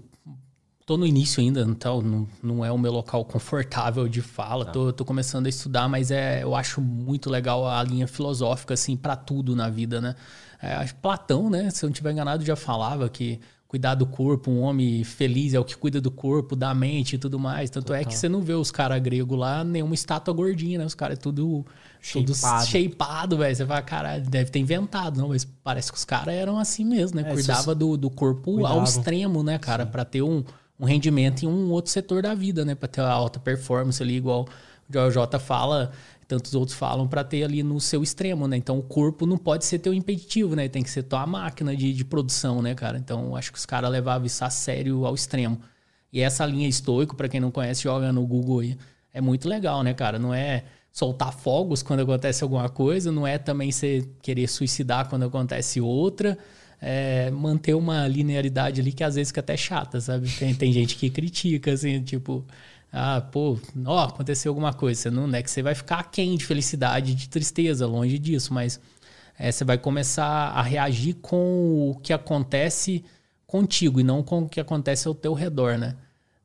Tô 0.87 0.97
no 0.97 1.07
início 1.07 1.41
ainda, 1.41 1.61
então 1.61 2.03
não, 2.03 2.29
não 2.43 2.65
é 2.65 2.73
o 2.73 2.79
meu 2.79 2.91
local 2.91 3.25
confortável 3.25 4.09
de 4.09 4.23
fala. 4.23 4.65
Tá. 4.65 4.73
Tô, 4.73 4.93
tô 4.93 5.05
começando 5.05 5.47
a 5.47 5.49
estudar, 5.51 5.87
mas 5.87 6.11
é, 6.11 6.43
eu 6.43 6.57
acho 6.57 6.81
muito 6.81 7.31
legal 7.31 7.69
a 7.69 7.83
linha 7.85 8.09
filosófica, 8.09 8.75
assim, 8.75 8.97
para 8.97 9.15
tudo 9.15 9.55
na 9.55 9.69
vida, 9.69 10.01
né? 10.01 10.17
É, 10.61 10.85
Platão, 11.01 11.51
né? 11.51 11.71
Se 11.71 11.85
eu 11.85 11.89
não 11.89 11.93
estiver 11.93 12.11
enganado, 12.11 12.45
já 12.45 12.57
falava 12.57 13.09
que 13.09 13.39
cuidar 13.73 13.95
do 13.95 14.05
corpo, 14.05 14.51
um 14.51 14.61
homem 14.61 15.03
feliz 15.03 15.55
é 15.55 15.59
o 15.59 15.65
que 15.65 15.75
cuida 15.75 15.99
do 15.99 16.11
corpo, 16.11 16.55
da 16.55 16.75
mente 16.75 17.17
e 17.17 17.19
tudo 17.19 17.39
mais. 17.39 17.71
Tanto 17.71 17.87
Total. 17.87 18.03
é 18.03 18.05
que 18.05 18.15
você 18.15 18.29
não 18.29 18.43
vê 18.43 18.53
os 18.53 18.71
caras 18.71 19.01
gregos 19.01 19.39
lá, 19.39 19.65
nenhuma 19.65 19.95
estátua 19.95 20.35
gordinha, 20.35 20.79
né? 20.79 20.85
Os 20.85 20.95
caras 20.95 21.17
é 21.17 21.21
tudo, 21.23 21.65
tudo 22.13 22.35
shapeado, 22.67 23.39
velho. 23.39 23.57
Você 23.57 23.65
fala, 23.65 23.81
cara, 23.81 24.19
deve 24.19 24.51
ter 24.51 24.59
inventado, 24.59 25.19
não, 25.19 25.29
mas 25.29 25.47
parece 25.47 25.91
que 25.91 25.97
os 25.97 26.05
caras 26.05 26.35
eram 26.35 26.59
assim 26.59 26.85
mesmo, 26.85 27.19
né? 27.19 27.27
É, 27.27 27.33
Cuidava 27.33 27.75
do, 27.75 27.97
do 27.97 28.11
corpo 28.11 28.67
ao 28.67 28.85
extremo, 28.85 29.43
né, 29.43 29.59
cara? 29.59 29.87
para 29.87 30.05
ter 30.05 30.21
um, 30.21 30.45
um 30.79 30.85
rendimento 30.85 31.43
em 31.43 31.49
um 31.49 31.71
outro 31.71 31.91
setor 31.91 32.21
da 32.21 32.35
vida, 32.35 32.67
né? 32.67 32.75
Pra 32.75 32.87
ter 32.87 33.01
uma 33.01 33.09
alta 33.09 33.41
performance 33.41 34.03
ali, 34.03 34.17
igual 34.17 34.47
o 34.87 34.93
JJ 34.93 35.41
fala 35.41 35.93
tantos 36.33 36.55
outros 36.55 36.75
falam 36.79 37.07
para 37.07 37.23
ter 37.23 37.45
ali 37.45 37.63
no 37.63 37.79
seu 37.79 38.03
extremo, 38.03 38.49
né? 38.49 38.57
Então 38.57 38.79
o 38.79 38.83
corpo 38.83 39.27
não 39.27 39.37
pode 39.37 39.67
ser 39.67 39.79
teu 39.79 39.93
impeditivo, 39.93 40.57
né? 40.57 40.67
Tem 40.67 40.83
que 40.83 40.89
ser 40.89 41.03
tua 41.03 41.27
máquina 41.27 41.77
de, 41.77 41.93
de 41.93 42.05
produção, 42.07 42.63
né, 42.63 42.75
cara? 42.75 42.97
Então 42.97 43.37
acho 43.37 43.53
que 43.53 43.59
os 43.59 43.67
caras 43.67 43.91
levavam 43.91 44.27
isso 44.27 44.43
a 44.43 44.49
sério 44.49 45.05
ao 45.05 45.15
extremo. 45.15 45.61
E 46.11 46.23
essa 46.23 46.47
linha 46.47 46.67
estoico, 46.67 47.15
para 47.15 47.29
quem 47.29 47.39
não 47.39 47.51
conhece, 47.51 47.83
joga 47.83 48.11
no 48.11 48.27
Google 48.27 48.61
aí. 48.61 48.79
É 49.13 49.21
muito 49.21 49.47
legal, 49.47 49.83
né, 49.83 49.93
cara? 49.93 50.19
Não 50.19 50.33
é 50.33 50.65
soltar 50.91 51.35
fogos 51.35 51.83
quando 51.83 52.01
acontece 52.01 52.43
alguma 52.43 52.69
coisa, 52.71 53.13
não 53.13 53.27
é 53.27 53.37
também 53.37 53.71
você 53.71 54.09
querer 54.23 54.49
suicidar 54.49 55.11
quando 55.11 55.27
acontece 55.27 55.83
outra. 55.83 56.39
É 56.81 57.31
manter 57.31 57.75
uma 57.75 58.09
linearidade 58.09 58.81
ali 58.81 58.91
que 58.91 59.05
às 59.05 59.17
vezes 59.17 59.29
fica 59.29 59.41
até 59.41 59.57
chata, 59.57 60.01
sabe? 60.01 60.31
Tem, 60.31 60.55
tem 60.55 60.73
gente 60.73 60.97
que 60.97 61.11
critica, 61.11 61.73
assim, 61.73 62.03
tipo, 62.03 62.45
ah, 62.93 63.23
pô, 63.23 63.59
ó, 63.87 64.05
aconteceu 64.05 64.51
alguma 64.51 64.75
coisa. 64.75 65.01
Você 65.01 65.11
não 65.11 65.35
é 65.35 65.43
que 65.43 65.51
você 65.51 65.63
vai 65.63 65.75
ficar 65.75 66.01
aquém 66.01 66.37
de 66.37 66.45
felicidade, 66.45 67.15
de 67.15 67.29
tristeza, 67.29 67.87
longe 67.87 68.19
disso, 68.19 68.53
mas 68.53 68.79
é, 69.39 69.51
você 69.51 69.65
vai 69.65 69.79
começar 69.79 70.51
a 70.51 70.61
reagir 70.61 71.15
com 71.15 71.91
o 71.91 71.99
que 72.03 72.13
acontece 72.13 73.03
contigo 73.47 73.99
e 73.99 74.05
não 74.05 74.23
com 74.23 74.43
o 74.43 74.49
que 74.49 74.61
acontece 74.61 75.09
ao 75.09 75.15
teu 75.15 75.33
redor, 75.33 75.79
né? 75.79 75.97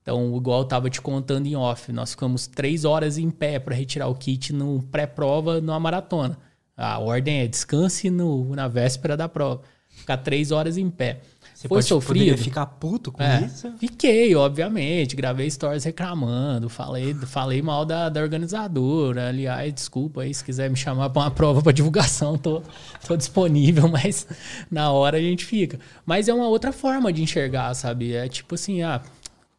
Então, 0.01 0.37
igual 0.37 0.61
eu 0.61 0.65
tava 0.65 0.89
te 0.89 1.01
contando 1.01 1.47
em 1.47 1.55
off, 1.57 1.91
nós 1.91 2.11
ficamos 2.11 2.47
três 2.47 2.85
horas 2.85 3.17
em 3.17 3.29
pé 3.29 3.59
para 3.59 3.75
retirar 3.75 4.07
o 4.07 4.15
kit 4.15 4.53
no 4.53 4.81
pré-prova 4.83 5.59
numa 5.59 5.79
maratona. 5.81 6.37
A 6.77 6.97
ordem 6.99 7.41
é 7.41 7.47
descanse 7.47 8.09
no, 8.09 8.55
na 8.55 8.69
véspera 8.69 9.17
da 9.17 9.27
prova. 9.27 9.63
Ficar 9.89 10.17
três 10.17 10.51
horas 10.51 10.77
em 10.77 10.89
pé. 10.89 11.19
Você 11.57 11.67
foi 11.67 11.77
pode, 11.77 11.87
sofrido. 11.87 12.37
ficar 12.37 12.67
puto 12.67 13.11
com 13.11 13.23
é, 13.23 13.43
isso? 13.43 13.73
Fiquei, 13.79 14.35
obviamente. 14.35 15.15
Gravei 15.15 15.49
stories 15.49 15.83
reclamando. 15.83 16.69
Falei, 16.69 17.15
falei 17.15 17.63
mal 17.63 17.83
da, 17.83 18.09
da 18.09 18.21
organizadora. 18.21 19.29
Aliás, 19.29 19.73
desculpa 19.73 20.21
aí 20.21 20.31
se 20.31 20.43
quiser 20.43 20.69
me 20.69 20.75
chamar 20.75 21.09
para 21.09 21.23
uma 21.23 21.31
prova 21.31 21.63
para 21.63 21.71
divulgação. 21.71 22.37
Tô, 22.37 22.61
tô 23.07 23.17
disponível, 23.17 23.87
mas 23.89 24.27
na 24.69 24.91
hora 24.91 25.17
a 25.17 25.19
gente 25.19 25.45
fica. 25.45 25.79
Mas 26.05 26.27
é 26.27 26.33
uma 26.33 26.47
outra 26.47 26.71
forma 26.71 27.11
de 27.11 27.23
enxergar, 27.23 27.73
sabe? 27.73 28.13
É 28.13 28.27
tipo 28.27 28.53
assim, 28.53 28.83
ah, 28.83 29.01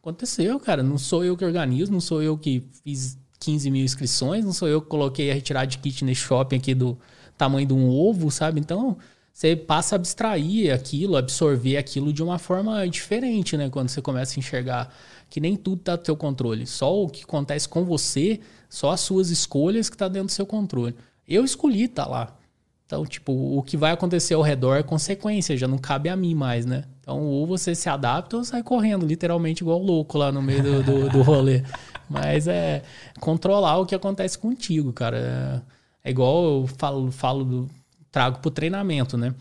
aconteceu, 0.01 0.57
cara. 0.57 0.81
Não 0.81 0.97
sou 0.97 1.25
eu 1.25 1.35
que 1.35 1.43
organizo, 1.43 1.91
não 1.91 1.99
sou 1.99 2.23
eu 2.23 2.37
que 2.37 2.63
fiz 2.81 3.17
15 3.41 3.69
mil 3.69 3.83
inscrições, 3.83 4.45
não 4.45 4.53
sou 4.53 4.69
eu 4.69 4.81
que 4.81 4.87
coloquei 4.87 5.31
a 5.31 5.33
retirada 5.33 5.67
de 5.67 5.77
kit 5.77 6.05
nesse 6.05 6.21
shopping 6.21 6.55
aqui 6.55 6.73
do 6.73 6.97
tamanho 7.37 7.67
de 7.67 7.73
um 7.73 7.89
ovo, 7.89 8.31
sabe? 8.31 8.57
Então 8.61 8.97
você 9.39 9.55
passa 9.55 9.95
a 9.95 9.97
abstrair 9.97 10.73
aquilo, 10.73 11.15
absorver 11.15 11.77
aquilo 11.77 12.11
de 12.11 12.21
uma 12.21 12.37
forma 12.37 12.85
diferente, 12.89 13.55
né? 13.55 13.69
Quando 13.69 13.87
você 13.87 14.01
começa 14.01 14.37
a 14.37 14.39
enxergar 14.39 14.93
que 15.29 15.39
nem 15.39 15.55
tudo 15.55 15.79
está 15.79 15.95
no 15.95 16.03
seu 16.03 16.17
controle. 16.17 16.67
Só 16.67 17.03
o 17.03 17.07
que 17.07 17.23
acontece 17.23 17.69
com 17.69 17.85
você, 17.85 18.41
só 18.67 18.91
as 18.91 18.99
suas 18.99 19.29
escolhas 19.29 19.89
que 19.89 19.95
está 19.95 20.09
dentro 20.09 20.25
do 20.25 20.31
seu 20.33 20.45
controle. 20.45 20.93
Eu 21.25 21.45
escolhi 21.45 21.85
estar 21.85 22.03
tá 22.03 22.09
lá. 22.09 22.37
Então, 22.85 23.05
tipo, 23.05 23.31
o 23.31 23.63
que 23.63 23.77
vai 23.77 23.93
acontecer 23.93 24.33
ao 24.33 24.41
redor 24.41 24.75
é 24.75 24.83
consequência, 24.83 25.55
já 25.55 25.69
não 25.69 25.77
cabe 25.77 26.09
a 26.09 26.17
mim 26.17 26.35
mais, 26.35 26.65
né? 26.65 26.83
Então, 26.99 27.23
ou 27.23 27.47
você 27.47 27.73
se 27.73 27.87
adapta 27.87 28.35
ou 28.35 28.43
sai 28.43 28.61
correndo, 28.61 29.05
literalmente 29.05 29.63
igual 29.63 29.79
louco 29.81 30.17
lá 30.17 30.33
no 30.33 30.41
meio 30.41 30.61
do, 30.61 30.83
do, 30.83 31.09
do 31.11 31.21
rolê. 31.21 31.63
Mas 32.09 32.45
é 32.45 32.83
controlar 33.21 33.77
o 33.77 33.85
que 33.85 33.95
acontece 33.95 34.37
contigo, 34.37 34.91
cara. 34.91 35.63
É, 36.03 36.09
é 36.09 36.11
igual 36.11 36.43
eu 36.43 36.67
falo, 36.67 37.09
falo 37.09 37.45
do, 37.45 37.69
trago 38.11 38.39
para 38.39 38.47
o 38.47 38.51
treinamento, 38.51 39.17
né? 39.17 39.33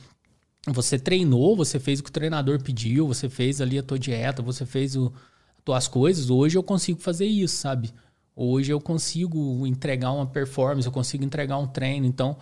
Você 0.66 0.98
treinou, 0.98 1.56
você 1.56 1.78
fez 1.78 2.00
o 2.00 2.02
que 2.02 2.10
o 2.10 2.12
treinador 2.12 2.62
pediu, 2.62 3.06
você 3.06 3.28
fez 3.28 3.60
ali 3.60 3.78
a 3.78 3.82
tua 3.82 3.98
dieta, 3.98 4.42
você 4.42 4.66
fez 4.66 4.96
o, 4.96 5.06
as 5.56 5.64
tuas 5.64 5.88
coisas. 5.88 6.30
Hoje 6.30 6.58
eu 6.58 6.62
consigo 6.62 7.00
fazer 7.00 7.26
isso, 7.26 7.56
sabe? 7.56 7.92
Hoje 8.34 8.72
eu 8.72 8.80
consigo 8.80 9.66
entregar 9.66 10.12
uma 10.12 10.26
performance, 10.26 10.86
eu 10.86 10.92
consigo 10.92 11.24
entregar 11.24 11.58
um 11.58 11.66
treino. 11.66 12.06
Então, 12.06 12.36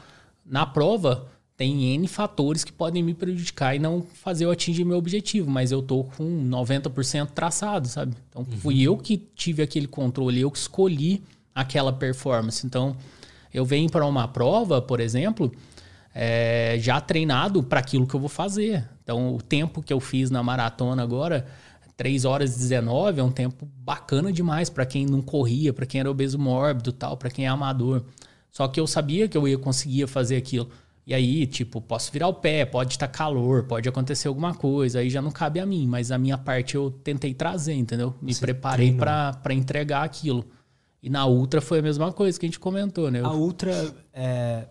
na 0.45 0.67
prova, 0.67 1.29
tem 1.57 1.95
N 1.95 2.07
fatores 2.07 2.65
que 2.65 2.73
podem 2.73 3.03
me 3.03 3.15
prejudicar 3.15 3.75
e 3.75 3.79
não 3.79 4.03
fazer 4.03 4.45
eu 4.45 4.51
atingir 4.51 4.85
meu 4.85 4.99
objetivo, 4.99 5.51
mas 5.51 5.73
eu 5.73 5.81
tô 5.81 6.05
com 6.05 6.25
90% 6.25 7.31
traçado, 7.31 7.89
sabe? 7.89 8.15
Então, 8.29 8.43
uhum. 8.43 8.59
fui 8.59 8.83
eu 8.83 8.97
que 8.99 9.17
tive 9.17 9.63
aquele 9.63 9.87
controle, 9.87 10.41
eu 10.41 10.51
que 10.51 10.59
escolhi 10.59 11.23
aquela 11.55 11.93
performance. 11.93 12.67
Então, 12.67 12.95
eu 13.55 13.65
venho 13.65 13.89
para 13.89 14.05
uma 14.05 14.29
prova, 14.29 14.83
por 14.83 15.01
exemplo, 15.01 15.51
é, 16.19 16.79
já 16.79 16.99
treinado 16.99 17.63
para 17.63 17.79
aquilo 17.79 18.07
que 18.07 18.15
eu 18.15 18.21
vou 18.21 18.29
fazer. 18.31 18.89
Então, 19.03 19.35
o 19.35 19.43
tempo 19.43 19.83
que 19.83 19.93
eu 19.93 20.01
fiz 20.01 20.31
na 20.31 20.43
maratona 20.43 21.03
agora, 21.03 21.47
3 21.95 22.25
horas 22.25 22.57
e 22.57 22.59
19, 22.59 23.21
é 23.21 23.23
um 23.23 23.31
tempo 23.31 23.69
bacana 23.85 24.33
demais 24.33 24.71
para 24.71 24.87
quem 24.87 25.05
não 25.05 25.21
corria, 25.21 25.75
para 25.75 25.85
quem 25.85 26.01
era 26.01 26.11
obeso 26.11 26.39
mórbido 26.39 26.91
tal, 26.91 27.19
para 27.19 27.29
quem 27.29 27.45
é 27.45 27.49
amador. 27.49 28.03
Só 28.51 28.67
que 28.67 28.81
eu 28.81 28.87
sabia 28.87 29.29
que 29.29 29.37
eu 29.37 29.47
ia 29.47 29.59
conseguir 29.59 30.07
fazer 30.07 30.37
aquilo. 30.37 30.71
E 31.07 31.13
aí, 31.13 31.47
tipo, 31.47 31.83
posso 31.83 32.11
virar 32.11 32.29
o 32.29 32.35
pé, 32.35 32.65
pode 32.65 32.95
estar 32.95 33.09
calor, 33.09 33.65
pode 33.65 33.87
acontecer 33.87 34.27
alguma 34.27 34.55
coisa, 34.55 35.01
aí 35.01 35.11
já 35.11 35.21
não 35.21 35.31
cabe 35.31 35.61
a 35.61 35.67
mim, 35.67 35.87
mas 35.87 36.11
a 36.11 36.17
minha 36.17 36.39
parte 36.39 36.77
eu 36.77 36.91
tentei 36.91 37.35
trazer, 37.35 37.75
entendeu? 37.75 38.15
Me 38.23 38.33
Você 38.33 38.41
preparei 38.41 38.91
para 38.91 39.53
entregar 39.53 40.03
aquilo. 40.03 40.47
E 41.03 41.11
na 41.11 41.27
Ultra 41.27 41.61
foi 41.61 41.81
a 41.81 41.83
mesma 41.83 42.11
coisa 42.11 42.41
que 42.41 42.47
a 42.47 42.49
gente 42.49 42.59
comentou, 42.59 43.11
né? 43.11 43.21
A 43.21 43.33
Ultra, 43.33 43.95
é, 44.15 44.67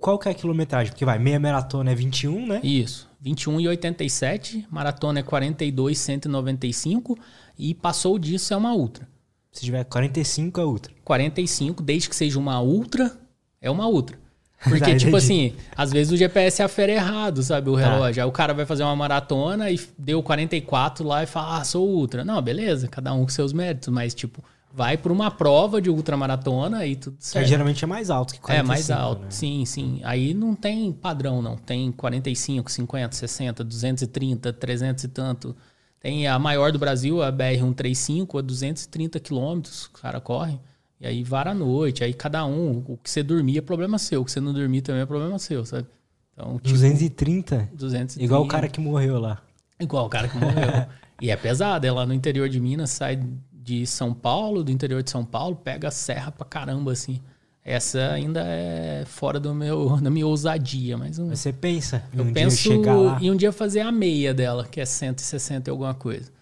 qual 0.00 0.18
que 0.18 0.28
é 0.28 0.32
a 0.32 0.34
quilometragem? 0.34 0.92
Porque 0.92 1.04
vai, 1.04 1.18
meia 1.18 1.40
maratona 1.40 1.92
é 1.92 1.94
21, 1.94 2.46
né? 2.46 2.60
Isso. 2.62 3.08
21 3.20 3.60
e 3.60 3.68
87, 3.68 4.66
maratona 4.70 5.20
é 5.20 5.22
42 5.22 5.98
195 5.98 7.18
e 7.58 7.74
passou 7.74 8.18
disso 8.18 8.54
é 8.54 8.56
uma 8.56 8.72
ultra. 8.74 9.08
Se 9.50 9.64
tiver 9.64 9.84
45 9.84 10.60
é 10.60 10.64
ultra. 10.64 10.92
45, 11.04 11.82
desde 11.82 12.08
que 12.08 12.14
seja 12.14 12.38
uma 12.38 12.60
ultra, 12.60 13.18
é 13.60 13.70
uma 13.70 13.88
ultra. 13.88 14.18
Porque, 14.64 14.96
tipo 14.96 15.16
assim, 15.16 15.54
às 15.76 15.92
vezes 15.92 16.12
o 16.12 16.16
GPS 16.16 16.62
afere 16.62 16.92
errado, 16.92 17.42
sabe? 17.42 17.70
O 17.70 17.76
tá. 17.76 17.80
relógio. 17.80 18.22
Aí 18.22 18.28
o 18.28 18.32
cara 18.32 18.52
vai 18.52 18.66
fazer 18.66 18.82
uma 18.82 18.96
maratona 18.96 19.70
e 19.70 19.80
deu 19.96 20.22
44 20.22 21.06
lá 21.06 21.22
e 21.22 21.26
fala, 21.26 21.58
ah, 21.58 21.64
sou 21.64 21.88
ultra. 21.88 22.24
Não, 22.24 22.40
beleza, 22.42 22.88
cada 22.88 23.12
um 23.14 23.22
com 23.22 23.28
seus 23.28 23.52
méritos, 23.52 23.88
mas, 23.88 24.14
tipo, 24.14 24.42
vai 24.72 24.96
por 24.96 25.10
uma 25.10 25.30
prova 25.30 25.80
de 25.80 25.90
ultramaratona 25.90 26.86
e 26.86 26.96
tudo 26.96 27.16
certo. 27.18 27.44
Que 27.44 27.50
geralmente 27.50 27.82
é 27.82 27.86
mais 27.86 28.10
alto 28.10 28.34
que 28.34 28.40
45. 28.40 28.64
É, 28.64 28.66
mais 28.66 28.90
alto, 28.90 29.22
né? 29.22 29.30
sim, 29.30 29.64
sim. 29.64 30.00
Aí 30.04 30.34
não 30.34 30.54
tem 30.54 30.92
padrão, 30.92 31.42
não. 31.42 31.56
Tem 31.56 31.90
45, 31.92 32.70
50, 32.70 33.16
60, 33.16 33.64
230, 33.64 34.52
300 34.52 35.04
e 35.04 35.08
tanto. 35.08 35.56
Tem 36.00 36.28
a 36.28 36.38
maior 36.38 36.70
do 36.70 36.78
Brasil, 36.78 37.22
a 37.22 37.32
BR-135, 37.32 38.38
a 38.38 38.42
230 38.42 39.18
quilômetros, 39.18 39.86
o 39.86 39.92
cara 39.92 40.20
corre. 40.20 40.58
E 41.00 41.06
aí 41.06 41.22
vara 41.22 41.52
a 41.52 41.54
noite, 41.54 42.02
aí 42.02 42.12
cada 42.12 42.44
um, 42.44 42.82
o 42.86 42.96
que 42.96 43.10
você 43.10 43.22
dormir 43.22 43.58
é 43.58 43.60
problema 43.60 43.98
seu, 43.98 44.20
o 44.20 44.24
que 44.24 44.32
você 44.32 44.40
não 44.40 44.52
dormir 44.52 44.82
também 44.82 45.02
é 45.02 45.06
problema 45.06 45.38
seu, 45.38 45.64
sabe? 45.64 45.86
Então, 46.32 46.54
tipo, 46.58 46.70
230? 46.70 47.70
230. 47.72 48.24
Igual 48.24 48.42
o 48.42 48.48
cara 48.48 48.68
que 48.68 48.80
morreu 48.80 49.20
lá. 49.20 49.40
Igual 49.78 50.06
o 50.06 50.08
cara 50.08 50.28
que 50.28 50.36
morreu. 50.36 50.86
e 51.22 51.30
é 51.30 51.36
pesado, 51.36 51.86
é 51.86 51.92
lá 51.92 52.04
no 52.04 52.14
interior 52.14 52.48
de 52.48 52.60
Minas, 52.60 52.90
sai 52.90 53.20
de 53.68 53.86
São 53.86 54.14
Paulo, 54.14 54.64
do 54.64 54.72
interior 54.72 55.02
de 55.02 55.10
São 55.10 55.22
Paulo, 55.22 55.54
pega 55.54 55.88
a 55.88 55.90
serra 55.90 56.32
pra 56.32 56.46
caramba, 56.46 56.92
assim. 56.92 57.20
Essa 57.62 58.12
ainda 58.12 58.42
é 58.46 59.04
fora 59.04 59.38
do 59.38 59.54
meu, 59.54 59.96
da 60.00 60.08
minha 60.08 60.26
ousadia, 60.26 60.96
mas... 60.96 61.18
Um, 61.18 61.28
você 61.28 61.52
pensa 61.52 62.02
em 62.14 62.20
um 62.20 62.32
penso 62.32 62.80
lá? 62.80 63.18
em 63.20 63.30
um 63.30 63.36
dia 63.36 63.52
fazer 63.52 63.80
a 63.80 63.92
meia 63.92 64.32
dela, 64.32 64.64
que 64.64 64.80
é 64.80 64.86
160 64.86 65.68
e 65.68 65.70
alguma 65.70 65.92
coisa. 65.92 66.32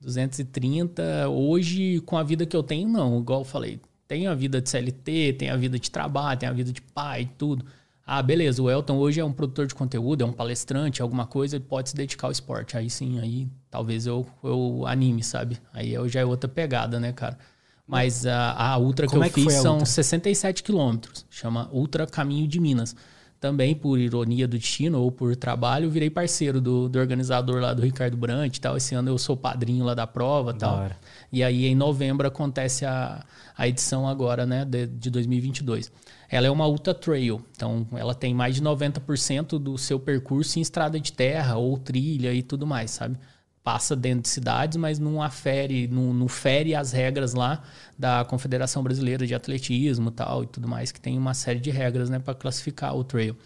230, 0.00 1.28
hoje, 1.28 2.00
com 2.06 2.16
a 2.16 2.22
vida 2.22 2.46
que 2.46 2.56
eu 2.56 2.62
tenho, 2.62 2.88
não. 2.88 3.20
Igual 3.20 3.40
eu 3.40 3.44
falei, 3.44 3.78
tem 4.08 4.26
a 4.26 4.34
vida 4.34 4.58
de 4.62 4.70
CLT, 4.70 5.34
tem 5.34 5.50
a 5.50 5.56
vida 5.56 5.78
de 5.78 5.90
trabalho, 5.90 6.40
tem 6.40 6.48
a 6.48 6.52
vida 6.52 6.72
de 6.72 6.80
pai, 6.80 7.28
tudo. 7.36 7.66
Ah, 8.12 8.24
beleza, 8.24 8.60
o 8.60 8.68
Elton 8.68 8.96
hoje 8.96 9.20
é 9.20 9.24
um 9.24 9.32
produtor 9.32 9.68
de 9.68 9.74
conteúdo, 9.76 10.24
é 10.24 10.26
um 10.26 10.32
palestrante, 10.32 11.00
alguma 11.00 11.26
coisa, 11.26 11.54
ele 11.54 11.64
pode 11.64 11.90
se 11.90 11.94
dedicar 11.94 12.26
ao 12.26 12.32
esporte. 12.32 12.76
Aí 12.76 12.90
sim, 12.90 13.20
aí 13.20 13.46
talvez 13.70 14.04
eu, 14.04 14.26
eu 14.42 14.84
anime, 14.84 15.22
sabe? 15.22 15.58
Aí 15.72 15.94
eu, 15.94 16.08
já 16.08 16.18
é 16.18 16.24
outra 16.24 16.48
pegada, 16.48 16.98
né, 16.98 17.12
cara? 17.12 17.38
Mas 17.86 18.26
a, 18.26 18.50
a 18.50 18.78
ultra 18.78 19.06
Como 19.06 19.20
que 19.20 19.24
eu 19.24 19.28
é 19.28 19.32
que 19.32 19.42
fiz 19.44 19.62
são 19.62 19.84
67 19.84 20.64
quilômetros, 20.64 21.24
chama 21.30 21.70
Ultra 21.72 22.04
Caminho 22.04 22.48
de 22.48 22.58
Minas. 22.58 22.96
Também 23.38 23.76
por 23.76 23.96
ironia 23.96 24.48
do 24.48 24.58
destino 24.58 25.00
ou 25.00 25.12
por 25.12 25.36
trabalho, 25.36 25.88
virei 25.88 26.10
parceiro 26.10 26.60
do, 26.60 26.88
do 26.88 26.98
organizador 26.98 27.60
lá 27.60 27.72
do 27.72 27.80
Ricardo 27.80 28.16
Brant 28.16 28.56
e 28.56 28.60
tal. 28.60 28.76
Esse 28.76 28.92
ano 28.92 29.08
eu 29.08 29.18
sou 29.18 29.36
padrinho 29.36 29.84
lá 29.84 29.94
da 29.94 30.06
prova 30.06 30.50
e 30.50 30.54
tal. 30.54 30.90
E 31.32 31.44
aí 31.44 31.64
em 31.64 31.76
novembro 31.76 32.26
acontece 32.26 32.84
a, 32.84 33.24
a 33.56 33.68
edição 33.68 34.08
agora, 34.08 34.44
né, 34.44 34.64
de, 34.64 34.88
de 34.88 35.10
2022. 35.10 35.92
Ela 36.30 36.46
é 36.46 36.50
uma 36.50 36.66
ultra 36.66 36.94
trail, 36.94 37.44
então 37.56 37.86
ela 37.92 38.14
tem 38.14 38.32
mais 38.32 38.54
de 38.54 38.62
90% 38.62 39.58
do 39.58 39.76
seu 39.76 39.98
percurso 39.98 40.58
em 40.58 40.62
estrada 40.62 41.00
de 41.00 41.12
terra 41.12 41.56
ou 41.56 41.76
trilha 41.76 42.32
e 42.32 42.42
tudo 42.42 42.66
mais, 42.66 42.92
sabe? 42.92 43.18
passa 43.62 43.94
dentro 43.94 44.22
de 44.22 44.28
cidades, 44.28 44.76
mas 44.76 44.98
não 44.98 45.22
afere, 45.22 45.86
não, 45.86 46.12
não 46.14 46.28
fere 46.28 46.74
as 46.74 46.92
regras 46.92 47.34
lá 47.34 47.62
da 47.98 48.24
Confederação 48.24 48.82
Brasileira 48.82 49.26
de 49.26 49.34
Atletismo 49.34 50.10
tal, 50.10 50.42
e 50.42 50.46
tudo 50.46 50.66
mais, 50.66 50.90
que 50.90 51.00
tem 51.00 51.18
uma 51.18 51.34
série 51.34 51.60
de 51.60 51.70
regras 51.70 52.08
né, 52.08 52.18
para 52.18 52.34
classificar 52.34 52.96
o 52.96 53.04
trail. 53.04 53.36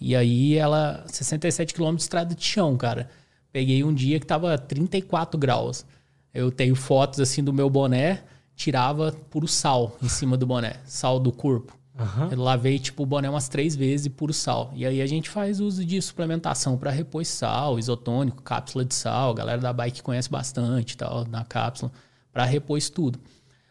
E 0.00 0.16
aí 0.16 0.56
ela, 0.56 1.04
67 1.06 1.74
km 1.74 1.94
de 1.94 2.02
estrada 2.02 2.34
de 2.34 2.44
chão, 2.44 2.76
cara. 2.76 3.10
Peguei 3.52 3.82
um 3.84 3.92
dia 3.92 4.18
que 4.20 4.26
tava 4.26 4.56
34 4.56 5.38
graus. 5.38 5.84
Eu 6.32 6.50
tenho 6.50 6.74
fotos 6.74 7.20
assim 7.20 7.42
do 7.42 7.52
meu 7.52 7.68
boné, 7.68 8.22
tirava 8.54 9.12
puro 9.30 9.48
sal 9.48 9.96
em 10.02 10.08
cima 10.08 10.36
do 10.36 10.46
boné, 10.46 10.76
sal 10.84 11.18
do 11.18 11.32
corpo. 11.32 11.77
Uhum. 11.98 12.28
Eu 12.30 12.40
lavei 12.40 12.78
tipo 12.78 13.02
o 13.02 13.06
boné 13.06 13.28
umas 13.28 13.48
três 13.48 13.74
vezes 13.74 14.06
puro 14.08 14.32
sal. 14.32 14.70
E 14.74 14.86
aí 14.86 15.02
a 15.02 15.06
gente 15.06 15.28
faz 15.28 15.58
uso 15.58 15.84
de 15.84 16.00
suplementação 16.00 16.78
para 16.78 16.92
repor 16.92 17.24
sal, 17.24 17.78
isotônico, 17.78 18.42
cápsula 18.42 18.84
de 18.84 18.94
sal. 18.94 19.32
A 19.32 19.34
galera 19.34 19.60
da 19.60 19.72
bike 19.72 20.02
conhece 20.02 20.30
bastante 20.30 20.96
tal, 20.96 21.26
na 21.26 21.44
cápsula, 21.44 21.90
para 22.32 22.44
repor 22.44 22.78
isso 22.78 22.92
tudo. 22.92 23.18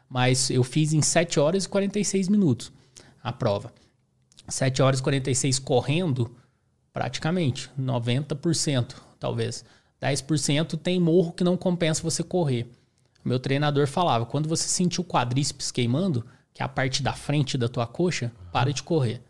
Mas 0.10 0.50
eu 0.50 0.64
fiz 0.64 0.94
em 0.94 1.02
7 1.02 1.40
horas 1.40 1.64
e 1.64 1.70
46 1.70 2.28
minutos 2.28 2.72
a 3.24 3.32
prova. 3.32 3.72
7 4.48 4.82
horas 4.82 5.00
e 5.00 5.04
46 5.04 5.60
correndo, 5.60 6.36
praticamente, 6.94 7.70
90%, 7.80 8.96
talvez. 9.20 9.64
10% 10.02 10.78
tem 10.78 11.00
morro 11.00 11.32
que 11.32 11.44
não 11.44 11.58
compensa 11.58 12.04
você 12.04 12.24
correr. 12.24 12.70
Meu 13.24 13.40
treinador 13.40 13.88
falava, 13.88 14.26
quando 14.26 14.48
você 14.48 14.68
sentir 14.68 15.02
o 15.02 15.04
quadríceps 15.04 15.72
queimando, 15.72 16.26
que 16.58 16.64
é 16.64 16.66
a 16.66 16.70
parte 16.70 17.04
da 17.04 17.14
frente 17.14 17.56
da 17.56 17.70
tua 17.70 17.86
coxa, 17.86 18.32
para 18.52 18.74
de 18.74 18.82
correr. 18.82 19.22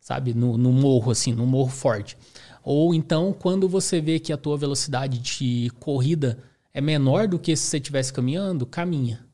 Sabe? 0.00 0.34
No, 0.34 0.58
no 0.58 0.72
morro, 0.72 1.12
assim, 1.12 1.32
no 1.32 1.46
morro 1.46 1.70
forte. 1.70 2.18
Ou 2.60 2.92
então, 2.92 3.32
quando 3.32 3.68
você 3.68 4.00
vê 4.00 4.18
que 4.18 4.32
a 4.32 4.36
tua 4.36 4.58
velocidade 4.58 5.20
de 5.20 5.70
corrida 5.78 6.40
é 6.74 6.80
menor 6.80 7.28
do 7.28 7.38
que 7.38 7.54
se 7.54 7.66
você 7.66 7.76
estivesse 7.76 8.12
caminhando, 8.12 8.66
caminha. 8.66 9.24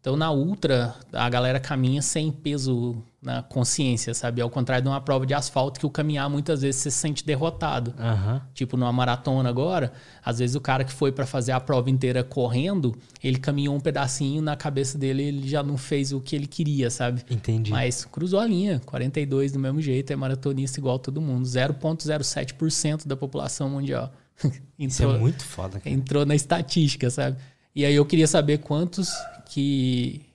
Então, 0.00 0.16
na 0.16 0.30
ultra, 0.30 0.94
a 1.12 1.28
galera 1.28 1.58
caminha 1.58 2.00
sem 2.00 2.30
peso 2.30 3.02
na 3.22 3.40
consciência, 3.40 4.12
sabe? 4.14 4.42
Ao 4.42 4.50
contrário 4.50 4.82
de 4.82 4.88
uma 4.88 5.00
prova 5.00 5.24
de 5.24 5.32
asfalto, 5.32 5.78
que 5.78 5.86
o 5.86 5.90
caminhar 5.90 6.28
muitas 6.28 6.62
vezes 6.62 6.82
você 6.82 6.90
se 6.90 6.98
sente 6.98 7.24
derrotado. 7.24 7.94
Uhum. 7.96 8.40
Tipo, 8.52 8.76
numa 8.76 8.92
maratona 8.92 9.48
agora, 9.48 9.92
às 10.24 10.40
vezes 10.40 10.56
o 10.56 10.60
cara 10.60 10.82
que 10.82 10.92
foi 10.92 11.12
para 11.12 11.24
fazer 11.24 11.52
a 11.52 11.60
prova 11.60 11.88
inteira 11.88 12.24
correndo, 12.24 12.96
ele 13.22 13.38
caminhou 13.38 13.76
um 13.76 13.80
pedacinho, 13.80 14.42
na 14.42 14.56
cabeça 14.56 14.98
dele 14.98 15.22
ele 15.22 15.48
já 15.48 15.62
não 15.62 15.76
fez 15.76 16.12
o 16.12 16.20
que 16.20 16.34
ele 16.34 16.48
queria, 16.48 16.90
sabe? 16.90 17.22
Entendi. 17.30 17.70
Mas 17.70 18.04
cruzou 18.04 18.40
a 18.40 18.46
linha, 18.46 18.82
42 18.84 19.52
do 19.52 19.58
mesmo 19.60 19.80
jeito, 19.80 20.12
é 20.12 20.16
maratonista 20.16 20.80
igual 20.80 20.98
todo 20.98 21.20
mundo. 21.20 21.44
0,07% 21.44 23.06
da 23.06 23.16
população 23.16 23.70
mundial. 23.70 24.12
entrou, 24.42 24.60
Isso 24.80 25.02
é 25.04 25.18
muito 25.18 25.44
foda. 25.44 25.78
Cara. 25.78 25.94
Entrou 25.94 26.26
na 26.26 26.34
estatística, 26.34 27.08
sabe? 27.08 27.36
E 27.72 27.84
aí 27.84 27.94
eu 27.94 28.04
queria 28.04 28.26
saber 28.26 28.58
quantos 28.58 29.08
que 29.46 30.31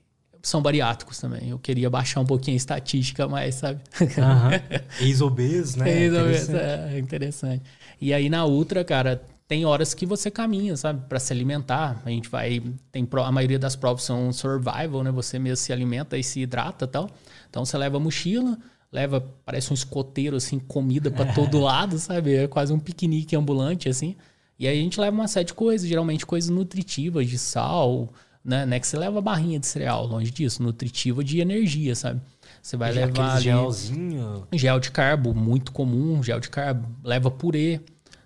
são 0.48 0.61
bariátricos 0.61 1.19
também. 1.19 1.49
Eu 1.49 1.60
queria 1.60 1.90
baixar 1.90 2.22
um 2.22 2.26
pouquinho 2.26 2.56
a 2.56 2.57
estatística, 2.57 3.28
mas 3.28 3.56
sabe? 3.56 3.82
Uhum. 3.99 4.86
Ex-obeso, 5.06 5.80
né? 5.80 6.03
Ex-obeso, 6.03 6.56
é 6.56 6.98
interessante. 6.98 7.64
E 7.99 8.14
aí 8.14 8.30
na 8.30 8.45
Ultra, 8.45 8.84
cara, 8.84 9.22
tem 9.45 9.65
horas 9.65 9.94
que 9.94 10.06
você 10.06 10.32
caminha, 10.32 10.78
sabe, 10.78 11.03
para 11.10 11.19
se 11.19 11.34
alimentar. 11.34 12.02
A 12.06 12.10
gente 12.10 12.30
vai, 12.30 12.61
tem 12.91 13.07
a 13.11 13.32
maioria 13.32 13.60
das 13.60 13.76
provas 13.76 14.03
são 14.03 14.32
survival, 14.32 15.03
né? 15.03 15.11
Você 15.11 15.38
mesmo 15.38 15.57
se 15.57 15.74
alimenta 15.74 16.18
e 16.18 16.24
se 16.24 16.40
hidrata, 16.40 16.88
tal. 16.88 17.10
Então 17.49 17.65
você 17.65 17.78
leva 17.78 17.98
a 17.98 17.99
mochila, 17.99 18.57
leva, 18.90 19.19
parece 19.45 19.72
um 19.72 19.74
escoteiro 19.74 20.38
assim, 20.38 20.60
comida 20.60 21.11
para 21.11 21.34
todo 21.34 21.60
lado, 21.61 21.99
sabe? 21.99 22.36
É 22.36 22.48
quase 22.48 22.72
um 22.72 22.80
piquenique 22.80 23.36
ambulante 23.36 23.90
assim. 23.90 24.15
E 24.57 24.65
aí 24.65 24.80
a 24.80 24.82
gente 24.82 24.99
leva 24.99 25.15
uma 25.15 25.28
série 25.28 25.45
de 25.45 25.53
coisas, 25.53 25.88
geralmente 25.88 26.26
coisas 26.26 26.49
nutritivas 26.49 27.28
de 27.28 27.38
sal, 27.38 28.14
né? 28.48 28.65
Não 28.65 28.78
é 28.78 28.80
que 28.80 28.88
você 28.88 28.98
leva 28.98 29.19
barrinha 29.19 29.60
de 29.60 29.68
cereal, 29.68 30.07
longe 30.07 30.32
disso, 30.32 30.64
nutritiva 30.64 31.22
de 31.22 31.41
energia, 31.41 31.94
sabe? 31.94 32.22
Você 32.61 32.78
vai 32.78 32.94
levar 32.94 33.36
ali 33.36 33.44
gelzinho. 33.44 34.48
Gel 34.53 34.80
de 34.80 34.90
carbo, 34.90 35.34
muito 35.36 35.74
comum, 35.74 36.24
gel 36.24 36.40
de 36.40 36.49
carbo, 36.49 36.88
leva 37.03 37.30
purê, 37.30 37.82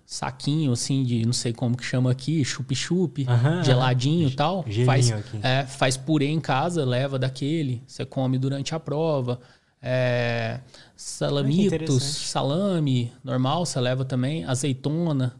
saquinho 0.06 0.70
assim 0.72 1.02
de 1.02 1.26
não 1.26 1.32
sei 1.32 1.52
como 1.52 1.76
que 1.76 1.84
chama 1.84 2.12
aqui, 2.12 2.44
chup-chup, 2.44 3.26
geladinho 3.64 4.28
e 4.28 4.30
tal. 4.30 4.64
Faz, 4.86 5.10
é, 5.42 5.64
faz 5.66 5.96
purê 5.96 6.28
em 6.28 6.40
casa, 6.40 6.84
leva 6.84 7.18
daquele, 7.18 7.82
você 7.84 8.04
come 8.04 8.38
durante 8.38 8.74
a 8.76 8.80
prova. 8.80 9.40
É, 9.84 10.60
salamitos, 10.94 12.04
salame 12.04 13.10
normal, 13.24 13.66
você 13.66 13.80
leva 13.80 14.04
também, 14.04 14.44
azeitona, 14.44 15.34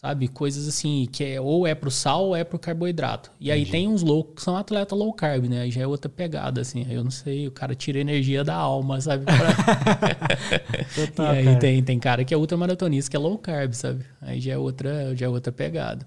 sabe? 0.00 0.28
Coisas 0.28 0.66
assim, 0.66 1.06
que 1.12 1.22
é, 1.22 1.40
ou 1.40 1.66
é 1.66 1.74
pro 1.74 1.90
sal 1.90 2.28
ou 2.28 2.36
é 2.36 2.42
pro 2.42 2.58
carboidrato. 2.58 3.30
E 3.38 3.52
aí 3.52 3.66
tem 3.66 3.86
uns 3.86 4.02
loucos 4.02 4.36
que 4.36 4.42
são 4.42 4.56
atleta 4.56 4.94
low 4.94 5.12
carb, 5.12 5.44
né? 5.44 5.60
Aí 5.60 5.70
já 5.70 5.82
é 5.82 5.86
outra 5.86 6.08
pegada, 6.08 6.62
assim. 6.62 6.86
Aí 6.88 6.94
eu 6.94 7.04
não 7.04 7.10
sei, 7.10 7.46
o 7.46 7.50
cara 7.50 7.74
tira 7.74 7.98
energia 7.98 8.42
da 8.42 8.54
alma, 8.54 8.98
sabe? 8.98 9.26
Total, 10.96 11.34
e 11.34 11.38
aí 11.38 11.44
cara. 11.44 11.58
Tem, 11.58 11.82
tem 11.82 11.98
cara 11.98 12.24
que 12.24 12.32
é 12.32 12.36
ultramaratonista, 12.36 13.10
que 13.10 13.16
é 13.16 13.20
low 13.20 13.36
carb, 13.36 13.74
sabe? 13.74 14.06
Aí 14.22 14.40
já 14.40 14.54
é 14.54 14.58
outra, 14.58 15.14
já 15.14 15.26
é 15.26 15.28
outra 15.28 15.52
pegada. 15.52 16.06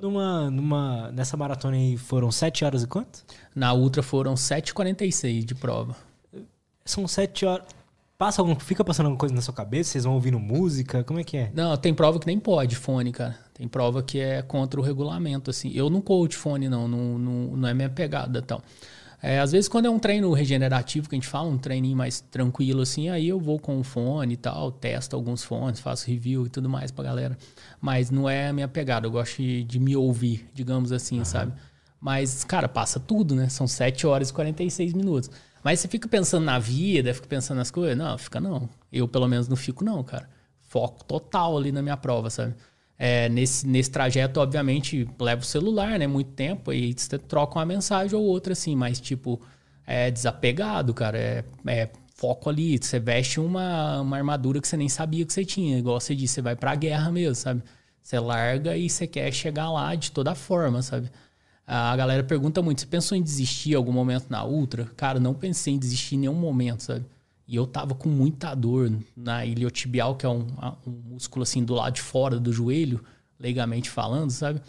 Numa, 0.00 0.48
numa, 0.48 1.10
nessa 1.10 1.36
maratona 1.36 1.76
aí 1.76 1.96
foram 1.96 2.30
7 2.30 2.64
horas 2.64 2.84
e 2.84 2.86
quanto? 2.86 3.24
Na 3.54 3.74
ultra 3.74 4.04
foram 4.04 4.34
7h46 4.34 5.44
de 5.44 5.54
prova. 5.56 5.96
São 6.84 7.08
7 7.08 7.44
horas. 7.44 7.66
Passa 8.18 8.40
algum, 8.40 8.58
fica 8.58 8.82
passando 8.82 9.06
alguma 9.06 9.18
coisa 9.18 9.34
na 9.34 9.42
sua 9.42 9.52
cabeça? 9.52 9.90
Vocês 9.90 10.04
vão 10.04 10.14
ouvindo 10.14 10.38
música? 10.38 11.04
Como 11.04 11.20
é 11.20 11.24
que 11.24 11.36
é? 11.36 11.50
Não, 11.54 11.76
tem 11.76 11.92
prova 11.92 12.18
que 12.18 12.26
nem 12.26 12.38
pode 12.38 12.74
fone, 12.74 13.12
cara. 13.12 13.36
Tem 13.52 13.68
prova 13.68 14.02
que 14.02 14.18
é 14.18 14.40
contra 14.40 14.80
o 14.80 14.82
regulamento, 14.82 15.50
assim. 15.50 15.70
Eu 15.74 15.90
não 15.90 16.02
de 16.26 16.36
fone, 16.36 16.68
não. 16.68 16.88
Não, 16.88 17.18
não, 17.18 17.56
não 17.56 17.68
é 17.68 17.74
minha 17.74 17.90
pegada 17.90 18.40
tal. 18.40 18.62
É, 19.22 19.40
às 19.40 19.52
vezes, 19.52 19.68
quando 19.68 19.86
é 19.86 19.90
um 19.90 19.98
treino 19.98 20.32
regenerativo, 20.32 21.08
que 21.08 21.14
a 21.14 21.18
gente 21.18 21.28
fala, 21.28 21.48
um 21.48 21.58
treininho 21.58 21.96
mais 21.96 22.20
tranquilo, 22.20 22.82
assim, 22.82 23.08
aí 23.08 23.28
eu 23.28 23.40
vou 23.40 23.58
com 23.58 23.78
o 23.78 23.82
fone 23.82 24.34
e 24.34 24.36
tal, 24.36 24.70
testo 24.70 25.16
alguns 25.16 25.42
fones, 25.42 25.80
faço 25.80 26.06
review 26.06 26.46
e 26.46 26.48
tudo 26.48 26.68
mais 26.68 26.90
pra 26.90 27.04
galera. 27.04 27.36
Mas 27.80 28.10
não 28.10 28.28
é 28.28 28.48
a 28.48 28.52
minha 28.52 28.68
pegada. 28.68 29.06
Eu 29.06 29.10
gosto 29.10 29.42
de, 29.42 29.62
de 29.64 29.78
me 29.78 29.94
ouvir, 29.94 30.48
digamos 30.54 30.90
assim, 30.90 31.18
uhum. 31.18 31.24
sabe? 31.24 31.52
Mas, 32.00 32.44
cara, 32.44 32.68
passa 32.68 33.00
tudo, 33.00 33.34
né? 33.34 33.48
São 33.48 33.66
7 33.66 34.06
horas 34.06 34.30
e 34.30 34.32
46 34.32 34.92
minutos. 34.92 35.30
Mas 35.66 35.80
você 35.80 35.88
fica 35.88 36.06
pensando 36.06 36.44
na 36.44 36.60
vida, 36.60 37.12
fica 37.12 37.26
pensando 37.26 37.56
nas 37.58 37.72
coisas. 37.72 37.98
Não, 37.98 38.16
fica 38.16 38.38
não. 38.40 38.68
Eu, 38.92 39.08
pelo 39.08 39.26
menos, 39.26 39.48
não 39.48 39.56
fico, 39.56 39.84
não, 39.84 40.00
cara. 40.04 40.30
Foco 40.60 41.04
total 41.04 41.58
ali 41.58 41.72
na 41.72 41.82
minha 41.82 41.96
prova, 41.96 42.30
sabe? 42.30 42.54
É, 42.96 43.28
nesse, 43.28 43.66
nesse 43.66 43.90
trajeto, 43.90 44.38
obviamente, 44.38 45.08
leva 45.18 45.42
o 45.42 45.44
celular, 45.44 45.98
né? 45.98 46.06
Muito 46.06 46.30
tempo, 46.30 46.72
e 46.72 46.94
você 46.96 47.18
troca 47.18 47.58
uma 47.58 47.66
mensagem 47.66 48.16
ou 48.16 48.24
outra, 48.24 48.52
assim, 48.52 48.76
mas, 48.76 49.00
tipo, 49.00 49.40
é 49.84 50.08
desapegado, 50.08 50.94
cara. 50.94 51.18
É, 51.18 51.44
é 51.66 51.90
foco 52.14 52.48
ali. 52.48 52.78
Você 52.80 53.00
veste 53.00 53.40
uma, 53.40 54.02
uma 54.02 54.16
armadura 54.16 54.60
que 54.60 54.68
você 54.68 54.76
nem 54.76 54.88
sabia 54.88 55.26
que 55.26 55.32
você 55.32 55.44
tinha. 55.44 55.76
Igual 55.76 55.98
você 55.98 56.14
disse, 56.14 56.34
você 56.34 56.42
vai 56.42 56.54
pra 56.54 56.76
guerra 56.76 57.10
mesmo, 57.10 57.34
sabe? 57.34 57.64
Você 58.00 58.20
larga 58.20 58.76
e 58.76 58.88
você 58.88 59.04
quer 59.04 59.32
chegar 59.32 59.68
lá 59.72 59.96
de 59.96 60.12
toda 60.12 60.32
forma, 60.32 60.80
sabe? 60.80 61.10
A 61.66 61.96
galera 61.96 62.22
pergunta 62.22 62.62
muito: 62.62 62.80
você 62.80 62.86
pensou 62.86 63.18
em 63.18 63.22
desistir 63.22 63.72
em 63.72 63.74
algum 63.74 63.92
momento 63.92 64.26
na 64.30 64.44
Ultra? 64.44 64.84
Cara, 64.96 65.18
não 65.18 65.34
pensei 65.34 65.74
em 65.74 65.78
desistir 65.78 66.14
em 66.14 66.18
nenhum 66.18 66.34
momento, 66.34 66.82
sabe? 66.82 67.04
E 67.48 67.56
eu 67.56 67.66
tava 67.66 67.94
com 67.94 68.08
muita 68.08 68.54
dor 68.54 68.92
na 69.16 69.44
iliotibial, 69.44 70.16
que 70.16 70.26
é 70.26 70.28
um, 70.28 70.46
um 70.86 70.90
músculo 71.10 71.42
assim 71.42 71.64
do 71.64 71.74
lado 71.74 71.94
de 71.94 72.00
fora 72.00 72.40
do 72.40 72.52
joelho, 72.52 73.02
legalmente 73.38 73.88
falando, 73.88 74.30
sabe? 74.30 74.60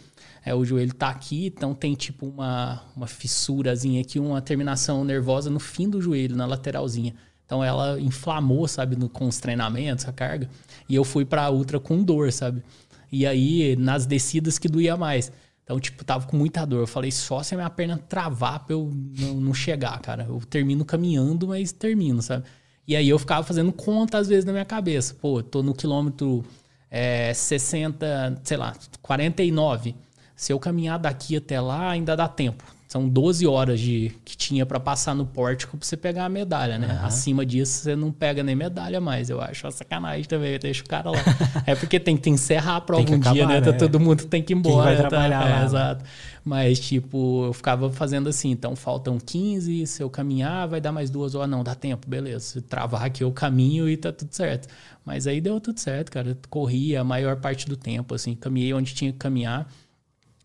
É, 0.44 0.54
o 0.54 0.64
joelho 0.64 0.94
tá 0.94 1.08
aqui, 1.08 1.46
então 1.46 1.74
tem 1.74 1.94
tipo 1.94 2.26
uma, 2.26 2.82
uma 2.96 3.06
fissurazinha 3.06 4.00
aqui, 4.00 4.18
uma 4.18 4.40
terminação 4.40 5.04
nervosa 5.04 5.50
no 5.50 5.58
fim 5.58 5.88
do 5.88 6.00
joelho, 6.00 6.36
na 6.36 6.46
lateralzinha. 6.46 7.14
Então 7.44 7.64
ela 7.64 8.00
inflamou, 8.00 8.68
sabe, 8.68 8.94
no, 8.94 9.08
com 9.08 9.26
os 9.26 9.38
treinamentos, 9.38 10.06
a 10.06 10.12
carga. 10.12 10.48
E 10.88 10.94
eu 10.94 11.02
fui 11.02 11.24
pra 11.24 11.50
ultra 11.50 11.80
com 11.80 12.02
dor, 12.02 12.30
sabe? 12.32 12.62
E 13.10 13.26
aí, 13.26 13.74
nas 13.76 14.06
descidas 14.06 14.58
que 14.58 14.68
doía 14.68 14.96
mais. 14.96 15.32
Então, 15.68 15.78
tipo, 15.78 16.02
tava 16.02 16.26
com 16.26 16.34
muita 16.34 16.64
dor. 16.64 16.80
Eu 16.80 16.86
falei, 16.86 17.12
só 17.12 17.42
se 17.42 17.52
a 17.54 17.58
minha 17.58 17.68
perna 17.68 17.98
travar 17.98 18.60
pra 18.60 18.72
eu 18.74 18.90
não, 19.18 19.34
não 19.34 19.52
chegar, 19.52 20.00
cara. 20.00 20.24
Eu 20.26 20.40
termino 20.48 20.82
caminhando, 20.82 21.46
mas 21.46 21.72
termino, 21.72 22.22
sabe? 22.22 22.44
E 22.86 22.96
aí 22.96 23.06
eu 23.06 23.18
ficava 23.18 23.44
fazendo 23.44 23.70
conta, 23.70 24.16
às 24.16 24.28
vezes, 24.28 24.46
na 24.46 24.52
minha 24.52 24.64
cabeça. 24.64 25.14
Pô, 25.20 25.42
tô 25.42 25.62
no 25.62 25.74
quilômetro 25.74 26.42
é, 26.90 27.34
60, 27.34 28.40
sei 28.44 28.56
lá, 28.56 28.74
49. 29.02 29.94
Se 30.34 30.54
eu 30.54 30.58
caminhar 30.58 30.98
daqui 30.98 31.36
até 31.36 31.60
lá, 31.60 31.90
ainda 31.90 32.16
dá 32.16 32.26
tempo. 32.26 32.64
São 32.88 33.06
12 33.06 33.46
horas 33.46 33.78
de 33.78 34.10
que 34.24 34.34
tinha 34.34 34.64
para 34.64 34.80
passar 34.80 35.14
no 35.14 35.26
pórtico 35.26 35.76
pra 35.76 35.86
você 35.86 35.94
pegar 35.94 36.24
a 36.24 36.28
medalha, 36.30 36.78
né? 36.78 36.98
Uhum. 36.98 37.06
Acima 37.06 37.44
disso, 37.44 37.82
você 37.82 37.94
não 37.94 38.10
pega 38.10 38.42
nem 38.42 38.56
medalha 38.56 38.98
mais. 38.98 39.28
Eu 39.28 39.42
acho 39.42 39.66
uma 39.66 39.70
sacanagem 39.70 40.24
também, 40.24 40.58
deixa 40.58 40.82
o 40.82 40.88
cara 40.88 41.10
lá. 41.10 41.18
é 41.66 41.74
porque 41.74 42.00
tem 42.00 42.16
que 42.16 42.30
encerrar 42.30 42.76
a 42.76 42.80
prova 42.80 43.02
um 43.02 43.16
acabar, 43.16 43.34
dia, 43.34 43.46
né? 43.46 43.60
né? 43.60 43.72
Todo 43.72 44.00
mundo 44.00 44.24
tem 44.24 44.42
que 44.42 44.54
ir 44.54 44.56
embora. 44.56 44.74
Quem 44.74 44.84
vai 44.84 44.96
tá? 44.96 45.08
trabalhar 45.10 45.42
tá? 45.42 45.48
lá. 45.50 45.60
É, 45.60 45.64
exato. 45.66 46.04
Mas, 46.42 46.80
tipo, 46.80 47.44
eu 47.44 47.52
ficava 47.52 47.90
fazendo 47.90 48.26
assim. 48.26 48.50
Então, 48.50 48.74
faltam 48.74 49.18
15, 49.18 49.86
se 49.86 50.02
eu 50.02 50.08
caminhar, 50.08 50.66
vai 50.66 50.80
dar 50.80 50.90
mais 50.90 51.10
duas 51.10 51.34
horas. 51.34 51.50
Não, 51.50 51.62
dá 51.62 51.74
tempo, 51.74 52.08
beleza. 52.08 52.40
Se 52.40 52.62
travar 52.62 53.04
aqui 53.04 53.22
o 53.22 53.30
caminho 53.30 53.86
e 53.86 53.98
tá 53.98 54.10
tudo 54.10 54.34
certo. 54.34 54.66
Mas 55.04 55.26
aí 55.26 55.42
deu 55.42 55.60
tudo 55.60 55.78
certo, 55.78 56.10
cara. 56.10 56.38
Corria 56.48 57.02
a 57.02 57.04
maior 57.04 57.36
parte 57.36 57.66
do 57.66 57.76
tempo, 57.76 58.14
assim. 58.14 58.34
Caminhei 58.34 58.72
onde 58.72 58.94
tinha 58.94 59.12
que 59.12 59.18
caminhar 59.18 59.68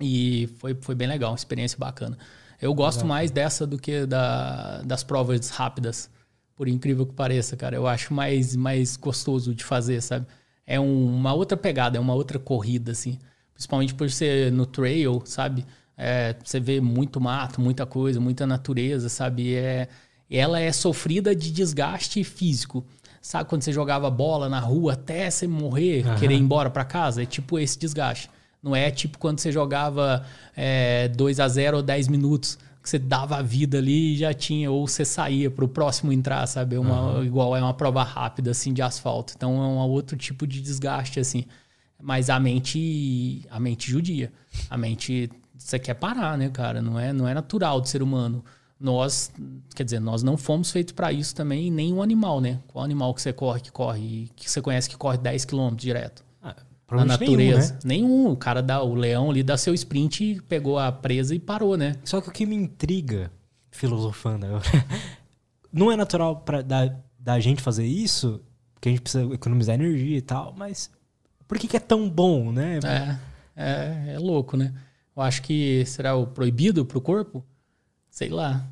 E 0.03 0.47
foi, 0.57 0.75
foi 0.79 0.95
bem 0.95 1.07
legal, 1.07 1.31
uma 1.31 1.37
experiência 1.37 1.77
bacana. 1.77 2.17
Eu 2.61 2.73
gosto 2.73 3.05
mais 3.05 3.29
dessa 3.29 3.67
do 3.67 3.77
que 3.77 4.05
da, 4.05 4.81
das 4.83 5.03
provas 5.03 5.49
rápidas, 5.49 6.09
por 6.55 6.67
incrível 6.67 7.05
que 7.05 7.13
pareça, 7.13 7.57
cara. 7.57 7.75
Eu 7.75 7.87
acho 7.87 8.13
mais, 8.13 8.55
mais 8.55 8.95
gostoso 8.95 9.53
de 9.53 9.63
fazer, 9.63 10.01
sabe? 10.01 10.25
É 10.65 10.79
um, 10.79 11.15
uma 11.15 11.33
outra 11.33 11.57
pegada, 11.57 11.97
é 11.97 11.99
uma 11.99 12.13
outra 12.13 12.39
corrida, 12.39 12.91
assim. 12.91 13.19
Principalmente 13.53 13.93
por 13.93 14.09
ser 14.09 14.51
no 14.51 14.65
trail, 14.65 15.21
sabe? 15.25 15.65
É, 15.97 16.35
você 16.43 16.59
vê 16.59 16.79
muito 16.79 17.19
mato, 17.19 17.59
muita 17.59 17.85
coisa, 17.85 18.19
muita 18.19 18.47
natureza, 18.47 19.09
sabe? 19.09 19.55
É, 19.55 19.87
ela 20.29 20.59
é 20.59 20.71
sofrida 20.71 21.35
de 21.35 21.51
desgaste 21.51 22.23
físico. 22.23 22.83
Sabe 23.21 23.49
quando 23.49 23.61
você 23.61 23.71
jogava 23.71 24.09
bola 24.09 24.49
na 24.49 24.59
rua 24.59 24.93
até 24.93 25.29
você 25.29 25.47
morrer, 25.47 26.05
uhum. 26.05 26.15
querer 26.15 26.35
ir 26.35 26.39
embora 26.39 26.69
para 26.69 26.83
casa? 26.83 27.23
É 27.23 27.25
tipo 27.25 27.59
esse 27.59 27.77
desgaste. 27.77 28.29
Não 28.63 28.75
é 28.75 28.89
tipo 28.89 29.17
quando 29.17 29.39
você 29.39 29.51
jogava 29.51 30.25
é, 30.55 31.09
2 31.09 31.39
a 31.39 31.47
0 31.47 31.77
ou 31.77 31.83
10 31.83 32.07
minutos, 32.07 32.57
que 32.81 32.89
você 32.89 32.97
dava 32.97 33.37
a 33.37 33.41
vida 33.41 33.77
ali 33.77 34.13
e 34.13 34.17
já 34.17 34.33
tinha, 34.33 34.71
ou 34.71 34.87
você 34.87 35.03
saía 35.03 35.51
para 35.51 35.65
o 35.65 35.67
próximo 35.67 36.11
entrar, 36.11 36.47
sabe? 36.47 36.75
É 36.75 36.79
uma, 36.79 37.17
uhum. 37.17 37.25
Igual 37.25 37.55
é 37.55 37.61
uma 37.61 37.73
prova 37.73 38.03
rápida, 38.03 38.51
assim, 38.51 38.73
de 38.73 38.81
asfalto. 38.81 39.33
Então 39.35 39.51
é 39.61 39.67
um 39.67 39.77
outro 39.89 40.17
tipo 40.17 40.47
de 40.47 40.61
desgaste, 40.61 41.19
assim. 41.19 41.45
Mas 42.01 42.29
a 42.29 42.39
mente, 42.39 43.45
a 43.49 43.59
mente 43.59 43.91
judia. 43.91 44.31
A 44.69 44.77
mente, 44.77 45.29
você 45.57 45.77
quer 45.77 45.93
parar, 45.93 46.37
né, 46.37 46.49
cara? 46.49 46.81
Não 46.81 46.99
é, 46.99 47.13
não 47.13 47.27
é 47.27 47.33
natural 47.33 47.79
do 47.81 47.87
ser 47.87 48.01
humano 48.01 48.43
nós, 48.83 49.31
quer 49.73 49.85
dizer, 49.85 50.01
nós 50.01 50.23
não 50.23 50.35
fomos 50.35 50.69
feitos 50.69 50.91
para 50.91 51.09
isso 51.09 51.33
também, 51.33 51.71
nem 51.71 51.93
um 51.93 52.01
animal, 52.01 52.41
né? 52.41 52.59
Qual 52.67 52.83
animal 52.83 53.13
que 53.13 53.21
você 53.21 53.31
corre, 53.31 53.61
que 53.61 53.71
corre, 53.71 54.29
que 54.35 54.51
você 54.51 54.61
conhece 54.61 54.89
que 54.89 54.97
corre 54.97 55.17
10 55.17 55.45
km 55.45 55.73
direto? 55.73 56.21
Ah, 57.01 57.05
na 57.05 57.17
natureza. 57.17 57.79
Nenhum, 57.83 58.07
né? 58.07 58.17
nenhum, 58.17 58.31
O 58.31 58.37
cara 58.37 58.61
dá, 58.61 58.81
o 58.81 58.93
leão 58.93 59.29
ali 59.29 59.43
dá 59.43 59.57
seu 59.57 59.73
sprint, 59.73 60.41
pegou 60.47 60.77
a 60.77 60.91
presa 60.91 61.33
e 61.35 61.39
parou, 61.39 61.77
né? 61.77 61.95
Só 62.03 62.21
que 62.21 62.29
o 62.29 62.31
que 62.31 62.45
me 62.45 62.55
intriga, 62.55 63.31
filosofando 63.71 64.45
agora, 64.45 64.63
não 65.71 65.91
é 65.91 65.95
natural 65.95 66.37
para 66.37 66.61
da, 66.61 66.95
da 67.19 67.39
gente 67.39 67.61
fazer 67.61 67.85
isso, 67.85 68.41
porque 68.73 68.89
a 68.89 68.91
gente 68.91 69.01
precisa 69.01 69.33
economizar 69.33 69.75
energia 69.75 70.17
e 70.17 70.21
tal, 70.21 70.53
mas 70.57 70.91
por 71.47 71.57
que, 71.57 71.67
que 71.67 71.77
é 71.77 71.79
tão 71.79 72.09
bom, 72.09 72.51
né? 72.51 72.79
É, 72.83 73.17
é, 73.55 74.13
é 74.13 74.19
louco, 74.19 74.57
né? 74.57 74.73
Eu 75.15 75.21
acho 75.21 75.41
que 75.43 75.85
será 75.85 76.15
o 76.15 76.25
proibido 76.25 76.85
pro 76.85 76.99
corpo? 76.99 77.43
Sei 78.09 78.29
lá. 78.29 78.65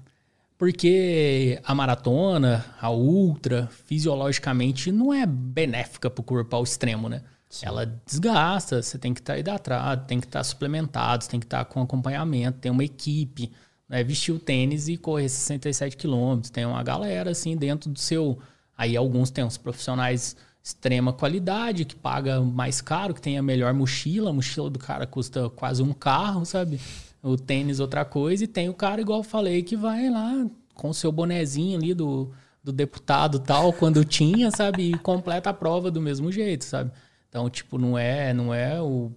Porque 0.58 1.60
a 1.64 1.74
maratona, 1.74 2.66
a 2.80 2.92
ultra, 2.92 3.68
fisiologicamente 3.86 4.92
não 4.92 5.14
é 5.14 5.26
benéfica 5.26 6.10
para 6.10 6.22
o 6.22 6.24
corpo 6.24 6.56
ao 6.56 6.64
extremo, 6.64 7.10
né? 7.10 7.24
Sim. 7.52 7.68
Ela 7.68 7.86
desgasta, 8.06 8.82
você 8.82 8.98
tem 8.98 9.14
que 9.14 9.20
estar 9.20 9.34
tá 9.34 9.40
hidratado, 9.40 10.08
tem 10.08 10.20
que 10.20 10.26
estar 10.26 10.40
tá 10.40 10.44
suplementado, 10.44 11.28
tem 11.28 11.40
que 11.40 11.46
estar 11.46 11.64
tá 11.64 11.66
com 11.66 11.82
acompanhamento, 11.82 12.58
tem 12.58 12.72
uma 12.72 12.84
equipe, 12.84 13.52
né? 13.88 14.04
vestir 14.04 14.32
o 14.32 14.40
tênis 14.40 14.88
e 14.88 14.98
correr 14.98 15.30
67 15.30 15.96
quilômetros. 15.96 16.50
Tem 16.50 16.66
uma 16.66 16.82
galera 16.82 17.32
assim 17.32 17.56
dentro 17.56 17.92
do 17.92 18.00
seu. 18.00 18.40
Aí 18.76 18.98
alguns 18.98 19.30
têm 19.30 19.44
uns 19.44 19.58
profissionais 19.58 20.36
extrema 20.64 21.12
qualidade, 21.12 21.86
que 21.86 21.96
paga 21.96 22.42
mais 22.42 22.82
caro, 22.82 23.14
que 23.14 23.22
tem 23.22 23.38
a 23.38 23.44
melhor 23.44 23.74
mochila. 23.74 24.30
A 24.32 24.34
mochila 24.34 24.70
do 24.70 24.80
cara 24.80 25.06
custa 25.06 25.50
quase 25.50 25.84
um 25.84 25.94
carro, 25.94 26.46
sabe? 26.46 26.80
o 27.24 27.38
tênis 27.38 27.80
outra 27.80 28.04
coisa, 28.04 28.44
e 28.44 28.48
tem 28.48 28.70
o 28.70 28.74
cara, 28.74 29.02
igual 29.02 29.20
eu 29.20 29.24
falei, 29.24 29.62
que 29.62 29.76
vai 29.76 30.10
lá 30.10 30.48
com 30.74 30.90
o 30.90 30.94
seu 30.94 31.12
bonezinho 31.12 31.78
ali 31.78 31.94
do, 31.94 32.32
do 32.64 32.72
deputado 32.72 33.40
tal, 33.40 33.72
quando 33.72 34.04
tinha, 34.04 34.50
sabe? 34.50 34.92
E 34.92 34.98
completa 34.98 35.52
a 35.52 35.54
prova 35.54 35.92
do 35.92 36.02
mesmo 36.02 36.32
jeito, 36.32 36.66
sabe? 36.66 36.92
Então, 37.32 37.50
tipo, 37.50 37.78
não 37.78 37.98
é, 37.98 38.34
não 38.34 38.54
é 38.54 38.82
o. 38.82 39.10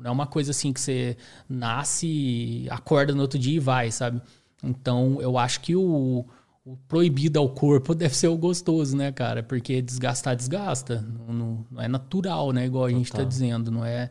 Não 0.00 0.06
é 0.06 0.10
uma 0.10 0.26
coisa 0.26 0.50
assim 0.50 0.72
que 0.72 0.80
você 0.80 1.16
nasce, 1.48 2.66
acorda 2.68 3.14
no 3.14 3.22
outro 3.22 3.38
dia 3.38 3.56
e 3.56 3.60
vai, 3.60 3.92
sabe? 3.92 4.20
Então, 4.62 5.18
eu 5.20 5.38
acho 5.38 5.60
que 5.60 5.76
o, 5.76 6.26
o 6.64 6.76
proibido 6.88 7.38
ao 7.38 7.48
corpo 7.48 7.94
deve 7.94 8.16
ser 8.16 8.26
o 8.26 8.36
gostoso, 8.36 8.96
né, 8.96 9.12
cara? 9.12 9.42
Porque 9.42 9.80
desgastar, 9.80 10.34
desgasta. 10.34 11.00
Não, 11.00 11.32
não, 11.32 11.66
não 11.70 11.82
é 11.82 11.86
natural, 11.86 12.50
né? 12.50 12.66
Igual 12.66 12.86
a 12.86 12.90
gente 12.90 13.12
tá 13.12 13.22
dizendo. 13.22 13.70
Não 13.70 13.84
é, 13.84 14.10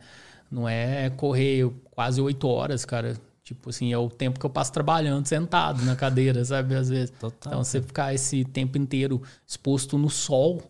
não 0.50 0.66
é 0.66 1.10
correr 1.10 1.70
quase 1.90 2.18
oito 2.18 2.48
horas, 2.48 2.86
cara. 2.86 3.14
Tipo 3.44 3.68
assim, 3.68 3.92
é 3.92 3.98
o 3.98 4.08
tempo 4.08 4.40
que 4.40 4.46
eu 4.46 4.50
passo 4.50 4.72
trabalhando, 4.72 5.26
sentado 5.26 5.84
na 5.84 5.94
cadeira, 5.94 6.42
sabe? 6.46 6.74
Às 6.74 6.88
vezes. 6.88 7.10
Total, 7.10 7.52
então, 7.52 7.62
você 7.62 7.82
ficar 7.82 8.14
esse 8.14 8.42
tempo 8.42 8.78
inteiro 8.78 9.20
exposto 9.46 9.98
no 9.98 10.08
sol, 10.08 10.62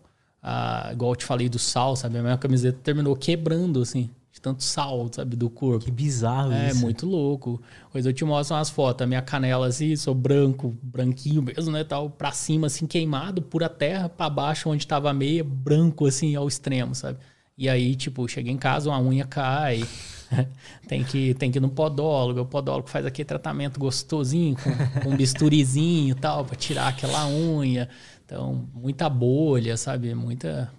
ah, 0.43 0.91
igual 0.93 1.13
eu 1.13 1.17
te 1.17 1.25
falei 1.25 1.49
do 1.49 1.59
sal, 1.59 1.97
sabe? 1.97 2.19
A 2.19 2.23
minha 2.23 2.39
camiseta 2.39 2.79
terminou 2.83 3.15
quebrando, 3.15 3.83
assim, 3.83 4.09
de 4.33 4.41
tanto 4.41 4.63
sal, 4.63 5.09
sabe? 5.13 5.37
Do 5.37 5.51
corpo. 5.51 5.85
Que 5.85 5.91
bizarro 5.91 6.53
é, 6.53 6.69
isso. 6.69 6.79
É, 6.79 6.81
muito 6.81 7.07
louco. 7.07 7.61
Pois 7.93 8.07
eu 8.07 8.13
te 8.13 8.25
mostro 8.25 8.57
umas 8.57 8.71
fotos, 8.71 9.05
a 9.05 9.07
minha 9.07 9.23
canela 9.23 9.67
assim, 9.67 9.95
sou 9.97 10.15
branco, 10.15 10.75
branquinho 10.83 11.43
mesmo, 11.43 11.71
né? 11.73 11.85
Tal, 11.85 12.09
pra 12.09 12.33
cima, 12.33 12.69
assim, 12.69 12.87
queimado, 12.87 13.43
pura 13.43 13.69
terra, 13.69 14.09
para 14.09 14.31
baixo, 14.31 14.71
onde 14.71 14.87
tava 14.87 15.11
a 15.11 15.15
meia, 15.15 15.45
branco, 15.45 16.07
assim, 16.07 16.35
ao 16.35 16.49
extremo, 16.49 16.95
sabe? 16.95 17.19
E 17.59 17.69
aí, 17.69 17.95
tipo, 17.95 18.27
cheguei 18.27 18.53
em 18.53 18.57
casa, 18.57 18.89
uma 18.89 18.99
unha 18.99 19.27
cai. 19.27 19.87
tem, 20.89 21.05
que, 21.05 21.35
tem 21.35 21.51
que 21.51 21.59
ir 21.59 21.61
no 21.61 21.69
podólogo. 21.69 22.41
O 22.41 22.47
podólogo 22.47 22.89
faz 22.89 23.05
aquele 23.05 23.27
tratamento 23.27 23.79
gostosinho, 23.79 24.57
com, 24.57 25.01
com 25.01 25.11
um 25.11 25.17
bisturizinho 25.17 26.13
e 26.13 26.15
tal, 26.15 26.45
para 26.45 26.57
tirar 26.57 26.89
aquela 26.89 27.27
unha. 27.29 27.87
Então, 28.31 28.69
muita 28.73 29.09
bolha, 29.09 29.77
sabe? 29.77 30.15
Muita. 30.15 30.73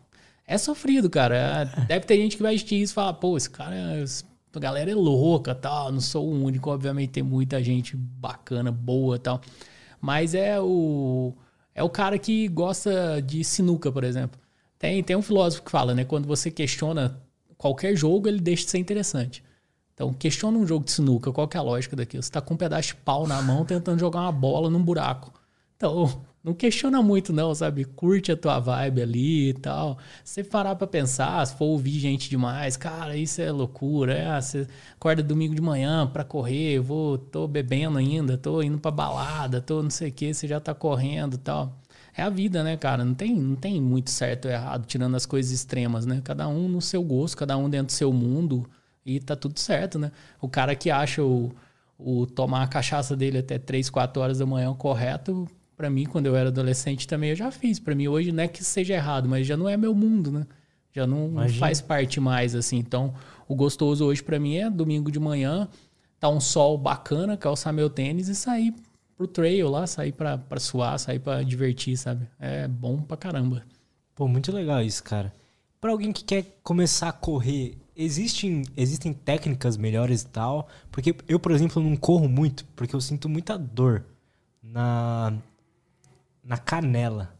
É 0.47 0.57
sofrido, 0.57 1.09
cara. 1.09 1.65
Deve 1.85 2.05
ter 2.05 2.15
gente 2.15 2.37
que 2.37 2.41
vai 2.41 2.55
assistir 2.55 2.81
isso 2.81 2.93
e 2.93 2.95
falar, 2.95 3.11
pô, 3.15 3.35
esse 3.35 3.49
cara, 3.49 3.75
a 4.55 4.59
galera 4.59 4.89
é 4.89 4.95
louca 4.95 5.53
tal. 5.53 5.91
Não 5.91 5.99
sou 5.99 6.25
o 6.25 6.43
único, 6.45 6.69
obviamente, 6.71 7.09
tem 7.09 7.23
muita 7.23 7.61
gente 7.61 7.97
bacana, 7.97 8.71
boa 8.71 9.19
tal. 9.19 9.41
Mas 9.99 10.33
é 10.33 10.61
o. 10.61 11.33
É 11.75 11.83
o 11.83 11.89
cara 11.89 12.17
que 12.17 12.47
gosta 12.47 13.21
de 13.21 13.43
sinuca, 13.43 13.91
por 13.91 14.05
exemplo. 14.05 14.39
Tem, 14.79 15.03
tem 15.03 15.17
um 15.17 15.21
filósofo 15.21 15.63
que 15.63 15.71
fala, 15.71 15.93
né? 15.93 16.05
Quando 16.05 16.27
você 16.27 16.49
questiona 16.49 17.21
qualquer 17.57 17.97
jogo 17.97 18.29
ele 18.29 18.39
deixa 18.39 18.63
de 18.63 18.71
ser 18.71 18.77
interessante. 18.77 19.43
Então, 19.93 20.13
questiona 20.13 20.57
um 20.57 20.65
jogo 20.65 20.85
de 20.85 20.91
sinuca, 20.91 21.33
qual 21.33 21.49
é 21.53 21.57
a 21.57 21.61
lógica 21.61 21.97
daquilo? 21.97 22.23
Você 22.23 22.29
está 22.29 22.39
com 22.39 22.53
um 22.53 22.57
pedaço 22.57 22.89
de 22.89 22.95
pau 22.95 23.27
na 23.27 23.41
mão 23.41 23.65
tentando 23.65 23.99
jogar 23.99 24.21
uma 24.21 24.31
bola 24.31 24.69
num 24.69 24.81
buraco. 24.81 25.33
Então, 25.75 26.23
não 26.43 26.53
questiona 26.53 27.01
muito 27.01 27.31
não, 27.31 27.53
sabe? 27.53 27.85
Curte 27.85 28.31
a 28.31 28.37
tua 28.37 28.59
vibe 28.59 29.01
ali 29.01 29.49
e 29.49 29.53
tal. 29.53 29.97
Se 30.23 30.43
parar 30.43 30.75
para 30.75 30.87
pensar, 30.87 31.45
se 31.45 31.55
for 31.55 31.65
ouvir 31.65 31.99
gente 31.99 32.29
demais, 32.29 32.75
cara, 32.77 33.15
isso 33.15 33.41
é 33.41 33.51
loucura. 33.51 34.13
É, 34.13 34.41
você 34.41 34.67
acorda 34.95 35.21
domingo 35.21 35.53
de 35.53 35.61
manhã 35.61 36.07
para 36.07 36.23
correr, 36.23 36.79
vou, 36.79 37.17
tô 37.17 37.47
bebendo 37.47 37.97
ainda, 37.97 38.37
tô 38.37 38.61
indo 38.61 38.79
para 38.79 38.91
balada, 38.91 39.61
tô 39.61 39.83
não 39.83 39.89
sei 39.89 40.09
o 40.09 40.13
que, 40.13 40.33
você 40.33 40.47
já 40.47 40.59
tá 40.59 40.73
correndo 40.73 41.35
e 41.35 41.39
tal 41.39 41.81
é 42.15 42.23
a 42.23 42.29
vida, 42.29 42.63
né, 42.63 42.75
cara? 42.77 43.05
Não 43.05 43.13
tem, 43.13 43.35
não 43.35 43.55
tem 43.55 43.81
muito 43.81 44.11
certo 44.11 44.45
ou 44.45 44.51
errado, 44.51 44.85
tirando 44.85 45.15
as 45.15 45.25
coisas 45.25 45.51
extremas, 45.51 46.05
né? 46.05 46.21
Cada 46.23 46.47
um 46.47 46.67
no 46.67 46.81
seu 46.81 47.03
gosto, 47.03 47.37
cada 47.37 47.57
um 47.57 47.69
dentro 47.69 47.87
do 47.87 47.91
seu 47.93 48.11
mundo 48.11 48.69
e 49.05 49.19
tá 49.19 49.35
tudo 49.35 49.59
certo, 49.59 49.97
né? 49.97 50.11
O 50.39 50.49
cara 50.49 50.75
que 50.75 50.91
acha 50.91 51.23
o, 51.23 51.51
o 51.97 52.25
tomar 52.25 52.63
a 52.63 52.67
cachaça 52.67 53.15
dele 53.15 53.39
até 53.39 53.57
3, 53.57 53.89
4 53.89 54.21
horas 54.21 54.39
da 54.39 54.45
manhã 54.45 54.73
correto, 54.73 55.47
para 55.81 55.89
mim, 55.89 56.05
quando 56.05 56.27
eu 56.27 56.35
era 56.35 56.49
adolescente 56.49 57.07
também 57.07 57.31
eu 57.31 57.35
já 57.35 57.49
fiz. 57.49 57.79
Para 57.79 57.95
mim 57.95 58.07
hoje 58.07 58.31
não 58.31 58.43
é 58.43 58.47
que 58.47 58.63
seja 58.63 58.93
errado, 58.93 59.27
mas 59.27 59.47
já 59.47 59.57
não 59.57 59.67
é 59.67 59.75
meu 59.75 59.95
mundo, 59.95 60.31
né? 60.31 60.45
Já 60.93 61.07
não 61.07 61.27
Imagina. 61.29 61.59
faz 61.59 61.81
parte 61.81 62.19
mais 62.19 62.53
assim. 62.53 62.77
Então, 62.77 63.15
o 63.47 63.55
gostoso 63.55 64.05
hoje 64.05 64.21
para 64.21 64.39
mim 64.39 64.57
é 64.57 64.69
domingo 64.69 65.11
de 65.11 65.19
manhã, 65.19 65.67
tá 66.19 66.29
um 66.29 66.39
sol 66.39 66.77
bacana, 66.77 67.35
calçar 67.35 67.73
meu 67.73 67.89
tênis 67.89 68.27
e 68.27 68.35
sair 68.35 68.75
pro 69.17 69.25
trail 69.25 69.71
lá, 69.71 69.87
sair 69.87 70.11
pra, 70.11 70.37
pra 70.37 70.59
suar, 70.59 70.99
sair 70.99 71.17
pra 71.17 71.41
divertir, 71.41 71.97
sabe? 71.97 72.27
É 72.39 72.67
bom 72.67 73.01
pra 73.01 73.17
caramba. 73.17 73.63
Pô, 74.13 74.27
muito 74.27 74.51
legal 74.51 74.83
isso, 74.83 75.03
cara. 75.03 75.33
Pra 75.79 75.89
alguém 75.89 76.13
que 76.13 76.23
quer 76.23 76.59
começar 76.61 77.09
a 77.09 77.13
correr, 77.13 77.75
existem, 77.95 78.61
existem 78.77 79.13
técnicas 79.13 79.77
melhores 79.77 80.21
e 80.21 80.27
tal? 80.27 80.67
Porque 80.91 81.15
eu, 81.27 81.39
por 81.39 81.51
exemplo, 81.51 81.81
não 81.81 81.95
corro 81.95 82.29
muito, 82.29 82.65
porque 82.75 82.95
eu 82.95 83.01
sinto 83.01 83.27
muita 83.27 83.57
dor 83.57 84.05
na, 84.61 85.33
na 86.43 86.57
canela. 86.57 87.33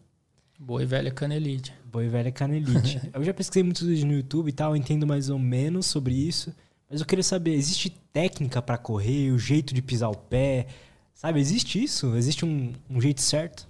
Boa 0.60 0.84
e 0.84 0.86
velha 0.86 1.12
canelite. 1.12 1.74
Boa 1.92 2.06
e 2.06 2.10
velha 2.10 2.32
canelite. 2.32 3.02
eu 3.14 3.24
já 3.24 3.34
pesquisei 3.34 3.64
muitos 3.64 3.88
vídeos 3.88 4.04
no 4.06 4.14
YouTube 4.14 4.50
e 4.50 4.54
tal, 4.54 4.76
entendo 4.76 5.08
mais 5.08 5.30
ou 5.30 5.40
menos 5.40 5.88
sobre 5.88 6.14
isso. 6.14 6.54
Mas 6.90 7.00
eu 7.00 7.06
queria 7.06 7.24
saber, 7.24 7.54
existe 7.54 7.90
técnica 8.12 8.62
para 8.62 8.78
correr, 8.78 9.32
o 9.32 9.40
jeito 9.40 9.74
de 9.74 9.82
pisar 9.82 10.10
o 10.10 10.16
pé? 10.16 10.68
Sabe, 11.14 11.40
existe 11.40 11.82
isso? 11.82 12.16
Existe 12.16 12.46
um, 12.46 12.74
um 12.90 13.00
jeito 13.00 13.22
certo? 13.22 13.68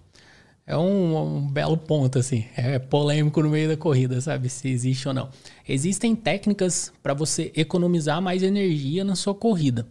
É 0.65 0.77
um, 0.77 1.37
um, 1.37 1.47
belo 1.47 1.77
ponto, 1.77 2.17
assim. 2.17 2.45
É 2.55 2.79
polêmico 2.79 3.41
no 3.41 3.49
meio 3.49 3.69
da 3.69 3.77
corrida, 3.77 4.19
sabe? 4.21 4.49
Se 4.49 4.69
existe 4.69 5.07
ou 5.07 5.13
não. 5.13 5.29
Existem 5.67 6.15
técnicas 6.15 6.91
para 7.01 7.13
você 7.13 7.51
economizar 7.55 8.21
mais 8.21 8.41
energia 8.43 9.03
na 9.03 9.15
sua 9.15 9.35
corrida. 9.35 9.87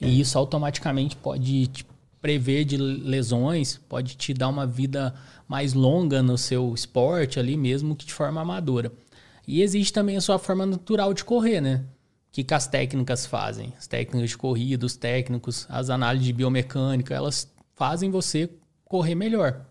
É. 0.00 0.06
E 0.06 0.20
isso 0.20 0.38
automaticamente 0.38 1.16
pode 1.16 1.66
te 1.68 1.84
prever 2.20 2.64
de 2.64 2.76
lesões, 2.76 3.78
pode 3.88 4.16
te 4.16 4.34
dar 4.34 4.48
uma 4.48 4.66
vida 4.66 5.14
mais 5.46 5.72
longa 5.72 6.22
no 6.22 6.36
seu 6.36 6.74
esporte 6.74 7.38
ali 7.38 7.56
mesmo 7.56 7.96
que 7.96 8.06
de 8.06 8.12
forma 8.12 8.40
amadora. 8.40 8.92
E 9.46 9.62
existe 9.62 9.92
também 9.92 10.16
a 10.16 10.20
sua 10.20 10.38
forma 10.38 10.66
natural 10.66 11.14
de 11.14 11.24
correr, 11.24 11.60
né? 11.60 11.84
que, 12.38 12.44
que 12.44 12.54
as 12.54 12.68
técnicas 12.68 13.26
fazem? 13.26 13.72
As 13.76 13.88
técnicas 13.88 14.30
de 14.30 14.38
corrida, 14.38 14.86
os 14.86 14.96
técnicos, 14.96 15.66
as 15.68 15.90
análises 15.90 16.26
de 16.26 16.32
biomecânica, 16.32 17.12
elas 17.12 17.52
fazem 17.74 18.12
você 18.12 18.48
correr 18.84 19.16
melhor. 19.16 19.66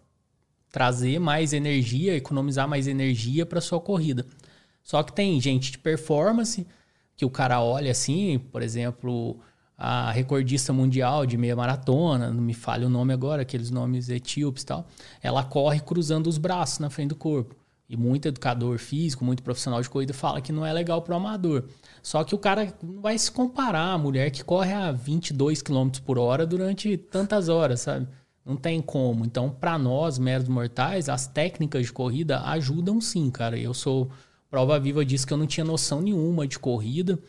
Trazer 0.69 1.17
mais 1.17 1.53
energia, 1.53 2.13
economizar 2.13 2.67
mais 2.67 2.85
energia 2.85 3.45
para 3.45 3.61
sua 3.61 3.79
corrida. 3.79 4.25
Só 4.83 5.01
que 5.01 5.13
tem 5.13 5.39
gente 5.39 5.71
de 5.71 5.77
performance 5.77 6.67
que 7.15 7.23
o 7.23 7.29
cara 7.29 7.61
olha 7.61 7.91
assim, 7.91 8.37
por 8.37 8.61
exemplo, 8.61 9.39
a 9.77 10.11
recordista 10.11 10.73
mundial 10.73 11.25
de 11.25 11.37
meia 11.37 11.55
maratona, 11.55 12.31
não 12.31 12.41
me 12.41 12.53
fale 12.53 12.83
o 12.83 12.89
nome 12.89 13.13
agora, 13.13 13.43
aqueles 13.43 13.69
nomes 13.69 14.09
etíopes 14.09 14.63
e 14.63 14.65
tal, 14.65 14.87
ela 15.21 15.43
corre 15.43 15.79
cruzando 15.79 16.27
os 16.27 16.39
braços 16.39 16.79
na 16.79 16.89
frente 16.89 17.09
do 17.09 17.15
corpo. 17.15 17.55
E 17.89 17.95
muito 17.95 18.27
educador 18.27 18.79
físico, 18.79 19.23
muito 19.23 19.43
profissional 19.43 19.81
de 19.81 19.89
corrida 19.89 20.13
fala 20.13 20.41
que 20.41 20.51
não 20.51 20.65
é 20.65 20.73
legal 20.73 21.01
para 21.01 21.13
o 21.13 21.17
amador. 21.17 21.65
Só 22.01 22.23
que 22.23 22.35
o 22.35 22.37
cara 22.37 22.73
não 22.83 23.01
vai 23.01 23.17
se 23.17 23.31
comparar 23.31 23.93
a 23.93 23.97
mulher 23.97 24.29
que 24.29 24.43
corre 24.43 24.73
a 24.73 24.91
22 24.91 25.61
km 25.61 25.89
por 26.05 26.17
hora 26.17 26.45
durante 26.45 26.97
tantas 26.97 27.47
horas, 27.47 27.81
sabe? 27.81 28.07
Não 28.43 28.57
tem 28.57 28.81
como. 28.81 29.25
Então, 29.25 29.49
para 29.49 29.77
nós, 29.77 30.19
meros 30.19 30.49
mortais, 30.49 31.07
as 31.07 31.27
técnicas 31.27 31.85
de 31.85 31.93
corrida 31.93 32.41
ajudam 32.41 32.99
sim, 32.99 33.29
cara. 33.29 33.57
Eu 33.57 33.73
sou 33.73 34.09
prova 34.49 34.77
viva 34.79 35.05
disso 35.05 35.27
que 35.27 35.33
eu 35.33 35.37
não 35.37 35.47
tinha 35.47 35.65
noção 35.65 36.01
nenhuma 36.01 36.47
de 36.47 36.59
corrida 36.59 37.19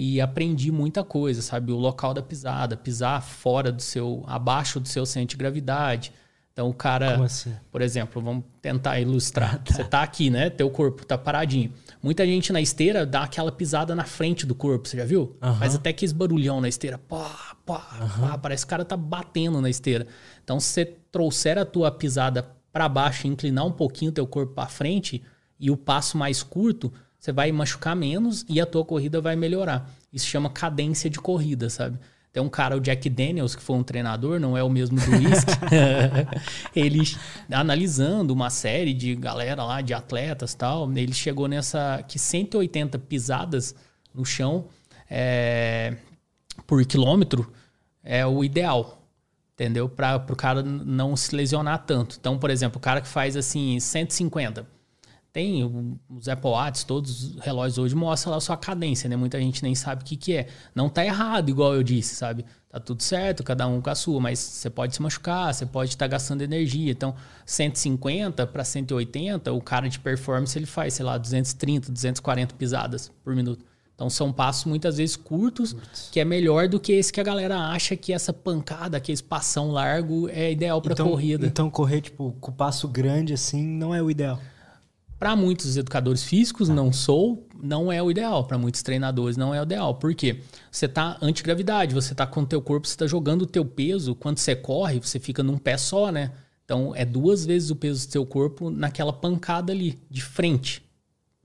e 0.00 0.20
aprendi 0.20 0.70
muita 0.70 1.02
coisa, 1.02 1.42
sabe? 1.42 1.72
O 1.72 1.76
local 1.76 2.14
da 2.14 2.22
pisada, 2.22 2.76
pisar 2.76 3.20
fora 3.20 3.72
do 3.72 3.82
seu, 3.82 4.22
abaixo 4.28 4.78
do 4.78 4.86
seu 4.86 5.04
centro 5.04 5.30
de 5.30 5.36
gravidade. 5.36 6.12
Então 6.52 6.68
o 6.68 6.72
cara, 6.72 7.14
Como 7.14 7.24
assim? 7.24 7.52
por 7.68 7.82
exemplo, 7.82 8.22
vamos 8.22 8.44
tentar 8.62 9.00
ilustrar. 9.00 9.60
Você 9.66 9.82
tá 9.82 10.04
aqui, 10.04 10.30
né? 10.30 10.50
Teu 10.50 10.70
corpo 10.70 11.04
tá 11.04 11.18
paradinho. 11.18 11.72
Muita 12.00 12.24
gente 12.24 12.52
na 12.52 12.60
esteira 12.60 13.04
dá 13.04 13.24
aquela 13.24 13.50
pisada 13.50 13.92
na 13.92 14.04
frente 14.04 14.46
do 14.46 14.54
corpo, 14.54 14.86
você 14.86 14.98
já 14.98 15.04
viu? 15.04 15.36
Aham. 15.42 15.58
Faz 15.58 15.74
até 15.74 15.92
que 15.92 16.04
esse 16.04 16.14
barulhão 16.14 16.60
na 16.60 16.68
esteira. 16.68 16.96
Pá, 16.96 17.56
pá, 17.66 17.80
pá, 18.20 18.38
parece 18.38 18.64
que 18.64 18.68
o 18.68 18.70
cara 18.70 18.84
tá 18.84 18.96
batendo 18.96 19.60
na 19.60 19.68
esteira. 19.68 20.06
Então 20.44 20.60
se 20.60 20.68
você 20.68 20.84
trouxer 21.10 21.58
a 21.58 21.64
tua 21.64 21.90
pisada 21.90 22.48
para 22.72 22.88
baixo 22.88 23.26
e 23.26 23.30
inclinar 23.30 23.66
um 23.66 23.72
pouquinho 23.72 24.12
o 24.12 24.14
teu 24.14 24.28
corpo 24.28 24.54
para 24.54 24.68
frente 24.68 25.24
e 25.58 25.72
o 25.72 25.76
passo 25.76 26.16
mais 26.16 26.40
curto, 26.40 26.92
você 27.18 27.32
vai 27.32 27.50
machucar 27.50 27.96
menos 27.96 28.44
e 28.48 28.60
a 28.60 28.66
tua 28.66 28.84
corrida 28.84 29.20
vai 29.20 29.34
melhorar. 29.34 29.90
Isso 30.12 30.26
chama 30.26 30.48
cadência 30.48 31.10
de 31.10 31.18
corrida, 31.18 31.68
sabe? 31.68 31.98
Tem 32.32 32.42
um 32.42 32.48
cara, 32.48 32.76
o 32.76 32.80
Jack 32.80 33.08
Daniels, 33.08 33.56
que 33.56 33.62
foi 33.62 33.74
um 33.76 33.82
treinador, 33.82 34.38
não 34.38 34.56
é 34.56 34.62
o 34.62 34.68
mesmo 34.68 35.00
do 35.00 35.10
whisky. 35.10 35.52
ele, 36.76 37.00
analisando 37.50 38.32
uma 38.32 38.50
série 38.50 38.92
de 38.92 39.16
galera 39.16 39.64
lá, 39.64 39.80
de 39.80 39.92
atletas 39.94 40.52
e 40.52 40.56
tal, 40.56 40.92
ele 40.92 41.12
chegou 41.12 41.48
nessa 41.48 42.04
que 42.06 42.18
180 42.18 42.98
pisadas 43.00 43.74
no 44.14 44.24
chão 44.24 44.66
é, 45.10 45.96
por 46.66 46.84
quilômetro 46.84 47.50
é 48.04 48.24
o 48.26 48.44
ideal, 48.44 49.02
entendeu? 49.54 49.88
Para 49.88 50.24
o 50.30 50.36
cara 50.36 50.62
não 50.62 51.16
se 51.16 51.34
lesionar 51.34 51.84
tanto. 51.84 52.16
Então, 52.20 52.38
por 52.38 52.50
exemplo, 52.50 52.78
o 52.78 52.80
cara 52.80 53.00
que 53.00 53.08
faz 53.08 53.36
assim 53.36 53.80
150 53.80 54.77
tem 55.38 55.62
os 56.10 56.28
Apple 56.28 56.50
Watch, 56.50 56.84
todos 56.84 57.36
os 57.36 57.40
relógios 57.40 57.78
hoje 57.78 57.94
mostram 57.94 58.32
lá 58.32 58.38
a 58.38 58.40
sua 58.40 58.56
cadência, 58.56 59.08
né? 59.08 59.14
Muita 59.14 59.38
gente 59.38 59.62
nem 59.62 59.72
sabe 59.72 60.02
o 60.02 60.04
que, 60.04 60.16
que 60.16 60.34
é. 60.34 60.48
Não 60.74 60.88
tá 60.88 61.04
errado, 61.04 61.48
igual 61.48 61.76
eu 61.76 61.82
disse, 61.84 62.16
sabe? 62.16 62.44
Tá 62.68 62.80
tudo 62.80 63.04
certo, 63.04 63.44
cada 63.44 63.64
um 63.68 63.80
com 63.80 63.88
a 63.88 63.94
sua, 63.94 64.20
mas 64.20 64.40
você 64.40 64.68
pode 64.68 64.96
se 64.96 65.00
machucar, 65.00 65.54
você 65.54 65.64
pode 65.64 65.90
estar 65.90 66.06
tá 66.06 66.10
gastando 66.10 66.42
energia. 66.42 66.90
Então, 66.90 67.14
150 67.46 68.48
para 68.48 68.64
180, 68.64 69.52
o 69.52 69.60
cara 69.60 69.88
de 69.88 70.00
performance 70.00 70.58
ele 70.58 70.66
faz, 70.66 70.94
sei 70.94 71.06
lá, 71.06 71.16
230, 71.16 71.92
240 71.92 72.56
pisadas 72.56 73.12
por 73.22 73.36
minuto. 73.36 73.64
Então 73.94 74.10
são 74.10 74.32
passos 74.32 74.64
muitas 74.64 74.96
vezes 74.96 75.14
curtos, 75.14 75.72
curtos, 75.72 76.08
que 76.10 76.18
é 76.18 76.24
melhor 76.24 76.68
do 76.68 76.78
que 76.78 76.92
esse 76.92 77.12
que 77.12 77.20
a 77.20 77.24
galera 77.24 77.58
acha 77.58 77.96
que 77.96 78.12
essa 78.12 78.32
pancada, 78.32 79.00
que 79.00 79.10
esse 79.10 79.22
passão 79.22 79.72
largo 79.72 80.28
é 80.28 80.52
ideal 80.52 80.80
para 80.80 80.92
então, 80.92 81.08
corrida. 81.08 81.44
Então 81.44 81.68
correr 81.68 82.00
tipo 82.00 82.32
com 82.40 82.52
passo 82.52 82.86
grande 82.86 83.34
assim 83.34 83.66
não 83.66 83.92
é 83.92 84.00
o 84.00 84.08
ideal. 84.08 84.38
Para 85.18 85.34
muitos 85.34 85.76
educadores 85.76 86.22
físicos, 86.22 86.70
ah. 86.70 86.74
não 86.74 86.92
sou, 86.92 87.48
não 87.60 87.90
é 87.90 88.00
o 88.02 88.10
ideal. 88.10 88.44
Para 88.44 88.56
muitos 88.56 88.82
treinadores, 88.82 89.36
não 89.36 89.54
é 89.54 89.60
o 89.60 89.64
ideal. 89.64 89.94
Por 89.96 90.14
quê? 90.14 90.42
Você 90.70 90.86
está 90.86 91.18
antigravidade, 91.20 91.94
você 91.94 92.12
está 92.12 92.26
com 92.26 92.42
o 92.42 92.46
teu 92.46 92.62
corpo, 92.62 92.86
você 92.86 92.94
está 92.94 93.06
jogando 93.06 93.42
o 93.42 93.46
teu 93.46 93.64
peso. 93.64 94.14
Quando 94.14 94.38
você 94.38 94.54
corre, 94.54 95.00
você 95.00 95.18
fica 95.18 95.42
num 95.42 95.58
pé 95.58 95.76
só, 95.76 96.12
né? 96.12 96.32
Então, 96.64 96.94
é 96.94 97.04
duas 97.04 97.44
vezes 97.44 97.70
o 97.70 97.76
peso 97.76 98.06
do 98.06 98.12
seu 98.12 98.26
corpo 98.26 98.70
naquela 98.70 99.12
pancada 99.12 99.72
ali, 99.72 99.98
de 100.10 100.22
frente. 100.22 100.82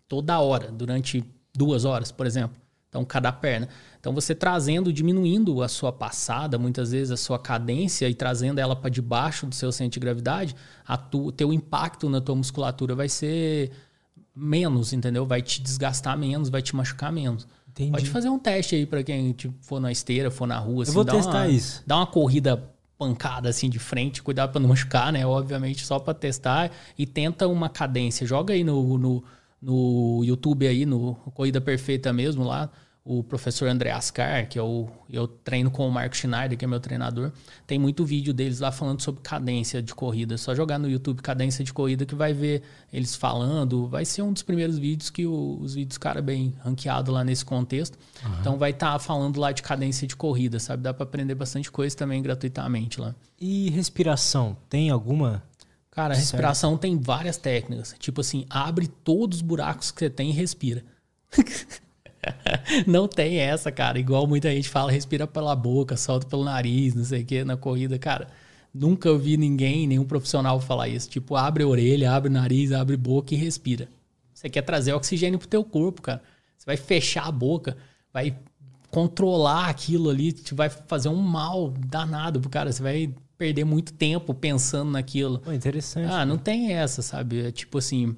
Toda 0.08 0.40
hora, 0.40 0.72
durante 0.72 1.24
duas 1.56 1.86
horas, 1.86 2.12
por 2.12 2.28
exemplo. 2.28 2.63
Então, 2.94 3.04
cada 3.04 3.32
perna. 3.32 3.68
Então, 4.00 4.14
você 4.14 4.36
trazendo, 4.36 4.94
diminuindo 4.94 5.64
a 5.64 5.68
sua 5.68 5.92
passada, 5.92 6.60
muitas 6.60 6.92
vezes 6.92 7.10
a 7.10 7.18
sua 7.18 7.40
cadência 7.40 8.08
e 8.08 8.14
trazendo 8.14 8.60
ela 8.60 8.76
para 8.76 8.92
debaixo 8.92 9.48
do 9.48 9.56
seu 9.56 9.72
centro 9.72 9.94
de 9.94 10.00
gravidade, 10.00 10.56
o 11.12 11.32
teu 11.32 11.52
impacto 11.52 12.08
na 12.08 12.22
tua 12.22 12.36
musculatura 12.36 12.94
vai 12.94 13.10
ser 13.10 13.72
menos, 14.36 14.94
entendeu? 14.94 15.26
Vai 15.26 15.42
te 15.42 15.60
desgastar 15.60 16.16
menos, 16.16 16.50
vai 16.50 16.62
te 16.62 16.76
machucar 16.76 17.12
menos. 17.12 17.48
Entendi. 17.70 17.92
Pode 17.94 18.10
fazer 18.12 18.30
um 18.30 18.38
teste 18.38 18.76
aí 18.76 18.86
para 18.86 19.02
quem 19.04 19.32
tipo, 19.32 19.56
for 19.62 19.80
na 19.80 19.92
esteira, 19.92 20.30
for 20.30 20.46
na 20.46 20.60
rua. 20.60 20.84
Assim, 20.84 20.92
Eu 20.92 20.94
vou 20.94 21.06
testar 21.06 21.46
uma, 21.46 21.48
isso. 21.48 21.82
Dá 21.88 21.98
uma 21.98 22.06
corrida 22.06 22.64
pancada 22.96 23.50
assim 23.50 23.72
de 23.72 23.80
frente, 23.80 24.22
cuidado 24.22 24.52
para 24.52 24.62
não 24.62 24.70
machucar, 24.70 25.12
né? 25.12 25.26
Obviamente, 25.26 25.84
só 25.84 25.98
para 25.98 26.14
testar. 26.14 26.70
E 26.96 27.08
tenta 27.08 27.48
uma 27.48 27.70
cadência. 27.70 28.28
Joga 28.28 28.54
aí 28.54 28.64
no, 28.64 29.00
no, 29.00 29.24
no 29.60 30.22
YouTube 30.24 30.68
aí, 30.68 30.86
no 30.86 31.16
Corrida 31.34 31.60
Perfeita 31.60 32.14
mesmo 32.14 32.44
lá 32.44 32.70
o 33.06 33.22
professor 33.22 33.68
André 33.68 33.92
Ascar, 33.92 34.48
que 34.48 34.58
eu, 34.58 34.90
é 35.12 35.18
eu 35.18 35.28
treino 35.28 35.70
com 35.70 35.86
o 35.86 35.92
Marco 35.92 36.16
Schneider, 36.16 36.58
que 36.58 36.64
é 36.64 36.68
meu 36.68 36.80
treinador, 36.80 37.34
tem 37.68 37.78
muito 37.78 38.06
vídeo 38.06 38.34
deles 38.34 38.62
lá 38.62 38.72
falando 38.72 39.02
sobre 39.02 39.22
cadência 39.22 39.82
de 39.82 39.94
corrida. 39.94 40.36
É 40.36 40.38
só 40.38 40.56
jogar 40.56 40.80
no 40.80 40.90
YouTube 40.90 41.22
cadência 41.22 41.66
de 41.66 41.74
corrida 41.74 42.06
que 42.06 42.16
vai 42.16 42.34
ver 42.34 42.64
eles 42.94 43.14
falando. 43.14 43.88
Vai 43.88 44.06
ser 44.06 44.22
um 44.22 44.32
dos 44.32 44.42
primeiros 44.42 44.78
vídeos 44.78 45.10
que 45.10 45.26
o, 45.26 45.60
os 45.62 45.74
vídeos, 45.74 45.98
cara, 45.98 46.22
bem 46.22 46.56
ranqueado 46.64 47.12
lá 47.12 47.26
nesse 47.26 47.44
contexto. 47.44 48.00
Uhum. 48.24 48.40
Então 48.40 48.58
vai 48.58 48.72
estar 48.72 48.94
tá 48.94 49.00
falando 49.00 49.38
lá 49.38 49.52
de 49.52 49.62
cadência 49.62 50.08
de 50.08 50.16
corrida, 50.16 50.58
sabe? 50.58 50.84
Dá 50.84 50.94
para 50.94 51.04
aprender 51.04 51.36
bastante 51.36 51.70
coisa 51.70 51.94
também 51.98 52.22
gratuitamente 52.22 53.02
lá. 53.02 53.14
E 53.38 53.70
respiração, 53.70 54.56
tem 54.70 54.90
alguma? 54.90 55.44
Cara, 55.92 56.14
a 56.14 56.18
respiração 56.18 56.78
tem 56.78 56.98
várias 56.98 57.36
técnicas. 57.36 57.94
Tipo 58.00 58.22
assim, 58.22 58.46
abre 58.50 58.88
todos 58.88 59.40
os 59.40 59.42
buracos 59.42 59.92
que 59.92 60.00
você 60.00 60.10
tem 60.10 60.30
e 60.30 60.34
respira. 60.34 60.86
não 62.88 63.08
tem 63.08 63.38
essa, 63.38 63.72
cara. 63.72 64.00
Igual 64.00 64.28
muita 64.28 64.52
gente 64.52 64.70
fala, 64.70 64.92
respira 64.92 65.28
pela 65.28 65.56
boca, 65.56 65.98
solta 65.98 66.28
pelo 66.28 66.44
nariz, 66.44 66.96
não 66.96 67.04
sei 67.04 67.22
o 67.22 67.26
que, 67.26 67.44
na 67.44 67.58
corrida. 67.58 67.98
Cara, 68.00 68.28
nunca 68.74 69.10
ouvi 69.10 69.38
ninguém, 69.38 69.88
nenhum 69.88 70.06
profissional 70.06 70.60
falar 70.60 70.88
isso. 70.88 71.10
Tipo, 71.10 71.36
abre 71.36 71.64
a 71.64 71.68
orelha, 71.68 72.12
abre 72.12 72.30
o 72.30 72.34
nariz, 72.34 72.72
abre 72.72 72.96
a 72.96 72.98
boca 72.98 73.34
e 73.34 73.38
respira. 73.38 73.88
Você 74.34 74.50
quer 74.50 74.62
trazer 74.62 74.94
oxigênio 74.94 75.40
pro 75.40 75.48
teu 75.48 75.64
corpo, 75.64 76.02
cara. 76.02 76.22
Você 76.58 76.66
vai 76.66 76.78
fechar 76.78 77.28
a 77.28 77.32
boca, 77.32 77.78
vai 78.12 78.36
controlar 78.90 79.70
aquilo 79.70 80.10
ali, 80.10 80.32
te 80.32 80.54
vai 80.54 80.70
fazer 80.70 81.10
um 81.10 81.16
mal 81.16 81.72
danado 81.72 82.40
pro 82.40 82.50
cara. 82.50 82.72
Você 82.72 82.82
vai 82.82 83.14
perder 83.38 83.64
muito 83.64 83.94
tempo 83.94 84.34
pensando 84.34 84.92
naquilo. 84.92 85.40
Pô, 85.40 85.52
interessante. 85.52 86.12
Ah, 86.12 86.26
não 86.26 86.38
tem 86.38 86.74
essa, 86.74 87.02
sabe? 87.02 87.48
É 87.48 87.52
tipo 87.52 87.78
assim, 87.78 88.16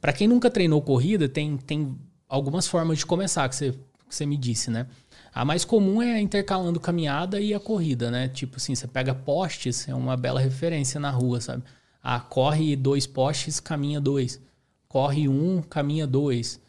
para 0.00 0.12
quem 0.12 0.28
nunca 0.28 0.50
treinou 0.50 0.80
corrida, 0.80 1.28
tem, 1.28 1.56
tem 1.56 1.96
algumas 2.30 2.68
formas 2.68 2.98
de 2.98 3.06
começar 3.06 3.48
que 3.48 3.56
você, 3.56 3.72
que 3.72 4.14
você 4.14 4.24
me 4.24 4.36
disse, 4.36 4.70
né? 4.70 4.86
A 5.34 5.44
mais 5.44 5.64
comum 5.64 6.00
é 6.00 6.20
intercalando 6.20 6.80
caminhada 6.80 7.40
e 7.40 7.52
a 7.52 7.60
corrida, 7.60 8.10
né? 8.10 8.28
Tipo 8.28 8.56
assim, 8.56 8.74
você 8.74 8.86
pega 8.86 9.14
postes, 9.14 9.88
é 9.88 9.94
uma 9.94 10.16
bela 10.16 10.40
referência 10.40 11.00
na 11.00 11.10
rua, 11.10 11.40
sabe? 11.40 11.64
Ah, 12.02 12.20
corre 12.20 12.76
dois 12.76 13.06
postes, 13.06 13.60
caminha 13.60 14.00
dois. 14.00 14.40
Corre 14.88 15.28
um, 15.28 15.60
caminha 15.60 16.06
dois. 16.06 16.60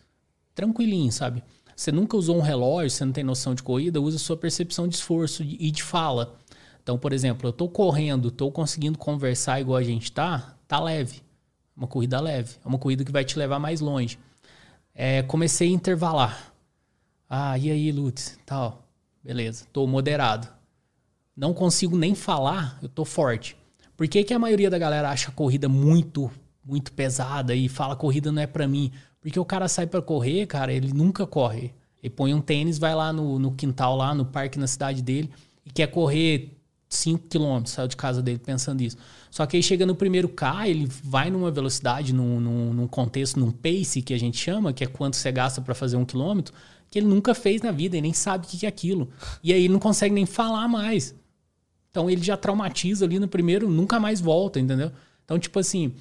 Tranquilinho, 0.53 1.11
sabe? 1.11 1.43
Você 1.75 1.91
nunca 1.91 2.17
usou 2.17 2.37
um 2.37 2.41
relógio, 2.41 2.89
você 2.89 3.05
não 3.05 3.13
tem 3.13 3.23
noção 3.23 3.55
de 3.55 3.63
corrida, 3.63 4.01
usa 4.01 4.19
sua 4.19 4.37
percepção 4.37 4.87
de 4.87 4.95
esforço 4.95 5.43
e 5.43 5.71
de 5.71 5.81
fala. 5.81 6.35
Então, 6.83 6.97
por 6.97 7.13
exemplo, 7.13 7.47
eu 7.47 7.53
tô 7.53 7.67
correndo, 7.67 8.29
tô 8.29 8.51
conseguindo 8.51 8.97
conversar 8.97 9.61
igual 9.61 9.77
a 9.77 9.83
gente 9.83 10.11
tá, 10.11 10.55
tá 10.67 10.79
leve. 10.79 11.21
Uma 11.75 11.87
corrida 11.87 12.19
leve. 12.19 12.55
É 12.63 12.67
uma 12.67 12.77
corrida 12.77 13.03
que 13.03 13.11
vai 13.11 13.23
te 13.23 13.39
levar 13.39 13.57
mais 13.57 13.79
longe 13.79 14.19
é, 14.93 15.23
comecei 15.23 15.69
a 15.69 15.71
intervalar. 15.71 16.53
Ah, 17.29 17.57
e 17.57 17.71
aí, 17.71 17.91
Lutz? 17.91 18.37
Tal. 18.45 18.83
Beleza, 19.23 19.65
tô 19.71 19.85
moderado. 19.85 20.47
Não 21.35 21.53
consigo 21.53 21.95
nem 21.95 22.15
falar, 22.15 22.77
eu 22.81 22.89
tô 22.89 23.05
forte. 23.05 23.55
Por 23.95 24.07
que, 24.07 24.23
que 24.23 24.33
a 24.33 24.39
maioria 24.39 24.69
da 24.69 24.79
galera 24.79 25.09
acha 25.09 25.31
corrida 25.31 25.69
muito, 25.69 26.31
muito 26.65 26.91
pesada 26.91 27.55
e 27.55 27.69
fala 27.69 27.95
corrida 27.95 28.31
não 28.31 28.41
é 28.41 28.47
para 28.47 28.67
mim? 28.67 28.91
Porque 29.21 29.39
o 29.39 29.45
cara 29.45 29.67
sai 29.67 29.85
para 29.85 30.01
correr, 30.01 30.47
cara, 30.47 30.73
ele 30.73 30.91
nunca 30.91 31.25
corre. 31.27 31.73
Ele 32.01 32.09
põe 32.09 32.33
um 32.33 32.41
tênis, 32.41 32.79
vai 32.79 32.95
lá 32.95 33.13
no, 33.13 33.37
no 33.37 33.51
quintal, 33.51 33.95
lá 33.95 34.15
no 34.15 34.25
parque 34.25 34.57
na 34.57 34.65
cidade 34.65 35.03
dele, 35.03 35.29
e 35.63 35.69
quer 35.69 35.87
correr 35.87 36.57
5 36.89 37.27
km, 37.29 37.65
saiu 37.65 37.87
de 37.87 37.95
casa 37.95 38.21
dele 38.21 38.39
pensando 38.39 38.81
isso. 38.81 38.97
Só 39.31 39.45
que 39.45 39.55
aí 39.55 39.63
chega 39.63 39.85
no 39.85 39.95
primeiro 39.95 40.27
K, 40.27 40.67
ele 40.67 40.85
vai 41.03 41.31
numa 41.31 41.49
velocidade, 41.49 42.13
num, 42.13 42.37
num, 42.41 42.73
num 42.73 42.87
contexto, 42.87 43.39
num 43.39 43.49
pace 43.49 44.01
que 44.01 44.13
a 44.13 44.19
gente 44.19 44.37
chama, 44.37 44.73
que 44.73 44.83
é 44.83 44.87
quanto 44.87 45.15
você 45.15 45.31
gasta 45.31 45.61
para 45.61 45.73
fazer 45.73 45.95
um 45.95 46.03
quilômetro, 46.03 46.53
que 46.89 46.99
ele 46.99 47.07
nunca 47.07 47.33
fez 47.33 47.61
na 47.61 47.71
vida 47.71 47.95
e 47.95 48.01
nem 48.01 48.11
sabe 48.11 48.45
o 48.45 48.49
que 48.49 48.65
é 48.65 48.69
aquilo. 48.69 49.09
E 49.41 49.53
aí 49.53 49.63
ele 49.63 49.71
não 49.71 49.79
consegue 49.79 50.13
nem 50.13 50.25
falar 50.25 50.67
mais. 50.67 51.15
Então 51.89 52.09
ele 52.09 52.21
já 52.21 52.35
traumatiza 52.35 53.05
ali 53.05 53.19
no 53.19 53.27
primeiro, 53.27 53.69
nunca 53.69 54.01
mais 54.01 54.19
volta, 54.19 54.59
entendeu? 54.59 54.91
Então, 55.23 55.39
tipo 55.39 55.57
assim, 55.59 55.93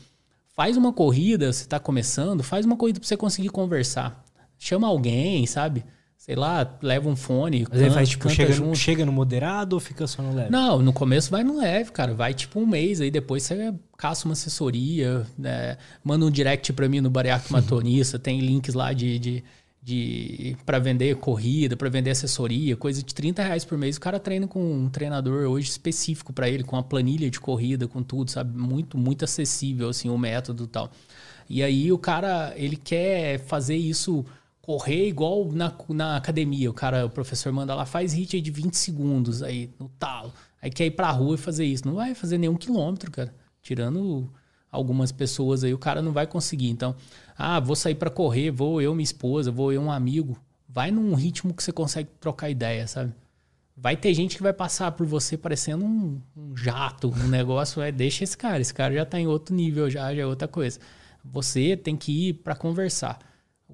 faz 0.56 0.76
uma 0.76 0.92
corrida, 0.92 1.52
você 1.52 1.62
está 1.62 1.78
começando, 1.78 2.42
faz 2.42 2.66
uma 2.66 2.76
corrida 2.76 2.98
para 2.98 3.06
você 3.06 3.16
conseguir 3.16 3.50
conversar. 3.50 4.24
Chama 4.58 4.88
alguém, 4.88 5.46
sabe? 5.46 5.84
Sei 6.30 6.36
lá, 6.36 6.78
leva 6.80 7.08
um 7.08 7.16
fone. 7.16 7.66
Mas 7.68 7.80
ele 7.80 7.90
faz 7.90 8.08
tipo, 8.08 8.30
chega 8.30 8.54
no, 8.54 8.76
chega 8.76 9.04
no 9.04 9.10
moderado 9.10 9.74
ou 9.74 9.80
fica 9.80 10.06
só 10.06 10.22
no 10.22 10.32
leve? 10.32 10.48
Não, 10.48 10.80
no 10.80 10.92
começo 10.92 11.28
vai 11.28 11.42
no 11.42 11.58
leve, 11.58 11.90
cara. 11.90 12.14
Vai 12.14 12.32
tipo 12.32 12.60
um 12.60 12.66
mês, 12.66 13.00
aí 13.00 13.10
depois 13.10 13.42
você 13.42 13.74
caça 13.98 14.26
uma 14.26 14.34
assessoria, 14.34 15.26
né? 15.36 15.76
manda 16.04 16.24
um 16.24 16.30
direct 16.30 16.72
pra 16.72 16.88
mim 16.88 17.00
no 17.00 17.10
Bariato 17.10 17.50
Matonista, 17.52 18.16
tem 18.16 18.38
links 18.38 18.74
lá 18.74 18.92
de, 18.92 19.18
de, 19.18 19.44
de 19.82 20.56
para 20.64 20.78
vender 20.78 21.16
corrida, 21.16 21.76
para 21.76 21.88
vender 21.88 22.10
assessoria, 22.10 22.76
coisa 22.76 23.02
de 23.02 23.12
30 23.12 23.42
reais 23.42 23.64
por 23.64 23.76
mês. 23.76 23.96
O 23.96 24.00
cara 24.00 24.20
treina 24.20 24.46
com 24.46 24.62
um 24.62 24.88
treinador 24.88 25.50
hoje 25.50 25.68
específico 25.68 26.32
para 26.32 26.48
ele, 26.48 26.62
com 26.62 26.76
uma 26.76 26.84
planilha 26.84 27.28
de 27.28 27.40
corrida, 27.40 27.88
com 27.88 28.04
tudo, 28.04 28.30
sabe? 28.30 28.56
Muito, 28.56 28.96
muito 28.96 29.24
acessível, 29.24 29.88
assim, 29.88 30.08
o 30.08 30.16
método 30.16 30.62
e 30.62 30.68
tal. 30.68 30.92
E 31.48 31.60
aí 31.60 31.90
o 31.90 31.98
cara, 31.98 32.54
ele 32.56 32.76
quer 32.76 33.40
fazer 33.40 33.74
isso 33.74 34.24
correr 34.62 35.08
igual 35.08 35.50
na, 35.52 35.72
na 35.88 36.16
academia. 36.16 36.70
O 36.70 36.74
cara, 36.74 37.06
o 37.06 37.10
professor 37.10 37.52
manda 37.52 37.74
lá, 37.74 37.86
faz 37.86 38.12
hit 38.12 38.36
aí 38.36 38.42
de 38.42 38.50
20 38.50 38.74
segundos 38.74 39.42
aí, 39.42 39.70
no 39.78 39.88
talo. 39.88 40.32
Aí 40.60 40.70
quer 40.70 40.86
ir 40.86 40.92
pra 40.92 41.10
rua 41.10 41.34
e 41.34 41.38
fazer 41.38 41.64
isso. 41.64 41.86
Não 41.86 41.94
vai 41.94 42.14
fazer 42.14 42.38
nenhum 42.38 42.56
quilômetro, 42.56 43.10
cara. 43.10 43.34
Tirando 43.62 44.30
algumas 44.70 45.10
pessoas 45.10 45.64
aí, 45.64 45.72
o 45.72 45.78
cara 45.78 46.02
não 46.02 46.12
vai 46.12 46.26
conseguir. 46.26 46.68
Então, 46.68 46.94
ah, 47.36 47.58
vou 47.58 47.74
sair 47.74 47.94
para 47.94 48.10
correr, 48.10 48.50
vou 48.50 48.80
eu, 48.80 48.94
minha 48.94 49.04
esposa, 49.04 49.50
vou 49.50 49.72
eu, 49.72 49.80
um 49.80 49.90
amigo. 49.90 50.38
Vai 50.68 50.90
num 50.90 51.14
ritmo 51.14 51.52
que 51.52 51.62
você 51.62 51.72
consegue 51.72 52.10
trocar 52.20 52.50
ideia, 52.50 52.86
sabe? 52.86 53.12
Vai 53.76 53.96
ter 53.96 54.12
gente 54.12 54.36
que 54.36 54.42
vai 54.42 54.52
passar 54.52 54.92
por 54.92 55.06
você 55.06 55.38
parecendo 55.38 55.84
um, 55.84 56.20
um 56.36 56.56
jato, 56.56 57.08
um 57.08 57.28
negócio. 57.28 57.80
É, 57.80 57.90
deixa 57.90 58.22
esse 58.22 58.36
cara, 58.36 58.60
esse 58.60 58.74
cara 58.74 58.94
já 58.94 59.06
tá 59.06 59.18
em 59.18 59.26
outro 59.26 59.54
nível, 59.54 59.88
já, 59.88 60.14
já 60.14 60.22
é 60.22 60.26
outra 60.26 60.46
coisa. 60.46 60.78
Você 61.24 61.76
tem 61.76 61.96
que 61.96 62.28
ir 62.28 62.34
para 62.34 62.54
conversar 62.54 63.18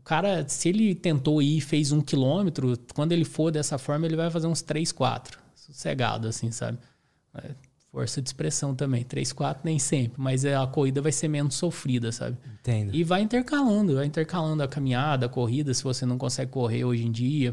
cara, 0.07 0.49
se 0.49 0.69
ele 0.69 0.95
tentou 0.95 1.43
ir 1.43 1.59
e 1.59 1.61
fez 1.61 1.91
um 1.91 2.01
quilômetro, 2.01 2.78
quando 2.95 3.11
ele 3.11 3.24
for 3.24 3.51
dessa 3.51 3.77
forma, 3.77 4.07
ele 4.07 4.16
vai 4.16 4.31
fazer 4.31 4.47
uns 4.47 4.62
3, 4.62 4.93
4. 4.93 5.39
Sossegado, 5.55 6.28
assim, 6.28 6.53
sabe? 6.53 6.78
É, 7.35 7.51
força 7.91 8.23
de 8.23 8.28
expressão 8.28 8.73
também. 8.73 9.03
3, 9.03 9.33
4 9.33 9.62
nem 9.65 9.81
sempre, 9.81 10.15
mas 10.16 10.45
é, 10.45 10.55
a 10.55 10.65
corrida 10.65 11.03
vai 11.03 11.11
ser 11.11 11.27
menos 11.27 11.57
sofrida, 11.57 12.12
sabe? 12.12 12.37
Entendo. 12.61 12.95
E 12.95 13.03
vai 13.03 13.20
intercalando, 13.20 13.97
vai 13.97 14.07
intercalando 14.07 14.62
a 14.62 14.69
caminhada, 14.69 15.27
a 15.27 15.28
corrida, 15.28 15.74
se 15.74 15.83
você 15.83 16.07
não 16.07 16.16
consegue 16.16 16.53
correr 16.53 16.85
hoje 16.85 17.05
em 17.05 17.11
dia. 17.11 17.53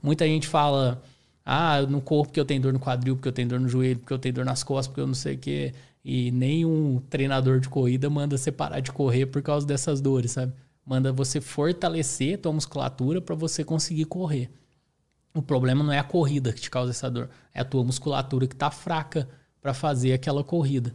Muita 0.00 0.24
gente 0.24 0.46
fala, 0.46 1.02
ah, 1.44 1.82
no 1.82 2.00
corpo 2.00 2.28
porque 2.28 2.38
eu 2.38 2.44
tenho 2.44 2.62
dor 2.62 2.72
no 2.72 2.78
quadril, 2.78 3.16
porque 3.16 3.28
eu 3.28 3.32
tenho 3.32 3.48
dor 3.48 3.58
no 3.58 3.68
joelho, 3.68 3.98
porque 3.98 4.12
eu 4.12 4.18
tenho 4.18 4.36
dor 4.36 4.44
nas 4.44 4.62
costas, 4.62 4.86
porque 4.86 5.00
eu 5.00 5.08
não 5.08 5.14
sei 5.14 5.34
o 5.34 5.38
quê. 5.38 5.74
E 6.04 6.30
nenhum 6.30 7.02
treinador 7.10 7.58
de 7.58 7.68
corrida 7.68 8.08
manda 8.08 8.38
você 8.38 8.52
parar 8.52 8.78
de 8.78 8.92
correr 8.92 9.26
por 9.26 9.42
causa 9.42 9.66
dessas 9.66 10.00
dores, 10.00 10.30
sabe? 10.30 10.52
Manda 10.90 11.12
você 11.12 11.40
fortalecer 11.40 12.40
tua 12.40 12.52
musculatura 12.52 13.20
para 13.20 13.36
você 13.36 13.62
conseguir 13.62 14.06
correr. 14.06 14.50
O 15.32 15.40
problema 15.40 15.84
não 15.84 15.92
é 15.92 16.00
a 16.00 16.02
corrida 16.02 16.52
que 16.52 16.60
te 16.60 16.68
causa 16.68 16.90
essa 16.90 17.08
dor, 17.08 17.30
é 17.54 17.60
a 17.60 17.64
tua 17.64 17.84
musculatura 17.84 18.48
que 18.48 18.56
tá 18.56 18.72
fraca 18.72 19.28
para 19.62 19.72
fazer 19.72 20.12
aquela 20.12 20.42
corrida. 20.42 20.92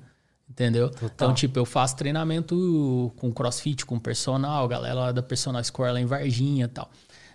Entendeu? 0.50 0.90
Total. 0.90 1.10
Então, 1.16 1.34
tipo, 1.34 1.58
eu 1.58 1.66
faço 1.66 1.96
treinamento 1.96 3.10
com 3.16 3.32
crossfit, 3.32 3.86
com 3.86 3.98
personal, 3.98 4.68
galera 4.68 4.96
lá 4.96 5.12
da 5.14 5.24
Personal 5.24 5.64
Score 5.64 5.94
lá 5.94 6.02
em 6.02 6.06
Varginha 6.06 6.66
e 6.66 6.68
tal. 6.68 6.92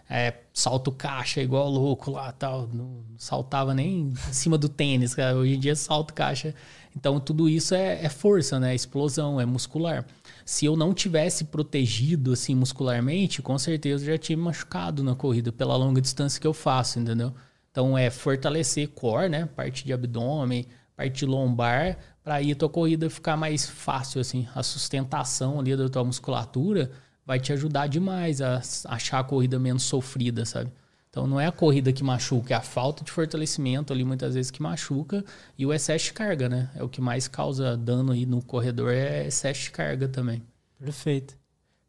É, 0.09 0.35
salto 0.53 0.93
caixa 0.93 1.41
igual 1.41 1.69
louco 1.70 2.11
lá 2.11 2.31
tal. 2.31 2.69
Não 2.73 3.03
saltava 3.16 3.73
nem 3.73 4.11
em 4.11 4.15
cima 4.32 4.59
do 4.59 4.69
tênis, 4.69 5.15
cara. 5.15 5.35
Hoje 5.35 5.55
em 5.55 5.59
dia 5.59 5.74
salto 5.74 6.12
caixa. 6.12 6.55
Então, 6.95 7.19
tudo 7.19 7.49
isso 7.49 7.74
é, 7.74 8.05
é 8.05 8.09
força, 8.11 8.61
né? 8.61 8.73
É 8.73 8.74
explosão, 8.74 9.41
é 9.41 9.47
muscular 9.47 10.05
se 10.51 10.66
eu 10.66 10.77
não 10.77 10.93
tivesse 10.93 11.44
protegido 11.44 12.32
assim 12.32 12.56
muscularmente, 12.56 13.40
com 13.40 13.56
certeza 13.56 14.02
eu 14.02 14.14
já 14.14 14.18
tinha 14.18 14.36
me 14.36 14.43
machucado 14.43 15.01
na 15.05 15.14
corrida 15.14 15.52
pela 15.52 15.77
longa 15.77 16.01
distância 16.01 16.40
que 16.40 16.47
eu 16.47 16.52
faço, 16.52 16.98
entendeu? 16.98 17.32
Então 17.70 17.97
é 17.97 18.10
fortalecer 18.10 18.89
core, 18.89 19.28
né? 19.28 19.47
Parte 19.55 19.85
de 19.85 19.93
abdômen, 19.93 20.66
parte 20.97 21.24
lombar, 21.24 21.98
para 22.20 22.35
aí 22.35 22.51
a 22.51 22.56
tua 22.56 22.68
corrida 22.68 23.09
ficar 23.09 23.36
mais 23.36 23.64
fácil 23.64 24.20
assim. 24.20 24.48
A 24.52 24.60
sustentação 24.64 25.60
ali 25.60 25.77
da 25.77 25.89
tua 25.89 26.02
musculatura 26.02 26.90
vai 27.24 27.39
te 27.39 27.52
ajudar 27.52 27.86
demais 27.86 28.43
a 28.43 28.60
achar 28.86 29.20
a 29.20 29.24
corrida 29.24 29.56
menos 29.56 29.85
sofrida, 29.85 30.44
sabe? 30.44 30.72
Então 31.11 31.27
não 31.27 31.41
é 31.41 31.47
a 31.47 31.53
corrida 31.53 31.93
que 31.93 32.05
machuca, 32.05 32.55
é 32.55 32.57
a 32.57 32.61
falta 32.61 33.03
de 33.03 33.11
fortalecimento 33.11 33.93
ali 33.93 34.05
muitas 34.05 34.35
vezes 34.35 34.51
que 34.51 34.62
machuca 34.62 35.24
e 35.59 35.66
o 35.66 35.73
excesso 35.73 36.07
de 36.07 36.12
carga, 36.12 36.49
né? 36.49 36.70
É 36.77 36.85
o 36.85 36.89
que 36.89 37.01
mais 37.01 37.27
causa 37.27 37.77
dano 37.77 38.12
aí 38.12 38.24
no 38.24 38.41
corredor 38.41 38.93
é 38.93 39.27
excesso 39.27 39.65
de 39.65 39.70
carga 39.73 40.07
também. 40.07 40.41
Perfeito. 40.78 41.37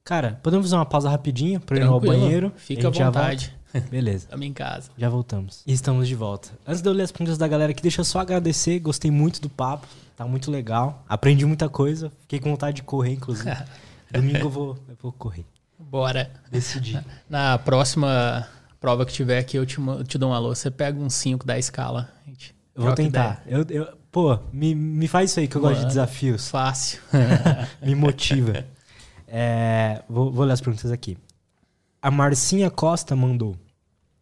Cara, 0.04 0.40
podemos 0.42 0.66
fazer 0.66 0.76
uma 0.76 0.86
pausa 0.88 1.08
rapidinha 1.08 1.60
para 1.60 1.78
ir 1.78 1.84
ao 1.84 2.00
banheiro? 2.00 2.52
Fica 2.58 2.88
à 2.88 2.92
vontade. 2.92 3.56
Beleza. 3.92 4.26
Estamos 4.26 4.46
em 4.46 4.54
casa. 4.54 4.90
Já 4.98 5.08
voltamos. 5.08 5.64
E 5.68 5.72
estamos 5.72 6.08
de 6.08 6.16
volta. 6.16 6.50
Antes 6.68 6.82
de 6.82 6.90
eu 6.90 6.94
ler 6.94 7.04
as 7.04 7.12
perguntas 7.12 7.38
da 7.38 7.48
galera 7.48 7.72
aqui, 7.72 7.82
deixa 7.82 8.02
eu 8.02 8.06
só 8.06 8.20
agradecer. 8.20 8.80
Gostei 8.80 9.12
muito 9.12 9.40
do 9.40 9.50
papo. 9.50 9.88
Tá 10.18 10.26
muito 10.26 10.50
legal. 10.50 11.06
Aprendi 11.08 11.46
muita 11.46 11.70
coisa. 11.70 12.12
Fiquei 12.22 12.40
com 12.40 12.50
vontade 12.50 12.78
de 12.78 12.84
correr, 12.84 13.14
inclusive. 13.14 13.56
Domingo 14.12 14.40
eu 14.40 14.50
vou, 14.50 14.78
eu 14.90 14.98
vou 15.02 15.12
correr. 15.12 15.46
Bora. 15.80 16.32
Decidi. 16.52 17.00
Na 17.30 17.58
próxima 17.58 18.48
prova 18.82 19.06
que 19.06 19.14
tiver 19.14 19.38
aqui, 19.38 19.58
eu 19.58 19.66
te, 19.66 19.78
te 20.08 20.18
dou 20.18 20.32
um 20.32 20.34
alô. 20.34 20.54
Você 20.54 20.72
pega 20.72 21.00
um 21.00 21.10
5 21.10 21.46
da 21.46 21.58
escala. 21.58 22.12
Gente, 22.28 22.54
eu 22.76 22.82
vou 22.82 22.96
tentar. 22.96 23.44
Eu, 23.46 23.64
eu, 23.70 23.88
pô, 24.12 24.38
me, 24.52 24.74
me 24.74 25.08
faz 25.08 25.30
isso 25.30 25.40
aí 25.40 25.48
que 25.48 25.56
eu 25.56 25.62
Mano, 25.62 25.76
gosto 25.76 25.84
de 25.84 25.90
desafios. 25.90 26.50
Fácil. 26.50 27.00
me 27.82 27.94
motiva. 27.94 28.66
É, 29.28 30.04
vou, 30.10 30.32
vou 30.32 30.44
ler 30.44 30.54
as 30.54 30.60
perguntas 30.60 30.92
aqui. 30.92 31.16
A 32.02 32.10
Marcinha 32.10 32.72
Costa 32.72 33.16
mandou. 33.16 33.56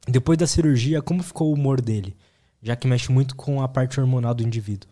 Depois 0.06 0.38
da 0.38 0.46
cirurgia, 0.46 1.02
como 1.02 1.24
ficou 1.24 1.50
o 1.50 1.54
humor 1.54 1.80
dele? 1.80 2.16
Já 2.62 2.76
que 2.76 2.88
mexe 2.88 3.12
muito 3.12 3.36
com 3.36 3.62
a 3.62 3.68
parte 3.68 4.00
hormonal 4.00 4.34
do 4.34 4.44
indivíduo. 4.44 4.90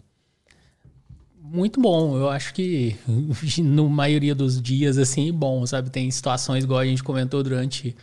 Muito 1.41 1.81
bom. 1.81 2.15
Eu 2.15 2.29
acho 2.29 2.53
que, 2.53 2.95
no 3.61 3.89
maioria 3.89 4.33
dos 4.33 4.61
dias, 4.61 4.97
assim, 4.97 5.33
bom, 5.33 5.65
sabe? 5.65 5.89
Tem 5.89 6.09
situações, 6.09 6.63
igual 6.63 6.79
a 6.79 6.85
gente 6.85 7.03
comentou 7.03 7.43
durante 7.43 7.93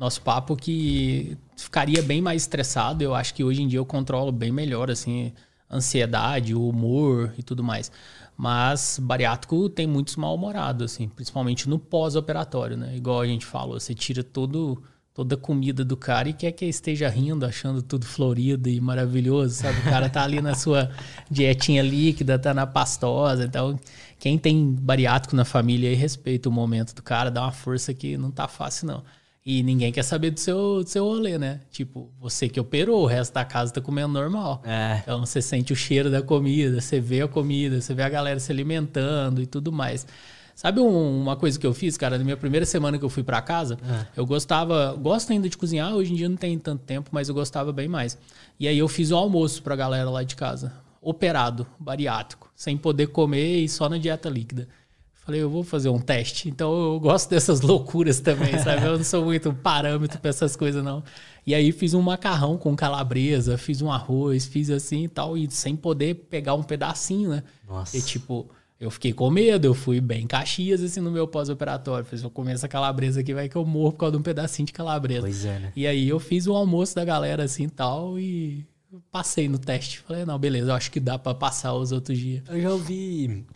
nosso 0.00 0.22
papo 0.22 0.56
que 0.56 1.36
ficaria 1.54 2.02
bem 2.02 2.22
mais 2.22 2.42
estressado. 2.42 3.04
Eu 3.04 3.14
acho 3.14 3.34
que 3.34 3.44
hoje 3.44 3.62
em 3.62 3.68
dia 3.68 3.78
eu 3.78 3.84
controlo 3.84 4.32
bem 4.32 4.50
melhor, 4.50 4.90
assim, 4.90 5.30
ansiedade, 5.70 6.54
o 6.54 6.66
humor 6.66 7.34
e 7.36 7.42
tudo 7.42 7.62
mais. 7.62 7.92
Mas 8.34 8.98
bariátrico 8.98 9.68
tem 9.68 9.86
muitos 9.86 10.16
mal-humorados, 10.16 10.90
assim, 10.90 11.06
principalmente 11.06 11.68
no 11.68 11.78
pós-operatório, 11.78 12.78
né? 12.78 12.96
Igual 12.96 13.20
a 13.20 13.26
gente 13.26 13.44
falou, 13.44 13.78
você 13.78 13.94
tira 13.94 14.24
todo, 14.24 14.82
toda 15.12 15.34
a 15.34 15.38
comida 15.38 15.84
do 15.84 15.98
cara 15.98 16.30
e 16.30 16.32
quer 16.32 16.52
que 16.52 16.64
ele 16.64 16.70
esteja 16.70 17.06
rindo, 17.06 17.44
achando 17.44 17.82
tudo 17.82 18.06
florido 18.06 18.70
e 18.70 18.80
maravilhoso, 18.80 19.56
sabe? 19.56 19.80
O 19.80 19.84
cara 19.84 20.08
tá 20.08 20.22
ali 20.22 20.40
na 20.40 20.54
sua 20.54 20.90
dietinha 21.30 21.82
líquida, 21.82 22.38
tá 22.38 22.54
na 22.54 22.66
pastosa. 22.66 23.44
Então, 23.44 23.78
quem 24.18 24.38
tem 24.38 24.72
bariátrico 24.72 25.36
na 25.36 25.44
família 25.44 25.90
aí 25.90 25.94
respeita 25.94 26.48
o 26.48 26.52
momento 26.52 26.94
do 26.94 27.02
cara, 27.02 27.30
dá 27.30 27.42
uma 27.42 27.52
força 27.52 27.92
que 27.92 28.16
não 28.16 28.30
tá 28.30 28.48
fácil, 28.48 28.86
não. 28.86 29.19
E 29.44 29.62
ninguém 29.62 29.90
quer 29.90 30.02
saber 30.02 30.30
do 30.30 30.38
seu, 30.38 30.84
do 30.84 30.88
seu 30.88 31.04
rolê, 31.04 31.38
né? 31.38 31.60
Tipo, 31.70 32.10
você 32.20 32.48
que 32.48 32.60
operou, 32.60 33.02
o 33.02 33.06
resto 33.06 33.32
da 33.32 33.44
casa 33.44 33.72
tá 33.72 33.80
comendo 33.80 34.12
normal. 34.12 34.62
É. 34.64 35.00
Então 35.02 35.20
você 35.20 35.40
sente 35.40 35.72
o 35.72 35.76
cheiro 35.76 36.10
da 36.10 36.20
comida, 36.20 36.80
você 36.80 37.00
vê 37.00 37.22
a 37.22 37.28
comida, 37.28 37.80
você 37.80 37.94
vê 37.94 38.02
a 38.02 38.08
galera 38.08 38.38
se 38.38 38.52
alimentando 38.52 39.40
e 39.40 39.46
tudo 39.46 39.72
mais. 39.72 40.06
Sabe 40.54 40.78
um, 40.78 41.22
uma 41.22 41.36
coisa 41.36 41.58
que 41.58 41.66
eu 41.66 41.72
fiz, 41.72 41.96
cara? 41.96 42.18
Na 42.18 42.24
minha 42.24 42.36
primeira 42.36 42.66
semana 42.66 42.98
que 42.98 43.04
eu 43.04 43.08
fui 43.08 43.22
para 43.22 43.40
casa, 43.40 43.78
é. 43.82 44.06
eu 44.14 44.26
gostava, 44.26 44.94
gosto 44.94 45.32
ainda 45.32 45.48
de 45.48 45.56
cozinhar, 45.56 45.94
hoje 45.94 46.12
em 46.12 46.16
dia 46.16 46.28
não 46.28 46.36
tem 46.36 46.58
tanto 46.58 46.84
tempo, 46.84 47.08
mas 47.10 47.30
eu 47.30 47.34
gostava 47.34 47.72
bem 47.72 47.88
mais. 47.88 48.18
E 48.58 48.68
aí 48.68 48.76
eu 48.76 48.88
fiz 48.88 49.10
o 49.10 49.16
almoço 49.16 49.62
pra 49.62 49.74
galera 49.74 50.10
lá 50.10 50.22
de 50.22 50.36
casa, 50.36 50.74
operado, 51.00 51.66
bariátrico, 51.78 52.52
sem 52.54 52.76
poder 52.76 53.06
comer 53.06 53.60
e 53.60 53.70
só 53.70 53.88
na 53.88 53.96
dieta 53.96 54.28
líquida. 54.28 54.68
Falei, 55.30 55.42
eu 55.44 55.48
vou 55.48 55.62
fazer 55.62 55.88
um 55.88 56.00
teste. 56.00 56.48
Então 56.48 56.72
eu 56.72 56.98
gosto 56.98 57.30
dessas 57.30 57.60
loucuras 57.60 58.18
também, 58.18 58.58
sabe? 58.58 58.84
Eu 58.84 58.98
não 58.98 59.04
sou 59.04 59.24
muito 59.24 59.52
parâmetro 59.52 60.18
para 60.18 60.28
essas 60.28 60.56
coisas, 60.56 60.82
não. 60.82 61.04
E 61.46 61.54
aí 61.54 61.70
fiz 61.70 61.94
um 61.94 62.02
macarrão 62.02 62.58
com 62.58 62.74
calabresa, 62.74 63.56
fiz 63.56 63.80
um 63.80 63.92
arroz, 63.92 64.46
fiz 64.46 64.70
assim 64.70 65.04
e 65.04 65.08
tal, 65.08 65.38
e 65.38 65.48
sem 65.48 65.76
poder 65.76 66.14
pegar 66.28 66.54
um 66.54 66.64
pedacinho, 66.64 67.30
né? 67.30 67.44
Nossa. 67.66 67.96
E 67.96 68.02
tipo, 68.02 68.50
eu 68.80 68.90
fiquei 68.90 69.12
com 69.12 69.30
medo, 69.30 69.66
eu 69.66 69.74
fui 69.74 70.00
bem 70.00 70.26
caxias 70.26 70.82
assim 70.82 70.98
no 70.98 71.12
meu 71.12 71.28
pós-operatório. 71.28 72.04
Falei, 72.04 72.18
se 72.18 72.24
eu 72.24 72.30
comer 72.30 72.54
essa 72.54 72.66
calabresa 72.66 73.20
aqui, 73.20 73.32
vai 73.32 73.48
que 73.48 73.56
eu 73.56 73.64
morro 73.64 73.92
por 73.92 73.98
causa 73.98 74.12
de 74.12 74.18
um 74.18 74.22
pedacinho 74.22 74.66
de 74.66 74.72
calabresa. 74.72 75.22
Pois 75.22 75.44
é, 75.44 75.60
né? 75.60 75.72
E 75.76 75.86
aí 75.86 76.08
eu 76.08 76.18
fiz 76.18 76.48
o 76.48 76.54
almoço 76.54 76.96
da 76.96 77.04
galera 77.04 77.44
assim 77.44 77.64
e 77.64 77.70
tal, 77.70 78.18
e 78.18 78.66
passei 79.12 79.48
no 79.48 79.60
teste. 79.60 80.00
Falei, 80.00 80.24
não, 80.24 80.36
beleza, 80.36 80.72
eu 80.72 80.74
acho 80.74 80.90
que 80.90 80.98
dá 80.98 81.16
para 81.16 81.34
passar 81.34 81.72
os 81.74 81.92
outros 81.92 82.18
dias. 82.18 82.42
Eu 82.48 82.60
já 82.60 82.70
ouvi. 82.70 83.46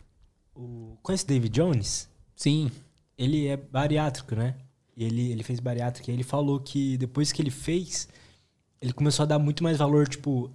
O... 0.55 0.97
Conhece 1.03 1.25
David 1.25 1.53
Jones? 1.53 2.09
Sim. 2.35 2.71
Ele 3.17 3.47
é 3.47 3.57
bariátrico, 3.57 4.35
né? 4.35 4.55
E 4.95 5.03
ele, 5.03 5.31
ele 5.31 5.43
fez 5.43 5.59
bariátrica. 5.59 6.09
E 6.09 6.13
ele 6.13 6.23
falou 6.23 6.59
que 6.59 6.97
depois 6.97 7.31
que 7.31 7.41
ele 7.41 7.51
fez, 7.51 8.07
ele 8.81 8.93
começou 8.93 9.23
a 9.23 9.27
dar 9.27 9.39
muito 9.39 9.63
mais 9.63 9.77
valor, 9.77 10.07
tipo, 10.07 10.51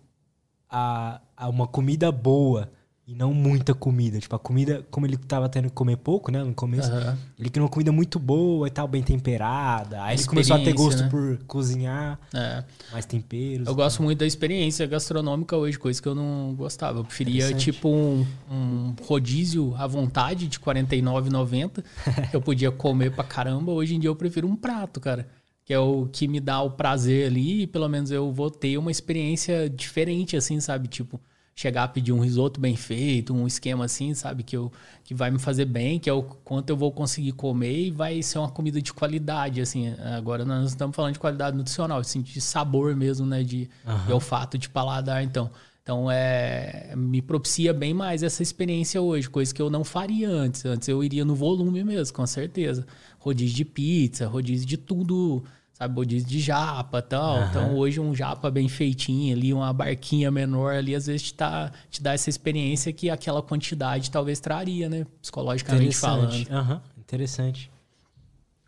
a, 0.68 1.20
a 1.36 1.48
uma 1.48 1.66
comida 1.66 2.10
boa 2.10 2.72
e 3.10 3.14
não 3.16 3.34
muita 3.34 3.74
comida. 3.74 4.20
Tipo, 4.20 4.36
a 4.36 4.38
comida, 4.38 4.86
como 4.88 5.04
ele 5.04 5.16
tava 5.16 5.48
tendo 5.48 5.64
que 5.68 5.74
comer 5.74 5.96
pouco, 5.96 6.30
né, 6.30 6.44
no 6.44 6.54
começo, 6.54 6.92
Aham. 6.92 7.18
ele 7.36 7.50
queria 7.50 7.64
uma 7.64 7.68
comida 7.68 7.90
muito 7.90 8.20
boa 8.20 8.68
e 8.68 8.70
tal, 8.70 8.86
bem 8.86 9.02
temperada. 9.02 10.00
Aí 10.04 10.16
ele 10.16 10.24
começou 10.24 10.54
a 10.54 10.60
ter 10.60 10.72
gosto 10.72 11.02
né? 11.02 11.08
por 11.08 11.38
cozinhar, 11.46 12.20
É. 12.32 12.62
mais 12.92 13.04
temperos. 13.04 13.66
Eu 13.66 13.74
gosto 13.74 13.96
tal. 13.96 14.04
muito 14.04 14.18
da 14.20 14.26
experiência 14.26 14.86
gastronômica 14.86 15.56
hoje, 15.56 15.76
coisa 15.76 16.00
que 16.00 16.06
eu 16.06 16.14
não 16.14 16.54
gostava. 16.56 17.00
Eu 17.00 17.04
preferia, 17.04 17.52
tipo, 17.52 17.88
um, 17.88 18.24
um 18.48 18.94
rodízio 19.04 19.74
à 19.76 19.88
vontade 19.88 20.46
de 20.46 20.58
R$ 20.58 20.64
49,90, 20.64 21.82
que 22.30 22.36
eu 22.36 22.40
podia 22.40 22.70
comer 22.70 23.10
pra 23.12 23.24
caramba. 23.24 23.72
Hoje 23.72 23.96
em 23.96 23.98
dia 23.98 24.08
eu 24.08 24.14
prefiro 24.16 24.46
um 24.46 24.54
prato, 24.54 25.00
cara. 25.00 25.26
Que 25.64 25.74
é 25.74 25.78
o 25.80 26.06
que 26.10 26.28
me 26.28 26.38
dá 26.38 26.62
o 26.62 26.70
prazer 26.70 27.26
ali 27.26 27.62
e 27.62 27.66
pelo 27.66 27.88
menos 27.88 28.10
eu 28.12 28.32
vou 28.32 28.50
ter 28.50 28.76
uma 28.78 28.90
experiência 28.90 29.68
diferente, 29.68 30.36
assim, 30.36 30.60
sabe? 30.60 30.86
Tipo, 30.88 31.20
chegar 31.60 31.84
a 31.84 31.88
pedir 31.88 32.10
um 32.10 32.20
risoto 32.20 32.58
bem 32.58 32.74
feito, 32.74 33.34
um 33.34 33.46
esquema 33.46 33.84
assim, 33.84 34.14
sabe? 34.14 34.42
Que, 34.42 34.56
eu, 34.56 34.72
que 35.04 35.12
vai 35.12 35.30
me 35.30 35.38
fazer 35.38 35.66
bem, 35.66 35.98
que 35.98 36.08
é 36.08 36.12
o 36.12 36.22
quanto 36.22 36.70
eu 36.70 36.76
vou 36.76 36.90
conseguir 36.90 37.32
comer 37.32 37.88
e 37.88 37.90
vai 37.90 38.22
ser 38.22 38.38
uma 38.38 38.48
comida 38.48 38.80
de 38.80 38.94
qualidade, 38.94 39.60
assim. 39.60 39.94
Agora 40.16 40.42
nós 40.42 40.58
não 40.58 40.64
estamos 40.64 40.96
falando 40.96 41.12
de 41.12 41.18
qualidade 41.18 41.54
nutricional, 41.54 41.98
assim, 41.98 42.22
de 42.22 42.40
sabor 42.40 42.96
mesmo, 42.96 43.26
né? 43.26 43.44
De, 43.44 43.68
de 44.06 44.12
olfato, 44.12 44.56
de 44.56 44.70
paladar, 44.70 45.22
então. 45.22 45.50
Então, 45.82 46.10
é, 46.10 46.94
me 46.96 47.20
propicia 47.20 47.74
bem 47.74 47.92
mais 47.92 48.22
essa 48.22 48.42
experiência 48.42 49.00
hoje, 49.00 49.28
coisa 49.28 49.52
que 49.52 49.60
eu 49.60 49.68
não 49.68 49.84
faria 49.84 50.30
antes. 50.30 50.64
Antes 50.64 50.88
eu 50.88 51.04
iria 51.04 51.26
no 51.26 51.34
volume 51.34 51.84
mesmo, 51.84 52.14
com 52.14 52.26
certeza. 52.26 52.86
Rodízio 53.18 53.56
de 53.56 53.64
pizza, 53.66 54.26
rodízio 54.26 54.66
de 54.66 54.78
tudo, 54.78 55.44
sabe? 55.80 55.94
Rodízio 55.94 56.28
de 56.28 56.40
japa 56.40 56.98
e 56.98 57.02
tal. 57.02 57.44
Então, 57.44 57.74
hoje 57.74 57.98
um 57.98 58.14
japa 58.14 58.50
bem 58.50 58.68
feitinho 58.68 59.34
ali, 59.34 59.52
uma 59.52 59.72
barquinha 59.72 60.30
menor 60.30 60.74
ali, 60.74 60.94
às 60.94 61.06
vezes 61.06 61.22
te, 61.22 61.34
tá, 61.34 61.72
te 61.90 62.02
dá 62.02 62.12
essa 62.12 62.28
experiência 62.28 62.92
que 62.92 63.08
aquela 63.08 63.42
quantidade 63.42 64.10
talvez 64.10 64.38
traria, 64.38 64.88
né? 64.88 65.06
Psicologicamente 65.22 65.96
falando. 65.96 66.34
Interessante. 66.34 66.52
Aham, 66.52 66.82
interessante. 66.98 67.70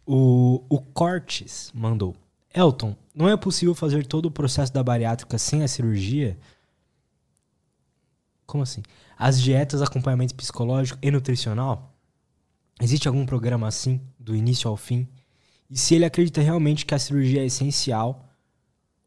O, 0.07 0.65
o 0.69 0.81
Cortes 0.81 1.71
mandou. 1.75 2.17
Elton, 2.55 2.97
não 3.15 3.29
é 3.29 3.37
possível 3.37 3.75
fazer 3.75 4.07
todo 4.07 4.27
o 4.27 4.31
processo 4.31 4.73
da 4.73 4.83
bariátrica 4.83 5.39
sem 5.39 5.63
a 5.63 5.69
cirurgia? 5.69 6.37
Como 8.47 8.63
assim? 8.63 8.83
As 9.17 9.41
dietas, 9.41 9.81
acompanhamento 9.81 10.35
psicológico 10.35 10.99
e 11.01 11.11
nutricional? 11.11 11.95
Existe 12.81 13.07
algum 13.07 13.25
programa 13.25 13.69
assim, 13.69 14.01
do 14.19 14.35
início 14.35 14.69
ao 14.69 14.77
fim? 14.77 15.07
E 15.73 15.79
se 15.79 15.95
ele 15.95 16.05
acredita 16.05 16.43
realmente 16.43 16.85
que 16.85 16.95
a 16.95 16.99
cirurgia 16.99 17.41
é 17.41 17.47
essencial 17.47 18.29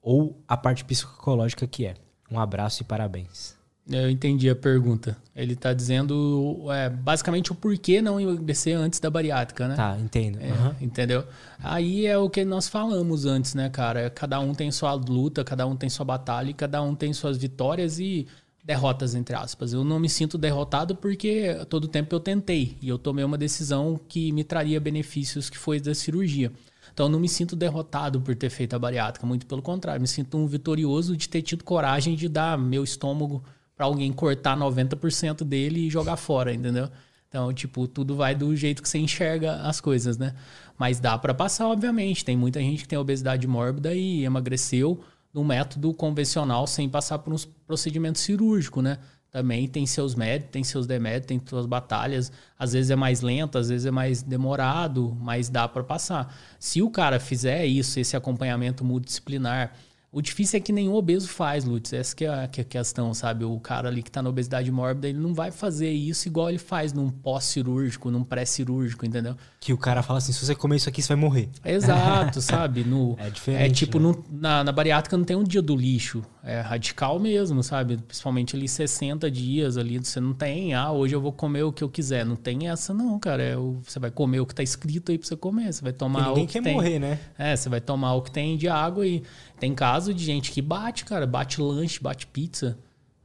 ou 0.01 0.43
a 0.47 0.57
parte 0.57 0.83
psicológica 0.83 1.67
que 1.67 1.85
é? 1.85 1.93
Um 2.29 2.39
abraço 2.39 2.81
e 2.81 2.85
parabéns. 2.85 3.55
Eu 3.87 4.09
entendi 4.09 4.49
a 4.49 4.55
pergunta. 4.55 5.15
Ele 5.35 5.53
está 5.53 5.71
dizendo 5.71 6.65
é, 6.71 6.89
basicamente 6.89 7.51
o 7.51 7.55
porquê 7.55 8.01
não 8.01 8.19
emagrecer 8.19 8.75
antes 8.75 8.99
da 8.99 9.11
bariátrica, 9.11 9.67
né? 9.67 9.75
Tá, 9.75 9.95
entendo. 9.99 10.39
É, 10.41 10.49
Aham. 10.49 10.75
Entendeu? 10.81 11.23
Aí 11.59 12.07
é 12.07 12.17
o 12.17 12.27
que 12.27 12.43
nós 12.43 12.67
falamos 12.67 13.25
antes, 13.25 13.53
né, 13.53 13.69
cara? 13.69 14.09
Cada 14.09 14.39
um 14.39 14.55
tem 14.55 14.71
sua 14.71 14.93
luta, 14.93 15.43
cada 15.43 15.67
um 15.67 15.75
tem 15.75 15.87
sua 15.87 16.03
batalha, 16.03 16.49
e 16.49 16.53
cada 16.55 16.81
um 16.81 16.95
tem 16.95 17.13
suas 17.13 17.37
vitórias 17.37 17.99
e 17.99 18.25
derrotas, 18.65 19.13
entre 19.13 19.35
aspas. 19.35 19.73
Eu 19.73 19.83
não 19.83 19.99
me 19.99 20.09
sinto 20.09 20.37
derrotado 20.37 20.95
porque 20.95 21.55
todo 21.69 21.87
tempo 21.87 22.15
eu 22.15 22.19
tentei 22.19 22.75
e 22.81 22.89
eu 22.89 22.97
tomei 22.97 23.23
uma 23.23 23.37
decisão 23.37 23.99
que 24.07 24.31
me 24.31 24.43
traria 24.43 24.79
benefícios, 24.79 25.51
que 25.51 25.57
foi 25.57 25.79
da 25.79 25.93
cirurgia. 25.93 26.51
Então 26.91 27.05
eu 27.05 27.11
não 27.11 27.19
me 27.19 27.29
sinto 27.29 27.55
derrotado 27.55 28.19
por 28.19 28.35
ter 28.35 28.49
feito 28.49 28.75
a 28.75 28.79
bariátrica, 28.79 29.25
muito 29.27 29.45
pelo 29.45 29.61
contrário, 29.61 30.01
me 30.01 30.07
sinto 30.07 30.37
um 30.37 30.47
vitorioso 30.47 31.15
de 31.15 31.29
ter 31.29 31.43
tido 31.43 31.63
coragem 31.63 32.15
de 32.15 32.27
dar 32.27 32.57
meu 32.57 32.83
estômago 32.83 33.43
para 33.75 33.85
alguém 33.85 34.11
cortar 34.11 34.57
90% 34.57 35.43
dele 35.43 35.87
e 35.87 35.89
jogar 35.89 36.15
fora, 36.15 36.53
entendeu? 36.53 36.89
Então, 37.27 37.53
tipo, 37.53 37.85
tudo 37.87 38.15
vai 38.15 38.33
do 38.33 38.55
jeito 38.55 38.81
que 38.81 38.87
você 38.87 38.97
enxerga 38.97 39.57
as 39.63 39.81
coisas, 39.81 40.17
né? 40.17 40.33
Mas 40.77 40.99
dá 41.01 41.17
para 41.17 41.33
passar, 41.33 41.67
obviamente. 41.67 42.23
Tem 42.23 42.37
muita 42.37 42.61
gente 42.61 42.83
que 42.83 42.87
tem 42.87 42.97
obesidade 42.97 43.45
mórbida 43.45 43.93
e 43.93 44.23
emagreceu 44.23 45.03
num 45.35 45.43
método 45.43 45.93
convencional 45.93 46.65
sem 46.65 46.87
passar 46.87 47.19
por 47.19 47.33
um 47.33 47.37
procedimento 47.67 48.19
cirúrgico, 48.19 48.81
né? 48.81 48.97
Também 49.29 49.67
tem 49.67 49.85
seus 49.85 50.15
méritos, 50.15 50.49
tem 50.49 50.63
seus 50.63 50.87
deméritos, 50.87 51.27
tem 51.27 51.41
suas 51.45 51.65
batalhas. 51.65 52.31
Às 52.57 52.71
vezes 52.71 52.89
é 52.89 52.95
mais 52.95 53.19
lento, 53.19 53.57
às 53.57 53.67
vezes 53.67 53.85
é 53.85 53.91
mais 53.91 54.23
demorado, 54.23 55.13
mas 55.19 55.49
dá 55.49 55.67
para 55.67 55.83
passar. 55.83 56.33
Se 56.57 56.81
o 56.81 56.89
cara 56.89 57.19
fizer 57.19 57.65
isso, 57.65 57.99
esse 57.99 58.15
acompanhamento 58.15 58.85
multidisciplinar, 58.85 59.73
o 60.09 60.21
difícil 60.21 60.55
é 60.55 60.61
que 60.61 60.71
nenhum 60.71 60.93
obeso 60.93 61.27
faz, 61.27 61.65
Lutz. 61.65 61.91
Essa 61.91 62.15
que 62.15 62.23
é, 62.23 62.29
a, 62.29 62.47
que 62.47 62.61
é 62.61 62.63
a 62.63 62.65
questão, 62.65 63.13
sabe? 63.13 63.43
O 63.43 63.59
cara 63.59 63.89
ali 63.89 64.01
que 64.01 64.09
tá 64.09 64.21
na 64.21 64.29
obesidade 64.29 64.71
mórbida, 64.71 65.09
ele 65.09 65.19
não 65.19 65.33
vai 65.33 65.51
fazer 65.51 65.91
isso 65.91 66.29
igual 66.29 66.47
ele 66.47 66.57
faz 66.57 66.93
num 66.93 67.09
pós-cirúrgico, 67.09 68.09
num 68.09 68.23
pré-cirúrgico, 68.23 69.05
entendeu? 69.05 69.35
Que 69.65 69.73
o 69.73 69.77
cara 69.79 70.03
fala 70.03 70.19
assim, 70.19 70.31
se 70.31 70.45
você 70.45 70.53
comer 70.53 70.75
isso 70.75 70.87
aqui, 70.87 71.01
você 71.01 71.07
vai 71.07 71.17
morrer. 71.17 71.49
Exato, 71.65 72.37
sabe? 72.43 72.83
No, 72.83 73.15
É 73.19 73.31
diferente, 73.31 73.63
É 73.71 73.73
tipo, 73.73 73.97
né? 73.99 74.05
no- 74.09 74.23
na, 74.29 74.63
na 74.63 74.71
bariátrica 74.71 75.17
não 75.17 75.25
tem 75.25 75.35
um 75.35 75.43
dia 75.43 75.59
do 75.59 75.75
lixo. 75.75 76.21
É 76.43 76.61
radical 76.61 77.17
mesmo, 77.17 77.63
sabe? 77.63 77.97
Principalmente 77.97 78.55
ali 78.55 78.67
60 78.67 79.31
dias 79.31 79.75
ali, 79.75 79.97
você 79.97 80.19
não 80.19 80.35
tem, 80.35 80.75
ah, 80.75 80.91
hoje 80.91 81.15
eu 81.15 81.19
vou 81.19 81.31
comer 81.31 81.63
o 81.63 81.73
que 81.73 81.83
eu 81.83 81.89
quiser. 81.89 82.23
Não 82.23 82.35
tem 82.35 82.69
essa 82.69 82.93
não, 82.93 83.17
cara. 83.17 83.41
É 83.41 83.57
o, 83.57 83.79
você 83.83 83.97
vai 83.97 84.11
comer 84.11 84.39
o 84.39 84.45
que 84.45 84.53
tá 84.53 84.61
escrito 84.61 85.11
aí 85.11 85.17
pra 85.17 85.27
você 85.27 85.35
comer. 85.35 85.73
Você 85.73 85.81
vai 85.81 85.93
tomar 85.93 86.27
ninguém 86.27 86.43
o 86.43 86.47
que 86.47 86.53
quer 86.53 86.61
tem. 86.61 86.73
morrer, 86.75 86.99
né? 86.99 87.19
É, 87.35 87.55
você 87.55 87.67
vai 87.67 87.81
tomar 87.81 88.13
o 88.13 88.21
que 88.21 88.29
tem 88.29 88.55
de 88.57 88.67
água 88.69 89.07
e 89.07 89.23
tem 89.59 89.73
caso 89.73 90.13
de 90.13 90.23
gente 90.23 90.51
que 90.51 90.61
bate, 90.61 91.05
cara, 91.05 91.25
bate 91.25 91.59
lanche, 91.59 91.99
bate 91.99 92.27
pizza 92.27 92.77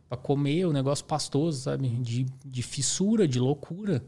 pra 0.08 0.16
comer 0.16 0.64
o 0.64 0.72
negócio 0.72 1.04
pastoso, 1.04 1.60
sabe? 1.64 1.86
De, 1.86 2.24
de 2.42 2.62
fissura, 2.62 3.28
de 3.28 3.38
loucura. 3.38 4.02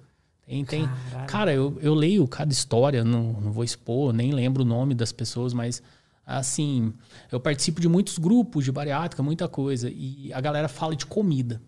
Tem, 0.46 0.64
tem. 0.64 0.90
Cara, 1.28 1.52
eu, 1.52 1.78
eu 1.80 1.94
leio 1.94 2.26
cada 2.26 2.52
história, 2.52 3.04
não, 3.04 3.32
não 3.40 3.52
vou 3.52 3.64
expor, 3.64 4.12
nem 4.12 4.32
lembro 4.32 4.62
o 4.62 4.66
nome 4.66 4.94
das 4.94 5.12
pessoas, 5.12 5.52
mas 5.52 5.82
assim, 6.26 6.92
eu 7.30 7.40
participo 7.40 7.80
de 7.80 7.88
muitos 7.88 8.18
grupos 8.18 8.64
de 8.64 8.72
bariátrica, 8.72 9.22
muita 9.22 9.48
coisa, 9.48 9.90
e 9.90 10.32
a 10.32 10.40
galera 10.40 10.68
fala 10.68 10.94
de 10.94 11.06
comida 11.06 11.60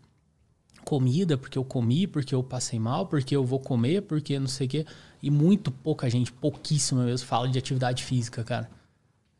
comida, 0.85 1.37
porque 1.37 1.59
eu 1.59 1.65
comi, 1.65 2.07
porque 2.07 2.35
eu 2.35 2.43
passei 2.43 2.79
mal, 2.79 3.07
porque 3.07 3.35
eu 3.35 3.45
vou 3.45 3.59
comer, 3.59 4.03
porque 4.03 4.39
não 4.39 4.47
sei 4.47 4.67
o 4.67 4.71
quê. 4.71 4.87
E 5.23 5.31
muito 5.31 5.71
pouca 5.71 6.09
gente, 6.09 6.31
pouquíssima 6.31 7.05
mesmo, 7.05 7.27
fala 7.27 7.49
de 7.49 7.59
atividade 7.59 8.05
física, 8.05 8.45
cara. 8.45 8.71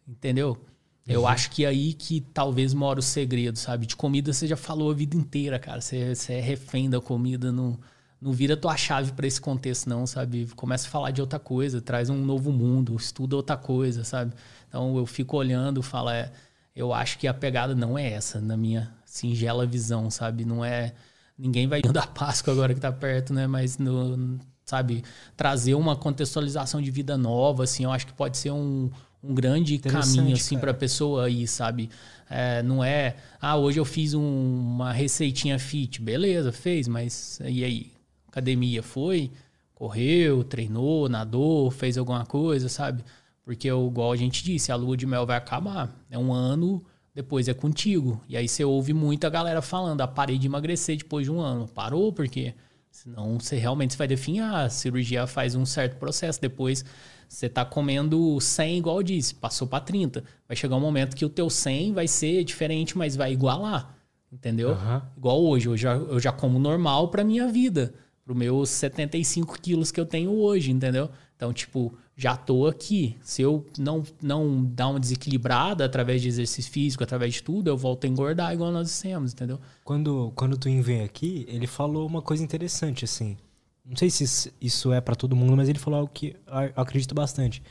Entendeu? 0.09 0.59
Eu 1.07 1.27
acho 1.27 1.51
que 1.51 1.67
é 1.67 1.69
aí 1.69 1.93
que 1.93 2.23
talvez 2.33 2.73
mora 2.73 2.99
o 2.99 3.03
segredo, 3.03 3.59
sabe? 3.59 3.85
De 3.87 3.95
comida 3.95 4.33
você 4.33 4.47
já 4.47 4.57
falou 4.57 4.91
a 4.91 4.95
vida 4.95 5.15
inteira, 5.15 5.59
cara. 5.59 5.81
Você, 5.81 6.15
você 6.15 6.35
é 6.35 6.41
refém 6.41 6.89
da 6.89 6.99
comida, 6.99 7.53
não, 7.53 7.79
não 8.21 8.33
vira 8.33 8.57
tua 8.57 8.77
chave 8.77 9.13
para 9.13 9.27
esse 9.27 9.41
contexto, 9.41 9.89
não, 9.89 10.07
sabe? 10.07 10.47
Começa 10.57 10.87
a 10.87 10.91
falar 10.91 11.11
de 11.11 11.21
outra 11.21 11.39
coisa, 11.39 11.81
traz 11.81 12.09
um 12.11 12.17
novo 12.17 12.51
mundo, 12.53 12.97
estuda 12.97 13.37
outra 13.37 13.57
coisa, 13.57 14.05
sabe? 14.05 14.33
Então 14.69 14.97
eu 14.97 15.07
fico 15.07 15.37
olhando, 15.37 15.83
falo, 15.83 16.11
é, 16.11 16.33
eu 16.75 16.93
acho 16.93 17.19
que 17.19 17.27
a 17.29 17.35
pegada 17.35 17.75
não 17.75 17.99
é 17.99 18.13
essa, 18.13 18.41
na 18.41 18.57
minha 18.57 18.93
singela 19.05 19.67
visão, 19.67 20.11
sabe? 20.11 20.45
Não 20.45 20.65
é. 20.65 20.95
Ninguém 21.39 21.67
vai 21.67 21.83
da 21.93 22.07
Páscoa 22.07 22.53
agora 22.53 22.75
que 22.75 22.81
tá 22.81 22.93
perto, 22.93 23.33
né? 23.35 23.47
Mas 23.47 23.79
no, 23.79 24.39
sabe, 24.65 25.05
trazer 25.37 25.75
uma 25.75 25.97
contextualização 25.97 26.81
de 26.81 26.91
vida 26.91 27.17
nova, 27.19 27.65
assim, 27.65 27.85
eu 27.85 27.93
acho 27.93 28.07
que 28.07 28.13
pode 28.15 28.39
ser 28.39 28.51
um, 28.51 28.91
um 29.23 29.35
grande 29.35 29.79
caminho, 29.79 30.35
assim, 30.35 30.55
cara. 30.57 30.73
pra 30.73 30.75
pessoa 30.75 31.27
aí, 31.27 31.47
sabe? 31.47 31.91
É, 32.29 32.63
não 32.63 32.83
é, 32.83 33.17
ah, 33.41 33.57
hoje 33.57 33.79
eu 33.79 33.85
fiz 33.85 34.15
um- 34.15 34.21
uma 34.23 34.93
receitinha 34.93 35.59
fit, 35.59 36.01
beleza, 36.01 36.51
fez, 36.53 36.89
mas 36.89 37.39
e 37.45 37.63
aí? 37.65 37.94
Academia 38.35 38.83
foi, 38.83 39.31
correu, 39.73 40.43
treinou, 40.43 41.09
nadou, 41.09 41.71
fez 41.71 41.97
alguma 41.97 42.27
coisa, 42.27 42.69
sabe? 42.69 43.05
Porque, 43.45 43.69
eu, 43.69 43.87
igual 43.87 44.11
a 44.11 44.17
gente 44.17 44.43
disse, 44.43 44.73
a 44.73 44.77
lua 44.77 44.97
de 44.97 45.07
mel 45.07 45.25
vai 45.25 45.37
acabar. 45.37 45.95
É 46.11 46.19
um 46.19 46.33
ano, 46.33 46.85
depois 47.15 47.47
é 47.47 47.55
contigo. 47.55 48.21
E 48.29 48.37
aí 48.37 48.49
você 48.49 48.65
ouve 48.65 48.93
muita 48.93 49.31
galera 49.31 49.63
falando, 49.63 50.01
ah, 50.01 50.09
parei 50.09 50.37
de 50.37 50.49
emagrecer 50.49 50.97
depois 50.97 51.27
de 51.27 51.31
um 51.31 51.39
ano. 51.41 51.69
Parou 51.69 52.13
porque 52.13 52.55
senão 52.91 53.39
você 53.39 53.57
realmente 53.57 53.97
vai 53.97 54.09
definhar. 54.09 54.65
A 54.65 54.69
cirurgia 54.69 55.29
faz 55.29 55.55
um 55.55 55.65
certo 55.65 55.97
processo. 55.97 56.41
Depois 56.41 56.85
você 57.29 57.49
tá 57.49 57.65
comendo 57.65 58.41
100 58.41 58.79
igual 58.79 58.97
eu 58.97 59.03
disse, 59.05 59.33
passou 59.37 59.69
para 59.69 59.85
30. 59.85 60.25
Vai 60.49 60.57
chegar 60.57 60.75
um 60.75 60.81
momento 60.81 61.15
que 61.15 61.25
o 61.25 61.31
teu 61.31 61.49
100 61.49 61.93
vai 61.93 62.09
ser 62.09 62.43
diferente, 62.43 62.99
mas 62.99 63.15
vai 63.15 63.33
igualar. 63.33 63.95
Entendeu? 64.33 64.71
Aham. 64.71 65.03
Igual 65.17 65.41
hoje, 65.45 65.69
eu 65.69 65.77
já, 65.77 65.95
eu 65.95 66.19
já 66.19 66.33
como 66.33 66.59
normal 66.59 67.09
pra 67.09 67.23
minha 67.23 67.47
vida. 67.47 67.95
Pro 68.25 68.35
meus 68.35 68.71
75 68.71 69.61
quilos 69.61 69.91
que 69.91 70.01
eu 70.01 70.07
tenho 70.07 70.31
hoje, 70.31 70.71
entendeu? 70.71 71.11
Então, 71.37 71.53
tipo, 71.53 71.95
já 72.17 72.37
tô 72.37 72.67
aqui. 72.67 73.17
Se 73.23 73.43
eu 73.43 73.67
não, 73.79 74.03
não 74.23 74.65
dar 74.65 74.89
uma 74.89 75.01
desequilibrada 75.01 75.85
através 75.85 76.23
de 76.23 76.29
exercício 76.29 76.71
físico, 76.71 77.03
através 77.03 77.35
de 77.35 77.43
tudo, 77.43 77.69
eu 77.69 77.77
volto 77.77 78.05
a 78.05 78.09
engordar 78.09 78.53
igual 78.53 78.71
nós 78.73 78.87
dissemos, 78.87 79.33
entendeu? 79.33 79.61
Quando, 79.85 80.33
quando 80.35 80.57
tu 80.57 80.71
veio 80.83 81.05
aqui, 81.05 81.45
ele 81.49 81.67
falou 81.67 82.07
uma 82.07 82.23
coisa 82.23 82.43
interessante, 82.43 83.05
assim. 83.05 83.37
Não 83.85 83.97
sei 83.97 84.09
se 84.09 84.53
isso 84.61 84.93
é 84.93 85.01
para 85.01 85.15
todo 85.15 85.37
mundo, 85.37 85.57
mas 85.57 85.69
ele 85.69 85.79
falou 85.79 86.01
algo 86.01 86.13
que 86.13 86.35
eu 86.47 86.83
acredito 86.83 87.15
bastante. 87.15 87.63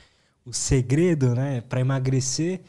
O 0.46 0.54
segredo, 0.54 1.34
né, 1.34 1.62
para 1.62 1.80
emagrecer 1.80 2.62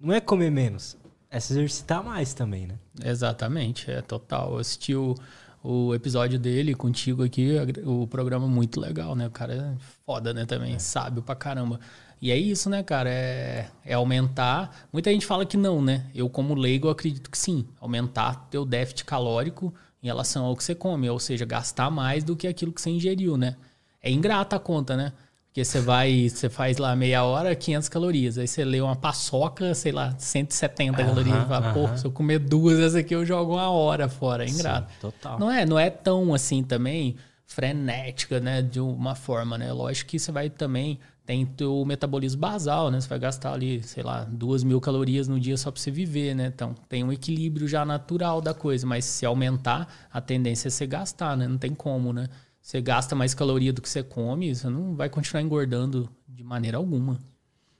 não 0.00 0.12
é 0.14 0.20
comer 0.20 0.50
menos, 0.50 0.96
é 1.30 1.38
se 1.38 1.52
exercitar 1.52 2.02
mais 2.02 2.34
também, 2.34 2.66
né? 2.66 2.74
Exatamente, 3.04 3.90
é 3.90 4.00
total. 4.00 4.54
Eu 4.54 4.58
assisti 4.58 4.94
o, 4.94 5.14
o 5.62 5.94
episódio 5.94 6.38
dele 6.38 6.74
contigo 6.74 7.24
aqui, 7.24 7.56
o 7.84 8.06
programa 8.06 8.46
muito 8.46 8.80
legal, 8.80 9.14
né? 9.14 9.26
O 9.26 9.30
cara 9.30 9.54
é 9.54 9.74
foda, 10.06 10.32
né? 10.32 10.46
Também, 10.46 10.74
é. 10.74 10.78
sábio 10.78 11.22
pra 11.22 11.34
caramba. 11.34 11.80
E 12.20 12.30
é 12.32 12.36
isso, 12.36 12.68
né, 12.68 12.82
cara? 12.82 13.08
É, 13.08 13.68
é 13.84 13.94
aumentar. 13.94 14.86
Muita 14.92 15.12
gente 15.12 15.24
fala 15.26 15.46
que 15.46 15.56
não, 15.56 15.80
né? 15.80 16.06
Eu, 16.14 16.28
como 16.28 16.54
leigo, 16.54 16.88
acredito 16.88 17.30
que 17.30 17.38
sim. 17.38 17.66
Aumentar 17.80 18.48
teu 18.50 18.64
déficit 18.64 19.04
calórico 19.04 19.72
em 20.02 20.06
relação 20.06 20.44
ao 20.44 20.56
que 20.56 20.64
você 20.64 20.74
come. 20.74 21.08
Ou 21.08 21.18
seja, 21.18 21.44
gastar 21.44 21.90
mais 21.90 22.24
do 22.24 22.34
que 22.34 22.48
aquilo 22.48 22.72
que 22.72 22.80
você 22.80 22.90
ingeriu, 22.90 23.36
né? 23.36 23.56
É 24.02 24.10
ingrata 24.10 24.56
a 24.56 24.60
conta, 24.60 24.96
né? 24.96 25.12
Porque 25.58 25.64
você 25.64 25.80
vai, 25.80 26.28
você 26.28 26.48
faz 26.48 26.78
lá 26.78 26.94
meia 26.94 27.24
hora, 27.24 27.52
500 27.52 27.88
calorias. 27.88 28.38
Aí 28.38 28.46
você 28.46 28.64
lê 28.64 28.80
uma 28.80 28.94
paçoca, 28.94 29.74
sei 29.74 29.90
lá, 29.90 30.14
170 30.16 31.02
uhum, 31.02 31.08
calorias. 31.08 31.36
E 31.36 31.48
fala, 31.48 31.72
pô, 31.74 31.96
se 31.96 32.04
eu 32.04 32.12
comer 32.12 32.38
duas 32.38 32.78
dessas 32.78 32.94
aqui, 32.94 33.12
eu 33.12 33.26
jogo 33.26 33.54
uma 33.54 33.68
hora 33.68 34.08
fora. 34.08 34.44
É 34.44 34.48
ingrato. 34.48 34.88
Sim, 34.92 34.98
total. 35.00 35.36
Não 35.36 35.50
é, 35.50 35.66
não 35.66 35.76
é 35.76 35.90
tão 35.90 36.32
assim 36.32 36.62
também 36.62 37.16
frenética, 37.44 38.38
né? 38.38 38.62
De 38.62 38.78
uma 38.78 39.16
forma, 39.16 39.58
né? 39.58 39.72
Lógico 39.72 40.10
que 40.10 40.18
você 40.20 40.30
vai 40.30 40.48
também... 40.48 41.00
Tem 41.26 41.46
o 41.60 41.84
metabolismo 41.84 42.40
basal, 42.40 42.90
né? 42.90 43.00
Você 43.00 43.08
vai 43.08 43.18
gastar 43.18 43.52
ali, 43.52 43.82
sei 43.82 44.02
lá, 44.02 44.24
duas 44.30 44.64
mil 44.64 44.80
calorias 44.80 45.28
no 45.28 45.38
dia 45.38 45.58
só 45.58 45.70
para 45.70 45.78
você 45.78 45.90
viver, 45.90 46.34
né? 46.34 46.46
Então, 46.54 46.74
tem 46.88 47.04
um 47.04 47.12
equilíbrio 47.12 47.68
já 47.68 47.84
natural 47.84 48.40
da 48.40 48.54
coisa. 48.54 48.86
Mas 48.86 49.04
se 49.04 49.26
aumentar, 49.26 49.92
a 50.10 50.20
tendência 50.22 50.68
é 50.68 50.70
você 50.70 50.86
gastar, 50.86 51.36
né? 51.36 51.46
Não 51.46 51.58
tem 51.58 51.74
como, 51.74 52.14
né? 52.14 52.28
Você 52.60 52.80
gasta 52.80 53.14
mais 53.14 53.34
caloria 53.34 53.72
do 53.72 53.80
que 53.80 53.88
você 53.88 54.02
come, 54.02 54.54
você 54.54 54.68
não 54.68 54.94
vai 54.94 55.08
continuar 55.08 55.42
engordando 55.42 56.08
de 56.28 56.42
maneira 56.42 56.76
alguma. 56.76 57.18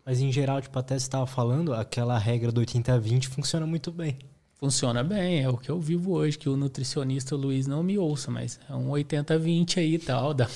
Mas 0.04 0.20
em 0.20 0.32
geral, 0.32 0.62
tipo, 0.62 0.78
até 0.78 0.98
você 0.98 1.04
estava 1.04 1.26
falando, 1.26 1.74
aquela 1.74 2.18
regra 2.18 2.50
do 2.50 2.62
80-20 2.62 3.26
funciona 3.26 3.66
muito 3.66 3.92
bem. 3.92 4.16
Funciona 4.54 5.04
bem, 5.04 5.42
é 5.42 5.48
o 5.48 5.56
que 5.56 5.70
eu 5.70 5.78
vivo 5.80 6.14
hoje, 6.14 6.36
que 6.36 6.48
o 6.48 6.56
nutricionista 6.56 7.36
Luiz 7.36 7.66
não 7.66 7.80
me 7.80 7.96
ouça, 7.96 8.28
mas 8.28 8.58
é 8.68 8.74
um 8.74 8.88
80-20 8.88 9.78
aí 9.78 9.94
e 9.94 9.98
tal. 9.98 10.34
Dá... 10.34 10.48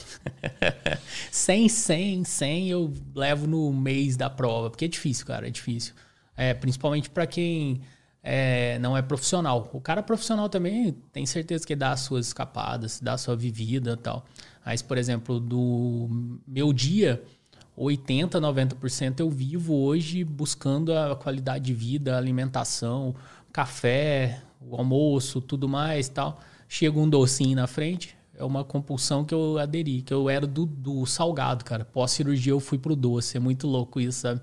100, 1.31 1.69
100, 1.69 2.25
100 2.25 2.69
eu 2.69 2.93
levo 3.15 3.47
no 3.47 3.73
mês 3.73 4.17
da 4.17 4.29
prova, 4.29 4.71
porque 4.71 4.87
é 4.87 4.89
difícil, 4.89 5.25
cara, 5.25 5.47
é 5.47 5.51
difícil. 5.51 5.95
É, 6.37 6.53
principalmente 6.53 7.11
para 7.11 7.27
quem 7.27 7.83
é, 8.23 8.79
não 8.79 8.97
é 8.97 9.03
profissional. 9.03 9.69
O 9.73 9.81
cara 9.81 10.03
profissional 10.03 10.49
também 10.49 10.93
tem 11.13 11.27
certeza 11.27 11.67
que 11.67 11.75
dá 11.75 11.93
as 11.93 12.01
suas 12.01 12.29
escapadas, 12.29 13.01
dá 13.01 13.15
a 13.15 13.19
sua 13.19 13.35
vivida 13.35 13.97
tal. 13.97 14.25
Mas, 14.65 14.81
por 14.81 14.97
exemplo, 14.97 15.41
do 15.41 16.09
meu 16.47 16.73
dia, 16.73 17.23
80, 17.77 18.41
90% 18.41 19.21
eu 19.21 19.31
vivo 19.31 19.75
hoje 19.75 20.23
buscando 20.23 20.93
a 20.97 21.17
qualidade 21.17 21.65
de 21.65 21.75
vida, 21.75 22.17
alimentação, 22.17 23.15
café, 23.53 24.41
o 24.61 24.77
almoço, 24.77 25.41
tudo 25.41 25.69
mais 25.69 26.09
tal. 26.09 26.41
Chega 26.69 26.99
um 26.99 27.09
docinho 27.09 27.57
na 27.57 27.67
frente, 27.67 28.17
é 28.37 28.45
uma 28.45 28.65
compulsão 28.65 29.25
que 29.25 29.35
eu 29.35 29.59
aderi, 29.59 30.01
que 30.01 30.15
eu 30.15 30.31
era 30.31 30.47
do, 30.47 30.65
do 30.65 31.05
salgado, 31.07 31.65
cara. 31.65 31.85
Pós-cirurgia 31.85 32.53
eu 32.53 32.61
fui 32.61 32.79
pro 32.79 32.95
doce, 32.95 33.37
é 33.37 33.41
muito 33.41 33.67
louco 33.67 34.01
isso, 34.01 34.21
sabe? 34.21 34.41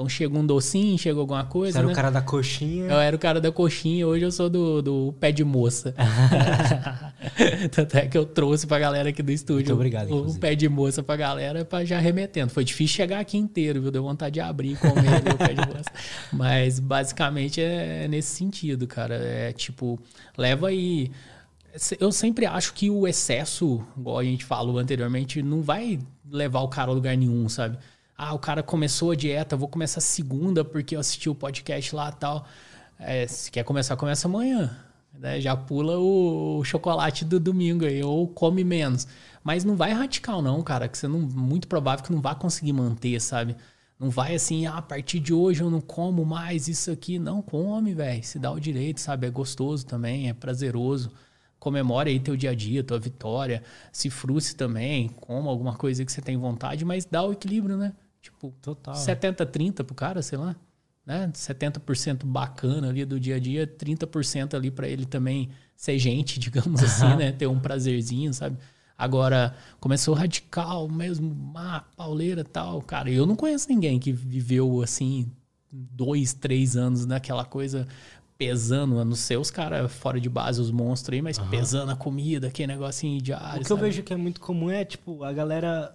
Então 0.00 0.08
chega 0.08 0.38
um 0.38 0.46
docinho, 0.46 0.96
chega 0.98 1.20
alguma 1.20 1.44
coisa. 1.44 1.72
Você 1.72 1.78
era 1.78 1.86
né? 1.86 1.92
o 1.92 1.96
cara 1.96 2.10
da 2.10 2.22
coxinha. 2.22 2.86
Eu 2.86 2.98
era 2.98 3.14
o 3.14 3.18
cara 3.18 3.38
da 3.38 3.52
coxinha, 3.52 4.06
hoje 4.06 4.24
eu 4.24 4.32
sou 4.32 4.48
do, 4.48 4.80
do 4.80 5.14
pé 5.20 5.30
de 5.30 5.44
moça. 5.44 5.94
Tanto 7.70 7.98
é 7.98 8.06
que 8.06 8.16
eu 8.16 8.24
trouxe 8.24 8.66
pra 8.66 8.78
galera 8.78 9.10
aqui 9.10 9.22
do 9.22 9.30
estúdio. 9.30 9.56
Muito 9.56 9.74
obrigado. 9.74 10.10
O, 10.10 10.38
pé 10.38 10.54
de 10.54 10.70
moça 10.70 11.02
pra 11.02 11.16
galera 11.16 11.66
pra 11.66 11.84
já 11.84 11.98
remetendo. 11.98 12.50
Foi 12.50 12.64
difícil 12.64 12.96
chegar 12.96 13.20
aqui 13.20 13.36
inteiro, 13.36 13.82
viu? 13.82 13.90
Deu 13.90 14.02
vontade 14.02 14.34
de 14.34 14.40
abrir 14.40 14.72
e 14.72 14.76
comer 14.76 15.18
o 15.34 15.36
pé 15.36 15.52
de 15.52 15.68
moça. 15.68 15.90
Mas 16.32 16.80
basicamente 16.80 17.60
é 17.60 18.08
nesse 18.08 18.34
sentido, 18.34 18.86
cara. 18.86 19.16
É 19.16 19.52
tipo, 19.52 20.00
leva 20.34 20.68
aí. 20.68 21.10
Eu 22.00 22.10
sempre 22.10 22.46
acho 22.46 22.72
que 22.72 22.88
o 22.88 23.06
excesso, 23.06 23.84
igual 23.98 24.18
a 24.18 24.24
gente 24.24 24.46
falou 24.46 24.78
anteriormente, 24.78 25.42
não 25.42 25.60
vai 25.60 25.98
levar 26.28 26.60
o 26.60 26.68
cara 26.68 26.90
a 26.90 26.94
lugar 26.94 27.14
nenhum, 27.18 27.46
sabe? 27.50 27.76
Ah, 28.22 28.34
o 28.34 28.38
cara 28.38 28.62
começou 28.62 29.12
a 29.12 29.14
dieta, 29.14 29.56
vou 29.56 29.66
começar 29.66 29.98
segunda 30.02 30.62
porque 30.62 30.94
eu 30.94 31.00
assisti 31.00 31.30
o 31.30 31.34
podcast 31.34 31.96
lá 31.96 32.12
tal. 32.12 32.46
É, 32.98 33.26
se 33.26 33.50
quer 33.50 33.64
começar, 33.64 33.96
começa 33.96 34.28
amanhã. 34.28 34.76
Né? 35.18 35.40
Já 35.40 35.56
pula 35.56 35.98
o, 35.98 36.62
chocolate 36.62 37.24
do 37.24 37.40
domingo 37.40 37.86
aí, 37.86 38.02
ou 38.02 38.28
come 38.28 38.62
menos. 38.62 39.08
Mas 39.42 39.64
não 39.64 39.74
vai 39.74 39.92
radical, 39.94 40.42
não, 40.42 40.62
cara, 40.62 40.86
que 40.86 40.98
você 40.98 41.08
não. 41.08 41.20
Muito 41.20 41.66
provável 41.66 42.04
que 42.04 42.12
não 42.12 42.20
vai 42.20 42.34
conseguir 42.34 42.74
manter, 42.74 43.18
sabe? 43.22 43.56
Não 43.98 44.10
vai 44.10 44.34
assim, 44.34 44.66
ah, 44.66 44.76
a 44.76 44.82
partir 44.82 45.18
de 45.18 45.32
hoje 45.32 45.62
eu 45.62 45.70
não 45.70 45.80
como 45.80 46.22
mais 46.22 46.68
isso 46.68 46.90
aqui. 46.90 47.18
Não, 47.18 47.40
come, 47.40 47.94
velho. 47.94 48.22
Se 48.22 48.38
dá 48.38 48.52
o 48.52 48.60
direito, 48.60 49.00
sabe? 49.00 49.28
É 49.28 49.30
gostoso 49.30 49.86
também, 49.86 50.28
é 50.28 50.34
prazeroso 50.34 51.10
comemore 51.58 52.10
aí 52.10 52.18
teu 52.18 52.36
dia 52.36 52.50
a 52.50 52.54
dia, 52.54 52.82
tua 52.82 52.98
vitória, 52.98 53.62
se 53.92 54.08
frustre 54.08 54.56
também, 54.56 55.10
coma 55.10 55.50
alguma 55.50 55.74
coisa 55.76 56.02
que 56.06 56.10
você 56.10 56.22
tem 56.22 56.34
vontade, 56.38 56.86
mas 56.86 57.04
dá 57.04 57.22
o 57.22 57.32
equilíbrio, 57.32 57.76
né? 57.76 57.92
Tipo, 58.20 58.54
Total. 58.60 58.94
70-30 58.94 59.84
pro 59.84 59.94
cara, 59.94 60.22
sei 60.22 60.38
lá. 60.38 60.54
Né? 61.04 61.30
70% 61.32 62.24
bacana 62.24 62.88
ali 62.88 63.04
do 63.04 63.18
dia 63.18 63.36
a 63.36 63.38
dia, 63.38 63.66
30% 63.66 64.54
ali 64.54 64.70
para 64.70 64.86
ele 64.86 65.06
também 65.06 65.50
ser 65.74 65.98
gente, 65.98 66.38
digamos 66.40 66.82
assim, 66.82 67.16
né? 67.16 67.32
Ter 67.32 67.46
um 67.46 67.58
prazerzinho, 67.58 68.32
sabe? 68.32 68.58
Agora, 68.96 69.54
começou 69.80 70.14
radical 70.14 70.86
mesmo, 70.86 71.34
má, 71.34 71.80
pauleira 71.96 72.44
tal. 72.44 72.82
Cara, 72.82 73.10
eu 73.10 73.24
não 73.24 73.34
conheço 73.34 73.66
ninguém 73.70 73.98
que 73.98 74.12
viveu 74.12 74.82
assim, 74.82 75.32
dois, 75.72 76.34
três 76.34 76.76
anos 76.76 77.06
naquela 77.06 77.46
coisa 77.46 77.88
pesando, 78.36 78.98
a 78.98 79.04
não 79.04 79.14
ser 79.14 79.38
os 79.38 79.50
caras 79.50 79.92
fora 79.92 80.18
de 80.18 80.28
base, 80.28 80.60
os 80.60 80.70
monstros 80.70 81.14
aí, 81.14 81.22
mas 81.22 81.36
uhum. 81.38 81.48
pesando 81.48 81.92
a 81.92 81.96
comida, 81.96 82.48
aquele 82.48 82.72
negocinho 82.72 83.20
diário. 83.20 83.56
O 83.56 83.62
que 83.62 83.68
sabe? 83.68 83.80
eu 83.80 83.84
vejo 83.84 84.02
que 84.02 84.12
é 84.12 84.16
muito 84.16 84.40
comum 84.40 84.70
é, 84.70 84.82
tipo, 84.84 85.22
a 85.24 85.32
galera 85.32 85.94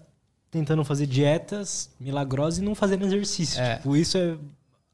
tentando 0.55 0.85
fazer 0.85 1.05
dietas 1.05 1.89
milagrosas 1.99 2.59
e 2.59 2.61
não 2.61 2.73
fazendo 2.73 3.05
exercício. 3.05 3.59
É. 3.61 3.75
Tipo, 3.75 3.97
isso 3.97 4.17
é. 4.17 4.37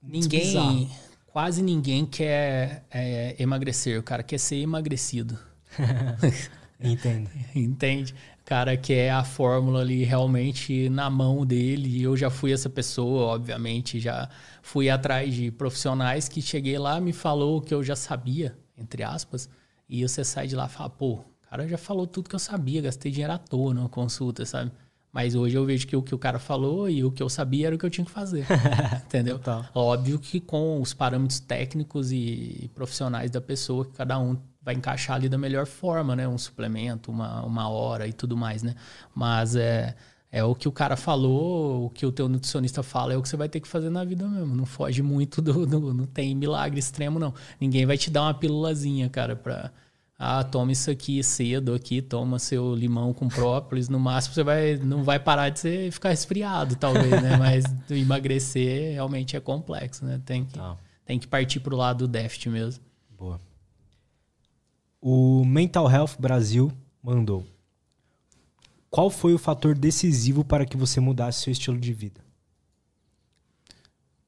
Ninguém. 0.01 0.89
Quase 1.27 1.61
ninguém 1.61 2.05
quer 2.05 2.83
é, 2.89 3.35
emagrecer. 3.37 3.99
O 3.99 4.03
cara 4.03 4.23
quer 4.23 4.39
ser 4.39 4.57
emagrecido. 4.57 5.37
Entendo. 6.81 7.29
Entende? 7.55 8.13
O 8.41 8.45
cara 8.45 8.75
quer 8.75 9.11
a 9.11 9.23
fórmula 9.23 9.81
ali 9.81 10.03
realmente 10.03 10.89
na 10.89 11.09
mão 11.11 11.45
dele. 11.45 12.01
Eu 12.01 12.17
já 12.17 12.31
fui 12.31 12.51
essa 12.51 12.69
pessoa, 12.69 13.27
obviamente. 13.27 13.99
Já 13.99 14.27
fui 14.63 14.89
atrás 14.89 15.33
de 15.33 15.51
profissionais 15.51 16.27
que 16.27 16.41
cheguei 16.41 16.77
lá, 16.79 16.99
me 16.99 17.13
falou 17.13 17.61
que 17.61 17.73
eu 17.73 17.83
já 17.83 17.95
sabia, 17.95 18.57
entre 18.75 19.03
aspas. 19.03 19.47
E 19.87 20.01
você 20.05 20.23
sai 20.23 20.47
de 20.47 20.55
lá 20.55 20.65
e 20.65 20.69
fala, 20.69 20.89
pô, 20.89 21.13
o 21.13 21.25
cara 21.49 21.67
já 21.67 21.77
falou 21.77 22.07
tudo 22.07 22.29
que 22.29 22.35
eu 22.35 22.39
sabia, 22.39 22.81
gastei 22.81 23.11
dinheiro 23.11 23.33
à 23.33 23.37
toa 23.37 23.73
numa 23.73 23.89
consulta, 23.89 24.43
sabe? 24.43 24.71
Mas 25.11 25.35
hoje 25.35 25.57
eu 25.57 25.65
vejo 25.65 25.85
que 25.85 25.95
o 25.95 26.01
que 26.01 26.15
o 26.15 26.17
cara 26.17 26.39
falou 26.39 26.89
e 26.89 27.03
o 27.03 27.11
que 27.11 27.21
eu 27.21 27.27
sabia 27.27 27.67
era 27.67 27.75
o 27.75 27.79
que 27.79 27.85
eu 27.85 27.89
tinha 27.89 28.05
que 28.05 28.11
fazer. 28.11 28.45
entendeu? 29.05 29.37
Total. 29.37 29.65
Óbvio 29.75 30.17
que 30.17 30.39
com 30.39 30.81
os 30.81 30.93
parâmetros 30.93 31.39
técnicos 31.39 32.11
e 32.11 32.71
profissionais 32.73 33.29
da 33.29 33.41
pessoa, 33.41 33.85
que 33.85 33.91
cada 33.91 34.17
um 34.17 34.37
vai 34.61 34.75
encaixar 34.75 35.17
ali 35.17 35.27
da 35.27 35.37
melhor 35.37 35.65
forma, 35.65 36.15
né? 36.15 36.27
Um 36.27 36.37
suplemento, 36.37 37.11
uma, 37.11 37.43
uma 37.43 37.67
hora 37.67 38.07
e 38.07 38.13
tudo 38.13 38.37
mais, 38.37 38.63
né? 38.63 38.75
Mas 39.13 39.55
é, 39.55 39.95
é 40.31 40.43
o 40.43 40.55
que 40.55 40.67
o 40.67 40.71
cara 40.71 40.95
falou, 40.95 41.87
o 41.87 41.89
que 41.89 42.05
o 42.05 42.11
teu 42.11 42.29
nutricionista 42.29 42.81
fala, 42.81 43.13
é 43.13 43.17
o 43.17 43.21
que 43.21 43.27
você 43.27 43.35
vai 43.35 43.49
ter 43.49 43.59
que 43.59 43.67
fazer 43.67 43.89
na 43.89 44.05
vida 44.05 44.25
mesmo. 44.27 44.55
Não 44.55 44.65
foge 44.65 45.01
muito 45.01 45.41
do. 45.41 45.65
do 45.65 45.93
não 45.93 46.05
tem 46.05 46.33
milagre 46.33 46.79
extremo, 46.79 47.19
não. 47.19 47.33
Ninguém 47.59 47.85
vai 47.85 47.97
te 47.97 48.09
dar 48.09 48.21
uma 48.21 48.33
pílulazinha, 48.33 49.09
cara, 49.09 49.35
pra 49.35 49.71
ah, 50.23 50.43
toma 50.43 50.71
isso 50.71 50.91
aqui 50.91 51.23
cedo 51.23 51.73
aqui, 51.73 51.99
toma 51.99 52.37
seu 52.37 52.75
limão 52.75 53.11
com 53.11 53.27
própolis, 53.27 53.89
no 53.89 53.99
máximo 53.99 54.35
você 54.35 54.43
vai 54.43 54.75
não 54.77 55.03
vai 55.03 55.19
parar 55.19 55.49
de 55.49 55.59
ser, 55.59 55.91
ficar 55.91 56.09
resfriado, 56.09 56.75
talvez, 56.75 57.09
né? 57.09 57.37
Mas 57.37 57.65
emagrecer 57.89 58.93
realmente 58.93 59.35
é 59.35 59.39
complexo, 59.39 60.05
né? 60.05 60.21
Tem 60.23 60.45
que, 60.45 60.53
tá. 60.53 60.77
tem 61.07 61.17
que 61.17 61.25
partir 61.25 61.59
pro 61.59 61.75
lado 61.75 62.05
do 62.05 62.07
déficit 62.07 62.49
mesmo. 62.49 62.83
Boa. 63.17 63.41
O 65.01 65.43
Mental 65.43 65.89
Health 65.89 66.15
Brasil 66.19 66.71
mandou. 67.01 67.43
Qual 68.91 69.09
foi 69.09 69.33
o 69.33 69.39
fator 69.39 69.73
decisivo 69.73 70.45
para 70.45 70.67
que 70.67 70.77
você 70.77 70.99
mudasse 70.99 71.41
seu 71.41 71.51
estilo 71.51 71.79
de 71.79 71.93
vida? 71.93 72.21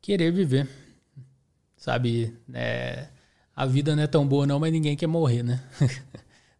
Querer 0.01 0.31
viver. 0.31 0.67
Sabe, 1.77 2.35
é, 2.51 3.09
a 3.55 3.65
vida 3.65 3.95
não 3.95 4.03
é 4.03 4.07
tão 4.07 4.27
boa 4.27 4.47
não, 4.47 4.59
mas 4.59 4.71
ninguém 4.71 4.95
quer 4.95 5.07
morrer, 5.07 5.43
né? 5.43 5.61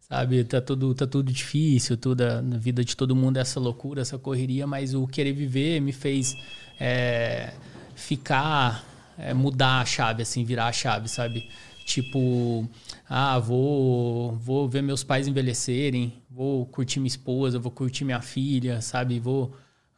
sabe? 0.08 0.44
Tá 0.44 0.60
tudo, 0.60 0.94
tá 0.94 1.06
tudo 1.06 1.32
difícil, 1.32 1.96
tudo, 1.96 2.22
na 2.42 2.56
vida 2.58 2.84
de 2.84 2.96
todo 2.96 3.16
mundo 3.16 3.36
é 3.38 3.40
essa 3.40 3.58
loucura, 3.58 4.02
essa 4.02 4.18
correria, 4.18 4.66
mas 4.66 4.94
o 4.94 5.06
querer 5.06 5.32
viver 5.32 5.80
me 5.80 5.92
fez 5.92 6.36
é, 6.78 7.52
ficar, 7.94 8.84
é, 9.18 9.34
mudar 9.34 9.80
a 9.80 9.84
chave, 9.84 10.22
assim, 10.22 10.44
virar 10.44 10.66
a 10.66 10.72
chave, 10.72 11.08
sabe? 11.08 11.48
Tipo, 11.84 12.68
ah, 13.08 13.38
vou, 13.38 14.32
vou 14.36 14.68
ver 14.68 14.82
meus 14.82 15.04
pais 15.04 15.28
envelhecerem, 15.28 16.14
vou 16.30 16.64
curtir 16.66 16.98
minha 17.00 17.08
esposa, 17.08 17.58
vou 17.58 17.70
curtir 17.70 18.04
minha 18.04 18.22
filha, 18.22 18.80
sabe? 18.80 19.18
Vou 19.18 19.54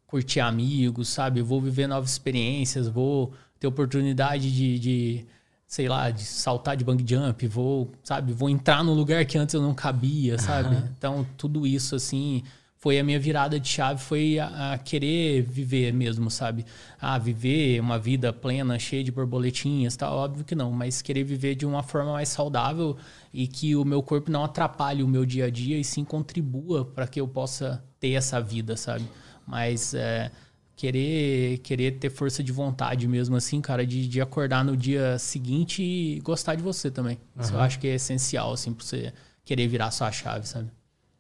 curtir 0.07 0.41
amigos, 0.41 1.09
sabe? 1.09 1.43
Vou 1.43 1.61
viver 1.61 1.87
novas 1.87 2.11
experiências, 2.11 2.89
vou 2.89 3.33
ter 3.61 3.67
oportunidade 3.67 4.53
de, 4.53 4.79
de 4.79 5.27
sei 5.67 5.89
lá, 5.89 6.11
de 6.11 6.25
saltar 6.25 6.77
de 6.77 6.85
bang 6.85 7.05
jump, 7.07 7.47
vou, 7.49 7.93
sabe, 8.03 8.33
vou 8.33 8.49
entrar 8.49 8.85
num 8.85 8.95
lugar 8.95 9.25
que 9.25 9.37
antes 9.37 9.55
eu 9.55 9.61
não 9.61 9.75
cabia, 9.75 10.39
sabe? 10.39 10.75
Uhum. 10.75 10.89
Então, 10.97 11.27
tudo 11.37 11.67
isso, 11.67 11.97
assim, 11.97 12.43
foi 12.87 13.01
a 13.01 13.05
minha 13.05 13.19
virada 13.19 13.59
de 13.59 13.69
chave, 13.69 14.01
foi 14.01 14.39
a, 14.39 14.75
a, 14.75 14.79
querer 14.79 15.43
viver 15.43 15.93
mesmo, 15.93 16.31
sabe? 16.31 16.65
Ah, 17.01 17.19
viver 17.19 17.81
uma 17.81 17.99
vida 17.99 18.33
plena, 18.33 18.79
cheia 18.79 19.03
de 19.03 19.11
borboletinhas, 19.11 19.97
tá? 19.97 20.09
Óbvio 20.09 20.45
que 20.45 20.55
não, 20.55 20.71
mas 20.71 21.03
querer 21.03 21.25
viver 21.25 21.57
de 21.57 21.67
uma 21.67 21.83
forma 21.83 22.13
mais 22.13 22.29
saudável 22.29 22.97
e 23.35 23.49
que 23.49 23.75
o 23.75 23.85
meu 23.85 24.03
corpo 24.05 24.31
não 24.31 24.45
atrapalhe 24.45 25.03
o 25.03 25.09
meu 25.09 25.27
dia 25.27 25.47
a 25.47 25.51
dia 25.51 25.77
e 25.77 25.83
sim 25.83 26.05
contribua 26.05 26.85
para 26.85 27.09
que 27.09 27.21
eu 27.21 27.27
possa 27.27 27.83
ter 27.99 28.13
essa 28.13 28.41
vida, 28.41 28.77
sabe? 28.77 29.05
Mas 29.45 29.93
é, 29.93 30.31
querer 30.77 31.59
querer 31.59 31.93
ter 31.93 32.11
força 32.11 32.45
de 32.45 32.53
vontade 32.53 33.09
mesmo, 33.09 33.35
assim, 33.35 33.61
cara, 33.63 33.87
de, 33.87 34.07
de 34.07 34.21
acordar 34.21 34.63
no 34.63 34.77
dia 34.77 35.19
seguinte 35.19 35.83
e 35.83 36.21
gostar 36.21 36.55
de 36.55 36.63
você 36.63 36.91
também. 36.91 37.19
Uhum. 37.35 37.43
Isso 37.43 37.55
eu 37.55 37.61
acho 37.61 37.81
que 37.81 37.89
é 37.89 37.95
essencial, 37.95 38.53
assim, 38.53 38.75
pra 38.75 38.85
você 38.85 39.13
querer 39.45 39.67
virar 39.67 39.91
sua 39.91 40.13
chave, 40.13 40.47
sabe? 40.47 40.71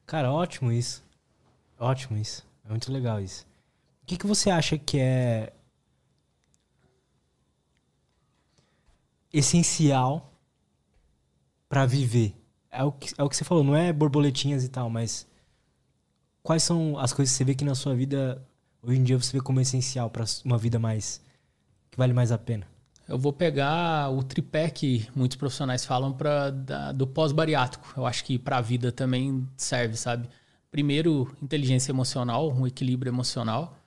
Cara, 0.04 0.30
ótimo 0.30 0.70
isso. 0.70 1.02
Ótimo 1.78 2.18
isso. 2.18 2.46
É 2.64 2.68
muito 2.68 2.92
legal 2.92 3.20
isso. 3.20 3.46
O 4.02 4.06
que, 4.06 4.18
que 4.18 4.26
você 4.26 4.50
acha 4.50 4.76
que 4.76 4.98
é 4.98 5.52
essencial 9.32 10.32
para 11.68 11.86
viver? 11.86 12.34
É 12.70 12.84
o, 12.84 12.92
que, 12.92 13.14
é 13.16 13.22
o 13.22 13.28
que 13.28 13.36
você 13.36 13.42
falou, 13.42 13.64
não 13.64 13.74
é 13.74 13.90
borboletinhas 13.90 14.62
e 14.64 14.68
tal, 14.68 14.90
mas 14.90 15.26
quais 16.42 16.62
são 16.62 16.98
as 16.98 17.12
coisas 17.12 17.32
que 17.32 17.38
você 17.38 17.44
vê 17.44 17.54
que 17.54 17.64
na 17.64 17.74
sua 17.74 17.94
vida 17.94 18.46
hoje 18.86 19.00
em 19.00 19.02
dia 19.02 19.18
você 19.18 19.32
vê 19.32 19.40
como 19.40 19.60
essencial 19.60 20.08
para 20.08 20.24
uma 20.44 20.56
vida 20.56 20.78
mais 20.78 21.20
que 21.90 21.98
vale 21.98 22.12
mais 22.12 22.30
a 22.30 22.38
pena? 22.38 22.66
Eu 23.08 23.18
vou 23.18 23.32
pegar 23.32 24.10
o 24.10 24.22
tripé 24.22 24.68
que 24.68 25.06
muitos 25.14 25.36
profissionais 25.36 25.84
falam 25.84 26.12
para 26.12 26.50
do 26.92 27.06
pós-bariátrico. 27.06 27.92
Eu 27.96 28.04
acho 28.04 28.24
que 28.24 28.38
para 28.38 28.58
a 28.58 28.60
vida 28.60 28.90
também 28.90 29.46
serve, 29.56 29.96
sabe? 29.96 30.28
Primeiro, 30.70 31.32
inteligência 31.40 31.92
emocional, 31.92 32.52
um 32.52 32.66
equilíbrio 32.66 33.10
emocional, 33.10 33.78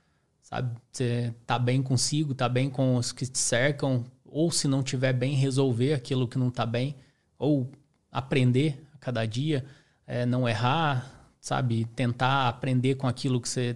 sabe? 0.42 0.74
Você 0.92 1.34
tá 1.46 1.60
bem 1.60 1.84
consigo, 1.84 2.34
tá 2.34 2.48
bem 2.48 2.70
com 2.70 2.96
os 2.96 3.12
que 3.12 3.28
te 3.28 3.38
cercam, 3.38 4.06
ou 4.26 4.52
se 4.52 4.68
não 4.68 4.82
tiver 4.82 5.12
bem, 5.12 5.36
resolver 5.36 5.94
aquilo 5.94 6.28
que 6.28 6.38
não 6.38 6.50
tá 6.50 6.66
bem, 6.66 6.96
ou 7.38 7.70
aprender 8.10 8.82
a 8.96 8.98
cada 8.98 9.26
dia, 9.26 9.66
é, 10.08 10.26
não 10.26 10.48
errar, 10.48 11.30
sabe? 11.42 11.86
Tentar 11.94 12.48
aprender 12.48 12.96
com 12.96 13.06
aquilo 13.06 13.42
que 13.42 13.50
você 13.50 13.76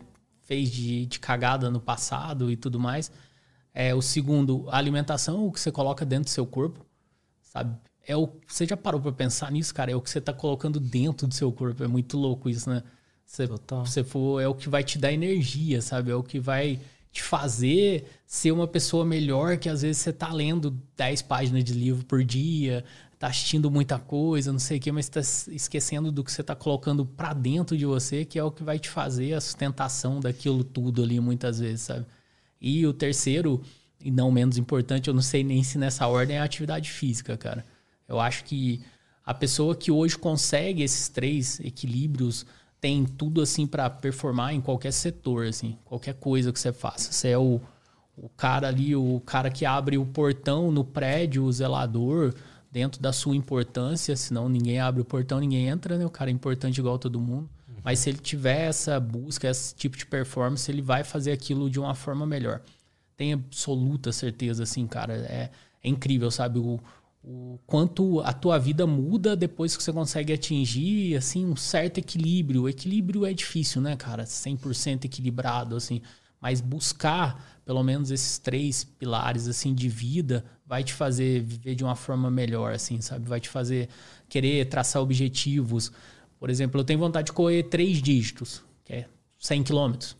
fez 0.54 0.70
de, 0.70 1.06
de 1.08 1.20
cagada 1.20 1.70
no 1.72 1.80
passado 1.80 2.52
e 2.52 2.56
tudo 2.56 2.80
mais. 2.80 3.12
É, 3.74 3.96
o 3.96 4.02
segundo, 4.02 4.66
a 4.70 4.78
alimentação, 4.78 5.48
o 5.48 5.52
que 5.52 5.60
você 5.60 5.72
coloca 5.72 6.06
dentro 6.06 6.26
do 6.26 6.30
seu 6.30 6.46
corpo, 6.46 6.86
sabe? 7.42 7.76
É 8.08 8.16
o, 8.16 8.30
você 8.48 8.66
já 8.66 8.78
parou 8.78 9.02
para 9.02 9.12
pensar 9.12 9.52
nisso, 9.52 9.74
cara? 9.74 9.92
É 9.92 9.96
o 9.96 10.02
que 10.02 10.10
você 10.10 10.22
tá 10.22 10.32
colocando 10.32 10.80
dentro 10.80 11.26
do 11.26 11.34
seu 11.34 11.52
corpo. 11.52 11.84
É 11.84 11.88
muito 11.88 12.18
louco 12.18 12.50
isso, 12.50 12.70
né? 12.70 12.84
Você, 13.26 13.48
você 13.48 14.04
for, 14.04 14.42
é 14.42 14.48
o 14.48 14.54
que 14.54 14.70
vai 14.70 14.84
te 14.84 15.00
dar 15.00 15.12
energia, 15.12 15.82
sabe? 15.82 16.12
É 16.12 16.16
o 16.16 16.22
que 16.22 16.40
vai 16.40 16.80
te 17.12 17.24
fazer 17.24 18.06
ser 18.28 18.52
uma 18.52 18.68
pessoa 18.68 19.06
melhor 19.06 19.58
que 19.58 19.70
às 19.70 19.82
vezes 19.82 20.02
você 20.02 20.12
tá 20.12 20.32
lendo 20.32 20.78
10 20.98 21.22
páginas 21.24 21.64
de 21.64 21.74
livro 21.74 22.06
por 22.06 22.24
dia, 22.24 22.84
tá 23.24 23.30
assistindo 23.30 23.72
muita 23.72 23.98
coisa, 23.98 24.52
não 24.52 24.60
sei 24.60 24.80
o 24.80 24.82
que, 24.82 24.92
mas 24.92 25.08
tá 25.08 25.22
esquecendo 25.22 26.12
do 26.12 26.26
que 26.26 26.30
você 26.30 26.44
tá 26.44 26.54
colocando 26.54 27.06
para 27.06 27.32
dentro 27.32 27.78
de 27.78 27.86
você, 27.86 28.26
que 28.26 28.38
é 28.38 28.44
o 28.44 28.52
que 28.52 28.66
vai 28.66 28.78
te 28.78 28.90
fazer 28.90 29.34
a 29.34 29.40
sustentação 29.40 30.20
daquilo 30.20 30.62
tudo 30.62 31.02
ali 31.02 31.22
muitas 31.22 31.58
vezes, 31.58 31.84
sabe? 31.84 32.06
E 32.60 32.86
o 32.86 32.92
terceiro, 32.92 33.62
e 34.04 34.12
não 34.12 34.30
menos 34.30 34.58
importante, 34.58 35.08
eu 35.08 35.14
não 35.14 35.22
sei 35.22 35.42
nem 35.42 35.64
se 35.64 35.78
nessa 35.78 36.06
ordem 36.06 36.36
é 36.36 36.42
a 36.42 36.44
atividade 36.44 36.92
física, 36.92 37.38
cara. 37.38 37.66
Eu 38.10 38.20
acho 38.20 38.44
que 38.44 38.82
a 39.26 39.34
pessoa 39.34 39.74
que 39.74 39.90
hoje 39.90 40.18
consegue 40.18 40.84
esses 40.84 41.08
três 41.08 41.62
equilíbrios 41.62 42.46
tem 42.82 43.06
tudo 43.06 43.42
assim 43.42 43.66
para 43.66 43.90
performar 43.90 44.54
em 44.54 44.60
qualquer 44.60 44.92
setor, 44.92 45.46
assim, 45.46 45.78
qualquer 45.86 46.16
coisa 46.16 46.52
que 46.52 46.60
você 46.60 46.74
faça. 46.74 47.10
Você 47.14 47.30
é 47.30 47.38
o, 47.38 47.62
o 48.18 48.28
cara 48.28 48.68
ali, 48.68 48.94
o 48.98 49.22
cara 49.26 49.50
que 49.50 49.66
abre 49.66 49.98
o 49.98 50.06
portão 50.06 50.74
no 50.74 50.84
prédio, 50.84 51.46
o 51.46 51.54
zelador, 51.54 52.34
dentro 52.74 53.00
da 53.00 53.14
sua 53.14 53.36
importância, 53.36 54.16
senão 54.16 54.50
ninguém 54.50 54.80
abre 54.80 55.00
o 55.00 55.06
portão, 55.06 55.40
ninguém 55.40 55.68
entra, 55.68 55.96
né? 55.96 56.04
O 56.08 56.10
cara 56.10 56.32
é 56.32 56.34
importante 56.34 56.80
igual 56.80 56.98
todo 56.98 57.22
mundo. 57.22 57.48
Uhum. 57.70 57.76
Mas 57.84 58.00
se 58.00 58.10
ele 58.10 58.18
tiver 58.18 58.62
essa 58.68 59.00
busca, 59.00 59.48
esse 59.48 59.76
tipo 59.76 59.96
de 59.96 60.08
performance, 60.08 60.70
ele 60.72 60.82
vai 60.82 61.04
fazer 61.04 61.32
aquilo 61.32 61.70
de 61.70 61.80
uma 61.80 61.94
forma 61.94 62.26
melhor. 62.26 62.62
Tenho 63.16 63.36
absoluta 63.36 64.12
certeza, 64.12 64.64
assim, 64.64 64.88
cara. 64.88 65.14
É, 65.14 65.52
é 65.84 65.88
incrível, 65.88 66.32
sabe? 66.32 66.58
O, 66.58 66.80
o 67.24 67.60
quanto 67.68 68.22
a 68.22 68.34
tua 68.34 68.58
vida 68.58 68.88
muda 68.88 69.36
depois 69.36 69.78
que 69.78 69.84
você 69.84 69.94
consegue 69.94 70.34
atingir, 70.34 71.16
assim, 71.16 71.46
um 71.46 71.56
certo 71.56 72.00
equilíbrio. 72.00 72.64
O 72.64 72.70
equilíbrio 72.70 73.24
é 73.24 73.34
difícil, 73.34 73.84
né, 73.84 73.96
cara? 73.96 74.24
100% 74.24 75.06
equilibrado, 75.06 75.76
assim. 75.76 76.02
Mas 76.42 76.60
buscar 76.60 77.62
pelo 77.64 77.84
menos 77.84 78.10
esses 78.10 78.40
três 78.40 78.84
pilares 78.84 79.48
assim 79.48 79.74
de 79.74 79.88
vida 79.88 80.44
vai 80.66 80.84
te 80.84 80.94
fazer 80.94 81.42
viver 81.42 81.76
de 81.76 81.84
uma 81.84 81.96
forma 81.96 82.32
melhor, 82.32 82.74
assim, 82.74 83.02
sabe? 83.02 83.28
Vai 83.28 83.40
te 83.40 83.50
fazer 83.50 83.90
querer 84.30 84.66
traçar 84.66 85.02
objetivos. 85.02 85.92
Por 86.40 86.50
exemplo, 86.50 86.80
eu 86.80 86.86
tenho 86.86 87.00
vontade 87.00 87.28
de 87.28 87.34
correr 87.34 87.64
três 87.64 88.02
dígitos, 88.02 88.64
que 88.84 88.94
é 88.94 89.06
100 89.40 89.64
quilômetros. 89.64 90.16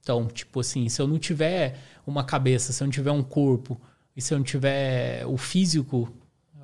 Então, 0.00 0.26
tipo 0.26 0.60
assim, 0.60 0.88
se 0.88 1.00
eu 1.00 1.06
não 1.06 1.18
tiver 1.18 1.78
uma 2.06 2.24
cabeça, 2.24 2.72
se 2.72 2.82
eu 2.82 2.86
não 2.86 2.92
tiver 2.92 3.10
um 3.10 3.22
corpo 3.22 3.80
e 4.16 4.22
se 4.22 4.32
eu 4.32 4.38
não 4.38 4.44
tiver 4.44 5.26
o 5.26 5.36
físico 5.36 6.12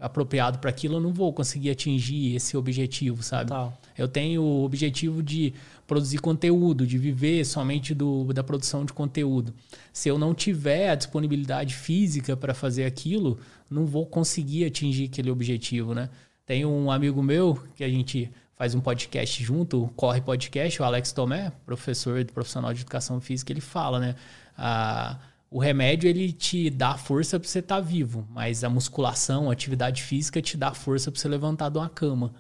apropriado 0.01 0.59
para 0.59 0.71
aquilo, 0.71 0.97
eu 0.97 1.01
não 1.01 1.13
vou 1.13 1.33
conseguir 1.33 1.71
atingir 1.71 2.35
esse 2.35 2.57
objetivo, 2.57 3.23
sabe? 3.23 3.49
Total. 3.49 3.79
Eu 3.97 4.09
tenho 4.09 4.43
o 4.43 4.65
objetivo 4.65 5.23
de 5.23 5.55
produzir 5.87 6.19
conteúdo, 6.19 6.87
de 6.87 6.99
viver 6.99 7.45
somente 7.45 7.95
do, 7.95 8.33
da 8.33 8.43
produção 8.43 8.85
de 8.85 8.93
conteúdo. 8.93 9.55
Se 9.93 10.09
eu 10.09 10.19
não 10.19 10.35
tiver 10.35 10.91
a 10.91 10.95
disponibilidade 10.95 11.75
física 11.75 12.37
para 12.37 12.55
fazer 12.55 12.85
aquilo, 12.85 13.39
não 13.71 13.87
vou 13.87 14.07
conseguir 14.07 14.65
atingir 14.65 15.05
aquele 15.07 15.31
objetivo, 15.31 15.95
né? 15.95 16.09
Tem 16.47 16.65
um 16.65 16.91
amigo 16.91 17.23
meu 17.23 17.59
que 17.75 17.85
a 17.85 17.89
gente 17.89 18.31
faz 18.57 18.75
um 18.75 18.81
podcast 18.81 19.43
junto, 19.43 19.91
Corre 19.97 20.21
Podcast, 20.21 20.81
o 20.81 20.85
Alex 20.85 21.13
Tomé, 21.13 21.53
professor 21.67 22.25
profissional 22.27 22.73
de 22.73 22.83
educação 22.83 23.21
física, 23.21 23.53
ele 23.53 23.61
fala, 23.61 23.99
né? 23.99 24.15
A, 24.57 25.19
o 25.51 25.59
remédio 25.59 26.09
ele 26.09 26.33
te 26.33 26.69
dá 26.71 26.97
força 26.97 27.39
para 27.39 27.49
você 27.49 27.61
estar 27.61 27.77
tá 27.77 27.81
vivo, 27.81 28.27
mas 28.31 28.65
a 28.65 28.71
musculação, 28.71 29.51
a 29.51 29.53
atividade 29.53 30.03
física 30.03 30.43
te 30.43 30.57
dá 30.57 30.73
força 30.75 31.11
para 31.11 31.21
você 31.21 31.29
levantar 31.29 31.69
de 31.69 31.79
uma 31.79 31.89
cama. 31.89 32.35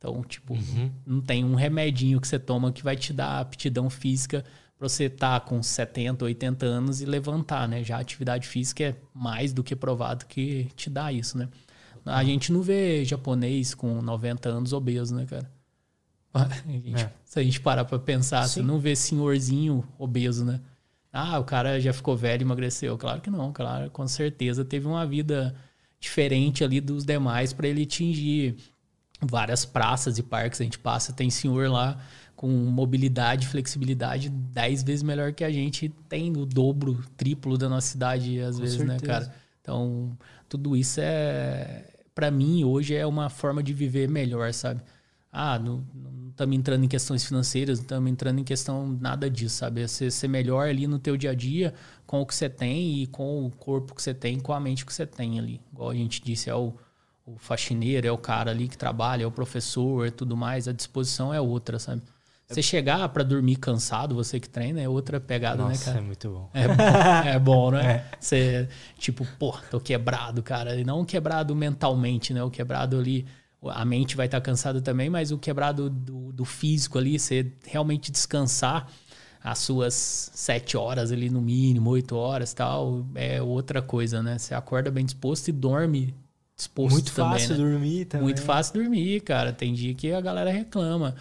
Então, 0.00 0.22
tipo, 0.22 0.54
uhum. 0.54 0.90
não 1.04 1.20
tem 1.20 1.44
um 1.44 1.54
remedinho 1.54 2.18
que 2.18 2.26
você 2.26 2.38
toma 2.38 2.72
que 2.72 2.82
vai 2.82 2.96
te 2.96 3.12
dar 3.12 3.38
aptidão 3.38 3.90
física 3.90 4.42
para 4.78 4.88
você 4.88 5.04
estar 5.04 5.38
tá 5.38 5.46
com 5.46 5.62
70, 5.62 6.24
80 6.24 6.64
anos 6.64 7.02
e 7.02 7.04
levantar, 7.04 7.68
né? 7.68 7.84
Já 7.84 7.98
a 7.98 8.00
atividade 8.00 8.48
física 8.48 8.82
é 8.82 8.96
mais 9.12 9.52
do 9.52 9.62
que 9.62 9.76
provado 9.76 10.24
que 10.24 10.70
te 10.74 10.88
dá 10.88 11.12
isso, 11.12 11.36
né? 11.36 11.50
A 12.06 12.24
gente 12.24 12.50
não 12.50 12.62
vê 12.62 13.04
japonês 13.04 13.74
com 13.74 14.00
90 14.00 14.48
anos 14.48 14.72
obeso, 14.72 15.14
né, 15.14 15.26
cara? 15.26 15.50
A 16.32 16.48
gente, 16.66 17.02
é. 17.02 17.12
Se 17.24 17.40
a 17.40 17.42
gente 17.42 17.60
parar 17.60 17.84
para 17.84 17.98
pensar, 17.98 18.44
Sim. 18.44 18.54
você 18.54 18.62
não 18.62 18.78
vê 18.78 18.94
senhorzinho 18.96 19.84
obeso, 19.98 20.44
né? 20.44 20.60
Ah, 21.12 21.38
o 21.40 21.44
cara 21.44 21.78
já 21.80 21.92
ficou 21.92 22.16
velho 22.16 22.42
e 22.42 22.44
emagreceu. 22.44 22.96
Claro 22.96 23.20
que 23.20 23.28
não, 23.28 23.52
claro, 23.52 23.90
com 23.90 24.06
certeza 24.06 24.64
teve 24.64 24.86
uma 24.86 25.04
vida 25.04 25.54
diferente 25.98 26.62
ali 26.64 26.80
dos 26.80 27.04
demais 27.04 27.52
para 27.52 27.66
ele 27.66 27.82
atingir 27.82 28.56
várias 29.20 29.64
praças 29.64 30.18
e 30.18 30.22
parques 30.22 30.60
a 30.60 30.64
gente 30.64 30.78
passa, 30.78 31.12
tem 31.12 31.30
senhor 31.30 31.68
lá 31.68 32.00
com 32.34 32.48
mobilidade, 32.48 33.46
flexibilidade 33.46 34.30
dez 34.30 34.82
vezes 34.82 35.02
melhor 35.02 35.32
que 35.32 35.44
a 35.44 35.50
gente 35.50 35.90
tem 36.08 36.34
o 36.36 36.46
dobro, 36.46 37.04
triplo 37.16 37.58
da 37.58 37.68
nossa 37.68 37.88
cidade 37.88 38.40
às 38.40 38.56
com 38.56 38.62
vezes, 38.62 38.78
né, 38.78 38.98
certeza. 38.98 39.12
né, 39.12 39.18
cara? 39.26 39.34
Então, 39.60 40.16
tudo 40.48 40.74
isso 40.74 41.00
é 41.02 41.84
para 42.14 42.30
mim 42.30 42.64
hoje 42.64 42.94
é 42.94 43.06
uma 43.06 43.28
forma 43.28 43.62
de 43.62 43.72
viver 43.72 44.08
melhor, 44.08 44.52
sabe? 44.52 44.82
Ah, 45.32 45.58
não 45.58 45.84
estamos 46.30 46.56
entrando 46.56 46.84
em 46.84 46.88
questões 46.88 47.24
financeiras, 47.24 47.78
não 47.78 47.84
estamos 47.84 48.10
entrando 48.10 48.40
em 48.40 48.44
questão 48.44 48.98
nada 49.00 49.30
disso, 49.30 49.56
sabe? 49.56 49.82
É 49.82 49.86
ser, 49.86 50.10
ser 50.10 50.28
melhor 50.28 50.68
ali 50.68 50.86
no 50.86 50.98
teu 50.98 51.16
dia 51.16 51.30
a 51.30 51.34
dia 51.34 51.72
com 52.06 52.20
o 52.20 52.26
que 52.26 52.34
você 52.34 52.48
tem 52.48 53.02
e 53.02 53.06
com 53.06 53.46
o 53.46 53.50
corpo 53.50 53.94
que 53.94 54.02
você 54.02 54.12
tem, 54.12 54.40
com 54.40 54.52
a 54.52 54.58
mente 54.58 54.84
que 54.84 54.92
você 54.92 55.06
tem 55.06 55.38
ali. 55.38 55.60
Igual 55.72 55.90
a 55.90 55.94
gente 55.94 56.22
disse, 56.22 56.50
é 56.50 56.54
o 56.54 56.74
o 57.34 57.38
faxineiro, 57.38 58.06
é 58.06 58.12
o 58.12 58.18
cara 58.18 58.50
ali 58.50 58.68
que 58.68 58.76
trabalha, 58.76 59.24
é 59.24 59.26
o 59.26 59.30
professor, 59.30 60.06
é 60.06 60.10
tudo 60.10 60.36
mais, 60.36 60.66
a 60.68 60.72
disposição 60.72 61.32
é 61.32 61.40
outra, 61.40 61.78
sabe? 61.78 62.02
Você 62.48 62.62
chegar 62.62 63.08
para 63.10 63.22
dormir 63.22 63.56
cansado, 63.56 64.12
você 64.12 64.40
que 64.40 64.48
treina, 64.48 64.80
é 64.80 64.88
outra 64.88 65.20
pegada, 65.20 65.62
Nossa, 65.62 65.78
né, 65.78 65.84
cara? 65.84 65.98
é 65.98 66.00
muito 66.00 66.28
bom. 66.28 66.50
É, 66.52 67.34
é 67.34 67.38
bom, 67.38 67.70
né? 67.70 67.80
É. 67.90 68.04
Você, 68.18 68.68
tipo, 68.98 69.24
pô, 69.38 69.56
tô 69.70 69.80
quebrado, 69.80 70.42
cara. 70.42 70.74
E 70.74 70.84
não 70.84 71.04
quebrado 71.04 71.54
mentalmente, 71.54 72.34
né? 72.34 72.42
O 72.42 72.50
quebrado 72.50 72.98
ali, 72.98 73.24
a 73.64 73.84
mente 73.84 74.16
vai 74.16 74.26
estar 74.26 74.40
cansada 74.40 74.80
também, 74.80 75.08
mas 75.08 75.30
o 75.30 75.38
quebrado 75.38 75.88
do, 75.88 76.32
do 76.32 76.44
físico 76.44 76.98
ali, 76.98 77.18
você 77.18 77.52
realmente 77.64 78.10
descansar 78.10 78.88
as 79.42 79.58
suas 79.60 79.94
sete 80.34 80.76
horas 80.76 81.12
ali 81.12 81.30
no 81.30 81.40
mínimo, 81.40 81.90
oito 81.90 82.16
horas 82.16 82.52
tal, 82.52 83.06
é 83.14 83.40
outra 83.40 83.80
coisa, 83.80 84.22
né? 84.22 84.38
Você 84.38 84.54
acorda 84.54 84.90
bem 84.90 85.04
disposto 85.04 85.48
e 85.48 85.52
dorme 85.52 86.14
disposto 86.60 86.92
Muito 86.92 87.14
também, 87.14 87.32
fácil 87.32 87.50
né? 87.50 87.56
dormir 87.56 88.04
também. 88.04 88.24
Muito 88.24 88.42
fácil 88.42 88.74
dormir, 88.74 89.20
cara. 89.20 89.52
Tem 89.52 89.72
dia 89.72 89.94
que 89.94 90.12
a 90.12 90.20
galera 90.20 90.50
reclama. 90.50 91.14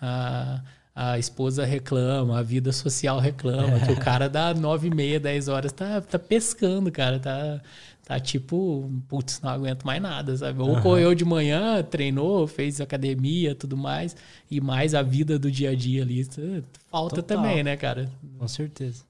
A, 0.00 0.62
a 0.94 1.18
esposa 1.18 1.64
reclama, 1.64 2.38
a 2.38 2.42
vida 2.42 2.70
social 2.72 3.18
reclama, 3.18 3.80
que 3.80 3.90
o 3.90 3.98
cara 3.98 4.28
dá 4.28 4.54
nove 4.54 4.86
e 4.88 4.94
meia, 4.94 5.18
dez 5.18 5.48
horas 5.48 5.72
tá, 5.72 6.00
tá 6.00 6.18
pescando, 6.18 6.92
cara. 6.92 7.18
Tá, 7.18 7.60
tá 8.04 8.20
tipo, 8.20 8.88
putz, 9.08 9.40
não 9.40 9.50
aguento 9.50 9.84
mais 9.84 10.00
nada, 10.00 10.36
sabe? 10.36 10.60
Ou 10.60 10.72
Aham. 10.72 10.82
correu 10.82 11.14
de 11.14 11.24
manhã, 11.24 11.82
treinou, 11.82 12.46
fez 12.46 12.80
academia, 12.80 13.54
tudo 13.54 13.76
mais, 13.76 14.14
e 14.48 14.60
mais 14.60 14.94
a 14.94 15.02
vida 15.02 15.38
do 15.38 15.50
dia 15.50 15.70
a 15.70 15.74
dia 15.74 16.02
ali. 16.02 16.20
Isso 16.20 16.40
Falta 16.88 17.16
Total. 17.16 17.38
também, 17.38 17.64
né, 17.64 17.76
cara? 17.76 18.08
Com 18.38 18.46
certeza. 18.46 19.02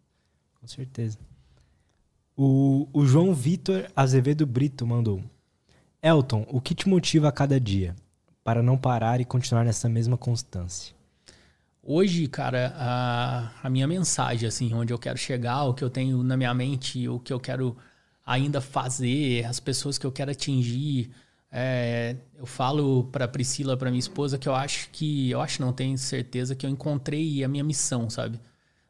Com 0.59 0.66
certeza. 0.66 1.19
O, 2.36 2.89
o 2.93 3.05
João 3.05 3.35
Vitor 3.35 3.86
Azevedo 3.94 4.47
Brito 4.47 4.86
mandou. 4.86 5.23
Elton, 6.05 6.44
o 6.51 6.60
que 6.60 6.74
te 6.74 6.86
motiva 6.86 7.28
a 7.28 7.32
cada 7.32 7.59
dia 7.59 7.97
para 8.44 8.62
não 8.62 8.76
parar 8.76 9.22
e 9.22 9.24
continuar 9.24 9.64
nessa 9.64 9.89
mesma 9.89 10.18
constância? 10.18 10.94
Hoje, 11.82 12.26
cara, 12.28 12.74
a, 12.76 13.51
a 13.62 13.70
minha 13.70 13.86
mensagem, 13.86 14.47
assim, 14.47 14.74
onde 14.74 14.93
eu 14.93 14.98
quero 14.98 15.16
chegar, 15.16 15.64
o 15.64 15.72
que 15.72 15.82
eu 15.82 15.89
tenho 15.89 16.22
na 16.22 16.36
minha 16.36 16.52
mente, 16.52 17.09
o 17.09 17.18
que 17.18 17.32
eu 17.32 17.40
quero 17.40 17.74
ainda 18.24 18.60
fazer, 18.60 19.47
as 19.47 19.59
pessoas 19.60 19.97
que 19.97 20.06
eu 20.06 20.12
quero 20.12 20.31
atingir. 20.31 21.10
é, 21.51 22.16
eu 22.36 22.44
falo 22.44 23.05
pra 23.05 23.26
Priscila, 23.26 23.74
pra 23.74 23.90
minha 23.90 23.98
esposa, 23.98 24.36
que 24.36 24.47
eu 24.48 24.55
acho 24.55 24.90
que, 24.90 25.31
eu 25.31 25.40
acho 25.40 25.62
não, 25.62 25.72
tenho 25.72 25.97
certeza 25.97 26.55
que 26.55 26.66
eu 26.66 26.70
encontrei 26.70 27.43
a 27.43 27.48
minha 27.48 27.64
missão, 27.64 28.10
sabe? 28.10 28.39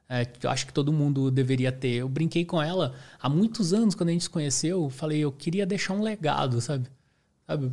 É, 0.09 0.27
eu 0.43 0.51
acho 0.51 0.66
que 0.66 0.73
todo 0.73 0.93
mundo 0.93 1.31
deveria 1.31 1.70
ter. 1.70 1.95
Eu 1.95 2.09
brinquei 2.09 2.45
com 2.45 2.61
ela 2.61 2.93
há 3.20 3.28
muitos 3.28 3.73
anos, 3.73 3.95
quando 3.95 4.09
a 4.09 4.12
gente 4.12 4.24
se 4.24 4.31
conheceu, 4.31 4.82
eu 4.82 4.91
falei, 4.91 5.20
eu 5.20 5.31
queria 5.31 5.65
deixar 5.65 5.95
um 5.95 6.03
legado, 6.03 6.61
sabe? 6.61 6.89
Sabe? 7.47 7.73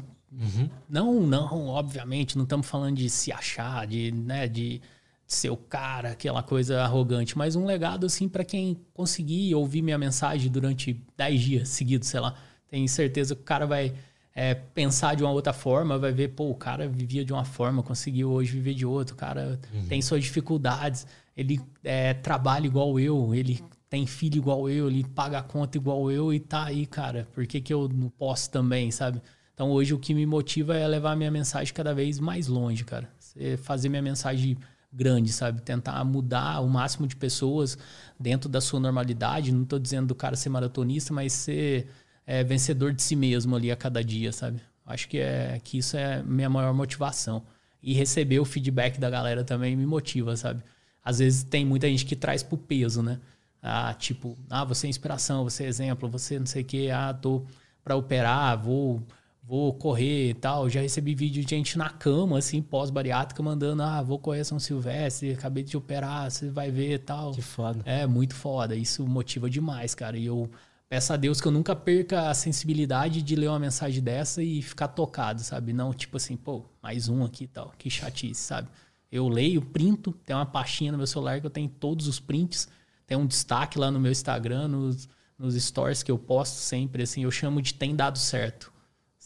Não, 0.89 1.21
não, 1.21 1.67
obviamente, 1.67 2.37
não 2.37 2.43
estamos 2.43 2.67
falando 2.67 2.95
de 2.95 3.09
se 3.09 3.31
achar, 3.31 3.85
de, 3.85 4.11
né, 4.11 4.47
de 4.47 4.81
ser 5.27 5.49
o 5.49 5.57
cara, 5.57 6.11
aquela 6.11 6.43
coisa 6.43 6.81
arrogante, 6.81 7.37
mas 7.37 7.55
um 7.55 7.65
legado 7.65 8.05
assim 8.05 8.27
para 8.27 8.43
quem 8.43 8.77
conseguir 8.93 9.53
ouvir 9.55 9.81
minha 9.81 9.97
mensagem 9.97 10.51
durante 10.51 11.01
10 11.17 11.41
dias 11.41 11.69
seguidos, 11.69 12.07
sei 12.09 12.19
lá. 12.19 12.35
Tenho 12.69 12.87
certeza 12.87 13.35
que 13.35 13.41
o 13.41 13.45
cara 13.45 13.65
vai 13.65 13.93
é, 14.33 14.53
pensar 14.53 15.15
de 15.15 15.23
uma 15.23 15.31
outra 15.31 15.53
forma, 15.53 15.97
vai 15.97 16.11
ver, 16.11 16.29
pô, 16.29 16.49
o 16.49 16.55
cara 16.55 16.87
vivia 16.87 17.23
de 17.23 17.33
uma 17.33 17.45
forma, 17.45 17.83
conseguiu 17.83 18.31
hoje 18.31 18.53
viver 18.53 18.73
de 18.73 18.85
outra, 18.85 19.13
o 19.13 19.17
cara 19.17 19.59
tem 19.87 20.01
suas 20.01 20.23
dificuldades, 20.23 21.05
ele 21.35 21.61
é, 21.83 22.13
trabalha 22.13 22.65
igual 22.65 22.99
eu, 22.99 23.33
ele 23.33 23.61
tem 23.89 24.05
filho 24.05 24.37
igual 24.37 24.69
eu, 24.69 24.87
ele 24.87 25.03
paga 25.03 25.39
a 25.39 25.43
conta 25.43 25.77
igual 25.77 26.09
eu 26.09 26.33
e 26.33 26.39
tá 26.39 26.65
aí, 26.65 26.85
cara. 26.85 27.27
Por 27.33 27.45
que, 27.45 27.59
que 27.59 27.73
eu 27.73 27.89
não 27.89 28.09
posso 28.09 28.49
também, 28.49 28.89
sabe? 28.89 29.21
Então 29.61 29.69
hoje 29.69 29.93
o 29.93 29.99
que 29.99 30.15
me 30.15 30.25
motiva 30.25 30.75
é 30.75 30.87
levar 30.87 31.15
minha 31.15 31.29
mensagem 31.29 31.71
cada 31.71 31.93
vez 31.93 32.19
mais 32.19 32.47
longe, 32.47 32.83
cara. 32.83 33.07
Você 33.19 33.57
fazer 33.57 33.89
minha 33.89 34.01
mensagem 34.01 34.57
grande, 34.91 35.31
sabe? 35.31 35.61
Tentar 35.61 36.03
mudar 36.03 36.61
o 36.61 36.67
máximo 36.67 37.05
de 37.05 37.15
pessoas 37.15 37.77
dentro 38.19 38.49
da 38.49 38.59
sua 38.59 38.79
normalidade. 38.79 39.51
Não 39.51 39.63
tô 39.63 39.77
dizendo 39.77 40.07
do 40.07 40.15
cara 40.15 40.35
ser 40.35 40.49
maratonista, 40.49 41.13
mas 41.13 41.31
ser 41.33 41.87
é, 42.25 42.43
vencedor 42.43 42.91
de 42.91 43.03
si 43.03 43.15
mesmo 43.15 43.55
ali 43.55 43.69
a 43.69 43.75
cada 43.75 44.03
dia, 44.03 44.31
sabe? 44.31 44.59
Acho 44.83 45.07
que 45.07 45.19
é 45.19 45.61
que 45.63 45.77
isso 45.77 45.95
é 45.95 46.23
minha 46.23 46.49
maior 46.49 46.73
motivação. 46.73 47.43
E 47.83 47.93
receber 47.93 48.39
o 48.39 48.45
feedback 48.45 48.99
da 48.99 49.11
galera 49.11 49.43
também 49.43 49.75
me 49.75 49.85
motiva, 49.85 50.35
sabe? 50.35 50.63
Às 51.05 51.19
vezes 51.19 51.43
tem 51.43 51.63
muita 51.63 51.87
gente 51.87 52.03
que 52.03 52.15
traz 52.15 52.41
pro 52.41 52.57
peso, 52.57 53.03
né? 53.03 53.19
Ah, 53.61 53.93
tipo, 53.93 54.35
ah, 54.49 54.65
você 54.65 54.87
é 54.87 54.89
inspiração, 54.89 55.43
você 55.43 55.65
é 55.65 55.67
exemplo, 55.67 56.09
você 56.09 56.39
não 56.39 56.47
sei 56.47 56.63
o 56.63 56.65
quê, 56.65 56.89
ah, 56.91 57.13
tô 57.13 57.45
pra 57.83 57.95
operar, 57.95 58.59
vou 58.59 59.03
vou 59.51 59.73
correr 59.73 60.29
e 60.29 60.33
tal. 60.33 60.69
Já 60.69 60.79
recebi 60.79 61.13
vídeo 61.13 61.43
de 61.43 61.49
gente 61.49 61.77
na 61.77 61.89
cama, 61.89 62.37
assim, 62.37 62.61
pós-bariátrica, 62.61 63.43
mandando, 63.43 63.83
ah, 63.83 64.01
vou 64.01 64.17
correr 64.17 64.45
São 64.45 64.57
Silvestre, 64.57 65.33
acabei 65.33 65.61
de 65.61 65.75
operar, 65.75 66.31
você 66.31 66.49
vai 66.49 66.71
ver 66.71 66.93
e 66.93 66.97
tal. 66.97 67.33
Que 67.33 67.41
foda. 67.41 67.81
É 67.83 68.07
muito 68.07 68.33
foda, 68.33 68.77
isso 68.77 69.05
motiva 69.05 69.49
demais, 69.49 69.93
cara. 69.93 70.17
E 70.17 70.25
eu 70.25 70.49
peço 70.87 71.11
a 71.11 71.17
Deus 71.17 71.41
que 71.41 71.49
eu 71.49 71.51
nunca 71.51 71.75
perca 71.75 72.29
a 72.29 72.33
sensibilidade 72.33 73.21
de 73.21 73.35
ler 73.35 73.49
uma 73.49 73.59
mensagem 73.59 74.01
dessa 74.01 74.41
e 74.41 74.61
ficar 74.61 74.87
tocado, 74.87 75.41
sabe? 75.41 75.73
Não, 75.73 75.93
tipo 75.93 76.15
assim, 76.15 76.37
pô, 76.37 76.63
mais 76.81 77.09
um 77.09 77.25
aqui 77.25 77.43
e 77.43 77.47
tal, 77.47 77.73
que 77.77 77.89
chatice, 77.89 78.39
sabe? 78.39 78.69
Eu 79.11 79.27
leio, 79.27 79.61
printo, 79.61 80.13
tem 80.25 80.33
uma 80.33 80.45
pastinha 80.45 80.93
no 80.93 80.97
meu 80.97 81.07
celular 81.07 81.41
que 81.41 81.45
eu 81.45 81.51
tenho 81.51 81.67
todos 81.67 82.07
os 82.07 82.21
prints, 82.21 82.69
tem 83.05 83.17
um 83.17 83.25
destaque 83.25 83.77
lá 83.77 83.91
no 83.91 83.99
meu 83.99 84.13
Instagram, 84.13 84.69
nos, 84.69 85.09
nos 85.37 85.61
stories 85.61 86.03
que 86.03 86.11
eu 86.11 86.17
posto 86.17 86.55
sempre, 86.55 87.03
assim, 87.03 87.23
eu 87.23 87.31
chamo 87.31 87.61
de 87.61 87.73
tem 87.73 87.93
dado 87.93 88.17
certo, 88.17 88.70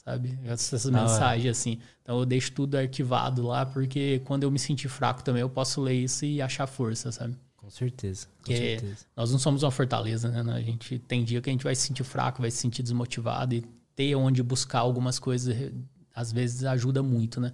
sabe? 0.06 0.38
Essas 0.46 0.86
hora. 0.86 1.02
mensagens, 1.02 1.58
assim. 1.58 1.80
Então 2.04 2.20
eu 2.20 2.26
deixo 2.26 2.52
tudo 2.52 2.76
arquivado 2.78 3.42
lá, 3.48 3.66
porque 3.66 4.22
quando 4.26 4.44
eu 4.44 4.52
me 4.52 4.60
sentir 4.60 4.88
fraco 4.88 5.24
também, 5.24 5.42
eu 5.42 5.50
posso 5.50 5.82
ler 5.82 5.96
isso 5.96 6.24
e 6.26 6.42
achar 6.42 6.68
força, 6.68 7.12
sabe? 7.12 7.36
Com 7.58 7.70
certeza. 7.70 8.28
Com 8.38 8.44
Que 8.44 8.56
certeza. 8.58 9.06
nós 9.18 9.32
não 9.32 9.40
somos 9.40 9.64
uma 9.64 9.72
fortaleza, 9.72 10.30
né? 10.30 10.54
A 10.54 10.62
gente 10.62 11.00
tem 11.00 11.24
dia 11.24 11.42
que 11.42 11.50
a 11.50 11.54
gente 11.54 11.64
vai 11.64 11.74
se 11.76 11.82
sentir 11.88 12.04
fraco, 12.04 12.42
vai 12.42 12.52
se 12.52 12.58
sentir 12.58 12.84
desmotivado 12.84 13.56
e 13.56 13.66
ter 13.96 14.14
onde 14.16 14.44
buscar 14.44 14.80
algumas 14.80 15.18
coisas 15.18 15.72
às 16.14 16.32
vezes 16.32 16.64
ajuda 16.64 17.02
muito, 17.02 17.42
né? 17.42 17.52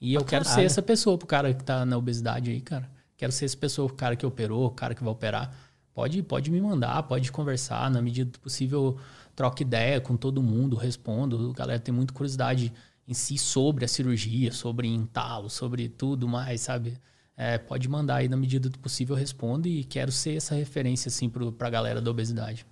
E 0.00 0.12
eu 0.12 0.20
Pra 0.20 0.30
quero 0.30 0.44
ser 0.44 0.50
caralho. 0.50 0.66
essa 0.66 0.82
pessoa 0.82 1.16
pro 1.16 1.26
cara 1.26 1.54
que 1.54 1.64
tá 1.64 1.86
na 1.86 1.96
obesidade 1.96 2.50
aí, 2.50 2.60
cara. 2.60 2.90
Quero 3.16 3.32
ser 3.32 3.46
essa 3.46 3.56
pessoa, 3.56 3.90
o 3.90 3.94
cara 3.94 4.14
que 4.14 4.26
operou, 4.26 4.66
o 4.66 4.70
cara 4.70 4.94
que 4.94 5.02
vai 5.02 5.10
operar. 5.12 5.54
Pode, 5.94 6.22
pode 6.22 6.50
me 6.50 6.60
mandar, 6.60 7.02
pode 7.04 7.30
conversar, 7.32 7.90
na 7.90 8.02
medida 8.02 8.30
do 8.30 8.38
possível, 8.40 8.98
troca 9.34 9.62
ideia 9.62 10.00
com 10.00 10.16
todo 10.16 10.42
mundo, 10.42 10.76
respondo. 10.76 11.50
A 11.50 11.52
galera 11.52 11.80
tem 11.80 11.94
muita 11.94 12.12
curiosidade 12.12 12.72
em 13.06 13.14
si 13.14 13.36
sobre 13.36 13.84
a 13.84 13.88
cirurgia, 13.88 14.52
sobre 14.52 14.88
entalo, 14.88 15.50
sobre 15.50 15.88
tudo 15.88 16.26
mais, 16.26 16.60
sabe? 16.62 16.98
É, 17.36 17.58
pode 17.58 17.88
mandar 17.88 18.16
aí 18.16 18.28
na 18.28 18.36
medida 18.36 18.68
do 18.70 18.78
possível, 18.78 19.16
eu 19.16 19.20
respondo 19.20 19.66
e 19.66 19.82
quero 19.84 20.12
ser 20.12 20.36
essa 20.36 20.54
referência, 20.54 21.08
assim, 21.08 21.28
pro, 21.28 21.52
pra 21.52 21.68
galera 21.68 22.00
da 22.00 22.10
obesidade. 22.10 22.64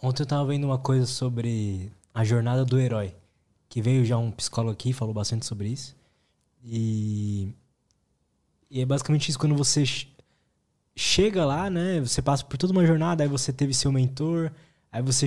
Ontem 0.00 0.22
eu 0.22 0.26
tava 0.26 0.46
vendo 0.46 0.64
uma 0.64 0.78
coisa 0.78 1.06
sobre 1.06 1.90
a 2.14 2.24
jornada 2.24 2.64
do 2.64 2.78
herói. 2.78 3.14
Que 3.68 3.82
veio 3.82 4.04
já 4.04 4.16
um 4.16 4.30
psicólogo 4.30 4.72
aqui, 4.72 4.92
falou 4.92 5.12
bastante 5.12 5.44
sobre 5.44 5.68
isso. 5.68 5.96
E. 6.62 7.52
E 8.70 8.80
é 8.80 8.86
basicamente 8.86 9.28
isso, 9.28 9.38
quando 9.38 9.54
você 9.54 9.84
che- 9.84 10.08
chega 10.94 11.44
lá, 11.44 11.68
né? 11.68 12.00
Você 12.00 12.22
passa 12.22 12.44
por 12.44 12.56
toda 12.56 12.72
uma 12.72 12.86
jornada, 12.86 13.22
aí 13.22 13.28
você 13.28 13.52
teve 13.52 13.74
seu 13.74 13.90
mentor, 13.92 14.52
aí 14.90 15.02
você 15.02 15.26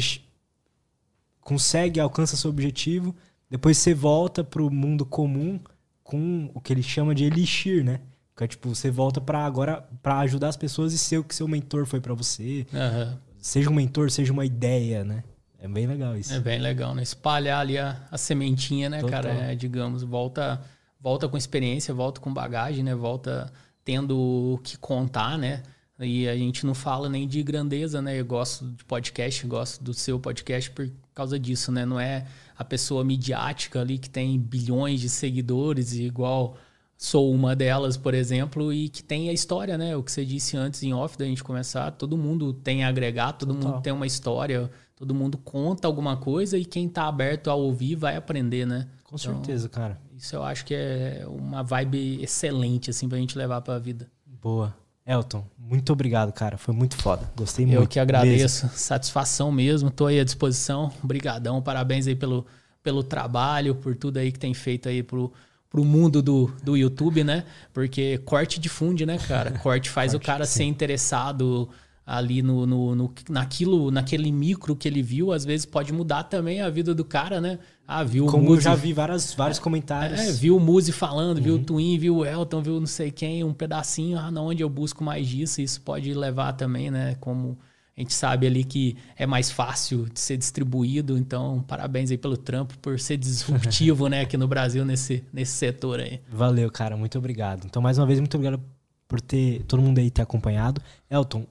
consegue, 1.49 1.99
alcança 1.99 2.37
seu 2.37 2.51
objetivo, 2.51 3.15
depois 3.49 3.75
você 3.79 3.91
volta 3.91 4.43
pro 4.43 4.69
mundo 4.69 5.03
comum 5.03 5.59
com 6.03 6.51
o 6.53 6.61
que 6.61 6.71
ele 6.71 6.83
chama 6.83 7.15
de 7.15 7.23
elixir, 7.23 7.83
né? 7.83 8.01
Que 8.37 8.43
é 8.43 8.47
tipo, 8.47 8.69
você 8.69 8.91
volta 8.91 9.19
pra 9.19 9.43
agora 9.43 9.83
para 10.03 10.19
ajudar 10.19 10.49
as 10.49 10.55
pessoas 10.55 10.93
e 10.93 10.97
ser 10.99 11.17
o 11.17 11.23
que 11.23 11.33
seu 11.33 11.47
mentor 11.47 11.87
foi 11.87 11.99
pra 11.99 12.13
você 12.13 12.67
Aham. 12.71 13.17
seja 13.39 13.67
um 13.67 13.73
mentor, 13.73 14.11
seja 14.11 14.31
uma 14.31 14.45
ideia, 14.45 15.03
né? 15.03 15.23
É 15.57 15.67
bem 15.67 15.87
legal 15.87 16.15
isso. 16.15 16.31
É 16.31 16.39
bem 16.39 16.59
legal, 16.59 16.93
né? 16.93 17.01
Espalhar 17.01 17.59
ali 17.61 17.79
a, 17.79 17.97
a 18.11 18.17
sementinha, 18.17 18.87
né, 18.87 19.01
Total. 19.01 19.23
cara? 19.23 19.33
É, 19.33 19.55
digamos, 19.55 20.03
volta, 20.03 20.61
volta 21.01 21.27
com 21.27 21.35
experiência, 21.35 21.93
volta 21.95 22.21
com 22.21 22.31
bagagem, 22.31 22.83
né? 22.83 22.93
Volta 22.93 23.51
tendo 23.83 24.15
o 24.17 24.59
que 24.63 24.77
contar, 24.77 25.35
né? 25.35 25.63
E 25.99 26.29
a 26.29 26.35
gente 26.35 26.65
não 26.65 26.73
fala 26.73 27.09
nem 27.09 27.27
de 27.27 27.43
grandeza, 27.43 28.01
né? 28.01 28.19
Eu 28.19 28.25
gosto 28.25 28.65
de 28.65 28.85
podcast, 28.85 29.45
gosto 29.45 29.83
do 29.83 29.93
seu 29.93 30.17
podcast 30.19 30.71
por 30.71 30.89
causa 31.13 31.37
disso, 31.37 31.71
né? 31.71 31.85
Não 31.85 31.99
é 31.99 32.25
a 32.57 32.63
pessoa 32.63 33.03
midiática 33.03 33.81
ali 33.81 33.97
que 33.97 34.09
tem 34.09 34.39
bilhões 34.39 35.01
de 35.01 35.09
seguidores, 35.09 35.93
igual 35.93 36.55
sou 36.97 37.33
uma 37.33 37.55
delas, 37.55 37.97
por 37.97 38.13
exemplo, 38.13 38.73
e 38.73 38.89
que 38.89 39.03
tem 39.03 39.29
a 39.29 39.33
história, 39.33 39.77
né? 39.77 39.95
O 39.95 40.03
que 40.03 40.11
você 40.11 40.25
disse 40.25 40.55
antes 40.57 40.83
em 40.83 40.93
off 40.93 41.17
da 41.17 41.25
gente 41.25 41.43
começar, 41.43 41.91
todo 41.91 42.17
mundo 42.17 42.53
tem 42.53 42.83
a 42.83 42.89
agregar, 42.89 43.33
todo 43.33 43.53
Total. 43.53 43.71
mundo 43.71 43.81
tem 43.81 43.93
uma 43.93 44.07
história, 44.07 44.69
todo 44.95 45.13
mundo 45.13 45.37
conta 45.37 45.87
alguma 45.87 46.15
coisa 46.17 46.57
e 46.57 46.63
quem 46.63 46.87
tá 46.87 47.07
aberto 47.07 47.49
a 47.49 47.55
ouvir 47.55 47.95
vai 47.95 48.15
aprender, 48.15 48.65
né? 48.65 48.87
Com 49.03 49.17
certeza, 49.17 49.67
cara. 49.67 49.99
Isso 50.15 50.35
eu 50.35 50.43
acho 50.43 50.65
que 50.65 50.75
é 50.75 51.25
uma 51.27 51.63
vibe 51.63 52.21
excelente, 52.21 52.89
assim, 52.89 53.07
pra 53.07 53.17
gente 53.17 53.37
levar 53.37 53.61
pra 53.61 53.79
vida. 53.79 54.09
Boa. 54.41 54.75
Elton, 55.09 55.43
muito 55.57 55.91
obrigado, 55.91 56.31
cara. 56.31 56.55
Foi 56.55 56.71
muito 56.71 56.95
foda. 56.95 57.27
Gostei 57.35 57.65
Eu 57.65 57.79
muito. 57.79 57.89
que 57.89 57.99
agradeço. 57.99 58.69
Satisfação 58.75 59.51
mesmo. 59.51 59.89
Tô 59.89 60.05
aí 60.05 60.19
à 60.19 60.23
disposição. 60.23 60.91
Obrigadão. 61.03 61.59
Parabéns 61.63 62.05
aí 62.05 62.15
pelo, 62.15 62.45
pelo 62.83 63.01
trabalho, 63.01 63.73
por 63.73 63.95
tudo 63.95 64.17
aí 64.17 64.31
que 64.31 64.37
tem 64.37 64.53
feito 64.53 64.87
aí 64.87 65.01
pro, 65.01 65.33
pro 65.67 65.83
mundo 65.83 66.21
do, 66.21 66.53
do 66.63 66.77
YouTube, 66.77 67.23
né? 67.23 67.43
Porque 67.73 68.19
corte 68.19 68.59
difunde, 68.59 69.03
né, 69.03 69.17
cara? 69.17 69.57
Corte 69.63 69.89
faz 69.89 70.11
corte, 70.11 70.23
o 70.23 70.25
cara 70.25 70.45
sim. 70.45 70.57
ser 70.57 70.63
interessado 70.65 71.67
ali 72.05 72.43
no, 72.43 72.67
no, 72.67 72.95
no, 72.95 73.13
naquilo, 73.29 73.89
naquele 73.89 74.31
micro 74.31 74.75
que 74.75 74.87
ele 74.87 75.01
viu, 75.01 75.31
às 75.31 75.43
vezes 75.43 75.65
pode 75.65 75.91
mudar 75.91 76.23
também 76.23 76.61
a 76.61 76.69
vida 76.69 76.93
do 76.93 77.05
cara, 77.05 77.41
né? 77.41 77.57
Ah, 77.91 78.03
viu 78.03 78.27
Como 78.27 78.43
o 78.43 78.45
Muzi, 78.45 78.57
eu 78.57 78.61
já 78.61 78.75
vi 78.75 78.93
várias, 78.93 79.33
vários 79.33 79.57
comentários. 79.57 80.19
É, 80.19 80.31
viu 80.31 80.55
o 80.55 80.59
Muzi 80.59 80.91
falando, 80.91 81.37
uhum. 81.37 81.43
viu 81.43 81.55
o. 81.55 81.59
Twin, 81.59 81.97
viu 81.97 82.17
o 82.17 82.25
Elton, 82.25 82.61
viu 82.61 82.79
não 82.79 82.85
sei 82.85 83.09
quem, 83.09 83.43
um 83.43 83.51
pedacinho, 83.51 84.19
ah, 84.19 84.29
não, 84.29 84.45
onde 84.45 84.61
eu 84.61 84.69
busco 84.69 85.03
mais 85.03 85.27
disso, 85.27 85.59
isso 85.59 85.81
pode 85.81 86.13
levar 86.13 86.53
também, 86.53 86.91
né? 86.91 87.15
Como 87.19 87.57
a 87.97 87.99
gente 87.99 88.13
sabe 88.13 88.45
ali 88.45 88.63
que 88.63 88.95
é 89.17 89.25
mais 89.25 89.49
fácil 89.49 90.07
de 90.07 90.19
ser 90.19 90.37
distribuído, 90.37 91.17
então 91.17 91.65
parabéns 91.67 92.11
aí 92.11 92.17
pelo 92.17 92.37
trampo, 92.37 92.77
por 92.77 92.99
ser 92.99 93.17
disruptivo, 93.17 94.07
né, 94.07 94.21
aqui 94.21 94.37
no 94.37 94.47
Brasil, 94.47 94.85
nesse, 94.85 95.23
nesse 95.33 95.53
setor 95.53 95.99
aí. 95.99 96.21
Valeu, 96.31 96.69
cara, 96.69 96.95
muito 96.95 97.17
obrigado. 97.17 97.65
Então, 97.65 97.81
mais 97.81 97.97
uma 97.97 98.05
vez, 98.05 98.19
muito 98.19 98.35
obrigado 98.35 98.61
por 99.07 99.19
ter 99.19 99.63
todo 99.63 99.81
mundo 99.81 99.97
aí 99.97 100.11
ter 100.11 100.21
acompanhado. 100.21 100.79
Elton, 101.09 101.47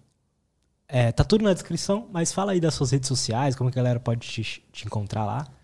é, 0.87 1.11
tá 1.11 1.25
tudo 1.25 1.43
na 1.43 1.53
descrição, 1.53 2.07
mas 2.13 2.33
fala 2.33 2.53
aí 2.53 2.61
das 2.61 2.75
suas 2.75 2.93
redes 2.93 3.09
sociais, 3.09 3.57
como 3.57 3.69
a 3.69 3.73
galera 3.73 3.99
pode 3.99 4.21
te, 4.21 4.63
te 4.71 4.87
encontrar 4.87 5.27
lá. 5.27 5.58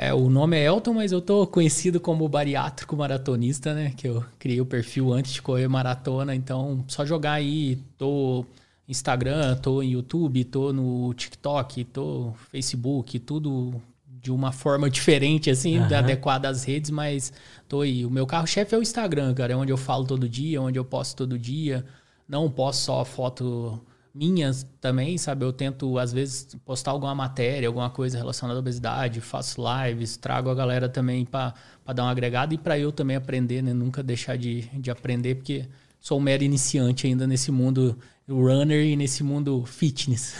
É, 0.00 0.14
o 0.14 0.30
nome 0.30 0.56
é 0.56 0.64
Elton, 0.64 0.94
mas 0.94 1.10
eu 1.10 1.20
tô 1.20 1.44
conhecido 1.44 1.98
como 1.98 2.28
bariátrico 2.28 2.96
maratonista, 2.96 3.74
né? 3.74 3.92
Que 3.96 4.06
eu 4.06 4.24
criei 4.38 4.60
o 4.60 4.64
perfil 4.64 5.12
antes 5.12 5.32
de 5.32 5.42
correr 5.42 5.66
maratona, 5.66 6.36
então 6.36 6.84
só 6.86 7.04
jogar 7.04 7.32
aí, 7.32 7.82
tô 7.98 8.46
Instagram, 8.88 9.56
tô 9.56 9.82
em 9.82 9.90
YouTube, 9.90 10.44
tô 10.44 10.72
no 10.72 11.12
TikTok, 11.14 11.82
tô 11.86 12.26
no 12.26 12.34
Facebook, 12.48 13.18
tudo 13.18 13.82
de 14.06 14.30
uma 14.30 14.52
forma 14.52 14.88
diferente, 14.88 15.50
assim, 15.50 15.80
uhum. 15.80 15.86
adequada 15.86 16.48
às 16.48 16.62
redes, 16.62 16.92
mas 16.92 17.32
tô 17.68 17.80
aí. 17.80 18.06
O 18.06 18.10
meu 18.10 18.24
carro-chefe 18.24 18.76
é 18.76 18.78
o 18.78 18.82
Instagram, 18.82 19.34
cara, 19.34 19.52
é 19.52 19.56
onde 19.56 19.72
eu 19.72 19.76
falo 19.76 20.04
todo 20.04 20.28
dia, 20.28 20.62
onde 20.62 20.78
eu 20.78 20.84
posto 20.84 21.16
todo 21.16 21.36
dia. 21.36 21.84
Não 22.28 22.48
posto 22.48 22.82
só 22.82 23.04
foto 23.04 23.80
minhas 24.18 24.66
também, 24.80 25.16
sabe? 25.16 25.44
Eu 25.44 25.52
tento, 25.52 25.96
às 25.98 26.12
vezes, 26.12 26.56
postar 26.64 26.90
alguma 26.90 27.14
matéria, 27.14 27.68
alguma 27.68 27.88
coisa 27.88 28.18
relacionada 28.18 28.58
à 28.58 28.60
obesidade, 28.60 29.20
faço 29.20 29.62
lives, 29.62 30.16
trago 30.16 30.50
a 30.50 30.54
galera 30.54 30.88
também 30.88 31.24
para 31.24 31.54
dar 31.94 32.02
uma 32.02 32.10
agregada 32.10 32.52
e 32.52 32.58
para 32.58 32.78
eu 32.78 32.90
também 32.90 33.16
aprender, 33.16 33.62
né? 33.62 33.72
Nunca 33.72 34.02
deixar 34.02 34.36
de, 34.36 34.62
de 34.74 34.90
aprender, 34.90 35.36
porque 35.36 35.66
sou 36.00 36.18
um 36.18 36.20
mero 36.20 36.42
iniciante 36.42 37.06
ainda 37.06 37.26
nesse 37.26 37.52
mundo 37.52 37.96
runner 38.28 38.84
e 38.84 38.96
nesse 38.96 39.22
mundo 39.22 39.64
fitness. 39.64 40.34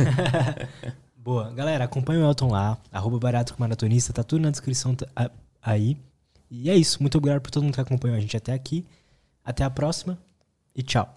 Boa. 1.16 1.50
Galera, 1.52 1.84
acompanha 1.84 2.20
o 2.20 2.24
Elton 2.24 2.50
lá, 2.50 2.78
arroba 2.90 3.18
barato 3.18 3.54
maratonista, 3.58 4.12
tá 4.12 4.24
tudo 4.24 4.42
na 4.42 4.50
descrição 4.50 4.96
aí. 5.62 5.96
E 6.50 6.70
é 6.70 6.76
isso. 6.76 7.02
Muito 7.02 7.18
obrigado 7.18 7.42
por 7.42 7.50
todo 7.50 7.62
mundo 7.62 7.74
que 7.74 7.80
acompanhou 7.80 8.16
a 8.16 8.20
gente 8.20 8.36
até 8.36 8.52
aqui. 8.52 8.84
Até 9.44 9.62
a 9.62 9.70
próxima 9.70 10.18
e 10.74 10.82
tchau. 10.82 11.14